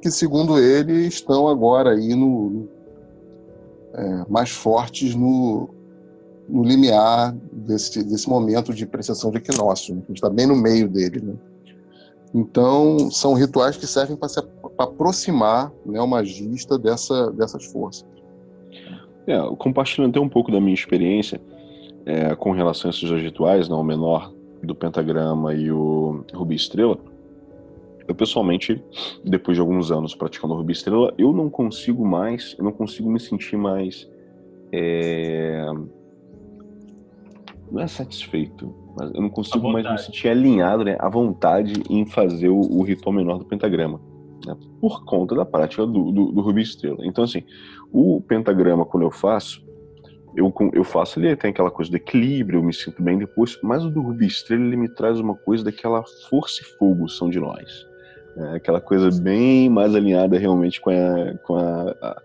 que, 0.00 0.10
segundo 0.10 0.58
ele, 0.58 1.06
estão 1.06 1.48
agora 1.48 1.90
aí 1.90 2.14
no, 2.14 2.68
é, 3.94 4.24
mais 4.28 4.50
fortes 4.50 5.14
no, 5.14 5.68
no 6.48 6.62
limiar 6.62 7.34
desse, 7.52 8.02
desse 8.04 8.28
momento 8.28 8.72
de 8.72 8.86
precessão 8.86 9.30
de 9.30 9.38
equinócio. 9.38 9.94
Né? 9.94 10.02
Gente 10.08 10.16
está 10.16 10.30
bem 10.30 10.46
no 10.46 10.56
meio 10.56 10.88
dele. 10.88 11.20
Né? 11.20 11.34
Então, 12.34 13.10
são 13.10 13.34
rituais 13.34 13.76
que 13.76 13.86
servem 13.86 14.16
para 14.16 14.28
aproximar 14.78 15.72
né, 15.84 16.00
o 16.00 16.06
magista 16.06 16.78
dessa, 16.78 17.30
dessas 17.32 17.64
forças. 17.66 18.06
É, 19.26 19.38
compartilhando 19.58 20.10
até 20.10 20.20
um 20.20 20.28
pouco 20.28 20.50
da 20.50 20.60
minha 20.60 20.74
experiência 20.74 21.40
é, 22.06 22.34
com 22.34 22.52
relação 22.52 22.88
a 22.88 22.94
esses 22.94 23.08
dois 23.08 23.22
rituais, 23.22 23.68
né, 23.68 23.74
o 23.74 23.82
menor 23.82 24.32
do 24.62 24.74
pentagrama 24.74 25.54
e 25.54 25.70
o 25.72 26.24
rubi 26.32 26.54
estrela, 26.54 26.98
eu 28.06 28.14
pessoalmente, 28.14 28.82
depois 29.24 29.56
de 29.56 29.60
alguns 29.60 29.90
anos 29.90 30.14
praticando 30.14 30.54
o 30.54 30.56
rubi 30.56 30.72
estrela, 30.72 31.14
eu 31.16 31.32
não 31.32 31.48
consigo 31.48 32.04
mais, 32.04 32.56
eu 32.58 32.64
não 32.64 32.72
consigo 32.72 33.10
me 33.10 33.20
sentir 33.20 33.56
mais 33.56 34.08
é... 34.72 35.64
não 37.70 37.80
é 37.80 37.86
satisfeito, 37.86 38.74
mas 38.96 39.12
eu 39.14 39.20
não 39.20 39.30
consigo 39.30 39.70
mais 39.70 39.88
me 39.88 39.98
sentir 39.98 40.28
alinhado, 40.28 40.84
né, 40.84 40.96
à 40.98 41.08
vontade 41.08 41.82
em 41.88 42.04
fazer 42.04 42.48
o, 42.48 42.60
o 42.60 42.82
ritual 42.82 43.14
menor 43.14 43.38
do 43.38 43.44
pentagrama, 43.44 44.00
né, 44.44 44.56
por 44.80 45.04
conta 45.04 45.34
da 45.34 45.44
prática 45.44 45.86
do, 45.86 46.10
do, 46.10 46.32
do 46.32 46.40
Rubi 46.40 46.62
Estrela. 46.62 46.98
Então, 47.06 47.24
assim, 47.24 47.44
o 47.92 48.20
pentagrama, 48.20 48.84
quando 48.84 49.04
eu 49.04 49.10
faço, 49.10 49.64
eu, 50.36 50.52
eu 50.72 50.84
faço 50.84 51.18
ali, 51.18 51.34
tem 51.36 51.50
aquela 51.50 51.70
coisa 51.70 51.90
do 51.90 51.96
equilíbrio, 51.96 52.58
eu 52.58 52.62
me 52.62 52.72
sinto 52.72 53.02
bem 53.02 53.18
depois, 53.18 53.58
mas 53.62 53.84
o 53.84 53.90
do 53.90 54.00
Rubi 54.00 54.26
Estrela, 54.26 54.64
ele 54.64 54.76
me 54.76 54.88
traz 54.88 55.18
uma 55.18 55.34
coisa 55.34 55.64
daquela 55.64 56.02
força 56.28 56.62
e 56.62 56.64
fogo 56.64 57.08
são 57.08 57.28
de 57.28 57.40
nós. 57.40 57.86
É 58.36 58.56
aquela 58.56 58.80
coisa 58.80 59.10
bem 59.20 59.68
mais 59.68 59.94
alinhada 59.94 60.38
realmente 60.38 60.80
com 60.80 60.90
a, 60.90 61.34
com 61.42 61.56
a, 61.56 61.90
a, 62.00 62.22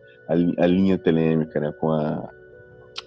a 0.58 0.68
linha 0.68 0.98
telêmica, 0.98 1.60
né, 1.60 1.72
com 1.72 1.92
a, 1.92 2.30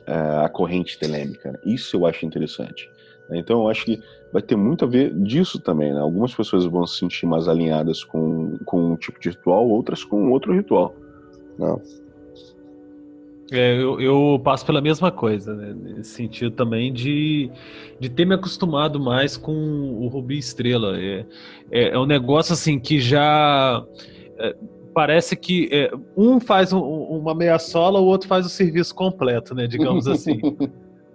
a, 0.06 0.48
corrente 0.48 0.98
telêmica. 0.98 1.58
Isso 1.64 1.96
eu 1.96 2.06
acho 2.06 2.26
interessante. 2.26 2.90
Então 3.30 3.62
eu 3.62 3.68
acho 3.68 3.84
que 3.84 4.02
vai 4.32 4.42
ter 4.42 4.56
muito 4.56 4.84
a 4.84 4.88
ver 4.88 5.14
disso 5.14 5.60
também. 5.60 5.92
Né? 5.92 6.00
Algumas 6.00 6.34
pessoas 6.34 6.64
vão 6.64 6.86
se 6.86 6.98
sentir 6.98 7.26
mais 7.26 7.46
alinhadas 7.46 8.02
com, 8.02 8.58
com 8.64 8.92
um 8.92 8.96
tipo 8.96 9.20
de 9.20 9.30
ritual, 9.30 9.68
outras 9.68 10.02
com 10.02 10.30
outro 10.30 10.52
ritual. 10.52 10.94
Né? 11.58 11.76
É, 13.50 13.80
eu, 13.80 13.98
eu, 14.00 14.40
passo 14.44 14.66
pela 14.66 14.80
mesma 14.80 15.10
coisa, 15.10 15.54
né? 15.54 15.74
nesse 15.74 16.10
sentido 16.10 16.50
também 16.50 16.92
de, 16.92 17.50
de 17.98 18.10
ter 18.10 18.26
me 18.26 18.34
acostumado 18.34 19.00
mais 19.00 19.38
com 19.38 19.52
o 19.52 20.06
Rubi 20.08 20.36
Estrela. 20.36 20.98
É, 20.98 21.24
é, 21.70 21.88
é 21.90 21.98
um 21.98 22.04
negócio 22.04 22.52
assim 22.52 22.78
que 22.78 23.00
já 23.00 23.82
é, 24.38 24.54
parece 24.92 25.34
que 25.34 25.68
é, 25.72 25.90
um 26.16 26.38
faz 26.38 26.72
um, 26.72 26.80
uma 26.80 27.34
meia 27.34 27.58
sola, 27.58 28.00
o 28.00 28.04
outro 28.04 28.28
faz 28.28 28.44
o 28.44 28.50
serviço 28.50 28.94
completo, 28.94 29.54
né? 29.54 29.66
Digamos 29.66 30.06
assim. 30.08 30.40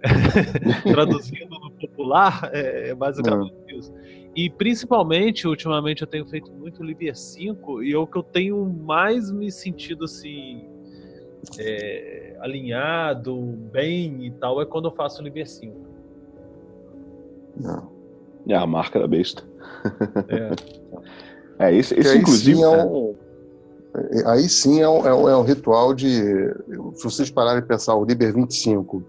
Traduzindo 0.82 1.50
no 1.50 1.70
popular, 1.70 2.50
é, 2.52 2.90
é 2.90 2.94
basicamente 2.94 3.54
é. 3.68 3.76
isso. 3.76 3.92
E 4.36 4.50
principalmente, 4.50 5.46
ultimamente, 5.46 6.02
eu 6.02 6.08
tenho 6.08 6.26
feito 6.26 6.50
muito 6.52 6.82
Liber 6.82 7.16
5 7.16 7.82
e 7.84 7.92
é 7.92 7.96
o 7.96 8.06
que 8.06 8.18
eu 8.18 8.22
tenho 8.22 8.64
mais 8.66 9.30
me 9.30 9.50
sentido 9.52 10.04
assim. 10.04 10.73
É, 11.58 12.36
alinhado, 12.40 13.36
bem 13.72 14.26
e 14.26 14.30
tal, 14.32 14.60
é 14.60 14.66
quando 14.66 14.88
eu 14.88 14.92
faço 14.92 15.20
o 15.20 15.24
Liber 15.24 15.48
5. 15.48 15.74
Não. 17.60 17.92
É 18.46 18.54
a 18.54 18.66
marca 18.66 18.98
da 18.98 19.06
besta. 19.06 19.42
É, 21.58 21.66
é 21.68 21.74
esse, 21.74 21.98
esse 21.98 22.18
inclusive. 22.18 22.56
Sim 22.56 22.64
é 22.64 22.68
um, 22.68 23.14
aí 24.26 24.48
sim 24.48 24.80
é 24.80 24.88
um, 24.88 25.06
é 25.06 25.14
um, 25.14 25.28
é 25.28 25.36
um 25.36 25.42
ritual 25.42 25.94
de. 25.94 26.08
Se 26.94 27.04
vocês 27.04 27.30
pararem 27.30 27.62
de 27.62 27.68
pensar, 27.68 27.94
o 27.94 28.04
Liber 28.04 28.34
25 28.34 29.02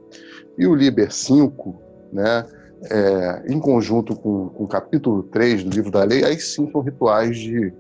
e 0.57 0.67
o 0.67 0.75
Liber 0.75 1.11
5, 1.11 1.75
né, 2.13 2.45
é, 2.89 3.43
em 3.51 3.59
conjunto 3.59 4.15
com, 4.15 4.49
com 4.49 4.63
o 4.63 4.67
capítulo 4.67 5.23
3 5.23 5.63
do 5.63 5.71
livro 5.71 5.91
da 5.91 6.03
lei, 6.03 6.23
aí 6.23 6.39
sim 6.39 6.69
são 6.71 6.81
rituais 6.81 7.37
de 7.37 7.73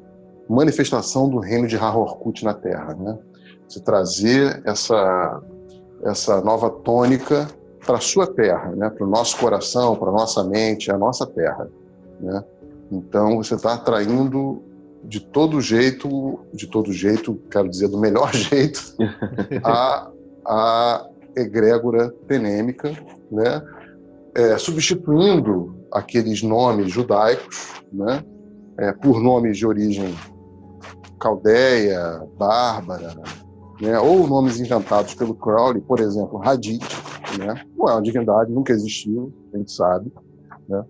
manifestação 0.49 1.29
do 1.29 1.39
reino 1.39 1.67
de 1.67 1.77
Harorkut 1.77 2.43
na 2.43 2.53
Terra. 2.53 2.93
Né? 2.95 3.17
Se 3.67 3.81
trazer 3.81 4.61
essa, 4.65 5.41
essa 6.03 6.41
nova 6.41 6.69
tônica 6.69 7.47
para 7.85 7.97
a 7.97 8.01
sua 8.01 8.27
terra, 8.27 8.71
né? 8.75 8.89
para 8.89 9.05
o 9.05 9.09
nosso 9.09 9.37
coração, 9.37 9.95
para 9.95 10.09
a 10.09 10.13
nossa 10.13 10.43
mente, 10.43 10.91
a 10.91 10.97
nossa 10.97 11.25
terra. 11.25 11.69
Né? 12.19 12.43
Então 12.91 13.37
você 13.37 13.55
está 13.55 13.73
atraindo 13.73 14.61
de 15.03 15.19
todo 15.19 15.61
jeito, 15.61 16.39
de 16.53 16.67
todo 16.67 16.91
jeito, 16.91 17.39
quero 17.51 17.69
dizer 17.69 17.87
do 17.87 17.99
melhor 17.99 18.33
jeito, 18.33 18.95
a, 19.63 20.09
a 20.45 21.07
egrégora 21.35 22.09
tenêmica, 22.27 22.91
né? 23.31 23.61
É, 24.33 24.57
substituindo 24.57 25.75
aqueles 25.91 26.41
nomes 26.41 26.91
judaicos 26.91 27.81
né? 27.91 28.21
É, 28.77 28.91
por 28.91 29.21
nomes 29.21 29.57
de 29.57 29.65
origem 29.65 30.13
caldeia, 31.19 32.21
bárbara, 32.37 33.15
né? 33.81 33.99
ou 33.99 34.27
nomes 34.27 34.59
inventados 34.59 35.13
pelo 35.15 35.35
Crowley, 35.35 35.81
por 35.81 35.99
exemplo, 35.99 36.41
Hadith, 36.43 36.85
né? 37.39 37.65
não 37.77 37.89
é 37.89 37.91
uma 37.93 38.01
divindade, 38.01 38.51
nunca 38.51 38.73
existiu, 38.73 39.33
a 39.53 39.57
gente 39.57 39.71
sabe, 39.71 40.11
né? 40.67 40.83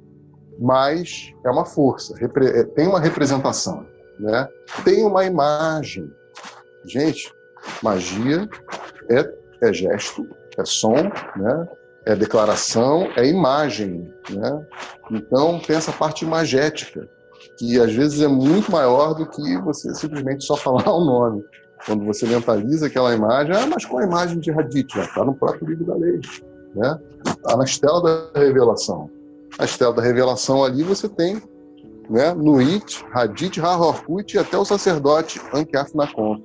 mas 0.59 1.33
é 1.45 1.49
uma 1.49 1.65
força, 1.65 2.15
é, 2.21 2.63
tem 2.63 2.87
uma 2.87 2.99
representação, 2.99 3.85
né? 4.19 4.47
tem 4.83 5.03
uma 5.05 5.25
imagem. 5.25 6.09
Gente, 6.85 7.33
magia 7.81 8.47
é 9.09 9.45
é 9.61 9.73
gesto, 9.73 10.27
é 10.57 10.65
som, 10.65 10.95
né? 11.35 11.67
é 12.05 12.15
declaração, 12.15 13.09
é 13.15 13.27
imagem. 13.27 14.11
Né? 14.29 14.67
Então, 15.11 15.59
tem 15.59 15.75
essa 15.75 15.91
parte 15.91 16.25
imagética, 16.25 17.07
que 17.57 17.79
às 17.79 17.93
vezes 17.93 18.21
é 18.21 18.27
muito 18.27 18.71
maior 18.71 19.13
do 19.13 19.27
que 19.27 19.57
você 19.59 19.93
simplesmente 19.95 20.45
só 20.45 20.55
falar 20.55 20.87
o 20.91 21.03
nome. 21.03 21.43
Quando 21.85 22.03
você 22.05 22.25
mentaliza 22.25 22.87
aquela 22.87 23.13
imagem, 23.13 23.55
ah, 23.55 23.67
mas 23.67 23.85
qual 23.85 24.01
a 24.01 24.05
imagem 24.05 24.39
de 24.39 24.51
Hadith? 24.51 24.95
Está 24.95 25.23
no 25.23 25.35
próprio 25.35 25.69
livro 25.69 25.85
da 25.85 25.95
lei. 25.95 26.19
Né? 26.73 26.99
Está 27.25 27.55
na 27.55 27.63
estela 27.63 28.01
da 28.01 28.39
revelação. 28.39 29.09
A 29.59 29.65
estela 29.65 29.93
da 29.93 30.01
revelação 30.01 30.63
ali 30.63 30.83
você 30.83 31.07
tem 31.07 31.41
né, 32.09 32.33
Nuit, 32.33 33.05
Hadith, 33.13 33.59
Harorkut 33.59 34.35
e 34.35 34.39
até 34.39 34.57
o 34.57 34.65
sacerdote 34.65 35.39
Ankiaf 35.53 35.95
Nakon. 35.95 36.41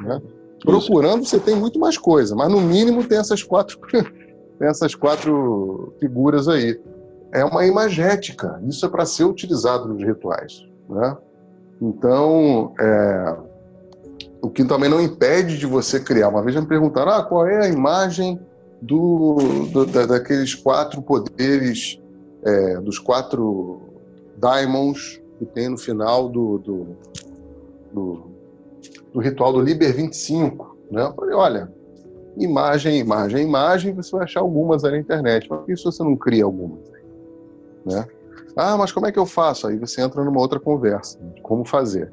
Né? 0.00 0.22
Procurando, 0.64 1.24
você 1.24 1.38
tem 1.38 1.54
muito 1.54 1.78
mais 1.78 1.98
coisa, 1.98 2.34
mas 2.34 2.50
no 2.50 2.60
mínimo 2.60 3.04
tem 3.04 3.18
essas 3.18 3.42
quatro, 3.42 3.78
tem 3.90 4.68
essas 4.68 4.94
quatro 4.94 5.94
figuras 6.00 6.48
aí. 6.48 6.80
É 7.32 7.44
uma 7.44 7.66
imagética, 7.66 8.60
isso 8.66 8.86
é 8.86 8.88
para 8.88 9.04
ser 9.04 9.24
utilizado 9.24 9.88
nos 9.88 10.02
rituais. 10.02 10.64
Né? 10.88 11.16
Então, 11.82 12.72
é, 12.80 13.36
o 14.46 14.50
que 14.50 14.64
também 14.64 14.88
não 14.88 15.00
impede 15.00 15.58
de 15.58 15.66
você 15.66 16.00
criar. 16.00 16.28
Uma 16.28 16.42
vez 16.42 16.56
me 16.56 16.66
perguntaram 16.66 17.12
ah, 17.12 17.22
qual 17.22 17.46
é 17.46 17.66
a 17.66 17.68
imagem 17.68 18.40
do, 18.80 19.36
do 19.72 19.86
da, 19.86 20.06
daqueles 20.06 20.54
quatro 20.54 21.00
poderes, 21.02 22.00
é, 22.44 22.80
dos 22.80 22.98
quatro 22.98 23.80
diamonds 24.36 25.20
que 25.38 25.46
tem 25.46 25.68
no 25.68 25.78
final 25.78 26.28
do, 26.28 26.58
do, 26.58 26.86
do 27.92 28.36
do 29.16 29.22
ritual 29.22 29.50
do 29.50 29.62
Liber 29.62 29.94
25. 29.94 30.76
Né? 30.90 31.02
Eu 31.02 31.14
falei, 31.14 31.34
olha, 31.34 31.72
imagem, 32.36 32.98
imagem, 32.98 33.46
imagem, 33.46 33.94
você 33.94 34.12
vai 34.12 34.24
achar 34.24 34.40
algumas 34.40 34.84
aí 34.84 34.92
na 34.92 34.98
internet. 34.98 35.46
Mas 35.48 35.58
por 35.60 35.66
que 35.66 35.74
você 35.74 36.02
não 36.02 36.14
cria 36.14 36.44
algumas? 36.44 36.80
Né? 37.86 38.06
Ah, 38.54 38.76
mas 38.76 38.92
como 38.92 39.06
é 39.06 39.12
que 39.12 39.18
eu 39.18 39.24
faço? 39.24 39.66
Aí 39.66 39.78
você 39.78 40.02
entra 40.02 40.22
numa 40.22 40.38
outra 40.38 40.60
conversa, 40.60 41.18
como 41.42 41.64
fazer. 41.64 42.12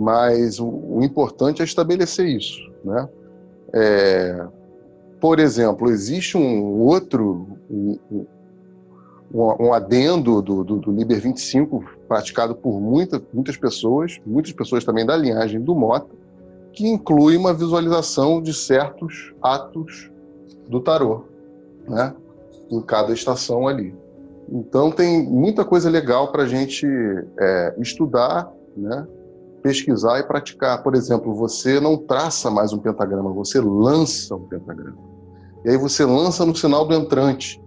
Mas 0.00 0.58
o, 0.58 0.66
o 0.66 1.04
importante 1.04 1.60
é 1.60 1.64
estabelecer 1.66 2.26
isso, 2.26 2.58
né? 2.82 3.06
É, 3.74 4.46
por 5.20 5.38
exemplo, 5.38 5.90
existe 5.90 6.38
um 6.38 6.80
outro, 6.80 7.46
um, 7.70 7.98
um 9.30 9.74
adendo 9.74 10.40
do, 10.40 10.64
do, 10.64 10.78
do, 10.78 10.90
Liber 10.90 11.20
25 11.20 11.84
praticado 12.08 12.54
por 12.54 12.80
muita, 12.80 13.22
muitas 13.30 13.58
pessoas, 13.58 14.18
muitas 14.24 14.52
pessoas 14.52 14.84
também 14.84 15.04
da 15.04 15.14
linhagem 15.14 15.60
do 15.60 15.74
Mota, 15.74 16.08
que 16.72 16.88
inclui 16.88 17.36
uma 17.36 17.52
visualização 17.52 18.40
de 18.40 18.54
certos 18.54 19.34
atos 19.42 20.10
do 20.66 20.80
tarô, 20.80 21.24
né? 21.86 22.14
em 22.70 22.80
cada 22.80 23.12
estação 23.12 23.68
ali. 23.68 23.94
Então 24.48 24.90
tem 24.90 25.22
muita 25.28 25.62
coisa 25.62 25.90
legal 25.90 26.32
para 26.32 26.44
a 26.44 26.48
gente 26.48 26.86
é, 27.38 27.74
estudar, 27.78 28.50
né? 28.74 29.06
Pesquisar 29.62 30.18
e 30.18 30.22
praticar. 30.22 30.82
Por 30.82 30.94
exemplo, 30.94 31.34
você 31.34 31.80
não 31.80 31.96
traça 31.96 32.50
mais 32.50 32.72
um 32.72 32.78
pentagrama, 32.78 33.32
você 33.32 33.60
lança 33.60 34.34
um 34.34 34.46
pentagrama. 34.46 34.98
E 35.64 35.70
aí 35.70 35.76
você 35.76 36.04
lança 36.04 36.44
no 36.44 36.54
sinal 36.54 36.86
do 36.86 36.94
entrante. 36.94 37.62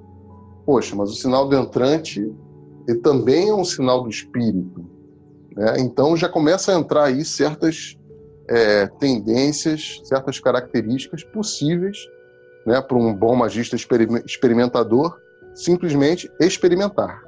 Poxa, 0.65 0.95
mas 0.95 1.09
o 1.09 1.15
sinal 1.15 1.47
do 1.47 1.55
entrante 1.55 2.31
ele 2.87 2.99
também 2.99 3.49
é 3.49 3.53
um 3.53 3.63
sinal 3.63 4.03
do 4.03 4.09
espírito. 4.09 4.85
Né? 5.55 5.75
Então 5.79 6.17
já 6.17 6.27
começa 6.27 6.71
a 6.71 6.79
entrar 6.79 7.05
aí 7.05 7.23
certas 7.23 7.97
é, 8.49 8.87
tendências, 8.99 10.01
certas 10.03 10.39
características 10.39 11.23
possíveis 11.23 11.97
né, 12.65 12.81
para 12.81 12.97
um 12.97 13.13
bom 13.13 13.35
magista 13.35 13.75
experimentador 13.75 15.17
simplesmente 15.55 16.29
experimentar. 16.39 17.22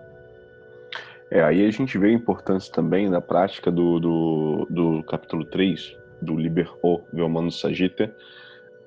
É, 1.35 1.43
aí 1.43 1.65
a 1.65 1.69
gente 1.69 1.97
vê 1.97 2.07
a 2.07 2.13
importância 2.13 2.71
também 2.71 3.09
na 3.09 3.19
prática 3.19 3.69
do, 3.69 3.99
do, 3.99 4.67
do 4.69 5.03
capítulo 5.03 5.43
3 5.43 5.97
do 6.21 6.33
Liber 6.33 6.71
O 6.81 7.01
Velmano 7.11 7.51
Sagita, 7.51 8.15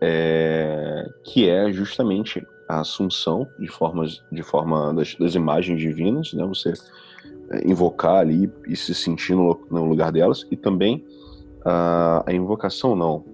é, 0.00 1.06
que 1.24 1.46
é 1.46 1.70
justamente 1.70 2.42
a 2.66 2.80
assunção 2.80 3.46
de 3.58 3.68
formas 3.68 4.24
de 4.32 4.42
forma 4.42 4.94
das, 4.94 5.14
das 5.16 5.34
imagens 5.34 5.78
divinas, 5.78 6.32
né? 6.32 6.42
Você 6.46 6.72
é, 7.50 7.68
invocar 7.68 8.16
ali 8.16 8.50
e 8.66 8.74
se 8.74 8.94
sentir 8.94 9.36
no, 9.36 9.66
no 9.70 9.84
lugar 9.84 10.10
delas 10.10 10.46
e 10.50 10.56
também 10.56 11.04
a, 11.66 12.24
a 12.26 12.32
invocação 12.32 12.96
não 12.96 13.26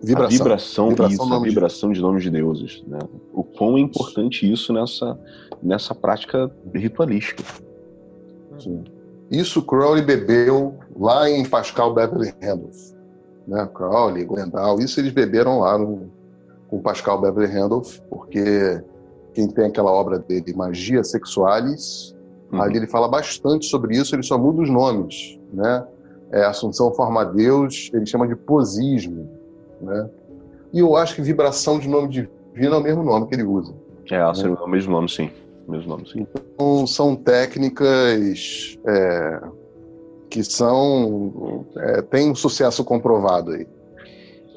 vibração, 0.00 0.24
a 0.24 0.28
vibração, 0.28 0.88
vibração, 0.90 1.26
isso, 1.26 1.34
a 1.34 1.40
vibração 1.40 1.92
de 1.92 2.00
nomes 2.00 2.22
de 2.22 2.30
deuses, 2.30 2.84
né? 2.86 3.00
O 3.32 3.42
quão 3.42 3.76
é 3.76 3.80
importante 3.80 4.48
isso 4.48 4.72
nessa 4.72 5.18
nessa 5.60 5.96
prática 5.96 6.48
ritualística. 6.72 7.42
Sim. 8.60 8.84
Isso 9.30 9.62
Crowley 9.62 10.02
bebeu 10.02 10.74
lá 10.96 11.30
em 11.30 11.44
Pascal 11.44 11.94
Beverly 11.94 12.34
Randolph 12.42 12.90
né? 13.50 13.68
Crowley, 13.74 14.24
Gwendal, 14.24 14.78
isso 14.80 15.00
eles 15.00 15.12
beberam 15.12 15.58
lá 15.58 15.76
no, 15.76 16.10
com 16.68 16.80
Pascal 16.80 17.20
Beverly 17.20 17.52
Randolph, 17.52 17.98
porque 18.08 18.80
quem 19.34 19.48
tem 19.48 19.66
aquela 19.66 19.90
obra 19.90 20.20
dele, 20.20 20.54
Magia 20.54 21.02
Sexualis, 21.02 22.16
uhum. 22.52 22.62
ali 22.62 22.76
ele 22.76 22.86
fala 22.86 23.08
bastante 23.08 23.66
sobre 23.66 23.96
isso, 23.96 24.14
ele 24.14 24.22
só 24.22 24.38
muda 24.38 24.62
os 24.62 24.70
nomes, 24.70 25.38
né? 25.52 25.84
É, 26.32 26.44
Assunção 26.44 26.94
Forma 26.94 27.24
Deus, 27.24 27.90
ele 27.92 28.06
chama 28.06 28.28
de 28.28 28.36
posismo, 28.36 29.28
né? 29.80 30.08
E 30.72 30.78
eu 30.78 30.94
acho 30.94 31.16
que 31.16 31.22
vibração 31.22 31.80
de 31.80 31.88
nome 31.88 32.08
divino 32.08 32.76
é 32.76 32.78
o 32.78 32.82
mesmo 32.82 33.02
nome 33.02 33.26
que 33.26 33.34
ele 33.34 33.42
usa. 33.42 33.74
É, 34.08 34.18
né? 34.18 34.32
é 34.44 34.64
o 34.64 34.68
mesmo 34.68 34.92
nome, 34.92 35.08
sim. 35.08 35.28
Mesmo 35.70 35.88
nome, 35.88 36.08
sim. 36.08 36.26
Então, 36.54 36.86
são 36.86 37.14
técnicas 37.14 38.76
é, 38.86 39.40
que 40.28 40.42
são 40.42 41.66
é, 41.76 42.02
tem 42.02 42.30
um 42.30 42.34
sucesso 42.34 42.84
comprovado 42.84 43.52
aí. 43.52 43.66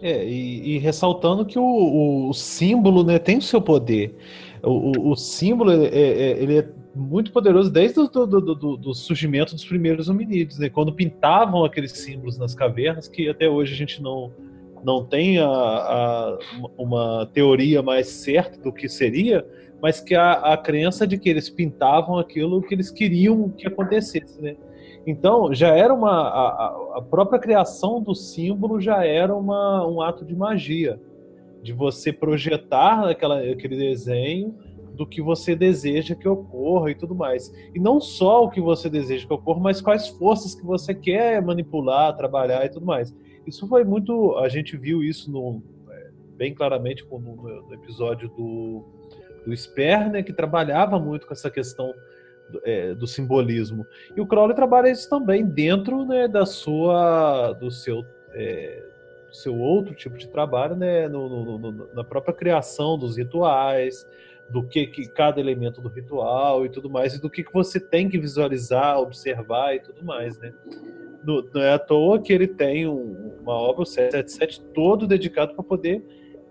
É, 0.02 0.26
e, 0.26 0.76
e 0.76 0.78
ressaltando 0.80 1.46
que 1.46 1.58
o, 1.58 2.28
o, 2.30 2.34
símbolo 2.34 3.04
né, 3.04 3.18
tem 3.20 3.38
o 3.38 3.42
seu 3.42 3.62
poder. 3.62 4.16
O, 4.62 5.12
o, 5.12 5.16
símbolo 5.16 5.72
é, 5.72 5.86
é, 5.86 6.44
ele 6.44 6.58
é 6.60 6.70
muito 6.94 7.32
poderoso 7.32 7.72
desde 7.72 8.00
o 8.00 8.08
do, 8.08 8.28
do, 8.28 8.56
do, 8.56 8.78
do, 8.78 8.94
surgimento 8.94 9.56
dos 9.56 9.64
primeiros 9.64 10.10
hominídeos, 10.10 10.60
né? 10.60 10.70
quando 10.70 10.92
pintavam 10.94 11.64
aqueles 11.64 11.94
símbolos 11.94 12.38
nas 12.38 12.54
cavernas, 12.54 13.08
que 13.08 13.30
até 13.30 13.48
hoje 13.48 13.74
a 13.74 13.78
gente 13.78 14.02
não, 14.02 14.32
não 14.84 15.06
tem 15.06 15.40
a, 15.40 15.48
a, 15.48 16.38
uma 16.78 17.30
teoria 17.34 17.82
mais 17.82 18.08
certa 18.08 18.62
do 18.62 18.74
que 18.74 18.90
seria, 18.90 19.46
mas 19.84 20.00
que 20.00 20.16
a, 20.16 20.32
a 20.54 20.58
crença 20.58 21.06
de 21.06 21.18
que 21.18 21.28
eles 21.28 21.50
pintavam 21.50 22.18
aquilo 22.18 22.62
que 22.62 22.74
eles 22.74 22.90
queriam 22.90 23.50
que 23.50 23.68
acontecesse. 23.68 24.42
Né? 24.42 24.56
Então, 25.06 25.54
já 25.54 25.76
era 25.76 25.94
uma. 25.94 26.22
A, 26.30 26.98
a, 27.00 27.02
própria 27.02 27.38
criação 27.38 28.02
do 28.02 28.16
símbolo 28.16 28.80
já 28.80 29.06
era 29.06 29.36
uma, 29.36 29.86
um 29.86 30.02
ato 30.02 30.24
de 30.24 30.34
magia. 30.34 31.02
De 31.62 31.74
você 31.74 32.14
projetar 32.14 33.10
aquela, 33.10 33.42
aquele 33.42 33.76
desenho 33.76 34.56
do 34.94 35.06
que 35.06 35.22
você 35.22 35.54
deseja 35.54 36.16
que 36.16 36.30
ocorra 36.30 36.92
e 36.92 36.96
tudo 36.96 37.14
mais. 37.14 37.54
E 37.76 37.80
não 37.80 38.00
só 38.00 38.46
o 38.46 38.50
que 38.50 38.62
você 38.62 38.90
deseja 38.90 39.28
que 39.28 39.34
ocorra, 39.34 39.60
mas 39.60 39.82
quais 39.82 40.08
forças 40.08 40.56
que 40.56 40.66
você 40.66 40.96
quer 40.96 41.42
manipular, 41.42 42.16
trabalhar 42.16 42.66
e 42.66 42.70
tudo 42.70 42.86
mais. 42.86 43.14
Isso 43.46 43.68
foi 43.68 43.84
muito. 43.84 44.38
A 44.38 44.48
gente 44.48 44.78
viu 44.78 45.04
isso 45.04 45.30
no, 45.30 45.62
é, 45.90 46.12
bem 46.38 46.54
claramente 46.54 47.06
no, 47.12 47.20
no 47.20 47.74
episódio 47.74 48.30
do, 48.30 48.86
do 49.46 49.56
Sper, 49.56 50.12
né, 50.12 50.24
que 50.24 50.34
trabalhava 50.34 51.00
muito 51.00 51.28
com 51.28 51.34
essa 51.34 51.50
questão 51.50 51.94
é, 52.64 52.94
do 52.94 53.08
simbolismo. 53.08 53.86
E 54.16 54.22
o 54.22 54.28
Crowley 54.28 54.56
trabalha 54.56 54.90
isso 54.90 55.10
também 55.10 55.46
dentro 55.46 56.06
né, 56.06 56.28
da 56.28 56.46
sua, 56.46 57.54
do 57.54 57.72
seu, 57.72 58.06
é, 58.32 58.84
do 59.30 59.36
seu 59.36 59.58
outro 59.58 59.94
tipo 59.94 60.18
de 60.18 60.28
trabalho, 60.28 60.76
né, 60.76 61.08
no, 61.08 61.30
no, 61.30 61.58
no, 61.58 61.94
na 61.94 62.04
própria 62.04 62.34
criação 62.34 62.98
dos 62.98 63.18
rituais, 63.18 64.08
do 64.50 64.62
que, 64.64 64.86
que 64.88 65.08
cada 65.08 65.40
elemento 65.40 65.82
do 65.82 65.90
ritual 65.90 66.66
e 66.66 66.70
tudo 66.70 66.90
mais, 66.90 67.16
e 67.16 67.22
do 67.22 67.30
que, 67.30 67.44
que 67.44 67.54
você 67.54 67.80
tem 67.80 68.10
que 68.10 68.20
visualizar, 68.20 69.00
observar 69.00 69.76
e 69.76 69.80
tudo 69.80 70.04
mais, 70.04 70.38
né? 70.38 70.54
Não 71.24 71.62
é 71.62 71.74
à 71.74 71.80
toa 71.80 72.20
que 72.20 72.34
ele 72.34 72.48
tem 72.48 72.86
um, 72.86 73.38
uma 73.42 73.54
obra, 73.54 73.84
o 73.84 73.86
777, 73.86 74.62
todo 74.74 75.08
dedicado 75.08 75.56
para 75.56 75.64
poder 75.64 76.04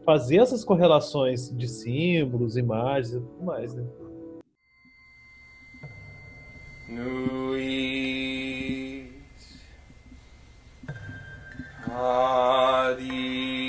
fazer 0.05 0.39
essas 0.39 0.65
correlações 0.65 1.51
de 1.57 1.69
símbolos, 1.69 2.57
imagens 2.57 3.15
e 3.15 3.21
tudo 3.21 3.45
mais, 3.45 3.75
né? 3.75 3.85
Nuit 6.89 8.03
Hadith 11.89 13.62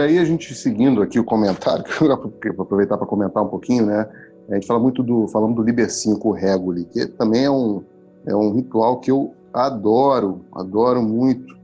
E 0.00 0.02
aí 0.02 0.18
a 0.18 0.24
gente 0.24 0.54
seguindo 0.54 1.02
aqui 1.02 1.20
o 1.20 1.24
comentário, 1.24 1.84
que 2.40 2.48
eu 2.48 2.54
vou 2.54 2.64
aproveitar 2.64 2.96
para 2.96 3.06
comentar 3.06 3.42
um 3.42 3.48
pouquinho, 3.48 3.84
né? 3.84 4.08
A 4.48 4.54
gente 4.54 4.66
fala 4.66 4.80
muito 4.80 5.02
do 5.02 5.28
falando 5.28 5.56
do 5.56 5.62
Liber 5.62 5.92
5 5.92 6.30
Reguli, 6.32 6.86
que 6.86 7.06
também 7.06 7.44
é 7.44 7.50
um 7.50 7.84
é 8.26 8.34
um 8.34 8.52
ritual 8.54 8.98
que 8.98 9.10
eu 9.10 9.34
adoro, 9.52 10.40
adoro 10.54 11.02
muito, 11.02 11.54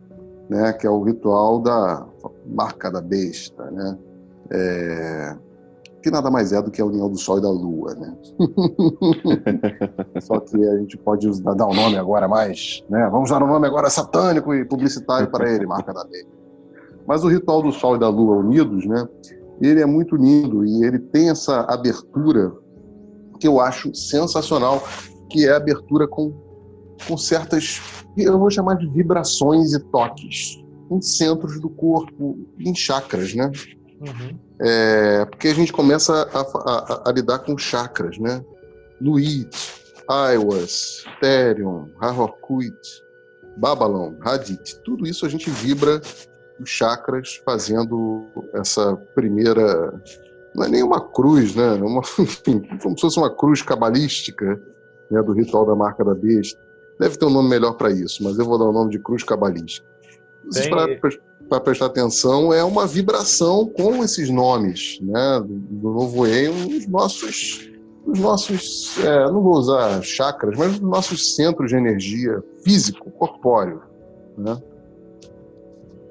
né? 0.50 0.70
Que 0.74 0.86
é 0.86 0.90
o 0.90 1.02
ritual 1.02 1.60
da 1.60 2.06
marca 2.46 2.90
da 2.90 3.00
besta, 3.00 3.70
né? 3.70 3.98
É, 4.50 5.36
que 6.02 6.10
nada 6.10 6.30
mais 6.30 6.52
é 6.52 6.60
do 6.60 6.70
que 6.70 6.82
a 6.82 6.84
união 6.84 7.10
do 7.10 7.16
Sol 7.16 7.38
e 7.38 7.42
da 7.42 7.50
Lua, 7.50 7.94
né? 7.94 8.14
Só 10.20 10.40
que 10.40 10.62
a 10.62 10.76
gente 10.76 10.98
pode 10.98 11.26
usar, 11.26 11.54
dar 11.54 11.66
o 11.66 11.70
um 11.70 11.74
nome 11.74 11.96
agora 11.96 12.28
mais, 12.28 12.84
né? 12.90 13.08
Vamos 13.10 13.30
dar 13.30 13.42
um 13.42 13.46
nome 13.46 13.66
agora 13.66 13.88
satânico 13.88 14.54
e 14.54 14.64
publicitário 14.64 15.30
para 15.30 15.50
ele, 15.50 15.66
marca 15.66 15.92
da 15.94 16.04
lei. 16.04 16.26
Mas 17.06 17.24
o 17.24 17.28
ritual 17.28 17.62
do 17.62 17.72
Sol 17.72 17.96
e 17.96 17.98
da 17.98 18.08
Lua 18.08 18.36
unidos, 18.36 18.84
né? 18.86 19.06
Ele 19.60 19.80
é 19.80 19.86
muito 19.86 20.16
lindo 20.16 20.64
e 20.64 20.84
ele 20.84 20.98
tem 20.98 21.30
essa 21.30 21.60
abertura 21.62 22.52
que 23.40 23.46
eu 23.46 23.60
acho 23.60 23.94
sensacional, 23.94 24.82
que 25.30 25.46
é 25.46 25.52
a 25.52 25.56
abertura 25.56 26.06
com, 26.06 26.32
com 27.06 27.16
certas, 27.16 27.80
eu 28.16 28.38
vou 28.38 28.50
chamar 28.50 28.74
de 28.74 28.88
vibrações 28.88 29.72
e 29.72 29.80
toques 29.90 30.62
em 30.90 31.00
centros 31.00 31.60
do 31.60 31.68
corpo, 31.68 32.38
em 32.58 32.74
chakras, 32.74 33.34
né? 33.34 33.50
Uhum. 34.00 34.38
É, 34.60 35.24
porque 35.26 35.48
a 35.48 35.54
gente 35.54 35.72
começa 35.72 36.12
a, 36.32 36.40
a, 36.40 37.02
a, 37.08 37.12
lidar 37.12 37.40
com 37.40 37.56
chakras, 37.58 38.18
né? 38.18 38.42
Luiz, 39.00 39.46
Aiwas, 40.08 41.04
Therion, 41.20 41.86
Harorkuit, 42.00 42.74
Babylon, 43.58 44.14
Hadith, 44.22 44.80
tudo 44.84 45.06
isso 45.06 45.26
a 45.26 45.28
gente 45.28 45.50
vibra 45.50 46.00
os 46.60 46.68
chakras 46.68 47.40
fazendo 47.44 48.26
essa 48.54 48.96
primeira. 49.14 50.00
Não 50.54 50.64
é 50.64 50.68
nem 50.68 50.82
uma 50.82 51.00
cruz, 51.00 51.54
né? 51.54 51.78
É 51.78 51.82
uma, 51.82 52.00
enfim, 52.18 52.62
como 52.82 52.96
se 52.96 53.02
fosse 53.02 53.18
uma 53.18 53.34
cruz 53.34 53.62
cabalística 53.62 54.60
né, 55.10 55.22
do 55.22 55.32
ritual 55.32 55.66
da 55.66 55.74
marca 55.74 56.04
da 56.04 56.14
besta. 56.14 56.60
Deve 56.98 57.16
ter 57.18 57.26
um 57.26 57.30
nome 57.30 57.50
melhor 57.50 57.74
para 57.74 57.90
isso, 57.90 58.24
mas 58.24 58.38
eu 58.38 58.44
vou 58.44 58.58
dar 58.58 58.64
o 58.64 58.72
nome 58.72 58.90
de 58.90 58.98
cruz 58.98 59.22
cabalística. 59.22 59.86
Para 61.48 61.60
prestar 61.60 61.86
atenção, 61.86 62.52
é 62.52 62.64
uma 62.64 62.86
vibração 62.86 63.68
com 63.68 64.02
esses 64.02 64.30
nomes 64.30 64.98
né, 65.02 65.42
do 65.46 65.90
novo 65.90 66.26
Eon 66.26 66.54
nos 66.54 66.86
nossos 66.88 67.70
os 68.06 68.20
nossos, 68.20 68.96
é, 69.04 69.24
não 69.26 69.42
vou 69.42 69.54
usar 69.54 70.00
chakras, 70.00 70.56
mas 70.56 70.74
os 70.74 70.80
nossos 70.80 71.34
centros 71.34 71.70
de 71.70 71.76
energia 71.76 72.42
físico, 72.62 73.10
corpóreo. 73.10 73.82
Né? 74.38 74.56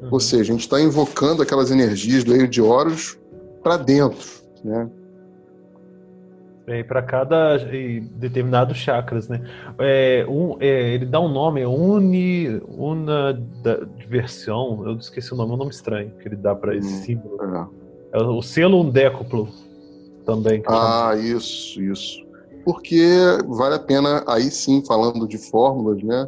Uhum. 0.01 0.09
Ou 0.11 0.19
seja, 0.19 0.51
a 0.51 0.55
gente 0.55 0.61
está 0.61 0.79
invocando 0.81 1.41
aquelas 1.41 1.71
energias 1.71 2.23
do 2.23 2.33
Eio 2.33 2.47
de 2.47 2.61
Horus 2.61 3.17
para 3.63 3.77
dentro. 3.77 4.27
Né? 4.63 4.89
É, 6.67 6.83
para 6.83 7.03
cada 7.03 7.57
determinado 7.57 8.73
chakras, 8.73 9.29
né? 9.29 9.39
É, 9.77 10.25
um, 10.27 10.57
é, 10.59 10.95
ele 10.95 11.05
dá 11.05 11.19
um 11.19 11.27
nome, 11.27 11.61
é 11.61 11.67
uni, 11.67 12.59
una 12.67 13.33
da 13.33 13.85
diversão, 13.97 14.81
eu 14.87 14.95
esqueci 14.95 15.31
o 15.31 15.37
nome, 15.37 15.51
é 15.51 15.53
um 15.53 15.57
nome 15.57 15.69
estranho 15.69 16.11
que 16.19 16.27
ele 16.27 16.35
dá 16.35 16.55
para 16.55 16.75
esse 16.75 16.91
hum, 16.91 17.03
símbolo. 17.03 17.67
É. 18.13 18.17
é. 18.17 18.23
o 18.23 18.41
selo 18.41 18.81
undécuplo 18.81 19.47
também. 20.25 20.63
Ah, 20.65 21.11
chama. 21.11 21.23
isso, 21.23 21.81
isso. 21.81 22.25
Porque 22.63 23.07
vale 23.47 23.75
a 23.75 23.79
pena, 23.79 24.23
aí 24.25 24.49
sim, 24.49 24.83
falando 24.87 25.27
de 25.27 25.37
fórmulas, 25.37 26.01
né? 26.01 26.27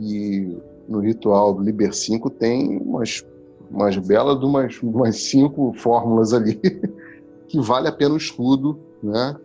E 0.00 0.56
no 0.88 1.00
ritual 1.00 1.54
do 1.54 1.62
Liber 1.62 1.94
5 1.94 2.30
tem 2.30 2.78
umas, 2.78 3.24
umas 3.70 3.96
belas 3.96 4.38
de 4.38 4.44
umas, 4.44 4.82
umas 4.82 5.16
cinco 5.16 5.72
fórmulas 5.74 6.32
ali 6.32 6.60
que 7.48 7.60
vale 7.60 7.88
a 7.88 7.92
pena 7.92 8.14
o 8.14 8.18
estudo, 8.18 8.78
né? 9.02 9.36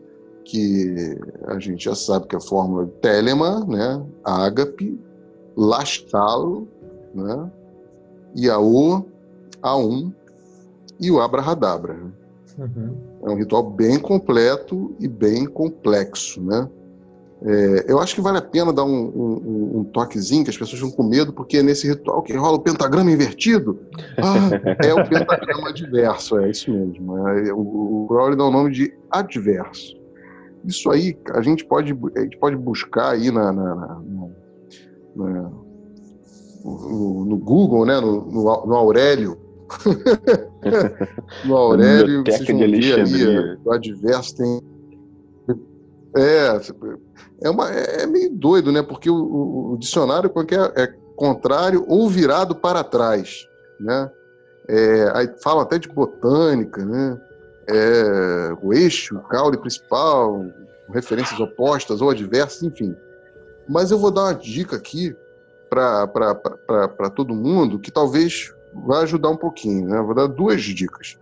Que 0.43 1.17
a 1.45 1.59
gente 1.59 1.83
já 1.83 1.93
sabe 1.93 2.27
que 2.27 2.35
é 2.35 2.37
a 2.37 2.41
fórmula 2.41 2.85
de 2.85 2.91
Telema, 2.93 3.65
né? 3.65 4.05
Ágape, 4.23 4.97
Lastalo, 5.55 6.67
né? 7.13 7.51
Iaô, 8.35 9.03
A1 9.61 10.13
e 10.99 11.11
o 11.11 11.19
Abrahadabra. 11.19 11.93
Né? 11.95 12.11
Uhum. 12.59 12.95
É 13.23 13.29
um 13.29 13.35
ritual 13.35 13.69
bem 13.69 13.99
completo 13.99 14.95
e 14.99 15.07
bem 15.07 15.45
complexo, 15.45 16.41
né? 16.41 16.69
É, 17.43 17.85
eu 17.87 17.99
acho 17.99 18.15
que 18.15 18.21
vale 18.21 18.39
a 18.39 18.41
pena 18.41 18.73
dar 18.73 18.83
um, 18.83 18.89
um, 18.89 19.79
um, 19.79 19.83
toquezinho, 19.83 20.43
que 20.43 20.49
as 20.49 20.57
pessoas 20.57 20.81
ficam 20.81 20.95
com 20.95 21.03
medo, 21.03 21.31
porque 21.31 21.57
é 21.57 21.63
nesse 21.63 21.87
ritual 21.87 22.23
que 22.23 22.33
rola 22.33 22.57
o 22.57 22.61
pentagrama 22.61 23.11
invertido. 23.11 23.79
Ah, 24.17 24.49
é 24.83 24.93
o 24.93 25.07
pentagrama 25.07 25.69
adverso, 25.69 26.39
é 26.39 26.49
isso 26.49 26.71
mesmo. 26.71 27.27
É, 27.27 27.53
o, 27.53 28.03
o 28.03 28.07
Crowley 28.07 28.37
dá 28.37 28.45
o 28.45 28.51
nome 28.51 28.71
de 28.71 28.91
adverso. 29.11 29.95
Isso 30.65 30.89
aí 30.89 31.17
a 31.31 31.41
gente 31.41 31.63
pode, 31.63 31.95
a 32.15 32.21
gente 32.21 32.37
pode 32.37 32.55
buscar 32.55 33.11
aí 33.11 33.29
na, 33.29 33.51
na, 33.53 33.75
na, 33.75 34.01
na 35.15 35.51
no, 36.65 37.25
no, 37.25 37.37
Google, 37.37 37.85
né, 37.85 37.99
no, 37.99 38.25
no, 38.25 38.65
no 38.65 38.75
Aurélio, 38.75 39.37
no 41.45 41.55
Aurélio, 41.55 42.23
vocês 42.25 42.47
vão 42.47 42.59
ver 42.59 42.99
ali, 42.99 43.57
o 43.63 43.71
adverso 43.71 44.35
tem... 44.35 44.61
É, 46.17 46.61
é, 47.43 47.49
uma, 47.49 47.69
é 47.69 48.05
meio 48.07 48.31
doido, 48.31 48.71
né? 48.71 48.81
Porque 48.81 49.09
o, 49.09 49.73
o 49.73 49.77
dicionário 49.77 50.29
qualquer 50.29 50.71
é 50.75 50.87
contrário 51.15 51.85
ou 51.87 52.09
virado 52.09 52.55
para 52.55 52.83
trás, 52.83 53.47
né? 53.79 54.09
É, 54.67 55.11
aí 55.13 55.29
fala 55.41 55.61
até 55.61 55.77
de 55.77 55.87
botânica, 55.87 56.83
né? 56.83 57.21
É, 57.69 58.57
o 58.61 58.73
eixo, 58.73 59.17
o 59.17 59.21
caule 59.23 59.57
principal, 59.57 60.45
referências 60.89 61.39
opostas 61.39 62.01
ou 62.01 62.09
adversas, 62.09 62.63
enfim. 62.63 62.95
Mas 63.67 63.91
eu 63.91 63.99
vou 63.99 64.11
dar 64.11 64.23
uma 64.23 64.35
dica 64.35 64.77
aqui 64.77 65.15
para 65.69 67.09
todo 67.15 67.35
mundo 67.35 67.79
que 67.79 67.91
talvez 67.91 68.53
vai 68.85 69.03
ajudar 69.03 69.29
um 69.29 69.37
pouquinho. 69.37 69.89
Né? 69.89 70.01
Vou 70.01 70.15
dar 70.15 70.27
duas 70.27 70.61
dicas. 70.61 71.17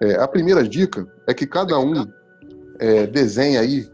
É, 0.00 0.14
a 0.14 0.28
primeira 0.28 0.62
dica 0.62 1.06
é 1.26 1.34
que 1.34 1.46
cada 1.46 1.78
um 1.78 2.06
é, 2.78 3.06
desenhe 3.06 3.58
aí 3.58 3.90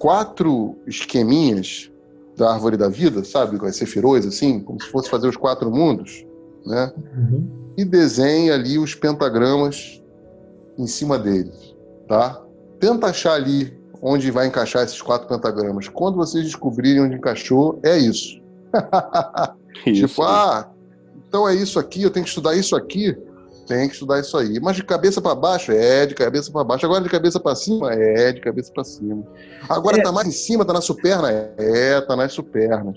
quatro 0.00 0.76
esqueminhas 0.86 1.92
da 2.34 2.54
árvore 2.54 2.76
da 2.78 2.88
vida, 2.88 3.22
sabe? 3.22 3.58
Com 3.58 3.66
as 3.66 3.76
sefirões, 3.76 4.24
assim, 4.24 4.58
como 4.60 4.82
se 4.82 4.88
fosse 4.88 5.10
fazer 5.10 5.28
os 5.28 5.36
quatro 5.36 5.70
mundos, 5.70 6.24
né? 6.64 6.90
Uhum. 7.14 7.46
E 7.76 7.84
desenhe 7.84 8.50
ali 8.50 8.78
os 8.78 8.94
pentagramas 8.94 10.02
em 10.78 10.86
cima 10.86 11.18
deles, 11.18 11.76
tá? 12.08 12.42
Tenta 12.80 13.08
achar 13.08 13.34
ali 13.34 13.78
onde 14.00 14.30
vai 14.30 14.46
encaixar 14.46 14.82
esses 14.84 15.02
quatro 15.02 15.28
pentagramas. 15.28 15.86
Quando 15.86 16.16
vocês 16.16 16.44
descobrirem 16.44 17.02
onde 17.02 17.16
encaixou, 17.16 17.78
é 17.82 17.98
isso. 17.98 18.40
isso. 19.84 20.08
tipo, 20.08 20.22
ah, 20.22 20.70
então 21.28 21.46
é 21.46 21.54
isso 21.54 21.78
aqui, 21.78 22.02
eu 22.02 22.10
tenho 22.10 22.24
que 22.24 22.30
estudar 22.30 22.56
isso 22.56 22.74
aqui, 22.74 23.14
tem 23.70 23.86
que 23.86 23.94
estudar 23.94 24.18
isso 24.18 24.36
aí. 24.36 24.58
Mas 24.60 24.74
de 24.74 24.82
cabeça 24.82 25.22
para 25.22 25.32
baixo, 25.32 25.70
é 25.70 26.04
de 26.04 26.12
cabeça 26.12 26.50
para 26.50 26.64
baixo. 26.64 26.84
Agora 26.84 27.04
de 27.04 27.08
cabeça 27.08 27.38
para 27.38 27.54
cima, 27.54 27.94
é 27.94 28.32
de 28.32 28.40
cabeça 28.40 28.72
para 28.72 28.82
cima. 28.82 29.24
Agora 29.68 29.96
é. 29.96 30.02
tá 30.02 30.10
mais 30.10 30.26
em 30.26 30.32
cima, 30.32 30.64
tá 30.64 30.72
na 30.72 30.80
superna, 30.80 31.30
é, 31.56 32.00
tá 32.00 32.16
nas 32.16 32.32
supernas, 32.32 32.96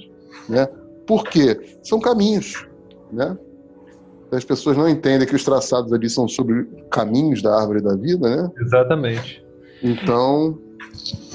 né? 0.50 0.68
Por 1.06 1.26
quê? 1.26 1.78
São 1.84 2.00
caminhos, 2.00 2.68
né? 3.12 3.38
As 4.32 4.44
pessoas 4.44 4.76
não 4.76 4.90
entendem 4.90 5.28
que 5.28 5.36
os 5.36 5.44
traçados 5.44 5.94
ali 5.94 6.10
são 6.10 6.28
sobre 6.28 6.64
caminhos 6.90 7.44
da 7.44 7.56
árvore 7.56 7.82
da 7.82 7.96
vida, 7.96 8.36
né? 8.36 8.52
Exatamente. 8.60 9.46
Então, 9.84 10.58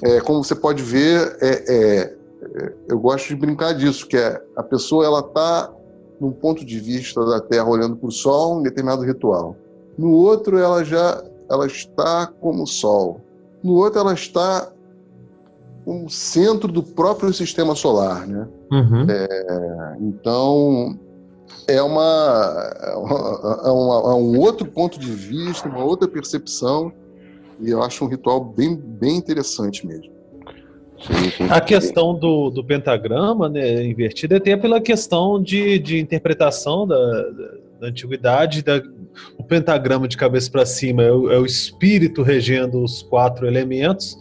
é, 0.02 0.20
como 0.20 0.42
você 0.42 0.56
pode 0.56 0.82
ver, 0.82 1.36
é, 1.40 1.48
é, 1.48 2.00
é 2.00 2.72
eu 2.88 2.98
gosto 2.98 3.28
de 3.28 3.36
brincar 3.36 3.72
disso, 3.72 4.04
que 4.08 4.16
é 4.16 4.42
a 4.56 4.64
pessoa 4.64 5.06
ela 5.06 5.22
tá 5.22 5.72
num 6.20 6.32
ponto 6.32 6.64
de 6.64 6.78
vista 6.80 7.24
da 7.24 7.40
Terra 7.40 7.68
olhando 7.68 7.96
para 7.96 8.08
o 8.08 8.12
Sol, 8.12 8.58
um 8.58 8.62
determinado 8.62 9.02
ritual. 9.02 9.56
No 9.96 10.12
outro, 10.12 10.58
ela 10.58 10.84
já 10.84 11.22
ela 11.50 11.66
está 11.66 12.26
como 12.40 12.64
o 12.64 12.66
Sol. 12.66 13.20
No 13.62 13.74
outro, 13.74 14.00
ela 14.00 14.14
está 14.14 14.70
como 15.84 16.10
centro 16.10 16.70
do 16.70 16.82
próprio 16.82 17.32
sistema 17.32 17.74
solar, 17.74 18.26
né? 18.26 18.46
Uhum. 18.70 19.06
É, 19.08 19.96
então 20.00 20.98
é 21.66 21.82
uma, 21.82 22.72
é, 22.82 23.70
uma, 23.70 24.12
é 24.12 24.14
um 24.14 24.38
outro 24.38 24.66
ponto 24.70 24.98
de 24.98 25.10
vista, 25.10 25.68
uma 25.68 25.82
outra 25.82 26.06
percepção 26.06 26.92
e 27.60 27.70
eu 27.70 27.82
acho 27.82 28.04
um 28.04 28.08
ritual 28.08 28.44
bem, 28.44 28.76
bem 28.76 29.16
interessante 29.16 29.86
mesmo. 29.86 30.17
A 31.50 31.60
questão 31.60 32.14
do, 32.14 32.50
do 32.50 32.64
pentagrama 32.64 33.48
né, 33.48 33.84
invertido 33.84 34.34
é 34.34 34.38
até 34.38 34.56
pela 34.56 34.80
questão 34.80 35.40
de, 35.42 35.78
de 35.78 35.98
interpretação 35.98 36.86
da, 36.86 36.96
da, 36.96 37.50
da 37.80 37.86
antiguidade. 37.86 38.62
Da, 38.62 38.82
o 39.36 39.44
pentagrama 39.44 40.08
de 40.08 40.16
cabeça 40.16 40.50
para 40.50 40.66
cima 40.66 41.02
é 41.02 41.12
o, 41.12 41.30
é 41.30 41.38
o, 41.38 41.46
espírito 41.46 42.22
regendo 42.22 42.82
os 42.82 43.02
quatro 43.02 43.46
elementos. 43.46 44.18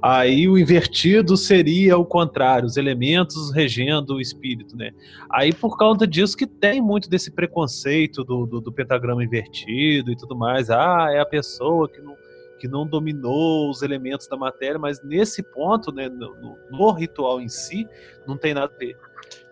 Aí 0.00 0.48
o 0.48 0.56
invertido 0.56 1.36
seria 1.36 1.98
o 1.98 2.04
contrário, 2.04 2.66
os 2.66 2.76
elementos 2.76 3.52
regendo 3.52 4.14
o 4.14 4.20
espírito, 4.20 4.76
né? 4.76 4.92
Aí 5.28 5.52
por 5.52 5.76
causa 5.76 6.06
disso 6.06 6.36
que 6.36 6.46
tem 6.46 6.80
muito 6.80 7.10
desse 7.10 7.32
preconceito 7.32 8.22
do, 8.22 8.46
do, 8.46 8.60
do 8.60 8.72
pentagrama 8.72 9.24
invertido 9.24 10.12
e 10.12 10.16
tudo 10.16 10.36
mais. 10.36 10.70
Ah, 10.70 11.08
é 11.10 11.18
a 11.18 11.26
pessoa 11.26 11.88
que 11.88 12.00
não 12.00 12.14
que 12.58 12.68
não 12.68 12.86
dominou 12.86 13.70
os 13.70 13.82
elementos 13.82 14.26
da 14.26 14.36
matéria, 14.36 14.78
mas 14.78 15.00
nesse 15.02 15.42
ponto, 15.42 15.92
né, 15.92 16.08
no, 16.08 16.58
no 16.70 16.90
ritual 16.92 17.40
em 17.40 17.48
si, 17.48 17.88
não 18.26 18.36
tem 18.36 18.52
nada 18.52 18.72
a 18.74 18.78
ver. 18.78 18.96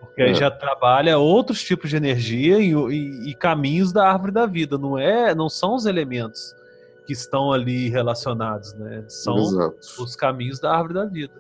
Porque 0.01 0.23
aí 0.23 0.31
é. 0.31 0.35
já 0.35 0.51
trabalha 0.51 1.19
outros 1.19 1.62
tipos 1.62 1.91
de 1.91 1.97
energia 1.97 2.59
e, 2.59 2.73
e, 2.73 3.31
e, 3.31 3.35
caminhos 3.35 3.93
da 3.93 4.09
árvore 4.11 4.33
da 4.33 4.47
vida, 4.47 4.78
não 4.78 4.99
é, 4.99 5.35
não 5.35 5.49
são 5.49 5.74
os 5.74 5.87
elementos 5.87 6.55
que 7.07 7.12
estão 7.12 7.53
ali 7.53 7.89
relacionados, 7.89 8.74
né? 8.74 9.05
São 9.09 9.39
exato. 9.39 9.78
os 9.99 10.16
caminhos 10.16 10.59
da 10.59 10.73
árvore 10.73 10.95
da 10.95 11.05
vida. 11.05 11.35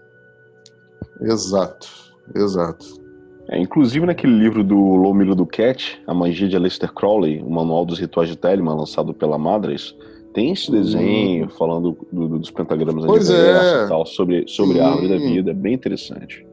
Exato, 1.20 1.88
exato. 2.34 3.06
É, 3.48 3.58
inclusive 3.58 4.04
naquele 4.04 4.36
livro 4.36 4.64
do 4.64 4.76
Lomilo 4.76 5.34
do 5.34 5.46
Cat, 5.46 6.02
A 6.06 6.12
Magia 6.12 6.48
de 6.48 6.56
Aleister 6.56 6.92
Crowley, 6.92 7.40
o 7.42 7.50
Manual 7.50 7.84
dos 7.84 7.98
Rituais 7.98 8.28
de 8.28 8.36
Telemann, 8.36 8.76
lançado 8.76 9.14
pela 9.14 9.38
Madras, 9.38 9.94
tem 10.36 10.52
esse 10.52 10.70
desenho 10.70 11.44
uhum. 11.44 11.48
falando 11.48 11.96
do, 12.12 12.28
do, 12.28 12.38
dos 12.38 12.50
pentagramas 12.50 13.06
pois 13.06 13.30
é. 13.30 13.84
e 13.84 13.88
tal, 13.88 14.04
sobre, 14.04 14.44
sobre 14.46 14.78
a 14.80 14.88
árvore 14.88 15.08
da 15.08 15.16
vida. 15.16 15.50
É 15.50 15.54
bem 15.54 15.72
interessante. 15.72 16.46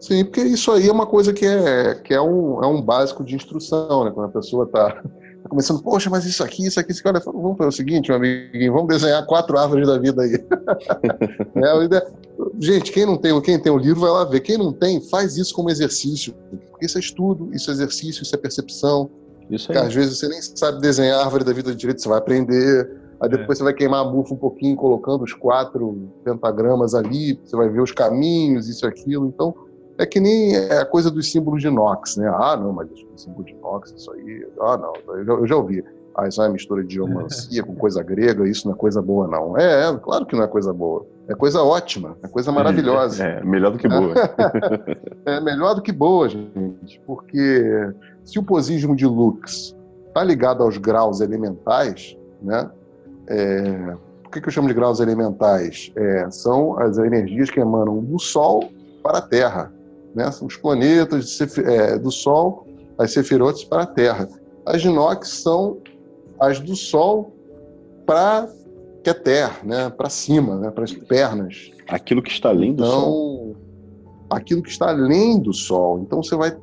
Sim, 0.00 0.24
porque 0.24 0.40
isso 0.40 0.72
aí 0.72 0.88
é 0.88 0.92
uma 0.92 1.06
coisa 1.06 1.32
que 1.32 1.46
é, 1.46 1.94
que 1.94 2.12
é, 2.12 2.20
um, 2.20 2.60
é 2.64 2.66
um 2.66 2.82
básico 2.82 3.22
de 3.22 3.36
instrução, 3.36 4.04
né? 4.04 4.10
Quando 4.10 4.26
a 4.26 4.32
pessoa 4.32 4.64
está 4.64 4.90
tá 4.90 5.48
começando, 5.48 5.80
poxa, 5.80 6.10
mas 6.10 6.24
isso 6.24 6.42
aqui, 6.42 6.66
isso 6.66 6.80
aqui, 6.80 6.90
isso 6.90 7.00
aqui, 7.06 7.16
olha, 7.16 7.22
vamos 7.24 7.56
fazer 7.56 7.68
o 7.68 7.72
seguinte, 7.72 8.08
meu 8.08 8.16
amiguinho, 8.16 8.72
vamos 8.72 8.88
desenhar 8.88 9.24
quatro 9.24 9.56
árvores 9.56 9.86
da 9.86 9.98
vida 9.98 10.22
aí. 10.22 10.34
é, 11.94 12.12
gente, 12.58 12.90
quem 12.90 13.06
não 13.06 13.16
tem, 13.16 13.40
quem 13.40 13.62
tem 13.62 13.70
o 13.70 13.78
livro 13.78 14.00
vai 14.00 14.10
lá 14.10 14.24
ver. 14.24 14.40
Quem 14.40 14.58
não 14.58 14.72
tem, 14.72 15.00
faz 15.00 15.36
isso 15.36 15.54
como 15.54 15.70
exercício. 15.70 16.34
Isso 16.80 16.98
é 16.98 17.00
estudo, 17.00 17.50
isso 17.54 17.70
é 17.70 17.74
exercício, 17.74 18.24
isso 18.24 18.34
é 18.34 18.38
percepção. 18.38 19.08
Isso 19.48 19.70
aí. 19.70 19.78
às 19.78 19.94
vezes 19.94 20.18
você 20.18 20.26
nem 20.26 20.42
sabe 20.42 20.80
desenhar 20.80 21.20
a 21.20 21.24
árvore 21.24 21.44
da 21.44 21.52
vida 21.52 21.72
direito, 21.72 22.02
você 22.02 22.08
vai 22.08 22.18
aprender. 22.18 23.01
Aí 23.22 23.28
é. 23.28 23.28
depois 23.28 23.56
é. 23.56 23.58
você 23.58 23.64
vai 23.64 23.72
queimar 23.72 24.00
a 24.00 24.08
bufa 24.08 24.34
um 24.34 24.36
pouquinho, 24.36 24.76
colocando 24.76 25.22
os 25.22 25.32
quatro 25.32 26.10
pentagramas 26.24 26.94
ali, 26.94 27.38
você 27.42 27.56
vai 27.56 27.68
ver 27.68 27.80
os 27.80 27.92
caminhos, 27.92 28.68
isso 28.68 28.84
e 28.84 28.88
aquilo. 28.88 29.26
Então, 29.26 29.54
é 29.96 30.04
que 30.04 30.18
nem 30.18 30.56
é 30.56 30.78
a 30.78 30.84
coisa 30.84 31.10
dos 31.10 31.30
símbolos 31.30 31.62
de 31.62 31.68
inox, 31.68 32.16
né? 32.16 32.28
Ah, 32.28 32.56
não, 32.56 32.72
mas 32.72 32.90
o 32.90 33.16
símbolo 33.16 33.44
de 33.44 33.52
inox, 33.52 33.94
isso 33.96 34.10
aí. 34.12 34.46
Ah, 34.60 34.76
não, 34.76 34.92
eu 35.14 35.24
já, 35.24 35.32
eu 35.32 35.46
já 35.46 35.56
ouvi. 35.56 35.84
Ah, 36.14 36.28
isso 36.28 36.42
é 36.42 36.46
uma 36.46 36.52
mistura 36.52 36.84
de 36.84 36.94
geomancia 36.94 37.62
com 37.62 37.74
coisa 37.74 38.02
grega, 38.02 38.46
isso 38.46 38.66
não 38.66 38.74
é 38.74 38.78
coisa 38.78 39.00
boa, 39.00 39.26
não. 39.26 39.56
É, 39.56 39.88
é, 39.88 39.96
claro 39.96 40.26
que 40.26 40.36
não 40.36 40.42
é 40.42 40.46
coisa 40.46 40.72
boa. 40.72 41.06
É 41.28 41.34
coisa 41.34 41.62
ótima, 41.62 42.18
é 42.22 42.28
coisa 42.28 42.50
maravilhosa. 42.50 43.24
É, 43.24 43.38
é 43.38 43.44
melhor 43.44 43.70
do 43.70 43.78
que 43.78 43.88
boa. 43.88 44.12
é 45.24 45.40
melhor 45.40 45.74
do 45.74 45.80
que 45.80 45.92
boa, 45.92 46.28
gente, 46.28 47.00
porque 47.06 47.94
se 48.24 48.38
o 48.38 48.42
posismo 48.42 48.94
de 48.96 49.06
Lux 49.06 49.74
está 50.08 50.22
ligado 50.22 50.62
aos 50.62 50.76
graus 50.76 51.20
elementais, 51.20 52.18
né? 52.42 52.68
É, 53.28 53.96
por 54.22 54.30
que, 54.32 54.40
que 54.40 54.48
eu 54.48 54.52
chamo 54.52 54.68
de 54.68 54.74
graus 54.74 55.00
elementais? 55.00 55.92
É, 55.96 56.30
são 56.30 56.78
as 56.78 56.98
energias 56.98 57.50
que 57.50 57.60
emanam 57.60 58.02
do 58.02 58.18
Sol 58.18 58.70
para 59.02 59.18
a 59.18 59.22
Terra. 59.22 59.72
Né? 60.14 60.30
São 60.30 60.46
os 60.46 60.56
planetas 60.56 61.38
é, 61.58 61.98
do 61.98 62.10
Sol, 62.10 62.66
as 62.98 63.12
sefirotes 63.12 63.64
para 63.64 63.82
a 63.82 63.86
Terra. 63.86 64.28
As 64.66 64.82
de 64.82 64.88
Nox 64.88 65.28
são 65.28 65.78
as 66.40 66.60
do 66.60 66.74
Sol 66.74 67.32
para 68.06 68.48
Keter, 69.02 69.64
né? 69.64 69.90
para 69.90 70.08
cima, 70.08 70.56
né? 70.56 70.70
para 70.70 70.84
as 70.84 70.92
pernas. 70.92 71.70
Aquilo 71.88 72.22
que 72.22 72.30
está 72.30 72.50
além 72.50 72.74
do 72.74 72.84
então, 72.84 73.00
Sol. 73.00 73.56
Aquilo 74.30 74.62
que 74.62 74.70
está 74.70 74.88
além 74.88 75.38
do 75.40 75.52
Sol. 75.52 76.00
Então 76.00 76.22
você 76.22 76.34
vai. 76.36 76.56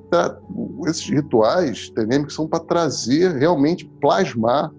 Esses 0.88 1.08
rituais 1.08 1.92
que 2.26 2.34
são 2.34 2.48
para 2.48 2.60
trazer, 2.60 3.36
realmente 3.36 3.86
plasmar 4.02 4.72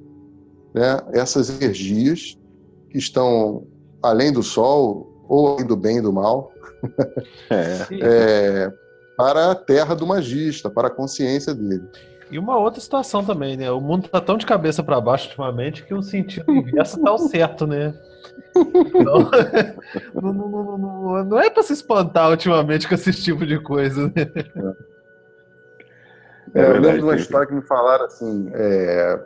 né? 0.74 1.00
essas 1.12 1.50
energias 1.50 2.38
que 2.90 2.98
estão 2.98 3.66
além 4.02 4.32
do 4.32 4.42
Sol, 4.42 5.24
ou 5.28 5.54
além 5.54 5.66
do 5.66 5.76
bem 5.76 5.98
e 5.98 6.02
do 6.02 6.12
mal, 6.12 6.52
é. 7.50 7.86
é, 8.02 8.72
para 9.16 9.50
a 9.50 9.54
terra 9.54 9.94
do 9.94 10.06
magista, 10.06 10.70
para 10.70 10.88
a 10.88 10.90
consciência 10.90 11.54
dele. 11.54 11.88
E 12.30 12.38
uma 12.38 12.56
outra 12.56 12.80
situação 12.80 13.24
também, 13.24 13.56
né? 13.56 13.70
O 13.70 13.80
mundo 13.80 14.08
tá 14.08 14.20
tão 14.20 14.36
de 14.36 14.46
cabeça 14.46 14.82
para 14.82 15.00
baixo 15.00 15.26
ultimamente 15.26 15.84
que 15.84 15.92
o 15.92 16.00
sentido 16.00 16.50
inverso 16.52 17.02
tá 17.02 17.12
o 17.12 17.18
certo, 17.18 17.66
né? 17.66 17.92
Então, 18.56 19.30
não, 20.14 20.32
não, 20.32 20.78
não, 20.78 21.24
não, 21.24 21.40
é 21.40 21.50
para 21.50 21.62
se 21.62 21.72
espantar 21.72 22.30
ultimamente 22.30 22.88
com 22.88 22.94
esse 22.94 23.12
tipo 23.12 23.44
de 23.44 23.58
coisa, 23.58 24.06
né? 24.06 24.12
É, 24.16 24.74
eu 26.54 26.80
lembro 26.80 26.98
de 26.98 27.04
uma 27.04 27.16
história 27.16 27.46
que 27.46 27.54
me 27.54 27.62
falaram 27.62 28.06
assim, 28.06 28.50
é, 28.52 29.20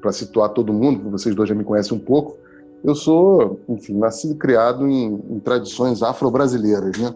para 0.00 0.12
situar 0.12 0.50
todo 0.50 0.72
mundo, 0.72 1.10
vocês 1.10 1.34
dois 1.34 1.48
já 1.48 1.54
me 1.54 1.64
conhecem 1.64 1.96
um 1.96 2.00
pouco. 2.00 2.36
Eu 2.84 2.94
sou, 2.94 3.60
enfim, 3.68 3.94
nascido 3.98 4.34
e 4.34 4.36
criado 4.36 4.86
em, 4.86 5.14
em 5.30 5.40
tradições 5.40 6.02
afro-brasileiras, 6.02 6.96
né? 6.98 7.14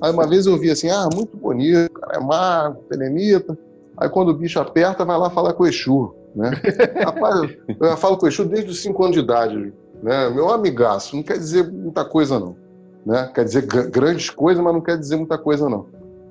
Aí 0.00 0.12
uma 0.12 0.26
vez 0.26 0.46
eu 0.46 0.56
vi 0.58 0.70
assim, 0.70 0.88
ah, 0.90 1.08
muito 1.12 1.36
bonito, 1.36 1.90
cara 1.92 2.18
é 2.18 2.20
mago, 2.20 2.82
penemita. 2.88 3.58
Aí 3.96 4.08
quando 4.08 4.28
o 4.28 4.34
bicho 4.34 4.60
aperta, 4.60 5.04
vai 5.04 5.18
lá 5.18 5.28
falar 5.28 5.54
com 5.54 5.64
o 5.64 5.66
Exu, 5.66 6.14
né? 6.36 6.50
Rapaz, 7.04 7.56
eu 7.80 7.96
falo 7.96 8.16
com 8.16 8.26
o 8.26 8.28
Exu 8.28 8.44
desde 8.44 8.70
os 8.70 8.80
5 8.80 9.02
anos 9.02 9.16
de 9.16 9.22
idade, 9.22 9.72
né? 10.02 10.30
Meu 10.30 10.50
amigaço, 10.50 11.16
não 11.16 11.22
quer 11.22 11.38
dizer 11.38 11.68
muita 11.68 12.04
coisa 12.04 12.38
não, 12.38 12.56
né? 13.04 13.30
Quer 13.34 13.44
dizer 13.44 13.66
grandes 13.90 14.30
coisas, 14.30 14.62
mas 14.62 14.72
não 14.72 14.80
quer 14.80 14.96
dizer 14.96 15.16
muita 15.16 15.36
coisa 15.36 15.68
não. 15.68 15.86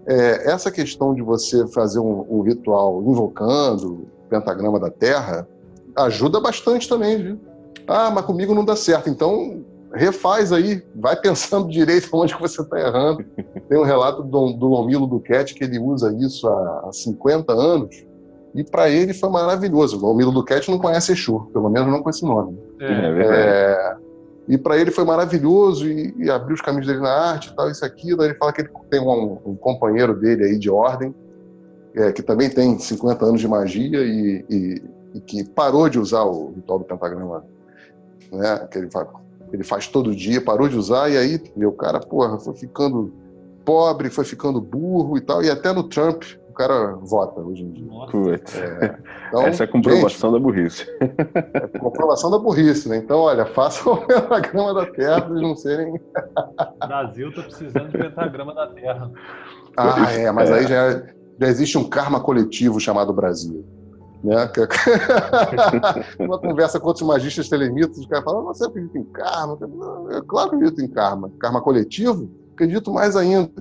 É, 0.07 0.49
essa 0.51 0.71
questão 0.71 1.13
de 1.13 1.21
você 1.21 1.67
fazer 1.67 1.99
um, 1.99 2.25
um 2.29 2.41
ritual 2.41 3.03
invocando 3.03 3.93
o 3.93 4.07
pentagrama 4.29 4.79
da 4.79 4.89
Terra 4.89 5.45
ajuda 5.97 6.39
bastante 6.39 6.87
também, 6.87 7.21
viu? 7.21 7.39
Ah, 7.87 8.09
mas 8.09 8.25
comigo 8.25 8.53
não 8.53 8.63
dá 8.63 8.75
certo. 8.75 9.09
Então, 9.09 9.63
refaz 9.93 10.51
aí, 10.51 10.81
vai 10.95 11.15
pensando 11.19 11.69
direito 11.69 12.07
onde 12.13 12.33
que 12.33 12.41
você 12.41 12.61
está 12.61 12.79
errando. 12.79 13.25
Tem 13.67 13.77
um 13.77 13.83
relato 13.83 14.23
do, 14.23 14.53
do 14.53 14.67
Lomilo 14.67 15.07
Duquette 15.07 15.53
que 15.53 15.63
ele 15.63 15.77
usa 15.77 16.15
isso 16.19 16.47
há, 16.47 16.85
há 16.87 16.93
50 16.93 17.51
anos 17.51 18.05
e 18.55 18.63
para 18.63 18.89
ele 18.89 19.13
foi 19.13 19.29
maravilhoso. 19.29 19.97
O 19.97 20.07
Lomilo 20.07 20.31
Duquette 20.31 20.71
não 20.71 20.79
conhece 20.79 21.11
Exu, 21.11 21.49
pelo 21.51 21.69
menos 21.69 21.91
não 21.91 22.01
com 22.01 22.09
esse 22.09 22.23
nome. 22.23 22.57
É, 22.79 22.85
é, 22.85 23.25
é 23.25 24.06
e 24.47 24.57
para 24.57 24.77
ele 24.77 24.91
foi 24.91 25.03
maravilhoso 25.03 25.87
e, 25.87 26.13
e, 26.17 26.29
abriu 26.29 26.55
os 26.55 26.61
caminhos 26.61 26.87
dele 26.87 26.99
na 26.99 27.11
arte 27.11 27.49
e 27.49 27.55
tal, 27.55 27.69
isso 27.69 27.83
aquilo. 27.83 28.21
Aí 28.21 28.29
ele 28.29 28.37
fala 28.37 28.53
que 28.53 28.61
ele 28.61 28.69
tem 28.89 28.99
um, 29.01 29.39
um 29.45 29.55
companheiro 29.55 30.17
dele 30.17 30.45
aí 30.45 30.57
de 30.57 30.69
ordem, 30.69 31.13
é, 31.93 32.11
que 32.13 32.21
também 32.21 32.49
tem 32.49 32.79
50 32.79 33.25
anos 33.25 33.41
de 33.41 33.47
magia 33.47 33.99
e, 33.99 34.45
e, 34.49 34.81
e 35.15 35.21
que 35.21 35.43
parou 35.43 35.89
de 35.89 35.99
usar 35.99 36.23
o 36.23 36.53
ritual 36.53 36.79
do 36.79 36.85
pentagrama 36.85 37.43
né? 38.31 38.67
Que 38.71 38.77
ele 38.77 38.89
faz, 38.89 39.07
ele 39.51 39.63
faz 39.63 39.87
todo 39.87 40.15
dia, 40.15 40.41
parou 40.41 40.67
de 40.67 40.77
usar, 40.77 41.09
e 41.09 41.17
aí 41.17 41.41
o 41.57 41.71
cara, 41.71 41.99
porra, 41.99 42.39
foi 42.39 42.55
ficando 42.55 43.11
pobre, 43.65 44.09
foi 44.09 44.23
ficando 44.23 44.61
burro 44.61 45.17
e 45.17 45.21
tal, 45.21 45.43
e 45.43 45.49
até 45.49 45.73
no 45.73 45.83
Trump 45.83 46.23
cara 46.57 46.95
vota 46.95 47.39
hoje 47.39 47.63
em 47.63 47.71
dia. 47.71 47.87
É, 48.55 48.97
então, 49.27 49.41
Essa 49.43 49.63
é 49.63 49.65
a 49.65 49.71
comprovação 49.71 50.31
gente, 50.31 50.39
da 50.39 50.39
burrice. 50.39 50.87
É 51.53 51.79
comprovação 51.79 52.31
da 52.31 52.39
burrice, 52.39 52.89
né? 52.89 52.97
Então, 52.97 53.19
olha, 53.19 53.45
façam 53.45 53.93
o 53.93 53.97
pentagrama 53.97 54.73
da 54.73 54.85
Terra 54.87 55.21
para 55.21 55.31
eles 55.31 55.41
não 55.41 55.55
serem. 55.55 55.93
O 55.95 56.87
Brasil 56.87 57.33
tá 57.33 57.43
precisando 57.43 57.91
de 57.91 57.97
pentagrama 57.97 58.53
da 58.53 58.67
Terra. 58.67 59.11
Ah, 59.77 60.11
é, 60.11 60.31
mas 60.31 60.51
aí 60.51 60.67
já, 60.67 60.91
já 61.39 61.47
existe 61.47 61.77
um 61.77 61.87
karma 61.87 62.19
coletivo 62.19 62.79
chamado 62.79 63.13
Brasil. 63.13 63.63
Né? 64.23 64.49
Uma 66.19 66.39
conversa 66.39 66.79
com 66.79 66.87
outros 66.87 67.07
magistas 67.07 67.47
telemitas, 67.47 67.99
os 67.99 68.07
caras 68.07 68.25
falam, 68.25 68.43
você 68.43 68.65
acredita 68.65 68.97
em 68.97 69.03
karma? 69.05 69.57
É 70.11 70.21
claro 70.27 70.49
que 70.49 70.55
acredito 70.55 70.81
em 70.81 70.87
karma. 70.87 71.31
Karma 71.39 71.61
coletivo? 71.61 72.29
Acredito 72.53 72.91
mais 72.91 73.15
ainda. 73.15 73.51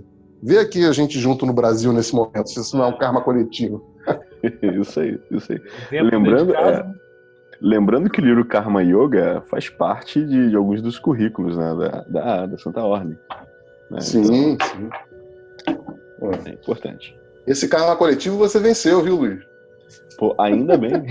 Vê 0.43 0.59
aqui 0.59 0.85
a 0.85 0.93
gente 0.93 1.19
junto 1.19 1.47
no 1.47 1.53
Brasil 1.53 1.93
nesse 1.93 2.15
momento, 2.15 2.49
se 2.49 2.61
isso 2.61 2.77
não 2.77 2.85
é 2.85 2.89
um 2.89 2.99
karma 2.99 3.23
coletivo. 3.23 3.83
isso 4.81 5.01
aí, 5.01 5.19
isso 5.31 5.53
aí. 5.53 6.03
Lembrando, 6.03 6.55
é, 6.55 6.87
lembrando 7.61 8.11
que 8.11 8.21
o 8.21 8.25
livro 8.25 8.45
Karma 8.45 8.83
Yoga 8.83 9.43
faz 9.49 9.69
parte 9.69 10.25
de, 10.25 10.51
de 10.51 10.57
alguns 10.57 10.83
dos 10.83 10.99
currículos 10.99 11.57
né, 11.57 11.75
da, 11.75 12.03
da, 12.03 12.47
da 12.47 12.59
Santa 12.59 12.83
Ordem. 12.83 13.19
Né? 13.91 14.01
Sim, 14.01 14.53
então, 14.53 14.67
sim. 14.67 14.91
É 16.47 16.51
importante. 16.51 17.19
Esse 17.47 17.69
karma 17.69 17.97
coletivo 17.97 18.37
você 18.37 18.59
venceu, 18.59 19.03
viu, 19.03 19.17
Luiz? 19.17 19.45
Pô, 20.19 20.35
ainda 20.39 20.77
bem. 20.77 20.93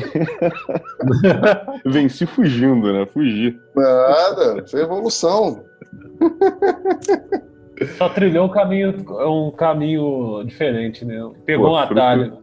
Venci 1.85 2.25
fugindo, 2.25 2.91
né? 2.91 3.05
Fugir. 3.05 3.59
Nada, 3.75 4.65
foi 4.67 4.81
evolução. 4.81 5.63
Só 7.97 8.07
trilhou 8.09 8.45
um 8.45 8.49
caminho, 8.49 8.95
um 9.27 9.51
caminho 9.51 10.43
diferente, 10.45 11.03
né? 11.03 11.29
Pegou 11.45 11.67
Pô, 11.67 11.73
um 11.73 11.77
atalho. 11.77 12.37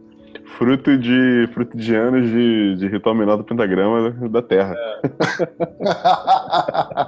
Fruto, 0.57 0.83
fruto, 0.83 0.97
de, 0.97 1.49
fruto 1.53 1.75
de 1.75 1.95
anos 1.95 2.29
de, 2.29 2.75
de 2.75 2.87
ritual 2.87 3.15
menor 3.15 3.37
do 3.37 3.43
pentagrama 3.43 4.11
da 4.29 4.41
Terra. 4.41 4.75
É. 4.77 5.03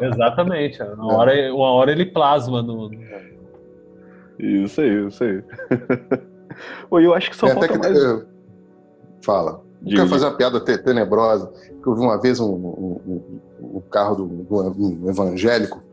Exatamente. 0.07 0.81
Uma 0.81 1.13
hora, 1.13 1.53
uma 1.53 1.71
hora 1.71 1.91
ele 1.91 2.05
plasma 2.05 2.63
no. 2.63 2.89
Isso 4.39 4.81
aí, 4.81 5.07
isso 5.07 5.23
aí. 5.23 5.43
Pô, 6.89 6.99
eu 6.99 7.13
acho 7.13 7.29
que 7.29 7.35
só 7.35 7.47
é, 7.47 7.53
falta 7.53 7.77
mais... 7.77 7.93
Que 7.93 8.25
Fala. 9.21 9.61
De... 9.81 9.95
Quero 9.95 10.07
fazer 10.07 10.25
uma 10.25 10.37
piada 10.37 10.59
tenebrosa. 10.59 11.51
Que 11.81 11.87
eu 11.87 11.95
vi 11.95 12.01
uma 12.01 12.19
vez 12.19 12.39
um, 12.39 12.53
um, 12.53 13.01
um, 13.07 13.77
um 13.77 13.81
carro 13.81 14.15
do, 14.15 14.27
do, 14.27 15.09
evangélico. 15.09 15.84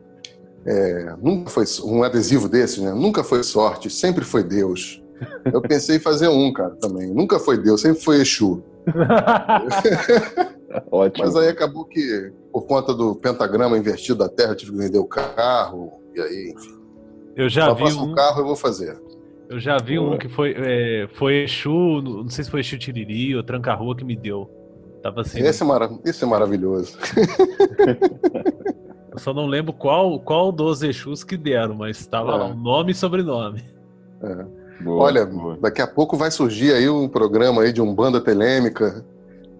É, 0.64 1.14
nunca 1.20 1.50
foi 1.50 1.64
um 1.84 2.02
adesivo 2.02 2.48
desse, 2.48 2.80
né? 2.80 2.92
Nunca 2.92 3.24
foi 3.24 3.42
sorte, 3.42 3.90
sempre 3.90 4.24
foi 4.24 4.44
Deus. 4.44 5.02
Eu 5.44 5.60
pensei 5.60 5.96
em 5.96 6.00
fazer 6.00 6.28
um, 6.28 6.52
cara, 6.52 6.76
também. 6.76 7.12
Nunca 7.12 7.38
foi 7.38 7.58
Deus, 7.58 7.80
sempre 7.80 8.02
foi 8.02 8.20
Exu. 8.20 8.62
Ótimo. 10.90 11.26
Mas 11.26 11.36
aí 11.36 11.48
acabou 11.48 11.84
que, 11.84 12.32
por 12.52 12.66
conta 12.66 12.94
do 12.94 13.14
pentagrama 13.14 13.78
invertido 13.78 14.18
da 14.18 14.28
Terra, 14.28 14.52
eu 14.52 14.56
tive 14.56 14.72
que 14.72 14.78
vender 14.78 14.98
o 14.98 15.04
carro, 15.04 15.92
e 16.14 16.20
aí, 16.20 16.54
enfim. 16.56 16.78
Eu 17.36 17.48
já 17.48 17.72
vi 17.72 17.84
um... 17.84 18.14
carro, 18.14 18.40
eu 18.40 18.46
vou 18.46 18.56
fazer. 18.56 19.00
Eu 19.48 19.60
já 19.60 19.78
vi 19.78 19.98
um 19.98 20.16
que 20.16 20.28
foi, 20.28 20.54
é, 20.56 21.08
foi 21.14 21.44
Exu, 21.44 22.02
não 22.02 22.28
sei 22.28 22.44
se 22.44 22.50
foi 22.50 22.60
Exu 22.60 22.78
Tiriri 22.78 23.36
ou 23.36 23.42
Tranca-Rua 23.42 23.96
que 23.96 24.04
me 24.04 24.16
deu. 24.16 24.50
Tava 25.02 25.22
assim. 25.22 25.40
Esse 25.40 25.62
é, 25.62 25.66
mara 25.66 25.90
esse 26.04 26.22
é 26.22 26.26
maravilhoso. 26.26 26.96
Eu 29.12 29.18
só 29.18 29.34
não 29.34 29.46
lembro 29.46 29.74
qual, 29.74 30.18
qual 30.18 30.50
dos 30.50 30.82
Exus 30.82 31.22
que 31.22 31.36
deram, 31.36 31.74
mas 31.74 32.00
estava 32.00 32.32
é. 32.32 32.36
lá, 32.36 32.46
um 32.46 32.54
nome 32.54 32.92
e 32.92 32.94
sobrenome. 32.94 33.62
É. 34.22 34.62
Boa, 34.82 35.04
Olha, 35.04 35.26
boa. 35.26 35.58
daqui 35.60 35.82
a 35.82 35.86
pouco 35.86 36.16
vai 36.16 36.30
surgir 36.30 36.72
aí 36.72 36.88
um 36.88 37.06
programa 37.06 37.62
aí 37.62 37.72
de 37.72 37.82
um 37.82 37.94
banda 37.94 38.20
telêmica. 38.20 39.04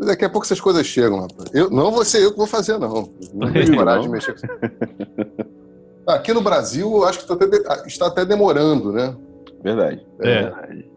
Daqui 0.00 0.24
a 0.24 0.30
pouco 0.30 0.46
essas 0.46 0.60
coisas 0.60 0.86
chegam, 0.86 1.20
rapaz. 1.20 1.50
Eu, 1.52 1.70
não 1.70 1.92
vou 1.92 2.04
ser 2.04 2.24
eu 2.24 2.32
que 2.32 2.38
vou 2.38 2.46
fazer, 2.46 2.78
não. 2.78 3.12
Não 3.34 3.52
vou 3.52 3.76
parar 3.76 4.00
de 4.00 4.08
mexer 4.08 4.34
com 4.34 6.12
Aqui 6.12 6.32
no 6.32 6.40
Brasil, 6.40 7.04
acho 7.04 7.18
que 7.18 7.32
está 7.32 7.34
até, 7.34 7.86
está 7.86 8.06
até 8.06 8.24
demorando, 8.24 8.90
né? 8.90 9.14
Verdade. 9.62 10.04
É. 10.20 10.42
Verdade. 10.42 10.90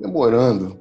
Demorando. 0.00 0.78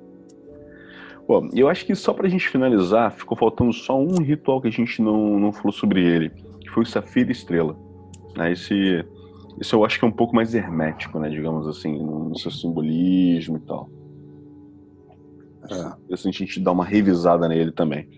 Bom, 1.27 1.48
eu 1.53 1.69
acho 1.69 1.85
que 1.85 1.95
só 1.95 2.11
pra 2.14 2.27
gente 2.27 2.49
finalizar, 2.49 3.11
ficou 3.11 3.38
faltando 3.38 3.72
só 3.72 3.98
um 3.98 4.22
ritual 4.22 4.60
que 4.60 4.68
a 4.68 4.72
gente 4.72 5.02
não, 5.02 5.39
não 5.39 5.53
falou 5.53 5.72
sobre 5.72 6.03
ele, 6.03 6.30
que 6.72 6.73
foi 6.73 6.84
o 6.84 6.85
Safira 6.85 7.31
Estrela. 7.31 7.77
Né, 8.35 8.53
esse, 8.53 9.06
esse 9.60 9.73
eu 9.73 9.84
acho 9.84 9.99
que 9.99 10.06
é 10.06 10.07
um 10.07 10.11
pouco 10.11 10.34
mais 10.34 10.56
hermético, 10.56 11.19
né, 11.19 11.30
digamos 11.30 11.68
assim, 11.68 12.02
no, 12.02 12.38
seu 12.39 12.49
simbolismo 12.49 13.57
e 13.57 13.60
tal. 13.60 13.89
É. 15.69 16.14
Assim, 16.14 16.30
a 16.30 16.31
gente 16.31 16.60
dá 16.60 16.72
uma 16.72 16.85
revisada 16.85 17.48
nele 17.48 17.72
também. 17.72 18.10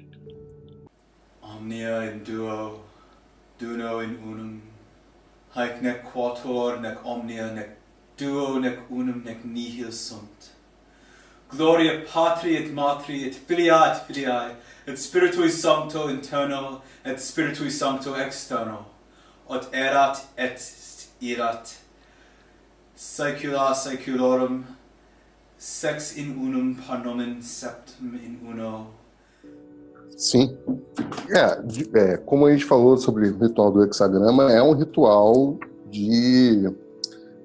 Omnia 1.41 2.13
in 2.13 2.19
duo, 2.19 2.79
duo 3.59 4.03
in 4.03 4.15
unum, 4.23 4.61
haec 5.55 5.81
nec 5.81 6.03
quator, 6.11 6.79
nec 6.79 7.03
omnia, 7.03 7.51
nec 7.51 7.69
duo, 8.17 8.59
nec 8.59 8.79
unum, 8.89 9.21
nec 9.25 9.43
nihil 9.43 9.91
sunt. 9.91 10.53
Gloria 11.55 12.03
Patri 12.11 12.55
et 12.55 12.71
Matri 12.71 13.25
et 13.25 13.33
Filia 13.33 13.91
et 13.91 14.07
Filiae 14.07 14.55
et 14.87 14.97
Spiritui 14.97 15.51
Sancto 15.51 16.09
interno 16.09 16.81
et 17.05 17.19
Spiritui 17.19 17.71
Sancto 17.71 18.15
externo 18.15 18.85
ut 19.49 19.67
erat 19.73 20.23
et 20.37 20.59
irat 21.21 21.75
saecula 22.95 23.73
saeculorum 23.73 24.63
sex 25.57 26.17
in 26.17 26.35
unum 26.37 26.75
par 26.75 27.03
nomen 27.03 27.41
septum 27.41 28.15
in 28.15 28.39
uno 28.47 28.87
Sim. 30.15 30.55
É, 31.29 31.99
é, 31.99 32.17
como 32.17 32.45
a 32.45 32.51
gente 32.51 32.65
falou 32.65 32.95
sobre 32.97 33.29
o 33.29 33.37
ritual 33.37 33.71
do 33.71 33.83
hexagrama, 33.83 34.51
é 34.51 34.61
um 34.61 34.73
ritual 34.73 35.57
de 35.89 36.71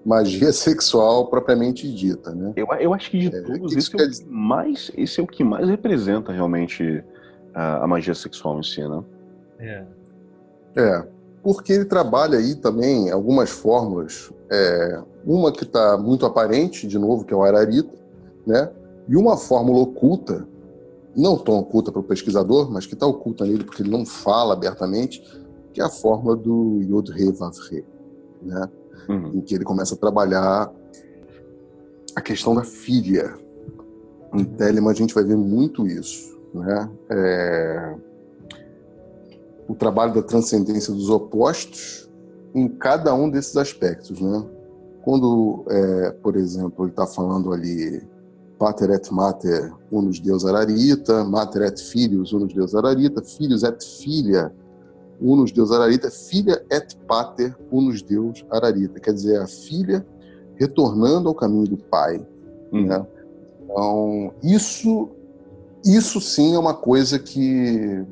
magia 0.04 0.52
sexual 0.52 1.28
propriamente 1.28 1.90
dita, 1.90 2.34
né? 2.34 2.52
Eu, 2.54 2.66
eu 2.78 2.92
acho 2.92 3.10
que 3.10 3.18
de 3.18 3.34
é, 3.34 3.40
todos, 3.40 3.74
esse, 3.74 3.90
é 3.98 4.04
o 4.04 4.30
mais, 4.30 4.90
esse 4.94 5.18
é 5.18 5.22
o 5.22 5.26
que 5.26 5.42
mais 5.42 5.66
representa 5.66 6.30
realmente 6.30 7.02
a, 7.54 7.84
a 7.84 7.86
magia 7.86 8.14
sexual 8.14 8.58
em 8.60 8.62
si, 8.62 8.86
né? 8.86 9.02
É. 9.58 9.84
É, 10.76 11.04
porque 11.42 11.72
ele 11.72 11.84
trabalha 11.84 12.38
aí 12.38 12.54
também 12.54 13.10
algumas 13.10 13.50
fórmulas. 13.50 14.32
É, 14.50 15.02
uma 15.24 15.52
que 15.52 15.64
está 15.64 15.96
muito 15.98 16.24
aparente, 16.24 16.86
de 16.86 16.98
novo, 16.98 17.24
que 17.24 17.32
é 17.32 17.36
o 17.36 17.42
Ararita, 17.42 17.94
né? 18.46 18.70
E 19.08 19.16
uma 19.16 19.36
fórmula 19.36 19.80
oculta, 19.80 20.46
não 21.16 21.36
tão 21.36 21.58
oculta 21.58 21.90
para 21.90 22.00
o 22.00 22.04
pesquisador, 22.04 22.70
mas 22.70 22.86
que 22.86 22.94
está 22.94 23.06
oculta 23.06 23.44
nele 23.44 23.64
porque 23.64 23.82
ele 23.82 23.90
não 23.90 24.04
fala 24.04 24.54
abertamente, 24.54 25.22
que 25.72 25.80
é 25.80 25.84
a 25.84 25.88
fórmula 25.88 26.36
do 26.36 26.80
Yod-Re 26.82 27.32
Vav-Re, 27.32 27.84
né? 28.42 28.68
uhum. 29.08 29.38
em 29.38 29.40
que 29.40 29.54
ele 29.54 29.64
começa 29.64 29.94
a 29.94 29.98
trabalhar 29.98 30.70
a 32.14 32.20
questão 32.20 32.54
da 32.54 32.62
filha. 32.62 33.34
Em 34.34 34.44
Telemann 34.44 34.92
a 34.92 34.94
gente 34.94 35.14
vai 35.14 35.24
ver 35.24 35.36
muito 35.36 35.86
isso. 35.86 36.38
Né? 36.52 36.90
É... 37.10 37.94
O 39.68 39.74
trabalho 39.74 40.14
da 40.14 40.22
transcendência 40.22 40.92
dos 40.92 41.10
opostos 41.10 42.08
em 42.54 42.68
cada 42.68 43.14
um 43.14 43.28
desses 43.28 43.56
aspectos. 43.56 44.20
Né? 44.20 44.44
Quando, 45.02 45.64
é, 45.68 46.10
por 46.22 46.36
exemplo, 46.36 46.84
ele 46.84 46.90
está 46.90 47.06
falando 47.06 47.52
ali 47.52 48.02
Pater 48.58 48.90
et 48.90 49.12
Mater, 49.12 49.72
unus 49.92 50.18
Deus 50.18 50.44
Ararita, 50.44 51.22
Mater 51.24 51.62
et 51.62 51.78
Filhos, 51.78 52.32
unus 52.32 52.52
Deus 52.52 52.74
Ararita, 52.74 53.22
Filhos 53.22 53.62
et 53.62 53.84
Filha, 54.02 54.52
unus 55.20 55.52
Deus 55.52 55.70
Ararita, 55.70 56.10
filha 56.10 56.62
et 56.70 56.96
pater 57.06 57.56
unus 57.70 58.02
Deus 58.02 58.44
Ararita. 58.50 59.00
Quer 59.00 59.12
dizer, 59.12 59.40
a 59.40 59.46
filha 59.46 60.06
retornando 60.56 61.28
ao 61.28 61.34
caminho 61.34 61.68
do 61.68 61.76
pai. 61.76 62.24
Hum. 62.72 62.86
Né? 62.86 63.06
Então, 63.62 64.32
isso, 64.42 65.08
isso 65.84 66.20
sim 66.20 66.54
é 66.54 66.58
uma 66.58 66.74
coisa 66.74 67.18
que 67.18 68.04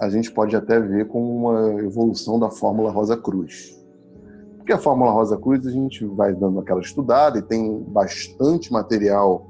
a 0.00 0.08
gente 0.08 0.30
pode 0.30 0.54
até 0.54 0.80
ver 0.80 1.06
como 1.08 1.34
uma 1.34 1.82
evolução 1.82 2.38
da 2.38 2.50
Fórmula 2.50 2.90
Rosa 2.90 3.16
Cruz. 3.16 3.76
Porque 4.56 4.72
a 4.72 4.78
Fórmula 4.78 5.10
Rosa 5.10 5.36
Cruz 5.36 5.66
a 5.66 5.70
gente 5.70 6.04
vai 6.04 6.34
dando 6.34 6.60
aquela 6.60 6.80
estudada 6.80 7.38
e 7.38 7.42
tem 7.42 7.82
bastante 7.88 8.72
material 8.72 9.46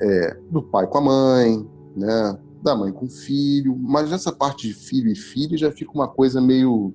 é, 0.00 0.36
do 0.50 0.62
pai 0.62 0.86
com 0.86 0.98
a 0.98 1.00
mãe, 1.00 1.68
né? 1.96 2.38
da 2.62 2.76
mãe 2.76 2.92
com 2.92 3.08
filho, 3.08 3.76
mas 3.76 4.10
nessa 4.10 4.30
parte 4.30 4.68
de 4.68 4.74
filho 4.74 5.10
e 5.10 5.16
filha 5.16 5.58
já 5.58 5.70
fica 5.70 5.90
uma 5.92 6.08
coisa 6.08 6.40
meio. 6.40 6.94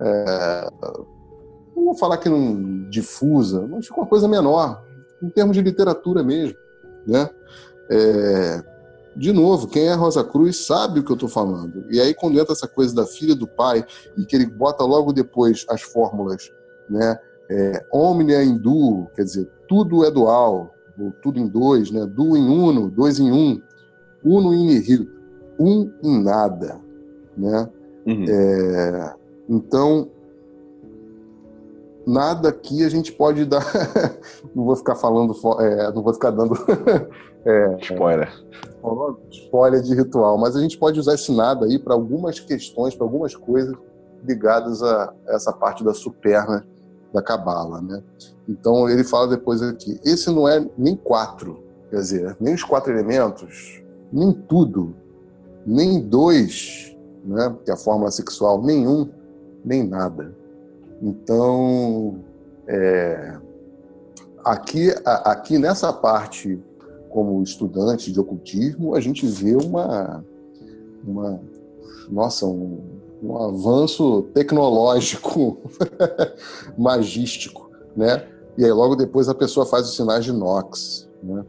É, 0.00 0.70
não 1.76 1.84
vou 1.84 1.94
falar 1.94 2.16
que 2.16 2.28
não 2.28 2.88
difusa, 2.88 3.66
mas 3.68 3.86
fica 3.86 4.00
uma 4.00 4.06
coisa 4.06 4.26
menor, 4.26 4.82
em 5.22 5.28
termos 5.28 5.54
de 5.54 5.62
literatura 5.62 6.22
mesmo. 6.22 6.56
Né? 7.06 7.28
É, 7.90 8.62
de 9.20 9.32
novo, 9.32 9.68
quem 9.68 9.86
é 9.86 9.92
Rosa 9.92 10.24
Cruz 10.24 10.64
sabe 10.64 11.00
o 11.00 11.04
que 11.04 11.12
eu 11.12 11.14
estou 11.14 11.28
falando. 11.28 11.84
E 11.90 12.00
aí, 12.00 12.14
quando 12.14 12.40
entra 12.40 12.54
essa 12.54 12.66
coisa 12.66 12.94
da 12.94 13.04
filha 13.04 13.34
do 13.34 13.46
pai, 13.46 13.84
e 14.16 14.24
que 14.24 14.34
ele 14.34 14.46
bota 14.46 14.82
logo 14.82 15.12
depois 15.12 15.66
as 15.68 15.82
fórmulas, 15.82 16.50
né? 16.88 17.20
É, 17.50 17.84
omnia 17.92 18.42
em 18.42 18.56
duo, 18.56 19.10
quer 19.14 19.24
dizer, 19.24 19.46
tudo 19.68 20.06
é 20.06 20.10
dual, 20.10 20.72
ou 20.98 21.12
tudo 21.22 21.38
em 21.38 21.46
dois, 21.46 21.90
né? 21.90 22.06
Duo 22.06 22.34
em 22.34 22.48
uno, 22.48 22.90
dois 22.90 23.20
em 23.20 23.30
um 23.30 23.60
uno 24.24 24.54
in 24.54 24.64
nihil, 24.64 25.06
um 25.58 25.92
em 26.02 26.22
nada, 26.22 26.80
né? 27.36 27.68
Uhum. 28.06 28.24
É, 28.26 29.14
então, 29.50 30.08
nada 32.10 32.48
aqui 32.48 32.84
a 32.84 32.88
gente 32.88 33.12
pode 33.12 33.44
dar. 33.44 33.64
não 34.54 34.64
vou 34.64 34.76
ficar 34.76 34.96
falando, 34.96 35.34
é, 35.60 35.92
não 35.92 36.02
vou 36.02 36.12
ficar 36.12 36.30
dando 36.30 36.54
é, 37.44 37.76
spoiler. 37.82 38.32
spoiler 39.30 39.82
de 39.82 39.94
ritual, 39.94 40.36
mas 40.38 40.56
a 40.56 40.60
gente 40.60 40.78
pode 40.78 40.98
usar 40.98 41.14
esse 41.14 41.32
nada 41.34 41.66
aí 41.66 41.78
para 41.78 41.94
algumas 41.94 42.40
questões, 42.40 42.94
para 42.94 43.04
algumas 43.06 43.34
coisas 43.34 43.74
ligadas 44.24 44.82
a 44.82 45.12
essa 45.28 45.52
parte 45.52 45.84
da 45.84 45.94
superna 45.94 46.66
da 47.12 47.22
cabala, 47.22 47.80
né? 47.80 48.02
Então 48.48 48.88
ele 48.88 49.04
fala 49.04 49.28
depois 49.28 49.62
aqui, 49.62 50.00
esse 50.04 50.30
não 50.30 50.48
é 50.48 50.64
nem 50.76 50.96
quatro, 50.96 51.62
quer 51.90 51.96
dizer, 51.96 52.36
nem 52.40 52.54
os 52.54 52.62
quatro 52.62 52.92
elementos, 52.92 53.82
nem 54.12 54.32
tudo, 54.32 54.94
nem 55.66 56.00
dois, 56.00 56.96
né, 57.24 57.54
que 57.64 57.70
é 57.70 57.74
a 57.74 57.76
fórmula 57.76 58.10
sexual, 58.10 58.62
nenhum, 58.62 59.08
nem 59.64 59.86
nada. 59.86 60.34
Então, 61.00 62.18
é, 62.66 63.38
aqui, 64.44 64.90
aqui 65.04 65.58
nessa 65.58 65.92
parte, 65.92 66.60
como 67.08 67.42
estudante 67.42 68.12
de 68.12 68.20
ocultismo, 68.20 68.94
a 68.94 69.00
gente 69.00 69.26
vê 69.26 69.56
uma, 69.56 70.24
uma 71.04 71.40
nossa, 72.10 72.46
um, 72.46 72.80
um 73.22 73.36
avanço 73.36 74.22
tecnológico, 74.34 75.58
magístico, 76.76 77.70
né? 77.96 78.26
E 78.58 78.64
aí 78.64 78.72
logo 78.72 78.94
depois 78.94 79.28
a 79.28 79.34
pessoa 79.34 79.64
faz 79.64 79.88
os 79.88 79.96
sinais 79.96 80.24
de 80.24 80.32
Knox, 80.32 81.08
né? 81.22 81.44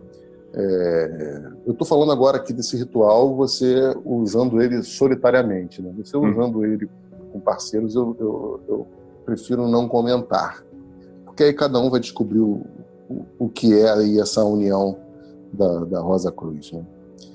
É, 0.53 1.43
eu 1.65 1.71
estou 1.71 1.87
falando 1.87 2.11
agora 2.11 2.37
aqui 2.37 2.51
desse 2.51 2.75
ritual, 2.75 3.35
você 3.35 3.95
usando 4.03 4.61
ele 4.61 4.83
solitariamente. 4.83 5.81
Né? 5.81 5.93
Você 5.97 6.17
hum. 6.17 6.29
usando 6.29 6.65
ele 6.65 6.89
com 7.31 7.39
parceiros, 7.39 7.95
eu, 7.95 8.15
eu, 8.19 8.59
eu, 8.67 8.87
prefiro 9.31 9.67
não 9.67 9.87
comentar. 9.87 10.63
Porque 11.25 11.43
aí 11.43 11.53
cada 11.53 11.79
um 11.79 11.89
vai 11.89 11.99
descobrir 11.99 12.39
o, 12.39 12.65
o, 13.09 13.25
o 13.39 13.49
que 13.49 13.73
é 13.73 13.89
aí 13.89 14.19
essa 14.19 14.43
união 14.43 14.97
da, 15.53 15.85
da 15.85 15.99
Rosa 16.01 16.31
Cruz. 16.31 16.71
Né? 16.71 16.85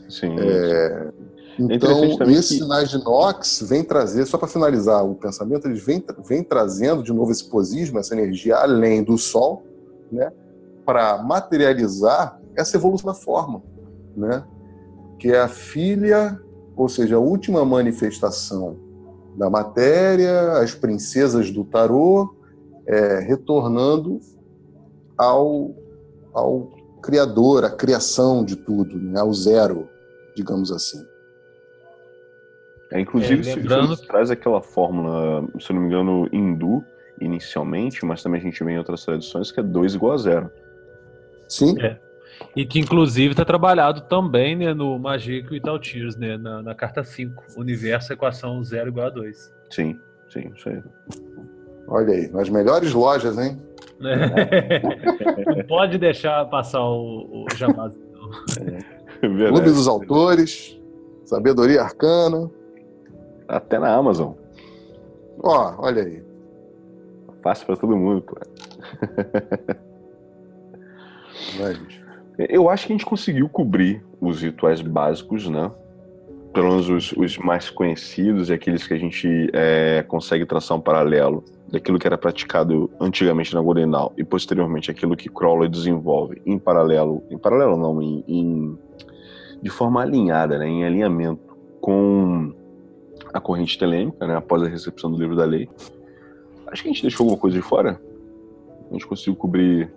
Sim. 0.08 0.36
É, 0.38 1.10
então, 1.58 2.04
é 2.04 2.30
esses 2.32 2.48
que... 2.48 2.58
sinais 2.58 2.90
de 2.90 3.02
Nox 3.02 3.64
vem 3.66 3.82
trazer, 3.82 4.26
só 4.26 4.36
para 4.36 4.46
finalizar 4.46 5.04
o 5.04 5.14
pensamento, 5.14 5.66
eles 5.66 5.82
vêm 5.82 6.04
vem 6.26 6.42
trazendo 6.42 7.02
de 7.02 7.12
novo 7.12 7.32
esse 7.32 7.48
posismo, 7.48 7.98
essa 7.98 8.14
energia 8.14 8.56
além 8.56 9.02
do 9.02 9.16
Sol, 9.16 9.64
né, 10.12 10.30
para 10.84 11.22
materializar 11.22 12.38
essa 12.54 12.76
evolução 12.76 13.10
da 13.10 13.14
forma, 13.14 13.62
né? 14.14 14.44
que 15.18 15.28
é 15.28 15.40
a 15.40 15.48
filha, 15.48 16.38
ou 16.76 16.88
seja, 16.88 17.16
a 17.16 17.18
última 17.18 17.64
manifestação 17.64 18.85
da 19.36 19.50
matéria, 19.50 20.52
as 20.58 20.74
princesas 20.74 21.50
do 21.50 21.64
tarô, 21.64 22.34
é, 22.86 23.20
retornando 23.20 24.20
ao, 25.16 25.74
ao 26.32 26.72
criador, 27.02 27.64
à 27.64 27.70
criação 27.70 28.44
de 28.44 28.56
tudo, 28.56 28.98
né? 28.98 29.20
ao 29.20 29.32
zero, 29.32 29.88
digamos 30.34 30.72
assim. 30.72 31.04
É, 32.92 33.00
inclusive, 33.00 33.48
é, 33.48 33.54
lembrando... 33.54 33.94
isso 33.94 34.06
traz 34.06 34.30
aquela 34.30 34.62
fórmula, 34.62 35.46
se 35.60 35.72
não 35.72 35.80
me 35.80 35.86
engano, 35.88 36.28
hindu, 36.32 36.84
inicialmente, 37.20 38.04
mas 38.04 38.22
também 38.22 38.40
a 38.40 38.44
gente 38.44 38.62
vê 38.62 38.72
em 38.72 38.78
outras 38.78 39.04
tradições 39.04 39.50
que 39.50 39.60
é 39.60 39.62
2 39.62 39.94
igual 39.94 40.12
a 40.12 40.16
zero. 40.18 40.50
Sim. 41.48 41.80
É. 41.80 41.98
E 42.54 42.64
que 42.64 42.78
inclusive 42.78 43.32
está 43.32 43.44
trabalhado 43.44 44.02
também 44.02 44.56
né, 44.56 44.72
no 44.74 44.98
Magic 44.98 45.54
e 45.54 45.60
Tal 45.60 45.78
Tears, 45.78 46.16
né, 46.16 46.36
na, 46.36 46.62
na, 46.62 46.74
carta 46.74 47.04
5, 47.04 47.44
Universo 47.56 48.12
Equação 48.12 48.62
0 48.62 48.88
igual 48.88 49.06
a 49.06 49.10
2. 49.10 49.52
Sim, 49.70 49.98
sim, 50.30 50.50
isso 50.54 50.68
aí. 50.68 50.82
Olha 51.88 52.14
aí, 52.14 52.28
nas 52.28 52.48
melhores 52.48 52.92
lojas, 52.92 53.38
hein? 53.38 53.60
Não 53.98 55.62
pode 55.68 55.98
deixar 55.98 56.44
passar 56.46 56.82
o, 56.82 57.44
o 57.44 57.46
Jamás. 57.56 57.94
É. 58.60 58.96
Clube 59.20 59.70
dos 59.70 59.88
Autores, 59.88 60.78
Sabedoria 61.24 61.82
Arcana. 61.82 62.50
Até 63.48 63.78
na 63.78 63.94
Amazon. 63.94 64.32
Ó, 65.42 65.74
olha 65.78 66.02
aí. 66.02 66.22
Fácil 67.42 67.66
para 67.66 67.76
todo 67.76 67.96
mundo, 67.96 68.22
pô. 68.22 68.36
Eu 72.38 72.68
acho 72.68 72.86
que 72.86 72.92
a 72.92 72.96
gente 72.96 73.06
conseguiu 73.06 73.48
cobrir 73.48 74.04
os 74.20 74.42
rituais 74.42 74.80
básicos, 74.80 75.48
né? 75.48 75.70
Pelo 76.52 76.68
menos 76.68 76.88
os, 76.88 77.12
os 77.12 77.38
mais 77.38 77.70
conhecidos 77.70 78.48
e 78.48 78.52
aqueles 78.52 78.86
que 78.86 78.94
a 78.94 78.98
gente 78.98 79.50
é, 79.52 80.04
consegue 80.06 80.44
traçar 80.44 80.76
um 80.76 80.80
paralelo 80.80 81.44
daquilo 81.70 81.98
que 81.98 82.06
era 82.06 82.16
praticado 82.16 82.90
antigamente 83.00 83.54
na 83.54 83.60
Golden 83.60 83.90
Dawn 83.90 84.10
e 84.16 84.24
posteriormente 84.24 84.90
aquilo 84.90 85.16
que 85.16 85.28
Crowley 85.28 85.68
desenvolve 85.68 86.40
em 86.46 86.58
paralelo, 86.58 87.22
em 87.30 87.36
paralelo 87.36 87.76
não, 87.76 88.00
em, 88.00 88.24
em 88.26 88.78
de 89.60 89.70
forma 89.70 90.00
alinhada, 90.00 90.58
né, 90.58 90.68
em 90.68 90.84
alinhamento 90.84 91.56
com 91.80 92.54
a 93.32 93.40
corrente 93.40 93.78
telêmica, 93.78 94.26
né, 94.26 94.36
após 94.36 94.62
a 94.62 94.68
recepção 94.68 95.10
do 95.10 95.18
livro 95.18 95.34
da 95.34 95.44
lei. 95.44 95.68
Acho 96.68 96.82
que 96.82 96.88
a 96.88 96.92
gente 96.92 97.02
deixou 97.02 97.24
alguma 97.24 97.40
coisa 97.40 97.56
de 97.56 97.62
fora. 97.62 98.00
A 98.90 98.92
gente 98.92 99.06
conseguiu 99.06 99.36
cobrir, 99.36 99.92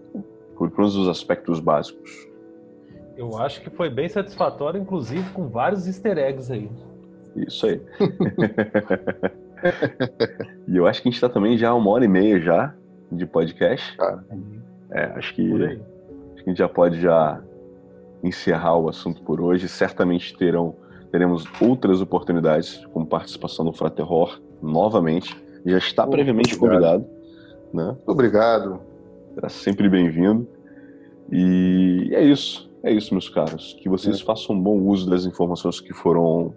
pelo 0.57 0.71
menos 0.77 0.95
os 0.95 1.07
aspectos 1.07 1.59
básicos. 1.59 2.28
Eu 3.19 3.37
acho 3.37 3.59
que 3.59 3.69
foi 3.69 3.89
bem 3.89 4.07
satisfatório, 4.07 4.79
inclusive 4.79 5.29
com 5.31 5.49
vários 5.49 5.85
easter 5.85 6.17
eggs 6.17 6.49
aí. 6.49 6.71
Isso 7.35 7.65
aí. 7.65 7.81
e 10.65 10.77
eu 10.77 10.87
acho 10.87 11.01
que 11.01 11.09
a 11.09 11.11
gente 11.11 11.17
está 11.17 11.27
também 11.27 11.57
já 11.57 11.73
uma 11.73 11.89
hora 11.91 12.05
e 12.05 12.07
meia 12.07 12.39
já 12.39 12.73
de 13.11 13.25
podcast. 13.25 13.93
Ah. 13.99 14.19
É, 14.91 15.03
acho 15.17 15.35
que, 15.35 15.53
acho 15.53 15.75
que 16.37 16.43
a 16.43 16.49
gente 16.49 16.59
já 16.59 16.69
pode 16.69 17.01
já 17.01 17.41
encerrar 18.23 18.77
o 18.77 18.87
assunto 18.87 19.21
por 19.21 19.41
hoje. 19.41 19.67
Certamente 19.67 20.37
terão, 20.37 20.73
teremos 21.11 21.43
outras 21.59 22.01
oportunidades, 22.01 22.85
como 22.93 23.05
participação 23.05 23.65
do 23.65 23.73
Fraterror 23.73 24.39
novamente. 24.61 25.35
Já 25.65 25.77
está 25.77 26.05
oh, 26.05 26.09
previamente 26.09 26.55
obrigado. 26.55 27.03
convidado. 27.03 27.09
Né? 27.73 27.97
Obrigado. 28.07 28.79
Será 29.35 29.49
sempre 29.49 29.89
bem-vindo. 29.89 30.47
E 31.29 32.11
é 32.13 32.23
isso. 32.23 32.68
É 32.83 32.91
isso, 32.91 33.13
meus 33.13 33.29
caros. 33.29 33.77
Que 33.81 33.89
vocês 33.89 34.21
é. 34.21 34.23
façam 34.23 34.59
bom 34.59 34.79
uso 34.79 35.09
das 35.09 35.25
informações 35.25 35.79
que 35.79 35.93
foram, 35.93 36.53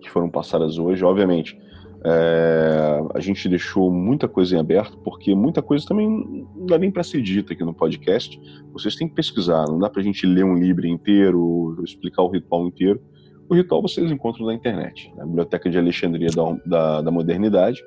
que 0.00 0.10
foram 0.10 0.30
passadas 0.30 0.78
hoje. 0.78 1.04
Obviamente, 1.04 1.58
é, 2.04 3.02
a 3.14 3.20
gente 3.20 3.48
deixou 3.48 3.90
muita 3.90 4.28
coisa 4.28 4.54
em 4.54 4.60
aberto, 4.60 4.98
porque 4.98 5.34
muita 5.34 5.62
coisa 5.62 5.86
também 5.86 6.06
não 6.54 6.66
dá 6.66 6.76
nem 6.76 6.90
para 6.90 7.02
ser 7.02 7.22
dita 7.22 7.54
aqui 7.54 7.64
no 7.64 7.74
podcast. 7.74 8.38
Vocês 8.72 8.94
têm 8.94 9.08
que 9.08 9.14
pesquisar, 9.14 9.64
não 9.66 9.78
dá 9.78 9.88
para 9.88 10.00
a 10.00 10.04
gente 10.04 10.26
ler 10.26 10.44
um 10.44 10.54
livro 10.54 10.86
inteiro, 10.86 11.82
explicar 11.82 12.22
o 12.22 12.28
ritual 12.28 12.66
inteiro. 12.66 13.00
O 13.48 13.54
ritual 13.54 13.80
vocês 13.82 14.10
encontram 14.10 14.46
na 14.46 14.54
internet, 14.54 15.12
na 15.16 15.24
Biblioteca 15.24 15.68
de 15.70 15.78
Alexandria 15.78 16.28
da, 16.28 16.56
da, 16.66 17.02
da 17.02 17.10
Modernidade. 17.10 17.82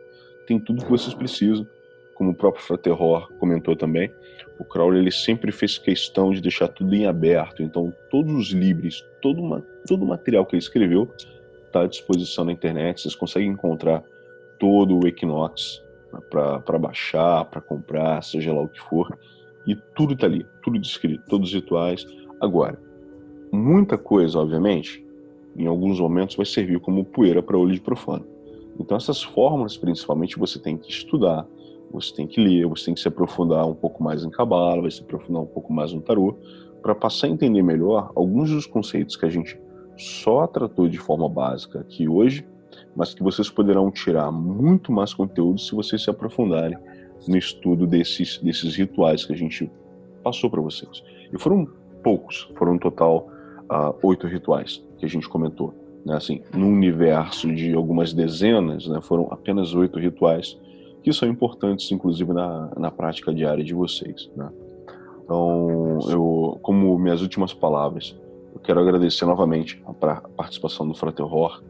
Tem 0.47 0.59
tudo 0.59 0.84
que 0.84 0.89
vocês 0.89 1.14
precisam, 1.14 1.65
como 2.15 2.31
o 2.31 2.35
próprio 2.35 2.64
Fraterror 2.64 3.27
comentou 3.39 3.76
também. 3.76 4.09
O 4.59 4.65
Crowley 4.65 5.01
ele 5.01 5.11
sempre 5.11 5.51
fez 5.51 5.77
questão 5.77 6.31
de 6.31 6.41
deixar 6.41 6.67
tudo 6.67 6.93
em 6.95 7.05
aberto, 7.05 7.61
então 7.61 7.93
todos 8.09 8.34
os 8.34 8.47
livros, 8.49 9.05
todo, 9.21 9.41
uma, 9.41 9.61
todo 9.88 10.03
o 10.03 10.07
material 10.07 10.45
que 10.45 10.55
ele 10.55 10.61
escreveu 10.61 11.11
está 11.65 11.81
à 11.81 11.88
disposição 11.88 12.45
na 12.45 12.51
internet. 12.51 13.01
Vocês 13.01 13.15
conseguem 13.15 13.49
encontrar 13.49 14.03
todo 14.59 14.99
o 14.99 15.07
Equinox 15.07 15.84
né, 16.11 16.19
para 16.29 16.79
baixar, 16.79 17.45
para 17.45 17.61
comprar, 17.61 18.23
seja 18.23 18.53
lá 18.53 18.61
o 18.61 18.67
que 18.67 18.81
for. 18.81 19.17
E 19.67 19.75
tudo 19.95 20.13
está 20.13 20.25
ali, 20.25 20.45
tudo 20.63 20.79
descrito, 20.79 21.23
todos 21.27 21.49
os 21.49 21.55
rituais. 21.55 22.05
Agora, 22.39 22.79
muita 23.51 23.97
coisa, 23.97 24.39
obviamente, 24.39 25.05
em 25.55 25.67
alguns 25.67 25.99
momentos 25.99 26.35
vai 26.35 26.45
servir 26.45 26.79
como 26.79 27.03
poeira 27.03 27.43
para 27.43 27.57
olho 27.57 27.73
de 27.73 27.81
profano. 27.81 28.25
Então, 28.79 28.95
essas 28.95 29.23
fórmulas, 29.23 29.75
principalmente, 29.75 30.38
você 30.38 30.59
tem 30.59 30.77
que 30.77 30.89
estudar, 30.89 31.45
você 31.91 32.14
tem 32.14 32.27
que 32.27 32.41
ler, 32.41 32.68
você 32.68 32.85
tem 32.85 32.93
que 32.93 32.99
se 32.99 33.07
aprofundar 33.07 33.68
um 33.68 33.73
pouco 33.73 34.03
mais 34.03 34.23
em 34.23 34.30
Cabala, 34.30 34.81
vai 34.81 34.91
se 34.91 35.01
aprofundar 35.01 35.41
um 35.41 35.47
pouco 35.47 35.72
mais 35.72 35.93
no 35.93 36.01
Tarô, 36.01 36.35
para 36.81 36.93
passar 36.93 37.27
a 37.27 37.30
entender 37.30 37.61
melhor 37.61 38.11
alguns 38.15 38.51
dos 38.51 38.65
conceitos 38.65 39.15
que 39.15 39.26
a 39.26 39.30
gente 39.30 39.59
só 39.97 40.45
tratou 40.45 40.88
de 40.88 40.97
forma 40.97 41.27
básica 41.27 41.80
aqui 41.80 42.07
hoje, 42.07 42.45
mas 42.95 43.14
que 43.14 43.23
vocês 43.23 43.49
poderão 43.49 43.89
tirar 43.91 44.31
muito 44.31 44.91
mais 44.91 45.14
conteúdo 45.14 45.59
se 45.59 45.73
vocês 45.73 46.03
se 46.03 46.09
aprofundarem 46.09 46.77
no 47.27 47.38
estudo 47.38 47.88
desses, 47.88 48.38
desses 48.39 48.76
rituais 48.76 49.26
que 49.26 49.34
a 49.34 49.35
gente 49.35 49.72
passou 50.23 50.49
para 50.49 50.61
vocês. 50.61 51.03
E 51.34 51.39
foram 51.39 51.68
poucos, 52.03 52.49
foram 52.55 52.73
um 52.73 52.77
total 52.77 53.27
uh, 53.72 53.95
oito 54.03 54.27
rituais 54.27 54.84
que 54.97 55.05
a 55.05 55.09
gente 55.09 55.27
comentou. 55.27 55.73
Né? 56.05 56.15
Assim, 56.15 56.41
num 56.53 56.72
universo 56.72 57.53
de 57.53 57.73
algumas 57.73 58.14
dezenas, 58.14 58.88
né, 58.88 59.01
foram 59.01 59.27
apenas 59.31 59.73
oito 59.73 59.99
rituais 59.99 60.57
que 61.07 61.13
são 61.13 61.29
importantes, 61.29 61.89
inclusive, 61.89 62.34
na, 62.34 62.69
na 62.77 62.91
prática 62.91 63.34
diária 63.34 63.63
de 63.63 63.73
vocês. 63.73 64.29
Né? 64.35 64.49
Então, 65.23 65.99
eu, 66.09 66.59
como 66.61 66.99
minhas 66.99 67.21
últimas 67.21 67.53
palavras, 67.53 68.19
eu 68.53 68.59
quero 68.59 68.81
agradecer 68.81 69.23
novamente 69.23 69.81
a 69.85 69.93
participação 69.93 70.85
do 70.85 70.93
Fraterror. 70.93 71.63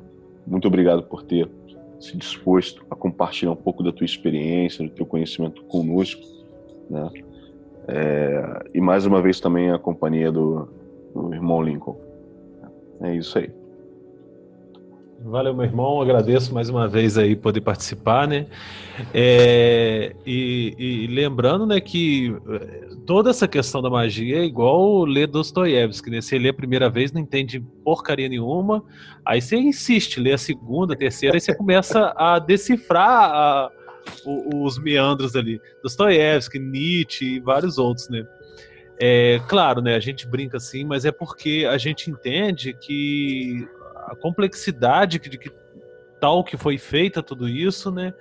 Muito 0.48 0.68
obrigado 0.68 1.04
por 1.04 1.22
ter 1.22 1.48
se 2.00 2.18
disposto 2.18 2.84
a 2.90 2.96
compartilhar 2.96 3.52
um 3.52 3.56
pouco 3.56 3.84
da 3.84 3.92
tua 3.92 4.06
experiência, 4.06 4.84
do 4.84 4.90
teu 4.92 5.06
conhecimento 5.06 5.64
conosco, 5.66 6.24
né? 6.90 7.08
É, 7.88 8.70
e 8.74 8.82
mais 8.82 9.06
uma 9.06 9.22
vez 9.22 9.40
também 9.40 9.70
a 9.70 9.78
companhia 9.78 10.32
do, 10.32 10.68
do 11.14 11.32
irmão 11.32 11.62
Lincoln. 11.62 11.96
É 13.02 13.16
isso 13.16 13.38
aí. 13.38 13.52
Valeu, 15.20 15.54
meu 15.54 15.66
irmão. 15.66 16.00
Agradeço 16.00 16.54
mais 16.54 16.70
uma 16.70 16.88
vez 16.88 17.18
aí 17.18 17.36
poder 17.36 17.62
participar, 17.62 18.28
né? 18.28 18.46
É, 19.14 20.16
e, 20.26 20.76
e, 20.78 21.08
lembrando, 21.08 21.66
né, 21.66 21.80
que 21.80 22.36
eh, 22.48 22.90
toda 23.06 23.32
essa 23.32 23.48
questão 23.48 23.82
da 23.82 23.90
magia 23.90 24.38
é 24.38 24.46
igual 24.46 25.06
ler 25.06 25.28
Dostoiévski, 25.28 26.12
né? 26.12 26.22
Você 26.22 26.38
lê 26.38 26.50
a 26.50 26.54
primeira 26.54 26.88
vez, 26.88 27.12
não 27.12 27.22
entende 27.22 27.60
porcaria 27.84 28.30
nenhuma, 28.30 28.84
aí 29.26 29.42
você 29.42 29.56
insiste, 29.58 30.20
lê 30.20 30.34
a 30.34 30.38
segunda, 30.38 30.94
a 30.94 30.98
terceira, 30.98 31.36
aí 31.36 31.42
você 31.42 31.56
começa 31.56 32.14
a 32.16 32.38
decifrar 32.38 33.32
a, 33.32 33.72
os 34.54 34.78
meandros 34.78 35.36
ali. 35.36 35.60
Dostoiévski, 35.82 36.60
Nietzsche 36.60 37.26
e 37.36 37.40
vários 37.40 37.80
outros, 37.80 38.08
né? 38.10 38.24
É, 39.00 39.40
claro, 39.48 39.82
né, 39.82 39.96
a 39.96 40.00
gente 40.00 40.28
brinca 40.28 40.58
assim, 40.58 40.84
mas 40.84 41.06
é 41.06 41.12
porque 41.12 41.68
a 41.70 41.78
gente 41.78 42.10
entende 42.10 42.74
que 42.74 43.68
a 44.08 44.16
complexidade 44.16 45.20
de 45.20 45.38
que 45.38 45.52
tal 46.20 46.44
que 46.44 46.58
foi 46.58 46.78
feita 46.78 47.22
tudo 47.22 47.48
isso, 47.48 47.92
né, 47.92 48.14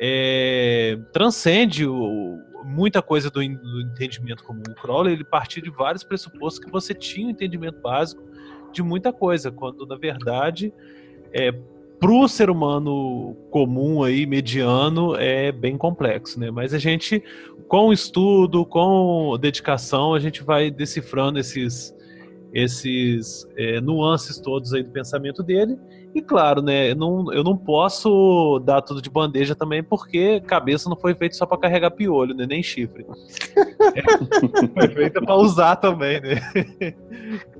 é, 0.00 0.98
transcende 1.12 1.86
o, 1.86 2.40
muita 2.64 3.00
coisa 3.02 3.30
do, 3.30 3.40
do, 3.40 3.80
entendimento 3.82 4.42
comum. 4.42 4.62
O 4.68 4.74
Crowley 4.74 5.12
ele 5.12 5.24
partia 5.24 5.62
de 5.62 5.70
vários 5.70 6.02
pressupostos 6.02 6.64
que 6.64 6.70
você 6.70 6.94
tinha 6.94 7.26
um 7.26 7.30
entendimento 7.30 7.80
básico 7.80 8.22
de 8.72 8.82
muita 8.82 9.12
coisa, 9.12 9.50
quando 9.50 9.86
na 9.86 9.96
verdade 9.96 10.72
é, 11.32 11.52
para 12.00 12.10
o 12.10 12.26
ser 12.26 12.48
humano 12.48 13.36
comum 13.50 14.02
aí, 14.02 14.24
mediano, 14.24 15.14
é 15.16 15.52
bem 15.52 15.76
complexo, 15.76 16.40
né? 16.40 16.50
Mas 16.50 16.72
a 16.72 16.78
gente, 16.78 17.22
com 17.68 17.92
estudo, 17.92 18.64
com 18.64 19.36
dedicação, 19.38 20.14
a 20.14 20.18
gente 20.18 20.42
vai 20.42 20.70
decifrando 20.70 21.38
esses, 21.38 21.94
esses 22.52 23.46
é, 23.56 23.80
nuances 23.80 24.38
todos 24.38 24.72
aí 24.72 24.82
do 24.82 24.90
pensamento 24.90 25.42
dele. 25.42 25.78
E 26.14 26.20
claro, 26.20 26.60
né, 26.60 26.90
eu 26.90 26.96
não, 26.96 27.32
eu 27.32 27.44
não 27.44 27.56
posso 27.56 28.60
dar 28.64 28.82
tudo 28.82 29.00
de 29.00 29.08
bandeja 29.08 29.54
também, 29.54 29.82
porque 29.82 30.40
cabeça 30.40 30.88
não 30.88 30.96
foi 30.96 31.14
feita 31.14 31.36
só 31.36 31.46
para 31.46 31.58
carregar 31.58 31.92
piolho, 31.92 32.34
né, 32.34 32.46
nem 32.46 32.62
chifre. 32.62 33.06
É, 33.94 34.02
foi 34.74 34.88
feita 34.88 35.20
para 35.20 35.36
usar 35.36 35.76
também, 35.76 36.20
né? 36.20 36.40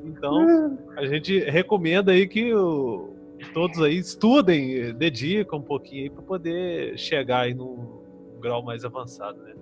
Então, 0.04 0.78
a 0.96 1.06
gente 1.06 1.38
recomenda 1.38 2.10
aí 2.10 2.26
que 2.26 2.52
o, 2.52 3.14
todos 3.54 3.80
aí 3.80 3.96
estudem, 3.98 4.92
dediquem 4.94 5.58
um 5.58 5.62
pouquinho 5.62 6.02
aí 6.04 6.10
para 6.10 6.22
poder 6.22 6.98
chegar 6.98 7.42
aí 7.42 7.54
num 7.54 8.00
grau 8.40 8.64
mais 8.64 8.84
avançado, 8.84 9.40
né? 9.42 9.54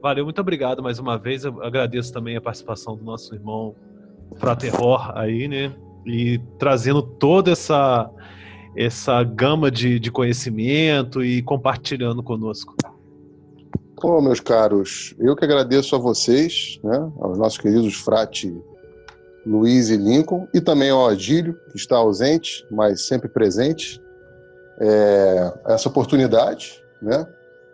Valeu, 0.00 0.24
muito 0.24 0.40
obrigado 0.40 0.82
mais 0.82 1.00
uma 1.00 1.18
vez. 1.18 1.44
Eu 1.44 1.62
agradeço 1.62 2.12
também 2.12 2.36
a 2.36 2.40
participação 2.40 2.96
do 2.96 3.02
nosso 3.02 3.34
irmão 3.34 3.74
Fraterror 4.38 5.16
aí, 5.16 5.48
né? 5.48 5.74
E 6.04 6.38
trazendo 6.58 7.02
toda 7.02 7.52
essa 7.52 8.10
essa 8.76 9.22
gama 9.24 9.70
de, 9.70 9.98
de 9.98 10.10
conhecimento 10.10 11.24
e 11.24 11.42
compartilhando 11.42 12.22
conosco. 12.22 12.74
Bom, 14.02 14.20
meus 14.20 14.38
caros, 14.38 15.14
eu 15.18 15.34
que 15.34 15.42
agradeço 15.42 15.96
a 15.96 15.98
vocês, 15.98 16.78
né, 16.84 17.10
aos 17.18 17.38
nossos 17.38 17.56
queridos 17.56 17.94
frate 17.94 18.54
Luiz 19.46 19.88
e 19.88 19.96
Lincoln, 19.96 20.46
e 20.52 20.60
também 20.60 20.90
ao 20.90 21.08
Adílio, 21.08 21.58
que 21.70 21.78
está 21.78 21.96
ausente, 21.96 22.66
mas 22.70 23.06
sempre 23.06 23.28
presente, 23.30 23.98
é, 24.78 25.52
essa 25.68 25.88
oportunidade, 25.88 26.82
né? 27.00 27.26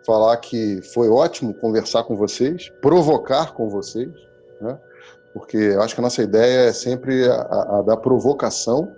falar 0.05 0.37
que 0.37 0.81
foi 0.93 1.09
ótimo 1.09 1.53
conversar 1.53 2.03
com 2.03 2.15
vocês, 2.15 2.71
provocar 2.81 3.53
com 3.53 3.69
vocês? 3.69 4.11
Porque 5.33 5.57
eu 5.57 5.81
acho 5.81 5.95
que 5.95 6.01
a 6.01 6.03
nossa 6.03 6.21
ideia 6.21 6.69
é 6.69 6.73
sempre 6.73 7.27
a, 7.27 7.79
a 7.79 7.81
da 7.81 7.97
provocação, 7.97 8.91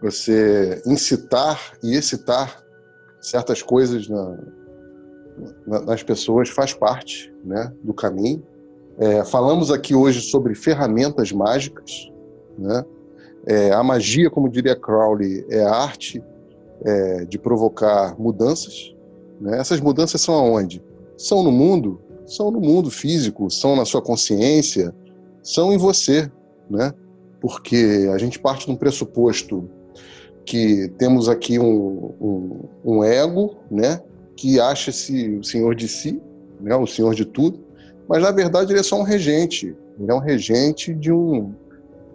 você 0.00 0.82
incitar 0.86 1.74
e 1.82 1.94
excitar 1.94 2.62
certas 3.20 3.62
coisas 3.62 4.08
na, 4.08 4.38
na, 5.66 5.80
nas 5.82 6.02
pessoas 6.02 6.48
faz 6.48 6.72
parte 6.72 7.32
né, 7.44 7.72
do 7.82 7.94
caminho. 7.94 8.42
É, 8.98 9.24
falamos 9.24 9.70
aqui 9.70 9.94
hoje 9.94 10.20
sobre 10.20 10.54
ferramentas 10.54 11.30
mágicas. 11.32 12.10
Né? 12.58 12.84
É, 13.46 13.72
a 13.72 13.82
magia, 13.82 14.30
como 14.30 14.48
diria 14.48 14.74
Crowley, 14.74 15.46
é 15.50 15.62
a 15.62 15.74
arte 15.74 16.22
é, 16.84 17.24
de 17.24 17.38
provocar 17.38 18.18
mudanças. 18.18 18.94
Né? 19.40 19.58
Essas 19.58 19.80
mudanças 19.80 20.20
são 20.20 20.34
aonde? 20.34 20.82
São 21.16 21.42
no 21.42 21.52
mundo, 21.52 22.00
são 22.26 22.50
no 22.50 22.60
mundo 22.60 22.90
físico, 22.90 23.50
são 23.50 23.76
na 23.76 23.84
sua 23.84 24.02
consciência, 24.02 24.94
são 25.42 25.72
em 25.72 25.76
você, 25.78 26.30
né? 26.70 26.92
Porque 27.40 28.08
a 28.12 28.18
gente 28.18 28.38
parte 28.38 28.66
de 28.66 28.72
um 28.72 28.76
pressuposto 28.76 29.68
que 30.44 30.88
temos 30.98 31.28
aqui 31.28 31.58
um, 31.58 32.14
um, 32.20 32.60
um 32.84 33.04
ego, 33.04 33.56
né? 33.70 34.00
Que 34.36 34.60
acha-se 34.60 35.36
o 35.36 35.44
senhor 35.44 35.74
de 35.74 35.88
si, 35.88 36.20
né? 36.60 36.74
O 36.76 36.86
senhor 36.86 37.14
de 37.14 37.24
tudo, 37.24 37.60
mas 38.08 38.22
na 38.22 38.30
verdade 38.30 38.72
ele 38.72 38.80
é 38.80 38.84
só 38.84 38.98
um 38.98 39.02
regente. 39.02 39.76
Ele 39.98 40.10
é 40.10 40.14
um 40.14 40.20
regente 40.20 40.94
de 40.94 41.12
um 41.12 41.52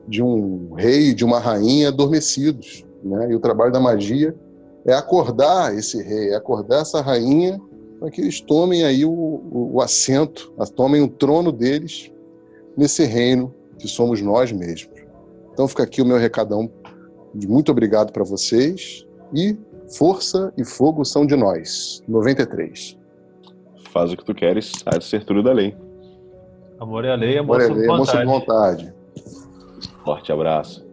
de 0.07 0.23
um 0.23 0.73
rei, 0.73 1.13
de 1.13 1.25
uma 1.25 1.37
rainha 1.37 1.89
adormecidos, 1.89 2.85
né? 3.03 3.27
E 3.29 3.35
o 3.35 3.41
trabalho 3.41 3.73
da 3.73 3.79
magia 3.79 4.33
é 4.85 4.93
acordar 4.93 5.77
esse 5.77 6.01
rei, 6.01 6.29
é 6.29 6.35
acordar 6.35 6.81
essa 6.81 7.01
rainha 7.01 7.59
para 7.99 8.09
que 8.09 8.21
eles 8.21 8.39
tomem 8.39 8.85
aí 8.85 9.03
o, 9.03 9.11
o, 9.11 9.71
o 9.73 9.81
assento, 9.81 10.53
tomem 10.75 11.01
o 11.01 11.09
trono 11.09 11.51
deles 11.51 12.09
nesse 12.77 13.03
reino 13.03 13.53
que 13.79 13.87
somos 13.87 14.21
nós 14.21 14.51
mesmos. 14.51 15.01
Então 15.51 15.67
fica 15.67 15.83
aqui 15.83 16.01
o 16.01 16.05
meu 16.05 16.17
recadão 16.17 16.71
de 17.33 17.47
muito 17.47 17.71
obrigado 17.71 18.11
para 18.11 18.23
vocês 18.23 19.05
e 19.33 19.57
força 19.97 20.53
e 20.57 20.63
fogo 20.63 21.03
são 21.03 21.25
de 21.25 21.35
nós. 21.35 22.03
93. 22.07 22.97
Faz 23.91 24.13
o 24.13 24.17
que 24.17 24.23
tu 24.23 24.33
queres, 24.33 24.71
há 24.85 24.97
de 24.97 25.03
ser 25.03 25.25
tudo 25.25 25.41
da 25.41 25.51
lei. 25.51 25.75
Amor 26.79 27.05
é 27.05 27.11
a 27.11 27.15
lei, 27.15 27.37
amor, 27.37 27.61
amor 27.61 27.71
é 27.71 27.73
lei, 27.73 27.89
amor 27.89 28.05
sob 28.05 28.25
vontade. 28.25 28.93
Forte 30.05 30.31
abraço. 30.31 30.86